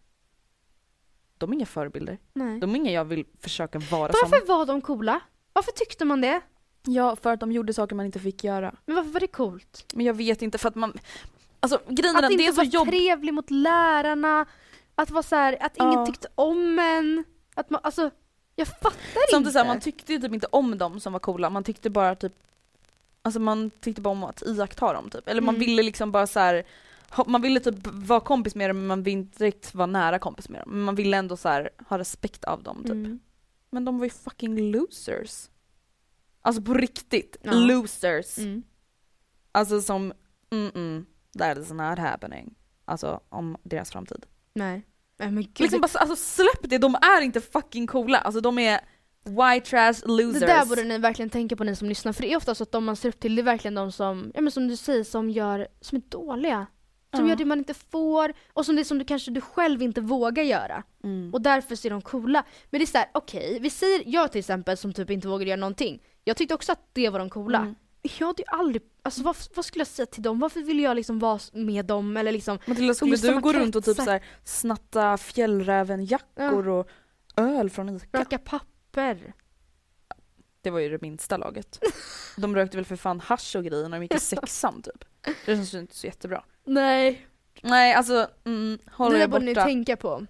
De 1.39 1.51
är 1.51 1.55
inga 1.55 1.67
förebilder. 1.67 2.19
Nej. 2.33 2.61
De 2.61 2.71
är 2.71 2.77
inga 2.77 2.91
jag 2.91 3.05
vill 3.05 3.25
försöka 3.41 3.79
vara 3.79 4.01
Varför 4.01 4.19
som. 4.19 4.31
Varför 4.31 4.47
var 4.47 4.67
de 4.67 4.81
coola? 4.81 5.21
Varför 5.53 5.73
tyckte 5.73 6.05
man 6.05 6.21
det? 6.21 6.41
Ja, 6.87 7.17
för 7.17 7.33
att 7.33 7.41
de 7.41 7.53
gjorde 7.53 7.75
saker 7.75 7.97
man 7.97 8.07
inte 8.07 8.21
fick 8.21 8.45
göra. 8.45 8.75
Men 8.87 8.97
varför 8.97 9.11
var 9.11 9.21
det 9.21 9.27
coolt? 9.27 9.87
Men 9.95 10.07
jag 10.07 10.15
vet 10.15 10.43
inte, 10.43 10.59
för 10.59 10.69
att 10.69 10.75
man... 10.75 10.93
Alltså 11.61 11.81
grejen 11.89 12.17
är 12.17 12.23
att 12.23 12.39
det 12.39 12.47
är 12.47 12.53
så 12.53 12.63
jobb... 12.63 12.89
Att 12.89 12.95
inte 12.95 13.07
vara 13.07 13.17
trevlig 13.17 13.35
mot 13.35 13.51
lärarna, 13.51 14.47
att 14.95 15.11
vara 15.11 15.23
så 15.23 15.37
här, 15.37 15.57
att 15.61 15.77
ingen 15.77 15.93
ja. 15.93 16.07
tyckte 16.07 16.29
om 16.35 16.79
en. 16.79 17.25
Att 17.55 17.71
man, 17.71 17.81
alltså, 17.85 18.11
jag 18.57 18.69
fattar 18.69 19.31
Samtidigt 19.31 19.57
inte. 19.57 19.69
man 19.69 19.81
tyckte 19.81 20.13
ju 20.13 20.19
typ 20.19 20.35
inte 20.35 20.47
om 20.47 20.79
dem 20.79 21.01
som 21.01 21.13
var 21.13 21.21
coola, 21.21 21.51
man 21.51 21.65
tyckte 21.65 21.91
bara 21.91 22.15
typ 22.15 22.33
Alltså 23.23 23.41
man 23.41 23.71
tyckte 23.81 24.01
bara 24.01 24.11
om 24.11 24.25
att 24.25 24.43
iaktta 24.43 24.93
dem 24.93 25.11
typ. 25.11 25.29
Eller 25.29 25.43
mm. 25.43 25.47
man 25.47 25.59
ville 25.59 25.83
liksom 25.83 26.13
bara 26.13 26.27
så 26.27 26.41
här, 26.41 26.65
man 27.27 27.43
ville 27.43 27.61
typ 27.61 27.75
vara 27.87 28.21
kompis 28.21 28.55
med 28.55 28.71
dem 28.71 28.79
men 28.79 28.87
man 28.87 29.03
ville 29.03 29.19
inte 29.19 29.45
riktigt 29.45 29.75
vara 29.75 29.87
nära 29.87 30.19
kompis 30.19 30.49
med 30.49 30.61
dem. 30.61 30.71
Men 30.71 30.83
man 30.83 30.95
ville 30.95 31.17
ändå 31.17 31.37
så 31.37 31.49
här, 31.49 31.71
ha 31.89 31.99
respekt 31.99 32.45
av 32.45 32.63
dem 32.63 32.83
typ. 32.83 32.93
Mm. 32.93 33.21
Men 33.71 33.85
de 33.85 33.99
var 33.99 34.05
ju 34.05 34.11
fucking 34.11 34.71
losers. 34.71 35.49
Alltså 36.43 36.63
på 36.63 36.75
riktigt, 36.75 37.37
ja. 37.43 37.53
losers. 37.53 38.39
Mm. 38.39 38.63
Alltså 39.53 39.81
som, 39.81 40.13
mm 40.53 40.71
mm, 40.75 41.07
that 41.39 41.59
is 41.59 41.71
not 41.71 41.99
happening. 41.99 42.55
Alltså 42.85 43.21
om 43.29 43.57
deras 43.63 43.91
framtid. 43.91 44.27
Nej. 44.55 44.87
Nej 45.19 45.31
men 45.31 45.43
gud. 45.43 45.61
Liksom 45.61 45.81
bara, 45.81 45.99
alltså 45.99 46.17
släpp 46.17 46.71
det, 46.71 46.79
de 46.79 46.95
är 46.95 47.21
inte 47.21 47.41
fucking 47.41 47.87
coola. 47.87 48.19
Alltså 48.19 48.41
de 48.41 48.59
är 48.59 48.81
white 49.25 49.71
trash 49.71 49.95
losers. 50.07 50.41
Det 50.41 50.47
där 50.47 50.67
borde 50.67 50.85
ni 50.85 50.99
verkligen 50.99 51.31
tänka 51.31 51.57
på 51.57 51.65
ni 51.65 51.77
som 51.77 51.89
lyssnar 51.89 52.13
för 52.13 52.23
det 52.23 52.33
är 52.33 52.37
ofta 52.37 52.55
så 52.55 52.63
att 52.63 52.73
de 52.73 52.85
man 52.85 52.97
ser 52.97 53.09
upp 53.09 53.21
till 53.21 53.37
det 53.37 53.43
är 53.43 53.45
verkligen 53.45 53.75
de 53.75 53.93
som, 53.93 54.33
ja 54.35 54.41
men 54.41 54.53
som 54.53 54.69
du 54.69 54.77
säger, 54.77 55.05
som 55.05 55.31
gör, 55.31 55.69
som 55.81 55.97
är 55.97 56.03
dåliga. 56.09 56.67
Som 57.17 57.29
gör 57.29 57.37
det 57.37 57.45
man 57.45 57.59
inte 57.59 57.75
får 57.75 58.33
och 58.53 58.67
som 58.67 58.77
det 58.77 58.85
som 58.85 58.99
du 58.99 59.05
kanske 59.05 59.31
du 59.31 59.41
själv 59.41 59.83
inte 59.83 60.01
vågar 60.01 60.43
göra. 60.43 60.83
Mm. 61.05 61.35
Och 61.35 61.43
därför 61.43 61.77
ser 61.77 61.91
de 61.91 62.03
coola. 62.03 62.45
Men 62.71 62.79
det 62.79 62.85
är 62.85 62.87
såhär, 62.87 63.09
okej, 63.15 63.49
okay, 63.49 63.59
vi 63.59 63.71
säger 63.71 64.03
jag 64.07 64.33
till 64.33 64.39
exempel 64.39 64.77
som 64.77 64.93
typ 64.93 65.11
inte 65.11 65.29
vågar 65.29 65.47
göra 65.47 65.61
någonting. 65.61 66.03
Jag 66.31 66.37
tyckte 66.37 66.55
också 66.55 66.73
att 66.73 66.81
det 66.93 67.09
var 67.09 67.19
de 67.19 67.31
coola. 67.31 67.59
Mm. 67.59 67.75
Jag 68.03 68.27
hade 68.27 68.43
ju 68.43 68.47
aldrig, 68.49 68.83
alltså 69.03 69.23
vad, 69.23 69.37
vad, 69.55 69.65
skulle 69.65 69.81
jag 69.81 69.87
säga 69.87 70.07
till 70.07 70.23
dem? 70.23 70.39
Varför 70.39 70.61
ville 70.61 70.83
jag 70.83 70.95
liksom 70.97 71.19
vara 71.19 71.41
med 71.53 71.85
dem 71.85 72.17
eller 72.17 72.33
liksom 72.33 72.59
Matilda 72.67 72.95
skulle 72.95 73.17
du 73.17 73.41
gå 73.41 73.53
runt 73.53 73.77
och 73.77 73.85
typ 73.85 73.97
så 73.97 74.11
här, 74.11 74.25
snatta 74.45 75.17
fjällrävenjackor 75.17 76.67
ja. 76.67 76.73
och 76.73 76.89
öl 77.37 77.71
från 77.71 77.97
Ica? 77.97 78.19
Röka 78.19 78.39
papper. 78.39 79.35
Det 80.61 80.71
var 80.71 80.81
ju 80.81 80.89
det 80.89 81.03
minsta 81.03 81.37
laget. 81.37 81.79
De 82.37 82.57
rökte 82.57 82.77
väl 82.77 82.87
för 82.87 82.97
fan 82.97 83.21
hash 83.21 83.57
och 83.57 83.65
grejer 83.65 83.89
när 83.89 83.99
de 83.99 84.03
gick 84.03 84.15
i 84.15 84.21
sexan 84.21 84.83
typ. 84.83 85.05
Det 85.47 85.57
känns 85.57 85.75
ju 85.75 85.79
inte 85.79 85.95
så 85.95 86.07
jättebra. 86.07 86.45
Nej. 86.65 87.27
Nej 87.63 87.95
alltså, 87.95 88.29
mm, 88.45 88.79
håll 88.87 89.15
er 89.15 89.19
borta. 89.19 89.21
Det 89.21 89.29
borde 89.29 89.45
ni 89.45 89.55
tänka 89.55 89.97
på. 89.97 90.27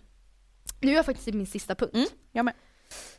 Nu 0.81 0.93
är 0.93 0.97
jag 0.97 1.07
faktiskt 1.07 1.29
i 1.29 1.33
min 1.33 1.47
sista 1.47 1.75
punkt. 1.75 1.95
Mm, 1.95 2.09
jag 2.33 2.45
med. 2.45 2.55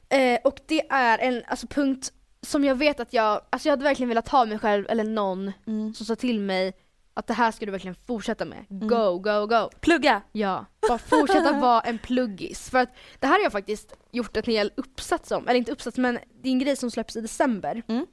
Eh, 0.09 0.39
och 0.43 0.59
det 0.65 0.88
är 0.89 1.19
en 1.19 1.43
alltså, 1.47 1.67
punkt 1.67 2.13
som 2.46 2.64
jag 2.64 2.76
vet 2.76 3.00
att 3.00 3.14
jag, 3.14 3.42
alltså 3.50 3.68
jag 3.68 3.72
hade 3.72 3.84
verkligen 3.84 4.10
velat 4.10 4.28
ha 4.28 4.46
mig 4.46 4.60
själv 4.60 4.86
eller 4.89 5.04
någon 5.04 5.52
mm. 5.68 5.94
som 5.94 6.06
sa 6.06 6.16
till 6.16 6.39
mig 6.39 6.74
att 7.14 7.28
det 7.28 7.34
här 7.34 7.52
ska 7.52 7.66
du 7.66 7.72
verkligen 7.72 7.96
fortsätta 7.96 8.46
med. 8.46 8.66
Mm. 8.70 8.88
Go, 8.88 9.20
go, 9.20 9.46
go. 9.46 9.70
Plugga! 9.80 10.22
Ja, 10.32 10.66
bara 10.88 10.98
fortsätta 10.98 11.54
vara 11.60 11.82
en 11.82 12.00
pluggis. 12.00 12.70
För 12.70 12.78
att 12.78 12.89
det 13.20 13.28
här 13.28 13.34
har 13.34 13.44
jag 13.44 13.52
faktiskt 13.52 13.94
gjort 14.12 14.38
en 14.38 14.44
hel 14.44 14.72
uppsats 14.76 15.32
om, 15.32 15.48
eller 15.48 15.58
inte 15.58 15.72
uppsats 15.72 15.98
men 15.98 16.20
det 16.42 16.50
är 16.50 16.52
en 16.52 16.60
grej 16.60 16.76
som 16.76 16.92
släpps 16.92 17.16
i 17.16 17.22
december. 17.22 17.84
Mm. 17.88 18.06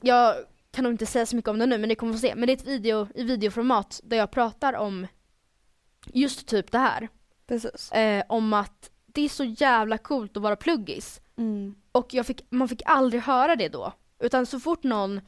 Jag 0.00 0.34
kan 0.70 0.84
nog 0.84 0.92
inte 0.92 1.06
säga 1.06 1.26
så 1.26 1.36
mycket 1.36 1.48
om 1.48 1.58
det 1.58 1.66
nu 1.66 1.78
men 1.78 1.88
ni 1.88 1.94
kommer 1.94 2.12
få 2.12 2.18
se. 2.18 2.34
Men 2.34 2.46
det 2.46 2.52
är 2.52 2.56
ett 2.56 2.66
video 2.66 3.08
i 3.14 3.24
videoformat 3.24 4.00
där 4.04 4.16
jag 4.16 4.30
pratar 4.30 4.72
om 4.72 5.06
just 6.06 6.46
typ 6.48 6.72
det 6.72 6.78
här. 6.78 7.08
Precis. 7.46 7.92
Eh, 7.92 8.24
om 8.28 8.52
att 8.52 8.90
det 9.14 9.24
är 9.24 9.28
så 9.28 9.44
jävla 9.44 9.98
coolt 9.98 10.36
att 10.36 10.42
vara 10.42 10.56
pluggis. 10.56 11.20
Mm. 11.36 11.74
Och 11.92 12.14
jag 12.14 12.26
fick, 12.26 12.46
man 12.50 12.68
fick 12.68 12.82
aldrig 12.86 13.22
höra 13.22 13.56
det 13.56 13.68
då. 13.68 13.92
Utan 14.20 14.46
så 14.46 14.60
fort 14.60 14.82
någon, 14.82 15.20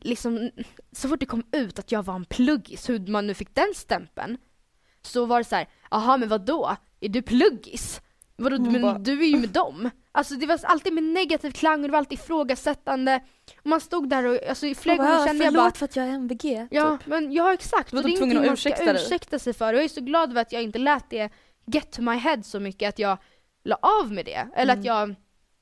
liksom, 0.00 0.50
så 0.92 1.08
fort 1.08 1.20
det 1.20 1.26
kom 1.26 1.42
ut 1.52 1.78
att 1.78 1.92
jag 1.92 2.02
var 2.02 2.14
en 2.14 2.24
pluggis, 2.24 2.88
hur 2.88 2.98
man 3.06 3.26
nu 3.26 3.34
fick 3.34 3.54
den 3.54 3.72
stämpeln. 3.74 4.38
Så 5.02 5.26
var 5.26 5.38
det 5.38 5.44
så 5.44 5.56
här, 5.56 5.68
jaha 5.90 6.16
men 6.16 6.28
vad 6.28 6.40
då? 6.40 6.76
Är 7.00 7.08
du 7.08 7.22
pluggis? 7.22 8.00
Vadå, 8.36 8.58
men 8.58 8.82
bara... 8.82 8.98
du 8.98 9.22
är 9.22 9.26
ju 9.26 9.36
med 9.36 9.48
dem. 9.48 9.90
Alltså 10.12 10.34
det 10.34 10.46
var 10.46 10.60
alltid 10.62 10.92
med 10.92 11.04
negativ 11.04 11.50
klang 11.50 11.80
och 11.80 11.88
det 11.88 11.92
var 11.92 11.98
alltid 11.98 12.18
ifrågasättande. 12.18 13.20
Och 13.60 13.66
man 13.66 13.80
stod 13.80 14.08
där 14.08 14.26
och 14.26 14.48
alltså, 14.48 14.74
flera 14.74 14.96
gånger 14.96 15.26
kände 15.26 15.44
jag 15.44 15.54
bara 15.54 15.72
för 15.72 15.84
att 15.84 15.96
jag 15.96 16.06
är 16.06 16.10
MVG. 16.10 16.68
Ja 16.70 16.98
typ. 16.98 17.06
men 17.06 17.32
ja 17.32 17.52
exakt. 17.52 17.90
Du 17.90 17.96
var 17.96 18.02
och 18.02 18.08
det 18.08 18.16
är 18.16 18.22
ingenting 18.22 18.46
man 18.46 18.56
ska 18.56 18.92
ursäkta 18.92 19.38
sig 19.38 19.52
för. 19.52 19.74
Och 19.74 19.78
jag 19.78 19.84
är 19.84 19.88
så 19.88 20.00
glad 20.00 20.30
över 20.30 20.42
att 20.42 20.52
jag 20.52 20.62
inte 20.62 20.78
lät 20.78 21.10
det 21.10 21.30
get 21.66 21.92
to 21.92 22.02
my 22.02 22.16
head 22.16 22.42
så 22.42 22.60
mycket 22.60 22.88
att 22.88 22.98
jag 22.98 23.18
la 23.64 23.78
av 23.80 24.12
med 24.12 24.24
det. 24.24 24.48
Eller 24.54 24.72
mm. 24.72 24.78
att 24.78 24.84
jag, 24.84 25.14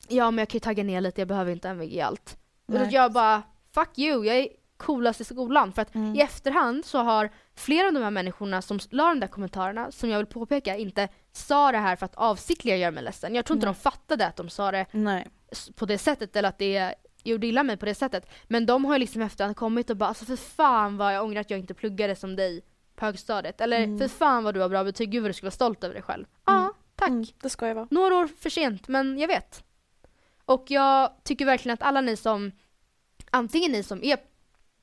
ja 0.08 0.30
men 0.30 0.38
jag 0.38 0.48
kan 0.48 0.56
ju 0.56 0.60
tagga 0.60 0.84
ner 0.84 1.00
lite, 1.00 1.20
jag 1.20 1.28
behöver 1.28 1.52
inte 1.52 1.68
MVG 1.68 2.00
allt. 2.00 2.36
Och 2.66 2.76
att 2.76 2.92
jag 2.92 3.12
bara, 3.12 3.42
fuck 3.74 3.98
you, 3.98 4.24
jag 4.26 4.36
är 4.36 4.48
coolast 4.76 5.20
i 5.20 5.24
skolan. 5.24 5.72
För 5.72 5.82
att 5.82 5.94
mm. 5.94 6.14
i 6.16 6.20
efterhand 6.20 6.84
så 6.84 6.98
har 6.98 7.30
flera 7.54 7.86
av 7.86 7.92
de 7.92 8.02
här 8.02 8.10
människorna 8.10 8.62
som 8.62 8.78
la 8.90 9.08
de 9.08 9.20
där 9.20 9.26
kommentarerna, 9.26 9.92
som 9.92 10.10
jag 10.10 10.18
vill 10.18 10.26
påpeka, 10.26 10.76
inte 10.76 11.08
sa 11.32 11.72
det 11.72 11.78
här 11.78 11.96
för 11.96 12.06
att 12.06 12.14
avsiktligen 12.14 12.80
göra 12.80 12.90
mig 12.90 13.04
ledsen. 13.04 13.34
Jag 13.34 13.44
tror 13.44 13.56
inte 13.56 13.66
Nej. 13.66 13.74
de 13.74 13.80
fattade 13.80 14.26
att 14.26 14.36
de 14.36 14.48
sa 14.48 14.70
det 14.70 14.86
Nej. 14.90 15.28
på 15.74 15.86
det 15.86 15.98
sättet 15.98 16.36
eller 16.36 16.48
att 16.48 16.58
det 16.58 16.94
gjorde 17.24 17.46
illa 17.46 17.62
mig 17.62 17.76
på 17.76 17.86
det 17.86 17.94
sättet. 17.94 18.30
Men 18.44 18.66
de 18.66 18.84
har 18.84 18.94
ju 18.94 18.98
liksom 18.98 19.22
efterhand 19.22 19.56
kommit 19.56 19.90
och 19.90 19.96
bara 19.96 20.08
alltså 20.08 20.24
för 20.24 20.36
fan 20.36 20.96
vad 20.96 21.14
jag 21.14 21.24
ångrar 21.24 21.40
att 21.40 21.50
jag 21.50 21.60
inte 21.60 21.74
pluggade 21.74 22.16
som 22.16 22.36
dig 22.36 22.62
på 22.94 23.04
högstadiet. 23.04 23.60
Eller 23.60 23.84
mm. 23.84 23.98
för 23.98 24.08
fan 24.08 24.44
vad 24.44 24.54
du 24.54 24.60
har 24.60 24.68
bra 24.68 24.84
betyg, 24.84 25.10
gud 25.10 25.22
vad 25.22 25.28
du 25.30 25.34
ska 25.34 25.46
vara 25.46 25.50
stolt 25.50 25.84
över 25.84 25.94
dig 25.94 26.02
själv. 26.02 26.24
Ja, 26.44 26.58
mm. 26.58 26.72
tack. 26.96 27.08
Mm, 27.08 27.24
det 27.42 27.50
ska 27.50 27.68
jag 27.68 27.74
vara. 27.74 27.88
Några 27.90 28.16
år 28.16 28.26
för 28.26 28.50
sent, 28.50 28.88
men 28.88 29.18
jag 29.18 29.28
vet. 29.28 29.64
Och 30.44 30.64
jag 30.68 31.10
tycker 31.22 31.46
verkligen 31.46 31.74
att 31.74 31.82
alla 31.82 32.00
ni 32.00 32.16
som, 32.16 32.52
antingen 33.30 33.72
ni 33.72 33.82
som 33.82 34.04
är 34.04 34.18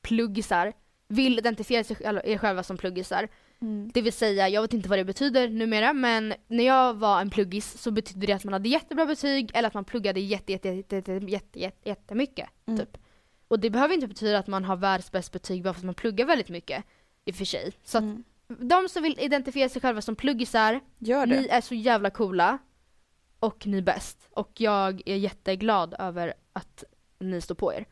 pluggisar, 0.02 0.74
vill 1.08 1.38
identifiera 1.40 1.84
sig, 1.84 1.98
er 2.02 2.38
själva 2.38 2.64
som 2.64 2.78
pluggisar. 2.78 3.28
Mm. 3.62 3.92
Det 3.94 4.02
vill 4.02 4.14
säga, 4.14 4.50
jag 4.50 4.62
vet 4.62 4.74
inte 4.74 4.90
vad 4.90 5.00
det 5.00 5.06
betyder 5.06 5.50
numera, 5.50 5.94
men 5.94 6.34
när 6.48 6.64
jag 6.64 6.94
var 6.94 7.22
en 7.22 7.30
pluggis 7.30 7.82
så 7.82 7.92
betydde 7.92 8.28
det 8.28 8.34
att 8.34 8.44
man 8.44 8.54
hade 8.54 8.70
jättebra 8.70 9.06
betyg 9.06 9.52
eller 9.54 9.68
att 9.68 9.74
man 9.74 9.86
pluggade 9.86 10.20
jätte, 10.20 10.52
jätte, 10.52 10.70
jätte, 10.70 10.96
jätte, 10.96 11.12
jätte, 11.12 11.60
jätte, 11.60 11.90
jättemycket. 11.90 12.50
Mm. 12.66 12.80
Typ. 12.80 12.98
Och 13.48 13.60
det 13.60 13.70
behöver 13.70 13.94
inte 13.94 14.08
betyda 14.08 14.38
att 14.38 14.48
man 14.48 14.66
har 14.66 14.76
världens 14.76 15.12
bästa 15.12 15.34
betyg 15.34 15.64
bara 15.64 15.74
för 15.74 15.80
att 15.80 15.86
man 15.86 15.96
pluggar 15.96 16.26
väldigt 16.26 16.50
mycket 16.50 16.84
i 17.26 17.32
och 17.32 17.36
för 17.36 17.46
sig. 17.46 17.74
Så 17.84 17.98
att 17.98 18.04
mm. 18.04 18.24
de 18.48 18.90
som 18.90 19.04
vill 19.04 19.20
identifiera 19.20 19.70
sig 19.70 19.82
själva 19.82 20.02
som 20.02 20.16
pluggisar, 20.16 20.80
Gör 20.98 21.26
det. 21.26 21.42
ni 21.42 21.48
är 21.48 21.62
så 21.62 21.76
jävla 21.76 22.10
coola 22.10 22.58
och 23.40 23.68
ni 23.68 23.78
är 23.78 23.82
bäst. 23.82 24.28
Och 24.32 24.52
jag 24.58 25.02
är 25.06 25.16
jätteglad 25.16 25.96
över 26.00 26.34
att 26.54 26.84
ni 27.20 27.42
står 27.42 27.56
på 27.56 27.74
er. 27.74 27.80
Yes. 27.80 27.88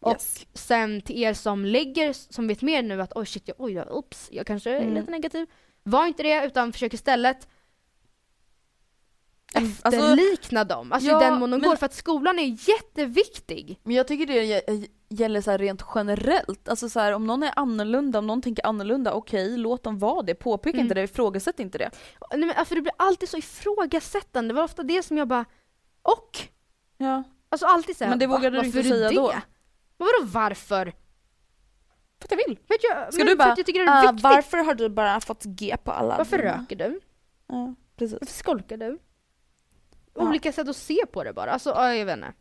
Och 0.00 0.58
sen 0.58 1.00
till 1.00 1.22
er 1.22 1.32
som 1.32 1.64
lägger, 1.64 2.12
som 2.12 2.48
vet 2.48 2.62
mer 2.62 2.82
nu 2.82 3.02
att 3.02 3.12
oj 3.14 3.26
shit, 3.26 3.48
jag, 3.48 3.54
oj, 3.58 3.84
ups, 3.90 4.28
jag 4.32 4.46
kanske 4.46 4.70
är 4.70 4.80
mm. 4.80 4.94
lite 4.94 5.10
negativ. 5.10 5.46
Var 5.82 6.06
inte 6.06 6.22
det, 6.22 6.46
utan 6.46 6.72
försök 6.72 6.94
istället 6.94 7.48
efterlikna 9.54 10.60
alltså, 10.60 10.76
dem, 10.76 10.92
alltså 10.92 11.10
ja, 11.10 11.22
i 11.22 11.24
den 11.24 11.38
mån 11.38 11.50
de 11.50 11.60
går, 11.60 11.76
för 11.76 11.86
att 11.86 11.94
skolan 11.94 12.38
är 12.38 12.68
jätteviktig. 12.68 13.80
Men 13.82 13.96
jag 13.96 14.08
tycker 14.08 14.26
det 14.26 14.62
gäller 15.08 15.40
så 15.40 15.56
rent 15.56 15.82
generellt, 15.94 16.68
alltså 16.68 16.88
så 16.88 17.00
här, 17.00 17.12
om 17.12 17.26
någon 17.26 17.42
är 17.42 17.52
annorlunda, 17.56 18.18
om 18.18 18.26
någon 18.26 18.42
tänker 18.42 18.66
annorlunda, 18.66 19.12
okej 19.12 19.46
okay, 19.46 19.56
låt 19.56 19.82
dem 19.82 19.98
vara 19.98 20.22
det, 20.22 20.34
påpeka 20.34 20.76
mm. 20.76 20.84
inte 20.84 20.94
det, 20.94 21.02
ifrågasätt 21.02 21.60
inte 21.60 21.78
det. 21.78 21.90
Nej 22.30 22.40
men 22.40 22.56
alltså 22.56 22.74
det 22.74 22.80
blir 22.80 22.94
alltid 22.96 23.28
så 23.28 23.36
ifrågasättande, 23.36 24.54
det 24.54 24.56
var 24.56 24.64
ofta 24.64 24.82
det 24.82 25.02
som 25.02 25.18
jag 25.18 25.28
bara, 25.28 25.44
och? 26.02 26.38
Ja. 26.98 27.22
Alltså 27.48 27.66
alltid 27.66 27.96
såhär, 27.96 28.10
Men 28.10 28.18
det 28.18 28.26
vågade 28.26 28.60
du 28.60 28.66
inte 28.66 28.82
säga 28.82 29.08
det? 29.08 29.14
då? 29.14 29.32
Men 29.98 30.08
vadå 30.20 30.32
varför? 30.32 30.92
För 32.18 32.26
att 32.26 32.30
jag 32.30 32.48
vill. 32.48 32.58
Vet 32.68 32.84
jag, 32.90 33.14
Ska 33.14 33.24
du 33.24 33.36
bara, 33.36 33.54
uh, 34.12 34.20
varför 34.22 34.58
har 34.58 34.74
du 34.74 34.88
bara 34.88 35.20
fått 35.20 35.44
G 35.44 35.76
på 35.84 35.92
alla? 35.92 36.16
Varför 36.16 36.38
dina? 36.38 36.58
röker 36.58 36.76
du? 36.76 37.00
Ja, 37.46 37.74
precis. 37.96 38.18
Varför 38.20 38.34
skolkar 38.34 38.76
du? 38.76 38.98
Olika 40.14 40.52
sätt 40.52 40.68
att 40.68 40.76
se 40.76 41.06
på 41.12 41.24
det 41.24 41.32
bara. 41.32 41.52
Alltså, 41.52 41.70
ja, 41.70 41.94
jag 41.94 42.06
vet 42.06 42.16
inte. 42.16 42.32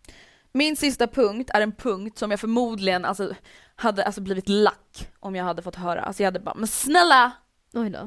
Min 0.52 0.76
sista 0.76 1.08
punkt 1.08 1.52
är 1.54 1.62
en 1.62 1.72
punkt 1.72 2.18
som 2.18 2.32
jag 2.32 2.40
förmodligen 2.40 3.06
alltså, 3.06 3.34
hade 3.76 4.06
alltså, 4.06 4.22
blivit 4.22 4.50
lack 4.50 5.12
om 5.20 5.36
jag 5.36 5.46
hade 5.46 5.62
fått 5.62 5.76
höra. 5.76 6.02
Alltså 6.02 6.24
jag 6.24 6.28
hade 6.28 6.40
bara, 6.40 6.56
men 6.56 6.68
snälla! 6.68 7.32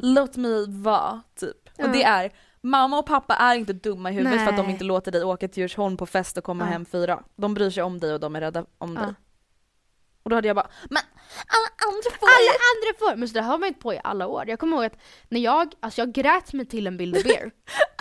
Låt 0.03 0.37
mig 0.37 0.67
vara, 0.69 1.23
typ. 1.35 1.71
Ja. 1.77 1.85
Och 1.85 1.93
det 1.93 2.03
är, 2.03 2.33
mamma 2.61 2.99
och 2.99 3.07
pappa 3.07 3.35
är 3.35 3.55
inte 3.55 3.73
dumma 3.73 4.11
i 4.11 4.15
huvudet 4.15 4.37
Nej. 4.37 4.47
för 4.47 4.53
att 4.53 4.59
de 4.59 4.71
inte 4.71 4.85
låter 4.85 5.13
dig 5.13 5.25
åka 5.25 5.49
till 5.49 5.61
Djursholm 5.61 5.97
på 5.97 6.07
fest 6.07 6.37
och 6.37 6.45
komma 6.45 6.65
ja. 6.65 6.71
hem 6.71 6.85
fyra. 6.85 7.23
De 7.37 7.55
bryr 7.55 7.71
sig 7.71 7.83
om 7.83 8.01
dig 8.01 8.15
och 8.15 8.21
de 8.21 8.37
är 8.37 8.41
rädda 8.41 8.65
om 8.79 8.97
ja. 8.97 9.03
dig. 9.03 9.15
Och 10.23 10.31
då 10.31 10.37
hade 10.37 10.49
jag 10.49 10.57
bara, 10.57 10.71
men 10.91 11.03
alla 11.47 11.69
andra 11.91 12.11
får 12.21 12.27
Alla 12.27 12.57
andra 12.71 12.99
får! 12.99 13.17
Men 13.17 13.29
så 13.29 13.35
det 13.35 13.41
har 13.41 13.59
man 13.59 13.69
inte 13.69 13.81
på 13.81 13.95
i 13.95 14.01
alla 14.05 14.27
år. 14.27 14.49
Jag 14.49 14.59
kommer 14.59 14.77
ihåg 14.77 14.85
att 14.85 14.99
när 15.29 15.41
jag, 15.41 15.73
alltså 15.81 16.01
jag 16.01 16.13
grät 16.13 16.53
mig 16.53 16.67
till 16.67 16.87
en 16.87 16.97
Build 16.97 17.17
a 17.17 17.21
Bear. 17.25 17.51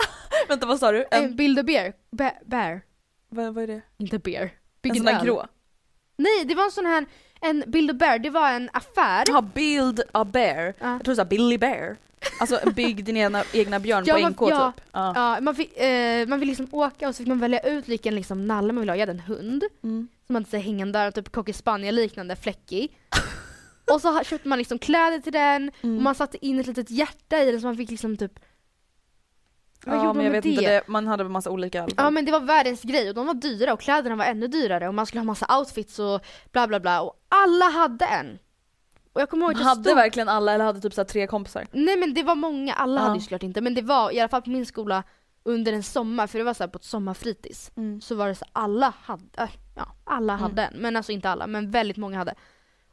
Vänta 0.48 0.66
vad 0.66 0.78
sa 0.78 0.92
du? 0.92 1.04
En, 1.10 1.24
en 1.24 1.36
Build 1.36 1.58
a 1.58 1.62
Bear. 1.62 1.92
Ba 2.10 2.30
bear. 2.46 2.80
Vad, 3.28 3.54
vad 3.54 3.64
är 3.64 3.68
det? 3.68 3.82
Inte 3.98 4.18
bear. 4.18 4.50
Bygg 4.82 4.90
en 4.90 4.96
sån 4.96 5.06
där 5.06 5.24
grå? 5.24 5.46
Nej, 6.16 6.44
det 6.44 6.54
var 6.54 6.64
en 6.64 6.70
sån 6.70 6.86
här, 6.86 7.06
en 7.40 7.64
Build 7.66 7.90
a 7.90 7.94
Bear, 7.94 8.18
det 8.18 8.30
var 8.30 8.50
en 8.50 8.70
affär. 8.72 9.24
Ja, 9.26 9.40
Build 9.54 10.02
a 10.12 10.24
Bear. 10.24 10.74
Ja. 10.78 10.92
Jag 10.92 11.04
trodde 11.04 11.12
du 11.12 11.16
sa 11.16 11.24
Billy 11.24 11.58
Bear. 11.58 11.96
Alltså 12.40 12.70
bygg 12.70 13.04
din 13.04 13.16
egna, 13.16 13.44
egna 13.52 13.80
björn 13.80 14.04
ja, 14.06 14.14
på 14.14 14.28
NK 14.28 14.50
ja, 14.50 14.72
typ. 14.72 14.84
Ja, 14.92 15.12
ja 15.14 15.40
man, 15.40 15.54
fick, 15.54 15.76
eh, 15.76 16.26
man 16.26 16.40
vill 16.40 16.48
liksom 16.48 16.68
åka 16.70 17.08
och 17.08 17.14
så 17.14 17.18
fick 17.18 17.26
man 17.28 17.40
välja 17.40 17.60
ut 17.60 17.88
vilken 17.88 18.14
liksom 18.14 18.46
nalle 18.46 18.72
man 18.72 18.80
ville 18.80 18.92
ha. 18.92 18.96
Jag 18.96 19.06
hade 19.06 19.12
en 19.12 19.36
hund. 19.36 19.64
Mm. 19.82 20.08
Som 20.26 20.34
hade 20.34 20.48
så 20.48 20.56
hängande, 20.56 21.12
typ 21.12 21.32
cocker 21.32 21.52
spaniel 21.52 21.94
liknande, 21.94 22.36
fläckig. 22.36 22.98
och 23.92 24.00
så 24.00 24.24
köpte 24.24 24.48
man 24.48 24.58
liksom 24.58 24.78
kläder 24.78 25.18
till 25.18 25.32
den 25.32 25.70
mm. 25.82 25.96
och 25.96 26.02
man 26.02 26.14
satte 26.14 26.46
in 26.46 26.60
ett 26.60 26.66
litet 26.66 26.90
hjärta 26.90 27.42
i 27.42 27.50
den 27.50 27.60
så 27.60 27.66
man 27.66 27.76
fick 27.76 27.90
liksom 27.90 28.16
typ 28.16 28.40
vad 29.86 29.96
ja 29.98 30.12
men 30.12 30.24
jag 30.24 30.32
vet 30.32 30.42
det? 30.42 30.48
inte, 30.48 30.62
det, 30.62 30.82
man 30.88 31.06
hade 31.06 31.24
en 31.24 31.32
massa 31.32 31.50
olika 31.50 31.88
Ja 31.96 32.10
men 32.10 32.24
det 32.24 32.32
var 32.32 32.40
världens 32.40 32.82
grej 32.82 33.08
och 33.08 33.14
de 33.14 33.26
var 33.26 33.34
dyra 33.34 33.72
och 33.72 33.80
kläderna 33.80 34.16
var 34.16 34.24
ännu 34.24 34.48
dyrare 34.48 34.88
och 34.88 34.94
man 34.94 35.06
skulle 35.06 35.20
ha 35.20 35.24
massa 35.24 35.58
outfits 35.58 35.98
och 35.98 36.20
bla 36.52 36.66
bla 36.68 36.80
bla 36.80 37.00
och 37.00 37.14
alla 37.28 37.64
hade 37.64 38.04
en. 38.04 38.38
Och 39.12 39.20
jag 39.20 39.30
kommer 39.30 39.46
ihåg 39.46 39.54
att 39.54 39.62
Hade 39.62 39.82
stod... 39.82 39.96
verkligen 39.96 40.28
alla 40.28 40.52
eller 40.52 40.64
hade 40.64 40.80
typ 40.80 40.94
så 40.94 41.04
tre 41.04 41.26
kompisar? 41.26 41.66
Nej 41.72 41.96
men 41.96 42.14
det 42.14 42.22
var 42.22 42.34
många, 42.34 42.74
alla 42.74 43.00
ja. 43.00 43.04
hade 43.04 43.16
ju 43.16 43.20
såklart 43.20 43.42
inte 43.42 43.60
men 43.60 43.74
det 43.74 43.82
var 43.82 44.14
i 44.14 44.20
alla 44.20 44.28
fall 44.28 44.42
på 44.42 44.50
min 44.50 44.66
skola 44.66 45.02
under 45.42 45.72
en 45.72 45.82
sommar, 45.82 46.26
för 46.26 46.38
det 46.38 46.44
var 46.44 46.54
så 46.54 46.68
på 46.68 46.76
ett 46.76 46.84
sommarfritids, 46.84 47.72
mm. 47.76 48.00
så 48.00 48.14
var 48.14 48.28
det 48.28 48.34
så 48.34 48.44
alla 48.52 48.94
hade, 49.02 49.48
ja 49.74 49.86
alla 50.04 50.32
mm. 50.32 50.42
hade 50.42 50.62
en, 50.62 50.74
men 50.76 50.96
alltså 50.96 51.12
inte 51.12 51.30
alla, 51.30 51.46
men 51.46 51.70
väldigt 51.70 51.96
många 51.96 52.18
hade. 52.18 52.34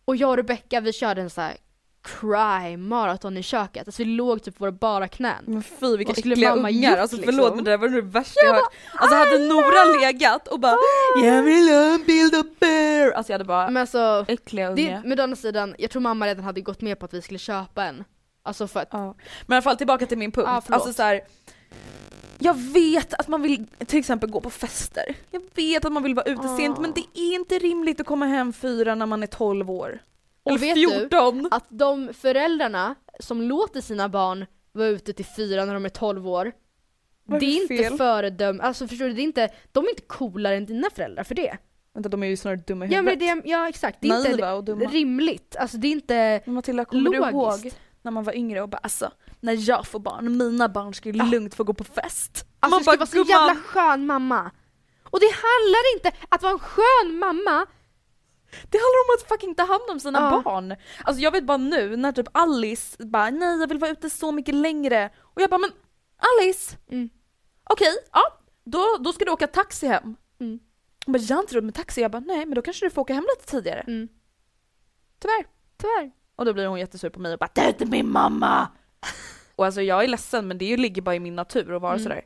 Och 0.05 0.15
jag 0.15 0.29
och 0.29 0.37
Rebecca 0.37 0.81
vi 0.81 0.93
körde 0.93 1.21
en 1.21 1.29
så 1.29 1.41
här 1.41 1.57
cry 2.03 2.77
maraton 2.77 3.37
i 3.37 3.43
köket. 3.43 3.87
Alltså 3.87 4.03
vi 4.03 4.09
låg 4.09 4.43
typ 4.43 4.57
på 4.57 4.63
våra 4.63 4.71
bara 4.71 5.07
knän. 5.07 5.43
Men 5.47 5.63
fy 5.63 5.97
vilka 5.97 6.11
äckliga 6.11 6.53
ungar, 6.55 6.69
gjort, 6.69 6.97
alltså 6.97 7.17
förlåt 7.17 7.35
liksom. 7.35 7.55
men 7.55 7.65
det 7.65 7.71
där 7.71 7.77
var 7.77 7.89
det 7.89 8.01
värsta 8.01 8.39
jag, 8.45 8.49
jag 8.49 8.55
hört. 8.55 8.73
Alltså 8.93 9.17
hade 9.17 9.39
Nora 9.39 10.01
legat 10.01 10.47
och 10.47 10.59
bara 10.59 10.75
Jag 11.23 11.43
vill 11.43 11.69
ha 11.69 11.93
en 11.93 12.03
bild 12.03 12.35
av 12.35 12.45
bear. 12.59 13.11
Alltså 13.11 13.31
jag 13.31 13.35
hade 13.35 13.47
bara 13.47 13.69
men 13.69 13.81
alltså, 13.81 14.25
äckliga 14.27 14.69
ungar. 14.69 15.01
med 15.05 15.17
den 15.17 15.35
sidan, 15.35 15.75
jag 15.77 15.91
tror 15.91 16.01
mamma 16.01 16.27
redan 16.27 16.43
hade 16.43 16.61
gått 16.61 16.81
med 16.81 16.99
på 16.99 17.05
att 17.05 17.13
vi 17.13 17.21
skulle 17.21 17.39
köpa 17.39 17.83
en. 17.83 18.03
Alltså 18.43 18.67
för 18.67 18.79
att... 18.79 18.89
Ja. 18.91 19.15
Men 19.45 19.55
i 19.55 19.57
alla 19.57 19.61
fall 19.61 19.77
tillbaka 19.77 20.05
till 20.05 20.17
min 20.17 20.31
punkt. 20.31 20.47
Ja, 20.47 20.75
alltså 20.75 20.93
så 20.93 21.03
här, 21.03 21.21
jag 22.39 22.53
vet 22.53 23.13
att 23.13 23.27
man 23.27 23.41
vill 23.41 23.67
till 23.85 23.99
exempel 23.99 24.29
gå 24.29 24.41
på 24.41 24.49
fester. 24.49 25.15
Jag 25.31 25.41
vet 25.55 25.85
att 25.85 25.91
man 25.91 26.03
vill 26.03 26.15
vara 26.15 26.25
ute 26.25 26.41
oh. 26.41 26.57
sent 26.57 26.79
men 26.79 26.93
det 26.93 27.19
är 27.19 27.35
inte 27.35 27.59
rimligt 27.59 28.01
att 28.01 28.07
komma 28.07 28.25
hem 28.25 28.53
fyra 28.53 28.95
när 28.95 29.05
man 29.05 29.23
är 29.23 29.27
12 29.27 29.71
år. 29.71 29.99
Och 30.43 30.63
vet 30.63 30.73
14. 30.73 31.43
du 31.43 31.47
att 31.51 31.65
de 31.69 32.13
föräldrarna 32.13 32.95
som 33.19 33.41
låter 33.41 33.81
sina 33.81 34.09
barn 34.09 34.45
vara 34.71 34.87
ute 34.87 35.13
till 35.13 35.25
fyra 35.25 35.65
när 35.65 35.73
de 35.73 35.85
är 35.85 35.89
12 35.89 36.27
år 36.27 36.51
det 37.25 37.35
är, 37.35 37.71
är 37.71 37.83
inte 37.83 37.97
föredöm, 37.97 38.59
alltså 38.61 38.87
förstår 38.87 39.05
du, 39.05 39.13
det 39.13 39.21
är 39.21 39.23
inte, 39.23 39.49
de 39.71 39.85
är 39.85 39.89
inte 39.89 40.01
coolare 40.01 40.55
än 40.55 40.65
dina 40.65 40.89
föräldrar 40.95 41.23
för 41.23 41.35
det. 41.35 41.57
Vänta 41.93 42.09
de 42.09 42.23
är 42.23 42.27
ju 42.27 42.37
snarare 42.37 42.61
dumma 42.67 42.85
i 42.85 42.87
huvudet. 42.87 43.21
Ja, 43.21 43.35
det, 43.35 43.41
ja 43.49 43.69
exakt, 43.69 43.97
det 44.01 44.07
är 44.07 44.23
Naiva 44.23 44.57
inte 44.57 44.73
rimligt. 44.73 45.55
Alltså 45.59 45.77
det 45.77 45.87
är 45.87 45.91
inte 45.91 46.41
men 46.45 46.55
Matilda, 46.55 46.85
kommer 46.85 47.03
logiskt. 47.03 47.31
du 47.31 47.37
ihåg 47.37 47.73
när 48.01 48.11
man 48.11 48.23
var 48.23 48.35
yngre 48.35 48.61
och 48.61 48.69
bara 48.69 48.77
alltså, 48.77 49.11
när 49.39 49.69
jag 49.69 49.87
får 49.87 49.99
barn, 49.99 50.37
mina 50.37 50.69
barn 50.69 50.93
ska 50.93 51.09
ju 51.09 51.17
ja. 51.17 51.25
lugnt 51.25 51.55
få 51.55 51.63
gå 51.63 51.73
på 51.73 51.83
fest. 51.83 52.45
Alltså 52.59 52.75
man 52.75 52.83
bara, 52.85 53.05
ska 53.05 53.17
vara 53.19 53.25
så 53.25 53.31
jävla 53.31 53.55
skön 53.55 54.05
mamma. 54.05 54.51
Och 55.03 55.19
det 55.19 55.31
handlar 55.31 55.95
inte 55.95 56.11
att 56.29 56.41
vara 56.41 56.53
en 56.53 56.59
skön 56.59 57.19
mamma 57.19 57.65
det 58.69 58.77
handlar 58.77 58.99
om 59.05 59.15
att 59.17 59.27
fucking 59.27 59.55
ta 59.55 59.63
hand 59.63 59.83
om 59.89 59.99
sina 59.99 60.19
ja. 60.19 60.41
barn. 60.41 60.75
Alltså 61.03 61.21
jag 61.21 61.31
vet 61.31 61.43
bara 61.43 61.57
nu 61.57 61.95
när 61.95 62.11
typ 62.11 62.27
Alice 62.31 63.05
bara 63.05 63.29
nej 63.29 63.59
jag 63.59 63.67
vill 63.67 63.79
vara 63.79 63.91
ute 63.91 64.09
så 64.09 64.31
mycket 64.31 64.55
längre 64.55 65.09
och 65.19 65.41
jag 65.41 65.49
bara 65.49 65.57
men 65.57 65.71
Alice! 66.17 66.77
Mm. 66.89 67.09
Okej, 67.63 67.87
okay, 67.87 68.09
ja 68.11 68.43
då, 68.63 68.97
då 68.99 69.13
ska 69.13 69.25
du 69.25 69.31
åka 69.31 69.47
taxi 69.47 69.87
hem. 69.87 70.15
Mm. 70.39 70.59
Hon 71.05 71.13
bara 71.13 71.19
jag 71.19 71.35
har 71.35 71.43
inte 71.43 71.55
råd 71.55 71.63
med 71.63 71.75
taxi. 71.75 72.01
Jag 72.01 72.11
bara 72.11 72.23
nej 72.25 72.45
men 72.45 72.55
då 72.55 72.61
kanske 72.61 72.85
du 72.85 72.89
får 72.89 73.01
åka 73.01 73.13
hem 73.13 73.25
lite 73.37 73.51
tidigare. 73.51 73.79
Mm. 73.79 74.07
Tyvärr. 75.19 75.45
Tyvärr. 75.77 76.11
Och 76.35 76.45
då 76.45 76.53
blir 76.53 76.67
hon 76.67 76.79
jättesur 76.79 77.09
på 77.09 77.19
mig 77.19 77.33
och 77.33 77.39
bara 77.39 77.49
det 77.53 77.61
är 77.61 77.67
inte 77.67 77.85
min 77.85 78.11
mamma! 78.11 78.67
och 79.55 79.65
alltså 79.65 79.81
jag 79.81 80.03
är 80.03 80.07
ledsen 80.07 80.47
men 80.47 80.57
det 80.57 80.77
ligger 80.77 81.01
bara 81.01 81.15
i 81.15 81.19
min 81.19 81.35
natur 81.35 81.75
att 81.75 81.81
vara 81.81 81.93
mm. 81.93 82.03
sådär. 82.03 82.21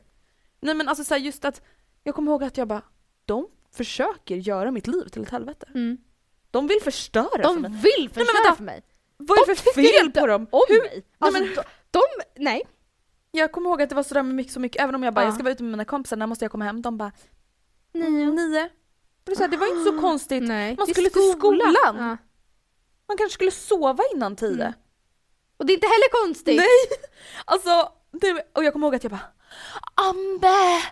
Nej 0.60 0.74
men 0.74 0.88
alltså 0.88 1.04
så 1.04 1.16
just 1.16 1.44
att 1.44 1.62
jag 2.02 2.14
kommer 2.14 2.32
ihåg 2.32 2.44
att 2.44 2.56
jag 2.56 2.68
bara 2.68 2.82
de 3.24 3.48
försöker 3.70 4.36
göra 4.36 4.70
mitt 4.70 4.86
liv 4.86 5.04
till 5.08 5.22
ett 5.22 5.30
helvete. 5.30 5.66
Mm. 5.74 5.98
De 6.50 6.66
vill 6.66 6.80
förstöra 6.82 7.42
de 7.42 7.54
för 7.54 7.60
mig. 7.60 7.70
De 7.70 7.76
vill 7.76 8.10
förstöra 8.10 8.40
nej, 8.44 8.56
för 8.56 8.64
mig. 8.64 8.82
Vad 9.16 9.38
är 9.38 9.46
det 9.46 9.54
för 9.54 9.72
fel 9.72 10.10
på 10.12 10.26
dem? 10.26 10.46
Om 10.50 10.62
Hur? 10.68 10.80
mig. 10.80 11.04
Alltså, 11.18 11.40
nej, 11.40 11.54
men, 11.54 11.64
de, 11.90 12.02
nej. 12.36 12.62
Jag 13.30 13.52
kommer 13.52 13.70
ihåg 13.70 13.82
att 13.82 13.88
det 13.88 13.94
var 13.94 14.02
sådär 14.02 14.22
med 14.22 14.34
mycket 14.34 14.52
så 14.52 14.60
mycket, 14.60 14.82
även 14.82 14.94
om 14.94 15.02
jag 15.02 15.14
bara 15.14 15.20
ja. 15.20 15.26
jag 15.26 15.34
ska 15.34 15.42
vara 15.42 15.52
ute 15.52 15.62
med 15.62 15.70
mina 15.70 15.84
kompisar, 15.84 16.16
när 16.16 16.26
måste 16.26 16.44
jag 16.44 16.52
komma 16.52 16.64
hem? 16.64 16.82
De 16.82 16.98
bara 16.98 17.12
nio. 17.94 18.30
Nio. 18.30 18.68
Det, 19.24 19.36
så 19.36 19.42
här, 19.42 19.48
det 19.48 19.56
var 19.56 19.66
inte 19.66 19.90
så 19.90 20.00
konstigt, 20.00 20.42
nej. 20.42 20.76
man 20.78 20.86
skulle 20.86 21.10
till 21.10 21.32
skolan. 21.38 21.74
Ja. 21.98 22.16
Man 23.08 23.16
kanske 23.16 23.34
skulle 23.34 23.50
sova 23.50 24.04
innan 24.14 24.36
tio. 24.36 24.64
Mm. 24.64 24.72
Och 25.56 25.66
det 25.66 25.72
är 25.72 25.74
inte 25.74 25.86
heller 25.86 26.26
konstigt. 26.26 26.56
Nej! 26.56 26.98
Alltså, 27.44 27.92
det, 28.12 28.42
och 28.54 28.64
jag 28.64 28.72
kommer 28.72 28.86
ihåg 28.86 28.94
att 28.94 29.04
jag 29.04 29.10
bara 29.10 29.26
Ambe! 29.94 30.82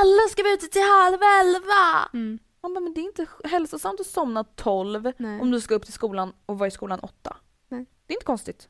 Alla 0.00 0.28
ska 0.30 0.42
vara 0.42 0.52
ute 0.52 0.66
till 0.66 0.82
halv 0.82 1.18
elva! 1.22 2.08
Mm. 2.12 2.38
Man 2.62 2.74
bara, 2.74 2.80
men 2.80 2.94
det 2.94 3.00
är 3.00 3.04
inte 3.04 3.26
hälsosamt 3.44 4.00
att 4.00 4.06
somna 4.06 4.44
12 4.44 5.12
Nej. 5.16 5.40
om 5.40 5.50
du 5.50 5.60
ska 5.60 5.74
upp 5.74 5.84
till 5.84 5.92
skolan 5.92 6.32
och 6.46 6.58
vara 6.58 6.66
i 6.66 6.70
skolan 6.70 7.00
8. 7.00 7.36
Nej. 7.68 7.86
Det 8.06 8.12
är 8.12 8.16
inte 8.16 8.26
konstigt. 8.26 8.68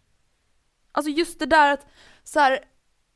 Alltså 0.93 1.11
just 1.11 1.39
det 1.39 1.47
där 1.47 1.73
att 1.73 1.87
så 2.25 2.41
här, 2.41 2.65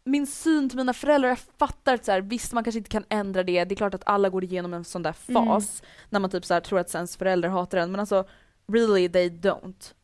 min 0.04 0.26
syn 0.26 0.68
till 0.68 0.78
mina 0.78 0.92
föräldrar, 0.92 1.28
jag 1.28 1.38
fattar 1.38 1.94
att 1.94 2.04
så 2.04 2.12
här, 2.12 2.20
visst 2.20 2.52
man 2.52 2.64
kanske 2.64 2.78
inte 2.78 2.90
kan 2.90 3.04
ändra 3.08 3.42
det, 3.42 3.64
det 3.64 3.74
är 3.74 3.76
klart 3.76 3.94
att 3.94 4.02
alla 4.06 4.28
går 4.28 4.44
igenom 4.44 4.74
en 4.74 4.84
sån 4.84 5.02
där 5.02 5.16
mm. 5.26 5.46
fas 5.46 5.80
mm. 5.80 5.90
när 6.10 6.20
man 6.20 6.30
typ 6.30 6.44
så 6.44 6.54
här, 6.54 6.60
tror 6.60 6.78
att 6.78 6.94
ens 6.94 7.16
föräldrar 7.16 7.50
hatar 7.50 7.78
en 7.78 7.90
men 7.90 8.00
alltså 8.00 8.24
really 8.66 9.08
they 9.08 9.28
don't. 9.28 9.94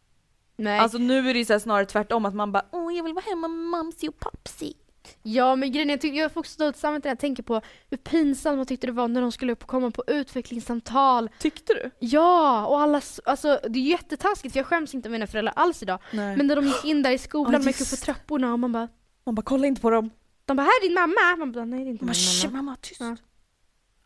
Nej. 0.57 0.79
Alltså 0.79 0.99
nu 0.99 1.31
är 1.31 1.35
det 1.35 1.45
så 1.45 1.61
snarare 1.61 1.87
tvärtom 1.87 2.27
att 2.27 2.35
man 2.35 2.53
bara 2.53 2.65
åh 2.71 2.95
jag 2.97 3.05
vill 3.05 3.15
vara 3.15 3.25
hemma 3.25 3.49
med 3.49 3.67
mamsi 3.67 4.09
och 4.09 4.19
papsi. 4.19 4.77
Ja 5.23 5.57
men 5.57 5.73
grejen 5.73 5.89
jag, 5.89 6.05
jag 6.05 6.33
får 6.33 6.41
också 6.41 6.53
stolt 6.53 6.77
samtidigt 6.77 7.05
när 7.05 7.11
jag 7.11 7.19
tänker 7.19 7.43
på 7.43 7.61
hur 7.91 7.97
pinsamt 7.97 8.57
man 8.57 8.67
tyckte 8.67 8.87
det 8.87 8.93
var 8.93 9.09
när 9.09 9.21
de 9.21 9.33
skulle 9.33 9.53
upp 9.53 9.63
och 9.63 9.69
komma 9.69 9.91
på 9.91 10.05
utvecklingssamtal. 10.07 11.31
Tyckte 11.39 11.75
du? 11.75 11.91
Ja, 11.99 12.67
och 12.67 12.81
alla, 12.81 13.01
alltså 13.25 13.61
det 13.69 13.79
är 13.79 13.83
jättetaskigt 13.83 14.53
för 14.53 14.61
jag 14.61 14.67
skäms 14.67 14.95
inte 14.95 15.09
med 15.09 15.13
mina 15.21 15.27
föräldrar 15.27 15.55
alls 15.57 15.83
idag. 15.83 15.99
Nej. 16.13 16.37
Men 16.37 16.47
när 16.47 16.57
de 16.57 16.65
gick 16.67 16.85
in 16.85 17.03
där 17.03 17.11
i 17.11 17.19
skolan, 17.19 17.61
oh, 17.61 17.67
gick 17.67 17.81
upp 17.81 17.91
på 17.91 17.97
trapporna 17.97 18.53
och 18.53 18.59
man 18.59 18.73
bara 18.73 18.89
Man 19.25 19.35
bara 19.35 19.43
kolla 19.43 19.67
inte 19.67 19.81
på 19.81 19.91
dem. 19.91 20.11
De 20.45 20.57
bara, 20.57 20.63
här 20.63 20.81
är 20.81 20.83
din 20.83 20.95
mamma! 20.95 21.37
Man 21.39 21.53
bara, 21.53 21.65
nej 21.65 21.85
det 21.85 21.91
är 21.91 21.93
inte 21.93 22.05
min 22.05 22.15
mamma. 22.45 22.57
mamma 22.57 22.77
tyst. 22.81 23.01
Ja. 23.01 23.17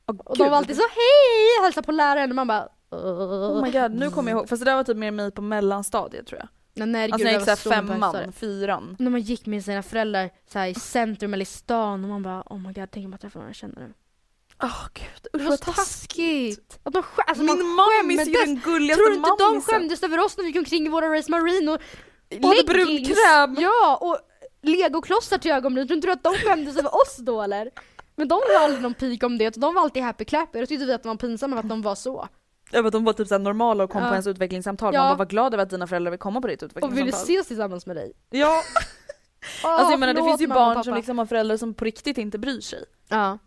Oh, 0.07 0.17
och 0.25 0.39
de 0.39 0.51
var 0.51 0.57
alltid 0.57 0.77
så 0.77 0.83
hej! 0.83 1.65
Hälsa 1.65 1.83
på 1.83 1.93
läraren 1.93 2.31
och 2.31 2.37
man 2.37 2.47
bara 2.47 2.69
Oh 2.91 3.63
my 3.63 3.71
god, 3.71 3.95
nu 3.95 4.11
kommer 4.11 4.31
jag 4.31 4.39
ihåg, 4.39 4.49
fast 4.49 4.65
det 4.65 4.71
där 4.71 4.77
var 4.77 4.85
typ 4.85 4.97
mer 4.97 5.11
mig 5.11 5.31
på 5.31 5.43
mellanstadiet 5.43 6.27
tror 6.27 6.41
jag. 6.41 6.49
Ja, 6.75 6.87
nej, 6.87 7.05
alltså 7.05 7.25
när 7.25 7.33
jag 7.33 7.41
gick 7.41 7.59
såhär 7.59 7.83
femman, 7.83 8.33
fyran. 8.33 8.97
När 8.99 9.11
man 9.11 9.21
gick 9.21 9.47
med 9.47 9.65
sina 9.65 9.83
föräldrar 9.83 10.31
såhär, 10.53 10.67
i 10.67 10.75
centrum 10.75 11.35
eller 11.35 11.43
i 11.43 11.47
stan 11.47 12.05
och 12.05 12.11
man 12.11 12.23
bara 12.23 12.43
oh 12.47 12.59
my 12.59 12.73
god, 12.73 12.91
tänk 12.91 13.07
om 13.07 13.13
jag 13.13 13.21
träffar 13.21 13.41
någon 13.41 13.49
jag 13.49 13.57
känner 13.57 13.81
nu. 13.81 13.93
Åh 14.63 14.69
oh, 14.69 14.87
gud, 14.95 15.43
usch 15.43 15.49
vad 15.49 15.61
taskigt. 15.61 16.79
Att 16.83 16.93
de 16.93 17.03
alltså, 17.27 17.45
Min 17.45 17.67
mammis 17.67 18.21
är 18.21 18.25
ju 18.27 18.33
den 18.33 18.61
gulligaste 18.65 19.03
Tror 19.03 19.11
du 19.11 19.17
inte 19.17 19.31
de 19.39 19.63
skämdes 19.63 20.03
över 20.03 20.19
oss 20.19 20.37
när 20.37 20.45
vi 20.45 20.49
gick 20.49 20.59
omkring 20.59 20.87
i 20.87 20.89
våra 20.89 21.19
Race 21.19 21.31
Marine 21.31 21.71
och 21.71 21.81
Och 22.43 22.49
hade 22.49 22.65
brun 22.65 23.05
kräm. 23.05 23.57
Ja, 23.59 23.99
och 24.01 24.19
legoklossar 24.63 25.39
till 25.39 25.51
ögonbryn. 25.51 25.89
Tror 25.89 25.97
inte 25.97 26.09
du 26.09 26.13
att 26.13 26.23
de 26.23 26.35
skämdes 26.35 26.77
över 26.77 26.95
oss 26.95 27.17
då 27.19 27.43
eller? 27.43 27.71
Men 28.17 28.29
de 28.29 28.35
var 28.35 28.65
aldrig 28.65 28.83
någon 28.83 28.95
pik 28.95 29.23
om 29.23 29.39
det, 29.39 29.55
de 29.57 29.75
var 29.75 29.83
alltid 29.83 30.03
happy 30.03 30.25
clapper 30.25 30.63
och 30.63 30.69
tyckte 30.69 30.87
vi 30.87 30.93
att 30.93 31.03
de 31.03 31.09
var 31.09 31.17
pinsamma 31.17 31.59
att 31.59 31.69
de 31.69 31.83
var 31.83 31.95
så. 31.95 32.29
Över 32.73 32.87
att 32.87 32.93
de 32.93 33.05
var 33.05 33.13
typ 33.13 33.29
så 33.29 33.39
normala 33.39 33.85
och 33.85 33.91
kom 33.91 34.03
ja. 34.03 34.09
på 34.09 34.15
ens 34.15 34.27
utvecklingssamtal. 34.27 34.95
Ja. 34.95 35.01
Man 35.01 35.11
bara 35.11 35.19
var 35.19 35.27
glad 35.27 35.55
över 35.55 35.63
att 35.63 35.71
dina 35.71 35.87
föräldrar 35.87 36.11
vill 36.11 36.21
komma 36.21 36.41
på 36.41 36.47
ditt 36.47 36.63
utvecklingssamtal. 36.63 37.03
Och 37.03 37.07
ville 37.07 37.17
ses 37.17 37.47
tillsammans 37.47 37.87
med 37.87 37.97
dig. 37.97 38.13
Ja. 38.31 38.63
oh, 39.65 39.71
alltså 39.71 39.91
jag 39.91 40.01
menar 40.01 40.15
det 40.15 40.23
finns 40.23 40.41
ju 40.41 40.47
barn 40.47 40.85
som 40.85 40.95
liksom 40.95 41.19
har 41.19 41.27
föräldrar 41.27 41.57
som 41.57 41.75
på 41.75 41.85
riktigt 41.85 42.19
inte 42.19 42.39
bryr 42.39 42.61
sig. 42.61 42.85
Ja. 43.09 43.39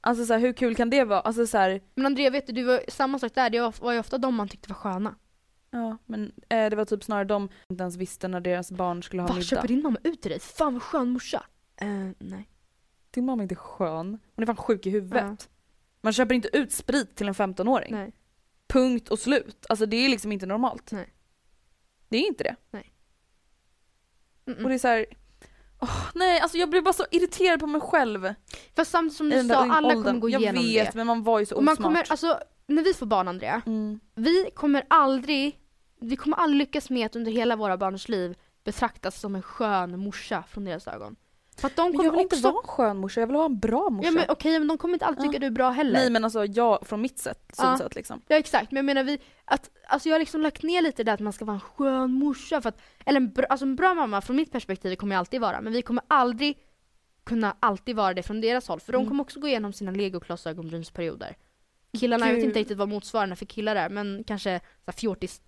Alltså 0.00 0.24
så 0.24 0.32
här, 0.32 0.40
hur 0.40 0.52
kul 0.52 0.74
kan 0.74 0.90
det 0.90 1.04
vara? 1.04 1.20
Alltså 1.20 1.46
så 1.46 1.58
här... 1.58 1.80
Men 1.94 2.06
Andrea 2.06 2.30
vet 2.30 2.46
du, 2.46 2.52
det 2.52 2.64
var 2.64 2.80
samma 2.88 3.18
sak 3.18 3.34
där, 3.34 3.50
det 3.50 3.80
var 3.80 3.92
ju 3.92 3.98
ofta 3.98 4.18
de 4.18 4.34
man 4.34 4.48
tyckte 4.48 4.68
var 4.68 4.76
sköna. 4.76 5.14
Ja, 5.70 5.98
men 6.06 6.32
eh, 6.48 6.70
det 6.70 6.76
var 6.76 6.84
typ 6.84 7.04
snarare 7.04 7.24
de 7.24 7.48
som 7.48 7.72
inte 7.72 7.82
ens 7.82 7.96
visste 7.96 8.28
när 8.28 8.40
deras 8.40 8.72
barn 8.72 9.02
skulle 9.02 9.22
ha 9.22 9.28
Va, 9.28 9.34
middag. 9.34 9.46
köper 9.46 9.68
din 9.68 9.82
mamma 9.82 9.98
ut 10.04 10.22
till 10.22 10.30
dig? 10.30 10.40
Fan 10.40 10.72
vad 10.72 10.82
skön 10.82 11.10
morsa. 11.10 11.44
Uh, 11.82 12.10
nej. 12.18 12.48
Din 13.10 13.24
mamma 13.24 13.42
är 13.42 13.44
inte 13.44 13.54
skön, 13.54 14.18
hon 14.34 14.42
är 14.42 14.46
fan 14.46 14.56
sjuk 14.56 14.86
i 14.86 14.90
huvudet. 14.90 15.24
Ja. 15.24 15.36
Man 16.00 16.12
köper 16.12 16.34
inte 16.34 16.56
ut 16.56 16.72
sprit 16.72 17.16
till 17.16 17.28
en 17.28 17.34
15-åring. 17.34 17.92
Nej. 17.92 18.12
Punkt 18.68 19.08
och 19.08 19.18
slut. 19.18 19.66
Alltså 19.68 19.86
det 19.86 19.96
är 19.96 20.08
liksom 20.08 20.32
inte 20.32 20.46
normalt. 20.46 20.92
Nej. 20.92 21.14
Det 22.08 22.16
är 22.16 22.26
inte 22.26 22.44
det. 22.44 22.56
Nej. 22.70 22.92
Mm 24.46 24.58
-mm. 24.58 24.62
Och 24.62 24.68
det 24.68 24.74
är 24.74 24.78
så 24.78 24.88
här, 24.88 25.06
oh, 25.78 26.06
nej 26.14 26.40
alltså 26.40 26.58
jag 26.58 26.70
blir 26.70 26.82
bara 26.82 26.92
så 26.92 27.04
irriterad 27.10 27.60
på 27.60 27.66
mig 27.66 27.80
själv. 27.80 28.34
Fast 28.76 28.90
samtidigt 28.90 29.16
som 29.16 29.30
du 29.30 29.48
sa, 29.48 29.54
alla 29.54 29.88
åldern. 29.88 30.04
kommer 30.04 30.20
gå 30.20 30.28
igenom 30.28 30.62
det. 30.62 30.70
Jag 30.70 30.84
vet 30.84 30.94
men 30.94 31.06
man 31.06 31.22
var 31.22 31.38
ju 31.38 31.46
så 31.46 31.54
osmart. 31.54 31.78
man 31.78 31.84
kommer, 31.84 32.10
alltså, 32.10 32.40
när 32.66 32.82
vi 32.82 32.94
får 32.94 33.06
barn 33.06 33.28
Andrea, 33.28 33.62
mm. 33.66 34.00
vi 34.14 34.50
kommer 34.54 34.84
aldrig, 34.88 35.60
vi 36.00 36.16
kommer 36.16 36.36
aldrig 36.36 36.58
lyckas 36.58 36.90
med 36.90 37.06
att 37.06 37.16
under 37.16 37.32
hela 37.32 37.56
våra 37.56 37.76
barns 37.76 38.08
liv 38.08 38.36
betraktas 38.64 39.20
som 39.20 39.34
en 39.34 39.42
skön 39.42 40.00
morsa 40.00 40.44
från 40.48 40.64
deras 40.64 40.88
ögon. 40.88 41.16
För 41.58 41.66
att 41.66 41.76
de 41.76 41.92
kommer 41.92 42.04
jag 42.04 42.12
vill 42.12 42.24
också... 42.24 42.36
inte 42.36 42.48
vara 42.48 42.60
en 42.62 42.68
skön 42.68 42.96
morsa, 42.96 43.20
jag 43.20 43.26
vill 43.26 43.36
vara 43.36 43.46
en 43.46 43.58
bra 43.58 43.90
morsa. 43.90 44.08
Ja, 44.08 44.12
men, 44.12 44.24
okej, 44.28 44.58
men 44.58 44.68
de 44.68 44.78
kommer 44.78 44.94
inte 44.94 45.06
alltid 45.06 45.22
tycka 45.22 45.36
ja. 45.36 45.40
du 45.40 45.46
är 45.46 45.50
bra 45.50 45.70
heller. 45.70 45.92
Nej 45.92 46.10
men 46.10 46.24
alltså 46.24 46.44
jag, 46.44 46.86
från 46.86 47.00
mitt 47.00 47.18
sätt, 47.18 47.38
synsätt 47.52 47.80
ja. 47.80 47.88
liksom. 47.94 48.22
Ja 48.28 48.36
exakt, 48.36 48.70
men 48.70 48.76
jag 48.76 48.84
menar 48.84 49.04
vi, 49.04 49.18
att, 49.44 49.70
alltså 49.88 50.08
jag 50.08 50.14
har 50.14 50.18
liksom 50.18 50.40
lagt 50.40 50.62
ner 50.62 50.82
lite 50.82 50.96
det 50.96 51.04
där 51.04 51.14
att 51.14 51.20
man 51.20 51.32
ska 51.32 51.44
vara 51.44 51.54
en 51.54 51.60
skön 51.60 52.12
morsa 52.12 52.60
för 52.60 52.68
att, 52.68 52.80
eller 53.06 53.20
en 53.20 53.32
bra, 53.32 53.46
alltså 53.46 53.64
en 53.66 53.76
bra 53.76 53.94
mamma 53.94 54.20
från 54.20 54.36
mitt 54.36 54.52
perspektiv 54.52 54.96
kommer 54.96 55.14
jag 55.14 55.20
alltid 55.20 55.40
vara, 55.40 55.60
men 55.60 55.72
vi 55.72 55.82
kommer 55.82 56.04
aldrig 56.08 56.58
kunna 57.24 57.56
alltid 57.60 57.96
vara 57.96 58.14
det 58.14 58.22
från 58.22 58.40
deras 58.40 58.68
håll, 58.68 58.80
för 58.80 58.92
de 58.92 58.98
mm. 58.98 59.08
kommer 59.08 59.22
också 59.22 59.40
gå 59.40 59.48
igenom 59.48 59.72
sina 59.72 59.90
legoklossögonbrynsperioder. 59.90 61.36
Killarna, 61.98 62.26
Gud. 62.26 62.32
jag 62.32 62.36
vet 62.36 62.44
inte 62.44 62.58
riktigt 62.58 62.78
vad 62.78 62.88
motsvarande 62.88 63.36
för 63.36 63.46
killar 63.46 63.76
är, 63.76 63.88
men 63.88 64.24
kanske 64.26 64.60
så 64.84 64.92
fjortis 64.92 65.40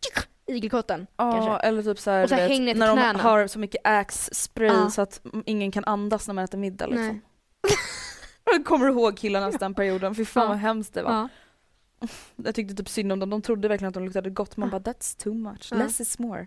igelkotten. 0.50 1.06
Ja, 1.16 1.32
kanske. 1.32 1.66
eller 1.68 1.82
typ 1.82 1.98
såhär, 1.98 2.26
så 2.26 2.34
vet, 2.34 2.76
när 2.76 2.86
de 2.86 2.96
knäna. 2.96 3.22
har 3.22 3.46
så 3.46 3.58
mycket 3.58 3.80
Axe-spray 3.84 4.66
ja. 4.66 4.90
så 4.90 5.02
att 5.02 5.22
ingen 5.46 5.70
kan 5.70 5.84
andas 5.84 6.26
när 6.26 6.34
man 6.34 6.44
äter 6.44 6.58
middag 6.58 6.86
liksom. 6.86 7.20
Kommer 8.64 8.86
du 8.86 8.92
ihåg 8.92 9.16
killarnas 9.18 9.58
den 9.58 9.74
perioden? 9.74 10.14
Fy 10.14 10.24
fan 10.24 10.42
ja. 10.42 10.48
vad 10.48 10.58
hemskt 10.58 10.94
det 10.94 11.02
var. 11.02 11.12
Ja. 11.12 11.28
Jag 12.36 12.54
tyckte 12.54 12.74
typ 12.74 12.88
synd 12.88 13.12
om 13.12 13.18
dem, 13.18 13.30
de 13.30 13.42
trodde 13.42 13.68
verkligen 13.68 13.88
att 13.88 13.94
de 13.94 14.04
luktade 14.04 14.30
gott. 14.30 14.56
Man 14.56 14.70
bara 14.70 14.80
that's 14.80 15.22
too 15.22 15.34
much, 15.34 15.72
less 15.72 16.00
is 16.00 16.18
more. 16.18 16.46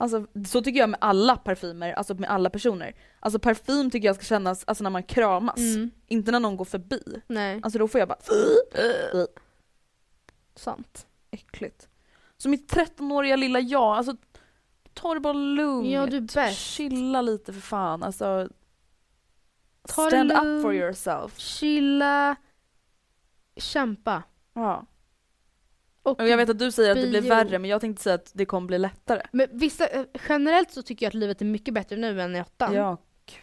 Alltså 0.00 0.26
så 0.46 0.62
tycker 0.62 0.80
jag 0.80 0.90
med 0.90 0.98
alla 1.00 1.36
parfymer, 1.36 1.92
alltså 1.92 2.14
med 2.14 2.30
alla 2.30 2.50
personer. 2.50 2.94
Alltså 3.20 3.38
parfym 3.38 3.90
tycker 3.90 4.08
jag 4.08 4.16
ska 4.16 4.24
kännas 4.24 4.64
alltså, 4.64 4.84
när 4.84 4.90
man 4.90 5.02
kramas, 5.02 5.58
mm. 5.58 5.90
inte 6.06 6.32
när 6.32 6.40
någon 6.40 6.56
går 6.56 6.64
förbi. 6.64 7.02
Nej. 7.26 7.60
Alltså 7.62 7.78
då 7.78 7.88
får 7.88 7.98
jag 7.98 8.08
bara 8.08 8.18
Sant. 10.54 11.06
Äckligt. 11.30 11.88
Så 12.38 12.48
mitt 12.48 12.72
13-åriga 12.72 13.36
lilla 13.36 13.60
jag, 13.60 13.96
alltså 13.96 14.16
ta 14.94 15.14
det 15.14 15.20
bara 15.20 15.32
lugnt. 15.32 15.90
Ja, 15.90 16.06
du 16.06 16.16
är 16.16 16.20
bäst. 16.20 16.58
Chilla 16.58 17.22
lite 17.22 17.52
för 17.52 17.60
fan. 17.60 18.02
Alltså, 18.02 18.48
ta 19.88 20.06
stand 20.06 20.32
up 20.32 20.62
for 20.62 20.74
yourself. 20.74 21.38
Chilla, 21.38 22.36
kämpa. 23.56 24.22
Ja. 24.54 24.86
Och, 26.02 26.20
och 26.20 26.28
jag 26.28 26.36
vet 26.36 26.50
att 26.50 26.58
du 26.58 26.72
säger 26.72 26.90
att 26.90 26.96
det 26.96 27.08
blir 27.08 27.28
värre 27.28 27.58
men 27.58 27.70
jag 27.70 27.80
tänkte 27.80 28.02
säga 28.02 28.14
att 28.14 28.30
det 28.34 28.44
kommer 28.44 28.66
bli 28.66 28.78
lättare. 28.78 29.22
Men 29.32 29.48
vissa, 29.52 29.86
eh, 29.86 30.04
generellt 30.28 30.70
så 30.70 30.82
tycker 30.82 31.06
jag 31.06 31.10
att 31.10 31.14
livet 31.14 31.40
är 31.40 31.44
mycket 31.44 31.74
bättre 31.74 31.96
nu 31.96 32.20
än 32.20 32.36
i 32.36 32.40
åttan. 32.40 32.74
Ja. 32.74 32.96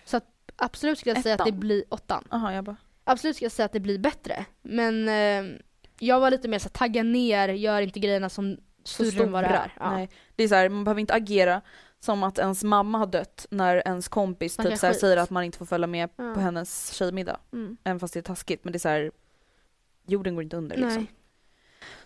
Så 0.05 0.17
att 0.17 0.25
absolut 0.55 0.99
skulle 0.99 1.15
jag 1.15 1.23
säga 1.23 1.35
att 1.35 1.45
det 1.45 1.51
blir 1.51 1.83
åttan. 1.89 2.23
Aha, 2.29 2.53
jag 2.53 2.63
bara. 2.63 2.75
Absolut 3.03 3.35
skulle 3.35 3.45
jag 3.45 3.51
säga 3.51 3.65
att 3.65 3.71
det 3.71 3.79
blir 3.79 3.99
bättre. 3.99 4.45
Men 4.61 5.09
eh, 5.09 5.59
jag 5.99 6.19
var 6.19 6.31
lite 6.31 6.47
mer 6.47 6.59
så 6.59 6.69
tagga 6.69 7.03
ner, 7.03 7.49
gör 7.49 7.81
inte 7.81 7.99
grejerna 7.99 8.29
som 8.29 8.57
större 8.85 9.23
än 9.23 9.31
vad 9.31 9.43
det 9.43 9.47
är. 9.47 9.73
Ja. 9.79 9.91
Nej. 9.91 10.09
Det 10.35 10.43
är 10.43 10.47
så 10.47 10.55
här, 10.55 10.69
man 10.69 10.83
behöver 10.83 11.01
inte 11.01 11.13
agera 11.13 11.61
som 11.99 12.23
att 12.23 12.39
ens 12.39 12.63
mamma 12.63 12.97
har 12.97 13.05
dött 13.05 13.45
när 13.49 13.87
ens 13.87 14.07
kompis 14.07 14.57
typ 14.57 14.77
så 14.77 14.85
här, 14.85 14.93
säger 14.93 15.17
att 15.17 15.29
man 15.29 15.43
inte 15.43 15.57
får 15.57 15.65
följa 15.65 15.87
med 15.87 16.09
ja. 16.15 16.33
på 16.33 16.39
hennes 16.39 16.93
tjejmiddag. 16.93 17.37
Mm. 17.53 17.77
Även 17.83 17.99
fast 17.99 18.13
det 18.13 18.19
är 18.19 18.21
taskigt 18.21 18.63
men 18.63 18.73
det 18.73 18.77
är 18.77 18.79
så 18.79 18.89
här, 18.89 19.11
jorden 20.07 20.35
går 20.35 20.43
inte 20.43 20.57
under 20.57 20.77
liksom. 20.77 21.07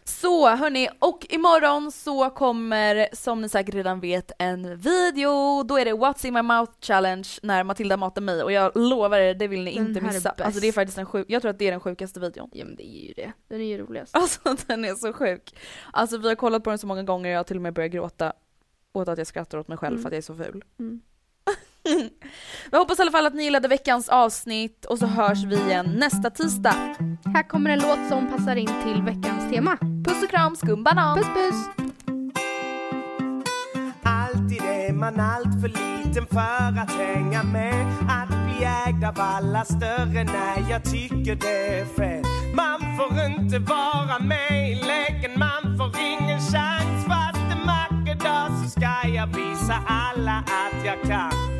Så 0.09 0.49
hörni, 0.49 0.89
och 0.99 1.25
imorgon 1.29 1.91
så 1.91 2.29
kommer 2.29 3.07
som 3.13 3.41
ni 3.41 3.49
säkert 3.49 3.75
redan 3.75 3.99
vet 3.99 4.31
en 4.39 4.77
video. 4.77 5.63
Då 5.63 5.79
är 5.79 5.85
det 5.85 5.93
What's 5.93 6.25
in 6.25 6.33
my 6.33 6.41
mouth 6.41 6.71
challenge 6.81 7.29
när 7.41 7.63
Matilda 7.63 7.97
matar 7.97 8.21
mig 8.21 8.43
och 8.43 8.51
jag 8.51 8.71
lovar 8.75 9.19
er 9.19 9.33
det 9.33 9.47
vill 9.47 9.63
ni 9.63 9.75
den 9.75 9.87
inte 9.87 10.01
missa. 10.01 10.29
Alltså 10.29 10.61
det 10.61 10.67
är 10.67 10.71
faktiskt 10.71 10.97
en 10.97 11.05
sjuk, 11.05 11.25
jag 11.29 11.41
tror 11.41 11.49
att 11.49 11.59
det 11.59 11.67
är 11.67 11.71
den 11.71 11.79
sjukaste 11.79 12.19
videon. 12.19 12.49
Ja 12.53 12.65
men 12.65 12.75
det 12.75 12.87
är 12.87 13.07
ju 13.07 13.13
det, 13.13 13.31
den 13.47 13.61
är 13.61 13.65
ju 13.65 13.77
roligast. 13.77 14.15
Alltså 14.15 14.39
den 14.67 14.85
är 14.85 14.95
så 14.95 15.13
sjuk. 15.13 15.55
Alltså 15.93 16.17
vi 16.17 16.27
har 16.27 16.35
kollat 16.35 16.63
på 16.63 16.69
den 16.69 16.79
så 16.79 16.87
många 16.87 17.03
gånger 17.03 17.29
jag 17.29 17.39
har 17.39 17.43
till 17.43 17.55
och 17.55 17.61
med 17.61 17.73
börjat 17.73 17.91
gråta 17.91 18.33
åt 18.93 19.07
att 19.07 19.17
jag 19.17 19.27
skrattar 19.27 19.57
åt 19.57 19.67
mig 19.67 19.77
själv 19.77 19.93
mm. 19.93 20.01
för 20.01 20.09
att 20.09 20.13
jag 20.13 20.17
är 20.17 20.21
så 20.21 20.35
ful. 20.35 20.63
Mm. 20.79 21.01
Jag 22.71 22.79
hoppas 22.79 22.99
i 22.99 23.01
alla 23.01 23.11
fall 23.11 23.25
att 23.25 23.33
ni 23.33 23.43
gillade 23.43 23.67
veckans 23.67 24.09
avsnitt 24.09 24.85
och 24.85 24.99
så 24.99 25.05
hörs 25.05 25.43
vi 25.43 25.55
igen 25.55 25.85
nästa 25.85 26.29
tisdag. 26.29 26.95
Här 27.33 27.49
kommer 27.49 27.69
en 27.69 27.79
låt 27.79 28.09
som 28.09 28.31
passar 28.31 28.55
in 28.55 28.71
till 28.83 29.01
veckans 29.01 29.51
tema. 29.51 29.77
Puss 30.07 30.23
och 30.23 30.29
kram, 30.29 30.55
skumbanan! 30.55 31.17
Puss 31.17 31.27
puss! 31.27 31.89
Alltid 34.03 34.61
är 34.61 34.93
man 34.93 35.19
allt 35.19 35.61
för 35.61 35.67
liten 35.67 36.25
för 36.27 36.79
att 36.81 36.91
hänga 36.91 37.43
med 37.43 37.87
Att 38.09 38.29
bli 38.29 38.65
ägd 38.87 39.03
av 39.03 39.15
alla 39.17 39.65
större, 39.65 40.23
nej 40.23 40.65
jag 40.69 40.83
tycker 40.83 41.35
det 41.35 41.79
är 41.79 41.85
fel 41.85 42.23
Man 42.55 42.79
får 42.97 43.25
inte 43.25 43.59
vara 43.59 44.19
med 44.19 44.71
i 44.71 44.75
leken, 44.75 45.39
man 45.39 45.77
får 45.77 46.01
ingen 46.01 46.39
chans 46.39 47.05
Fast 47.07 47.51
en 47.51 47.67
vacker 47.67 48.15
dag 48.15 48.63
så 48.63 48.69
ska 48.69 49.09
jag 49.15 49.27
visa 49.27 49.83
alla 49.87 50.43
att 50.47 50.85
jag 50.85 51.01
kan 51.01 51.58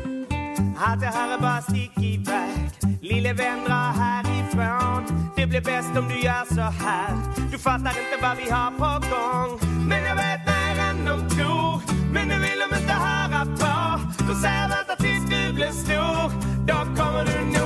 allt 0.78 1.00
det 1.00 1.06
här 1.06 1.34
är 1.34 1.40
bara 1.40 1.62
stick 1.62 1.92
iväg 1.98 2.70
Lille 3.00 3.32
vän, 3.32 3.58
dra 3.66 3.74
härifrån 3.74 5.32
Det 5.36 5.46
blir 5.46 5.60
bäst 5.60 5.96
om 5.96 6.08
du 6.08 6.20
gör 6.20 6.54
så 6.54 6.60
här. 6.60 7.14
Du 7.52 7.58
fattar 7.58 7.90
inte 7.90 8.16
vad 8.22 8.36
vi 8.36 8.50
har 8.50 8.70
på 8.70 8.90
gång. 9.10 9.60
Men 9.88 10.04
jag 10.04 10.16
vet 10.16 10.46
mer 10.46 10.76
än 10.88 11.04
de 11.04 11.28
tror. 11.34 11.80
Men 12.12 12.28
det 12.28 12.38
vill 12.38 12.58
de 12.64 12.76
inte 12.80 12.92
höra 12.92 13.44
på. 13.44 14.00
De 14.28 14.34
säger 14.34 14.68
vänta 14.68 14.96
tills 14.96 15.24
du 15.30 15.52
blir 15.52 15.70
stor. 15.70 16.30
Då 16.66 17.02
kommer 17.02 17.24
du 17.24 17.58
nog 17.58 17.59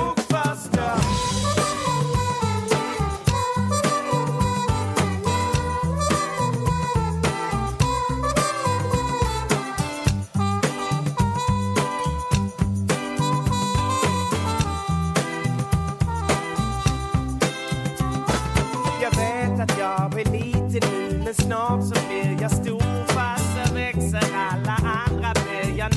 snart 21.54 21.84
så 21.84 21.94
blir 22.08 22.42
jag 22.42 22.50
stor 22.50 23.06
fast 23.06 23.58
jag 23.66 23.74
växer. 23.74 24.26
Alla 24.52 24.76
andra 25.06 25.32
blir 25.32 25.78
jag 25.78 25.96